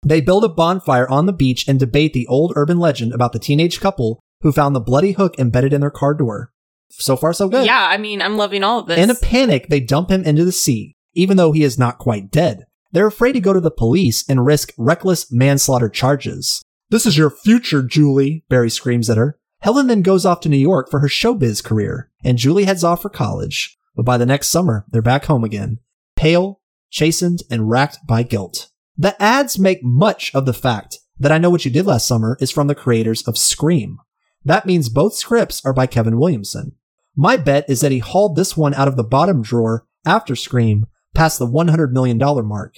They 0.05 0.21
build 0.21 0.45
a 0.45 0.49
bonfire 0.49 1.09
on 1.09 1.27
the 1.27 1.33
beach 1.33 1.67
and 1.69 1.79
debate 1.79 2.13
the 2.13 2.27
old 2.27 2.53
urban 2.57 2.79
legend 2.79 3.13
about 3.13 3.33
the 3.33 3.39
teenage 3.39 3.81
couple 3.81 4.21
who 4.43 4.53
found 4.53 4.75
the 4.77 4.81
bloody 4.81 5.13
hook 5.13 5.39
embedded 5.39 5.73
in 5.73 5.81
their 5.81 5.91
car 5.91 6.15
door. 6.15 6.53
So 6.91 7.17
far, 7.17 7.33
so 7.33 7.49
good. 7.49 7.67
Yeah, 7.67 7.87
I 7.91 7.97
mean, 7.97 8.23
I'm 8.23 8.37
loving 8.37 8.63
all 8.63 8.81
of 8.81 8.87
this. 8.87 8.99
In 8.99 9.11
a 9.11 9.15
panic, 9.17 9.69
they 9.69 9.81
dump 9.81 10.11
him 10.11 10.23
into 10.23 10.45
the 10.45 10.53
sea, 10.53 10.95
even 11.15 11.37
though 11.37 11.53
he 11.53 11.65
is 11.65 11.79
not 11.79 11.99
quite 11.99 12.31
dead. 12.31 12.65
They're 12.93 13.07
afraid 13.09 13.33
to 13.33 13.41
go 13.41 13.53
to 13.53 13.61
the 13.61 13.71
police 13.71 14.25
and 14.29 14.47
risk 14.47 14.73
reckless 14.79 15.33
manslaughter 15.33 15.89
charges. 15.89 16.63
This 16.91 17.05
is 17.07 17.19
your 17.19 17.31
future, 17.31 17.83
Julie, 17.83 18.45
Barry 18.49 18.71
screams 18.71 19.11
at 19.11 19.17
her. 19.17 19.37
Helen 19.67 19.89
then 19.89 20.03
goes 20.03 20.25
off 20.25 20.39
to 20.43 20.49
New 20.49 20.57
York 20.57 20.89
for 20.93 21.01
her 21.01 21.09
showbiz 21.09 21.61
career, 21.61 22.09
and 22.23 22.39
Julie 22.39 22.67
heads 22.67 22.85
off 22.85 23.03
for 23.03 23.09
college. 23.09 23.77
But 23.97 24.05
by 24.05 24.17
the 24.17 24.25
next 24.25 24.47
summer, 24.47 24.87
they're 24.93 25.03
back 25.03 25.25
home 25.25 25.43
again, 25.43 25.81
pale, 26.15 26.61
chastened, 26.89 27.41
and 27.51 27.69
racked 27.69 27.99
by 28.07 28.23
guilt. 28.23 28.71
The 28.97 29.21
ads 29.21 29.59
make 29.59 29.83
much 29.83 30.33
of 30.37 30.47
the 30.47 30.53
fact 30.53 31.01
that 31.19 31.33
I 31.33 31.39
Know 31.39 31.51
What 31.51 31.65
You 31.65 31.73
Did 31.73 31.85
Last 31.85 32.07
Summer 32.07 32.39
is 32.41 32.53
from 32.53 32.69
the 32.69 32.77
creators 32.77 33.27
of 33.27 33.37
Scream. 33.37 33.99
That 34.45 34.67
means 34.67 34.89
both 34.89 35.15
scripts 35.15 35.61
are 35.67 35.73
by 35.73 35.89
Kevin 35.89 36.17
Williamson. 36.17 36.77
My 37.17 37.37
bet 37.37 37.69
is 37.69 37.81
that 37.81 37.91
he 37.91 37.99
hauled 37.99 38.37
this 38.37 38.57
one 38.57 38.73
out 38.75 38.87
of 38.87 38.95
the 38.95 39.03
bottom 39.03 39.43
drawer 39.43 39.85
after 40.07 40.37
Scream 40.37 40.87
past 41.13 41.41
the 41.41 41.47
$100 41.49 41.91
million 41.91 42.19
mark. 42.47 42.77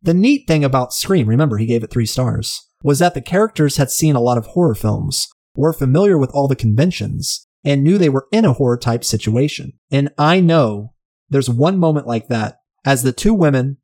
The 0.00 0.14
neat 0.14 0.46
thing 0.46 0.64
about 0.64 0.94
Scream, 0.94 1.28
remember 1.28 1.58
he 1.58 1.66
gave 1.66 1.84
it 1.84 1.90
three 1.90 2.06
stars, 2.06 2.66
was 2.82 2.98
that 3.00 3.12
the 3.12 3.20
characters 3.20 3.76
had 3.76 3.90
seen 3.90 4.16
a 4.16 4.20
lot 4.20 4.38
of 4.38 4.46
horror 4.46 4.74
films, 4.74 5.28
were 5.54 5.72
familiar 5.72 6.16
with 6.16 6.30
all 6.32 6.48
the 6.48 6.56
conventions, 6.56 7.46
and 7.64 7.82
knew 7.82 7.98
they 7.98 8.08
were 8.08 8.26
in 8.32 8.44
a 8.44 8.52
horror 8.52 8.78
type 8.78 9.04
situation. 9.04 9.72
And 9.90 10.10
I 10.16 10.40
know 10.40 10.94
there's 11.28 11.50
one 11.50 11.78
moment 11.78 12.06
like 12.06 12.28
that 12.28 12.58
as 12.84 13.02
the 13.02 13.12
two 13.12 13.34
women 13.34 13.78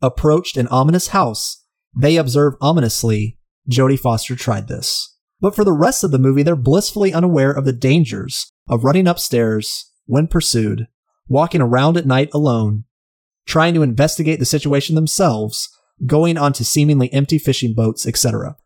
approached 0.00 0.56
an 0.56 0.68
ominous 0.68 1.08
house. 1.08 1.64
They 1.96 2.16
observe 2.16 2.54
ominously, 2.60 3.38
Jodie 3.68 3.98
Foster 3.98 4.36
tried 4.36 4.68
this. 4.68 5.16
But 5.40 5.54
for 5.54 5.64
the 5.64 5.72
rest 5.72 6.04
of 6.04 6.10
the 6.10 6.18
movie, 6.18 6.42
they're 6.42 6.56
blissfully 6.56 7.12
unaware 7.12 7.52
of 7.52 7.64
the 7.64 7.72
dangers 7.72 8.50
of 8.68 8.84
running 8.84 9.06
upstairs 9.06 9.92
when 10.06 10.26
pursued, 10.26 10.88
walking 11.28 11.60
around 11.60 11.96
at 11.96 12.06
night 12.06 12.30
alone, 12.32 12.84
trying 13.46 13.74
to 13.74 13.82
investigate 13.82 14.38
the 14.38 14.44
situation 14.44 14.94
themselves, 14.94 15.68
going 16.06 16.36
onto 16.36 16.64
seemingly 16.64 17.12
empty 17.12 17.38
fishing 17.38 17.74
boats, 17.74 18.06
etc. 18.06 18.56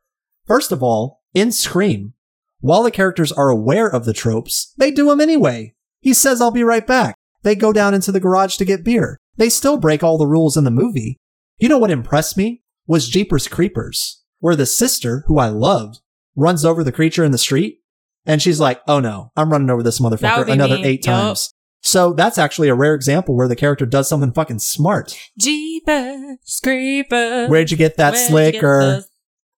First 0.46 0.72
of 0.72 0.82
all, 0.82 1.22
in 1.34 1.52
Scream, 1.52 2.14
while 2.62 2.82
the 2.82 2.90
characters 2.90 3.32
are 3.32 3.50
aware 3.50 3.88
of 3.88 4.04
the 4.04 4.12
tropes, 4.12 4.72
they 4.78 4.90
do 4.90 5.06
them 5.08 5.20
anyway. 5.20 5.74
He 6.00 6.14
says, 6.14 6.40
I'll 6.40 6.50
be 6.50 6.64
right 6.64 6.86
back. 6.86 7.16
They 7.42 7.54
go 7.54 7.72
down 7.72 7.92
into 7.92 8.12
the 8.12 8.20
garage 8.20 8.56
to 8.56 8.64
get 8.64 8.84
beer. 8.84 9.18
They 9.36 9.50
still 9.50 9.76
break 9.76 10.02
all 10.02 10.16
the 10.16 10.26
rules 10.26 10.56
in 10.56 10.64
the 10.64 10.70
movie. 10.70 11.18
You 11.58 11.68
know 11.68 11.78
what 11.78 11.90
impressed 11.90 12.36
me? 12.36 12.62
Was 12.86 13.08
Jeepers 13.08 13.48
Creepers, 13.48 14.22
where 14.38 14.56
the 14.56 14.66
sister, 14.66 15.24
who 15.26 15.38
I 15.38 15.48
loved, 15.48 16.00
runs 16.36 16.64
over 16.64 16.82
the 16.84 16.92
creature 16.92 17.24
in 17.24 17.32
the 17.32 17.38
street, 17.38 17.80
and 18.26 18.40
she's 18.40 18.60
like, 18.60 18.80
oh 18.86 19.00
no, 19.00 19.32
I'm 19.36 19.50
running 19.50 19.70
over 19.70 19.82
this 19.82 19.98
motherfucker 19.98 20.48
another 20.48 20.76
me. 20.76 20.84
eight 20.84 21.04
Yup. 21.04 21.26
times. 21.26 21.52
So 21.80 22.12
that's 22.12 22.38
actually 22.38 22.68
a 22.68 22.76
rare 22.76 22.94
example 22.94 23.36
where 23.36 23.48
the 23.48 23.56
character 23.56 23.86
does 23.86 24.08
something 24.08 24.32
fucking 24.32 24.60
smart. 24.60 25.18
Jeepers 25.36 26.60
Creepers. 26.62 27.50
Where'd 27.50 27.72
you 27.72 27.76
get 27.76 27.96
that 27.96 28.12
Where'd 28.12 28.30
you 28.30 28.52
get 28.52 28.60
slicker? 28.60 29.04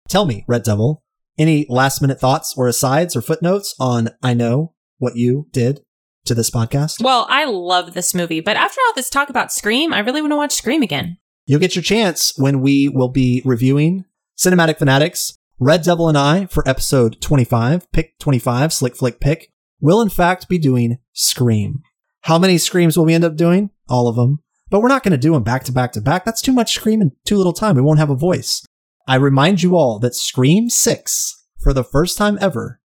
Tell 0.08 0.24
me, 0.24 0.44
Red 0.48 0.62
Devil, 0.62 1.03
any 1.38 1.66
last 1.68 2.00
minute 2.00 2.20
thoughts 2.20 2.54
or 2.56 2.68
asides 2.68 3.16
or 3.16 3.22
footnotes 3.22 3.74
on 3.78 4.10
I 4.22 4.34
know 4.34 4.74
what 4.98 5.16
you 5.16 5.48
did 5.52 5.80
to 6.24 6.34
this 6.34 6.50
podcast? 6.50 7.02
Well, 7.02 7.26
I 7.28 7.44
love 7.44 7.94
this 7.94 8.14
movie, 8.14 8.40
but 8.40 8.56
after 8.56 8.80
all 8.86 8.94
this 8.94 9.10
talk 9.10 9.28
about 9.28 9.52
Scream, 9.52 9.92
I 9.92 10.00
really 10.00 10.20
want 10.20 10.32
to 10.32 10.36
watch 10.36 10.52
Scream 10.52 10.82
again. 10.82 11.18
You'll 11.46 11.60
get 11.60 11.76
your 11.76 11.82
chance 11.82 12.32
when 12.38 12.60
we 12.60 12.88
will 12.88 13.08
be 13.10 13.42
reviewing 13.44 14.04
Cinematic 14.38 14.78
Fanatics, 14.78 15.36
Red 15.58 15.82
Devil 15.82 16.08
and 16.08 16.18
I 16.18 16.46
for 16.46 16.66
episode 16.68 17.20
25, 17.20 17.90
pick 17.92 18.18
25, 18.18 18.72
Slick 18.72 18.96
Flick 18.96 19.20
pick, 19.20 19.50
will 19.80 20.00
in 20.00 20.08
fact 20.08 20.48
be 20.48 20.58
doing 20.58 20.98
Scream. 21.12 21.82
How 22.22 22.38
many 22.38 22.56
Screams 22.56 22.96
will 22.96 23.04
we 23.04 23.14
end 23.14 23.24
up 23.24 23.36
doing? 23.36 23.70
All 23.88 24.08
of 24.08 24.16
them. 24.16 24.40
But 24.70 24.80
we're 24.80 24.88
not 24.88 25.02
going 25.02 25.12
to 25.12 25.18
do 25.18 25.34
them 25.34 25.42
back 25.42 25.62
to 25.64 25.72
back 25.72 25.92
to 25.92 26.00
back. 26.00 26.24
That's 26.24 26.40
too 26.40 26.52
much 26.52 26.74
Scream 26.74 27.02
in 27.02 27.12
too 27.26 27.36
little 27.36 27.52
time. 27.52 27.76
We 27.76 27.82
won't 27.82 27.98
have 27.98 28.10
a 28.10 28.16
voice. 28.16 28.64
I 29.06 29.16
remind 29.16 29.62
you 29.62 29.76
all 29.76 29.98
that 30.00 30.14
Scream 30.14 30.70
6, 30.70 31.44
for 31.62 31.72
the 31.72 31.84
first 31.84 32.16
time 32.16 32.38
ever, 32.40 32.80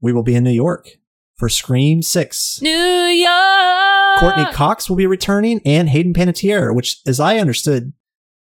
we 0.00 0.12
will 0.12 0.22
be 0.22 0.34
in 0.34 0.44
New 0.44 0.50
York 0.52 0.88
for 1.36 1.48
Scream 1.48 2.02
6. 2.02 2.60
New 2.62 2.70
York. 2.70 4.18
Courteney 4.18 4.52
Cox 4.52 4.88
will 4.88 4.96
be 4.96 5.06
returning 5.06 5.60
and 5.64 5.88
Hayden 5.88 6.12
Panettiere, 6.12 6.74
which, 6.74 7.00
as 7.06 7.20
I 7.20 7.38
understood, 7.38 7.92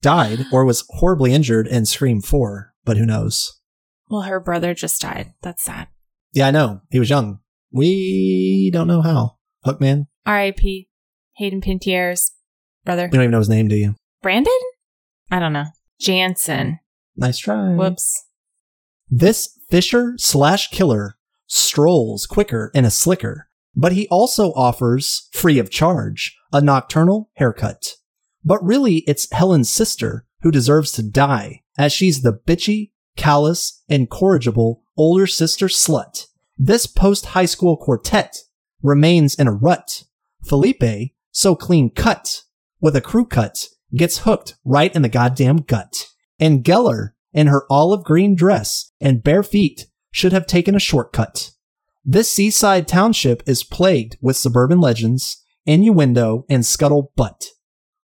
died 0.02 0.46
or 0.52 0.64
was 0.64 0.84
horribly 0.88 1.32
injured 1.32 1.66
in 1.66 1.86
Scream 1.86 2.20
4, 2.20 2.72
but 2.84 2.96
who 2.96 3.06
knows? 3.06 3.60
Well, 4.08 4.22
her 4.22 4.40
brother 4.40 4.74
just 4.74 5.00
died. 5.00 5.32
That's 5.42 5.62
sad. 5.62 5.88
Yeah, 6.32 6.48
I 6.48 6.50
know. 6.50 6.80
He 6.90 6.98
was 6.98 7.10
young. 7.10 7.38
We 7.72 8.70
don't 8.72 8.88
know 8.88 9.02
how. 9.02 9.36
Hookman? 9.64 10.06
R.I.P. 10.26 10.88
Hayden 11.36 11.60
Panettiere's 11.60 12.32
brother. 12.84 13.04
You 13.04 13.10
don't 13.10 13.22
even 13.22 13.30
know 13.30 13.38
his 13.38 13.48
name, 13.48 13.68
do 13.68 13.76
you? 13.76 13.94
Brandon? 14.22 14.52
I 15.30 15.38
don't 15.38 15.52
know. 15.52 15.66
Jansen. 16.00 16.79
Nice 17.16 17.38
try. 17.38 17.74
Whoops. 17.74 18.26
This 19.08 19.58
fisher 19.68 20.14
slash 20.16 20.70
killer 20.70 21.16
strolls 21.46 22.26
quicker 22.26 22.70
and 22.74 22.86
a 22.86 22.90
slicker, 22.90 23.48
but 23.74 23.92
he 23.92 24.06
also 24.08 24.52
offers, 24.52 25.28
free 25.32 25.58
of 25.58 25.70
charge, 25.70 26.36
a 26.52 26.60
nocturnal 26.60 27.30
haircut. 27.34 27.96
But 28.44 28.64
really, 28.64 28.98
it's 29.06 29.30
Helen's 29.32 29.70
sister 29.70 30.26
who 30.42 30.50
deserves 30.50 30.92
to 30.92 31.02
die, 31.02 31.62
as 31.76 31.92
she's 31.92 32.22
the 32.22 32.32
bitchy, 32.32 32.92
callous, 33.16 33.82
incorrigible 33.88 34.82
older 34.96 35.26
sister 35.26 35.66
slut. 35.66 36.26
This 36.56 36.86
post 36.86 37.26
high 37.26 37.46
school 37.46 37.76
quartet 37.76 38.42
remains 38.82 39.34
in 39.34 39.46
a 39.46 39.52
rut. 39.52 40.04
Phillippe, 40.44 41.12
so 41.32 41.54
clean 41.54 41.90
cut, 41.90 42.42
with 42.80 42.96
a 42.96 43.00
crew 43.00 43.24
cut, 43.24 43.68
gets 43.94 44.18
hooked 44.18 44.56
right 44.64 44.94
in 44.94 45.02
the 45.02 45.08
goddamn 45.08 45.58
gut. 45.58 46.06
And 46.40 46.64
Gellar, 46.64 47.10
in 47.32 47.46
her 47.46 47.64
olive 47.70 48.02
green 48.02 48.34
dress 48.34 48.92
and 49.00 49.22
bare 49.22 49.42
feet, 49.42 49.86
should 50.10 50.32
have 50.32 50.46
taken 50.46 50.74
a 50.74 50.80
shortcut. 50.80 51.50
This 52.04 52.32
seaside 52.32 52.88
township 52.88 53.42
is 53.46 53.62
plagued 53.62 54.16
with 54.22 54.36
suburban 54.36 54.80
legends, 54.80 55.44
innuendo, 55.66 56.46
and 56.48 56.64
scuttlebutt. 56.64 57.44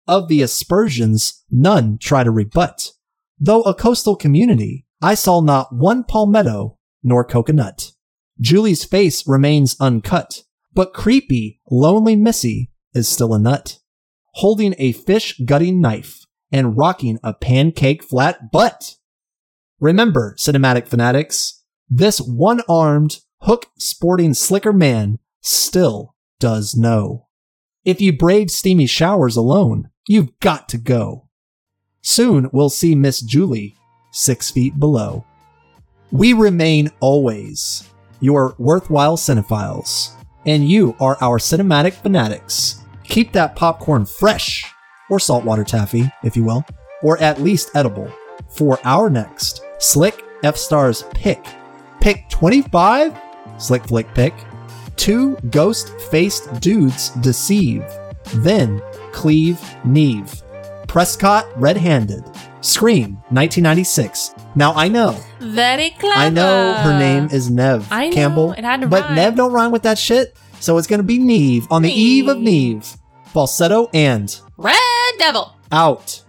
Of 0.07 0.29
the 0.29 0.41
aspersions, 0.41 1.43
none 1.51 1.97
try 1.99 2.23
to 2.23 2.31
rebut. 2.31 2.93
Though 3.37 3.63
a 3.63 3.75
coastal 3.75 4.15
community, 4.15 4.85
I 5.01 5.15
saw 5.15 5.41
not 5.41 5.75
one 5.75 6.03
palmetto 6.05 6.77
nor 7.03 7.23
coconut. 7.23 7.91
Julie's 8.39 8.85
face 8.85 9.27
remains 9.27 9.75
uncut, 9.79 10.43
but 10.73 10.93
creepy, 10.93 11.59
lonely 11.69 12.15
Missy 12.15 12.71
is 12.93 13.09
still 13.09 13.33
a 13.33 13.39
nut, 13.39 13.79
holding 14.35 14.73
a 14.77 14.93
fish 14.93 15.39
gutting 15.45 15.81
knife 15.81 16.20
and 16.51 16.77
rocking 16.77 17.19
a 17.23 17.33
pancake 17.33 18.03
flat 18.03 18.51
butt. 18.51 18.95
Remember, 19.79 20.35
cinematic 20.37 20.87
fanatics, 20.87 21.63
this 21.89 22.19
one 22.19 22.61
armed, 22.69 23.19
hook 23.41 23.67
sporting 23.77 24.33
slicker 24.33 24.73
man 24.73 25.19
still 25.41 26.15
does 26.39 26.75
know. 26.75 27.27
If 27.83 27.99
you 27.99 28.15
brave 28.15 28.51
steamy 28.51 28.85
showers 28.85 29.35
alone, 29.35 29.89
you've 30.07 30.39
got 30.39 30.69
to 30.69 30.77
go. 30.77 31.27
Soon 32.01 32.49
we'll 32.53 32.69
see 32.69 32.95
Miss 32.95 33.21
Julie 33.21 33.75
six 34.11 34.51
feet 34.51 34.79
below. 34.79 35.25
We 36.11 36.33
remain 36.33 36.91
always 36.99 37.89
your 38.19 38.55
worthwhile 38.59 39.17
cinephiles, 39.17 40.11
and 40.45 40.69
you 40.69 40.95
are 40.99 41.17
our 41.21 41.37
cinematic 41.39 41.93
fanatics. 41.93 42.83
Keep 43.03 43.31
that 43.33 43.55
popcorn 43.55 44.05
fresh, 44.05 44.71
or 45.11 45.19
saltwater 45.19 45.63
taffy, 45.63 46.09
if 46.23 46.35
you 46.35 46.43
will, 46.43 46.65
or 47.03 47.19
at 47.19 47.41
least 47.41 47.69
edible, 47.75 48.11
for 48.49 48.79
our 48.83 49.09
next 49.09 49.61
Slick 49.77 50.23
F 50.43 50.57
Stars 50.57 51.03
pick. 51.13 51.45
Pick 51.99 52.27
25? 52.29 53.15
Slick 53.59 53.83
Flick 53.85 54.11
pick. 54.15 54.33
Two 54.95 55.35
ghost 55.51 55.89
faced 56.11 56.59
dudes 56.61 57.09
deceive, 57.21 57.83
then 58.35 58.81
cleave 59.11 59.59
Neve. 59.83 60.41
Prescott 60.87 61.47
red 61.55 61.77
handed. 61.77 62.23
Scream 62.61 63.13
1996. 63.29 64.35
Now 64.55 64.73
I 64.73 64.87
know, 64.87 65.17
Very 65.39 65.89
clever. 65.91 66.19
I 66.19 66.29
know 66.29 66.73
her 66.73 66.99
name 66.99 67.29
is 67.31 67.49
Nev 67.49 67.87
I 67.91 68.09
know, 68.09 68.15
Campbell, 68.15 68.51
it 68.51 68.63
had 68.63 68.81
to 68.81 68.87
but 68.87 69.03
rhyme. 69.05 69.15
Nev 69.15 69.35
don't 69.35 69.51
rhyme 69.51 69.71
with 69.71 69.81
that 69.83 69.97
shit, 69.97 70.37
so 70.59 70.77
it's 70.77 70.87
gonna 70.87 71.01
be 71.01 71.17
Neve 71.17 71.65
on 71.71 71.81
the 71.81 71.91
eve 71.91 72.27
of 72.27 72.37
Neve. 72.37 72.75
Neve. 72.75 72.97
Falsetto 73.31 73.89
and 73.93 74.39
Red 74.57 74.75
Devil. 75.17 75.55
out. 75.71 76.21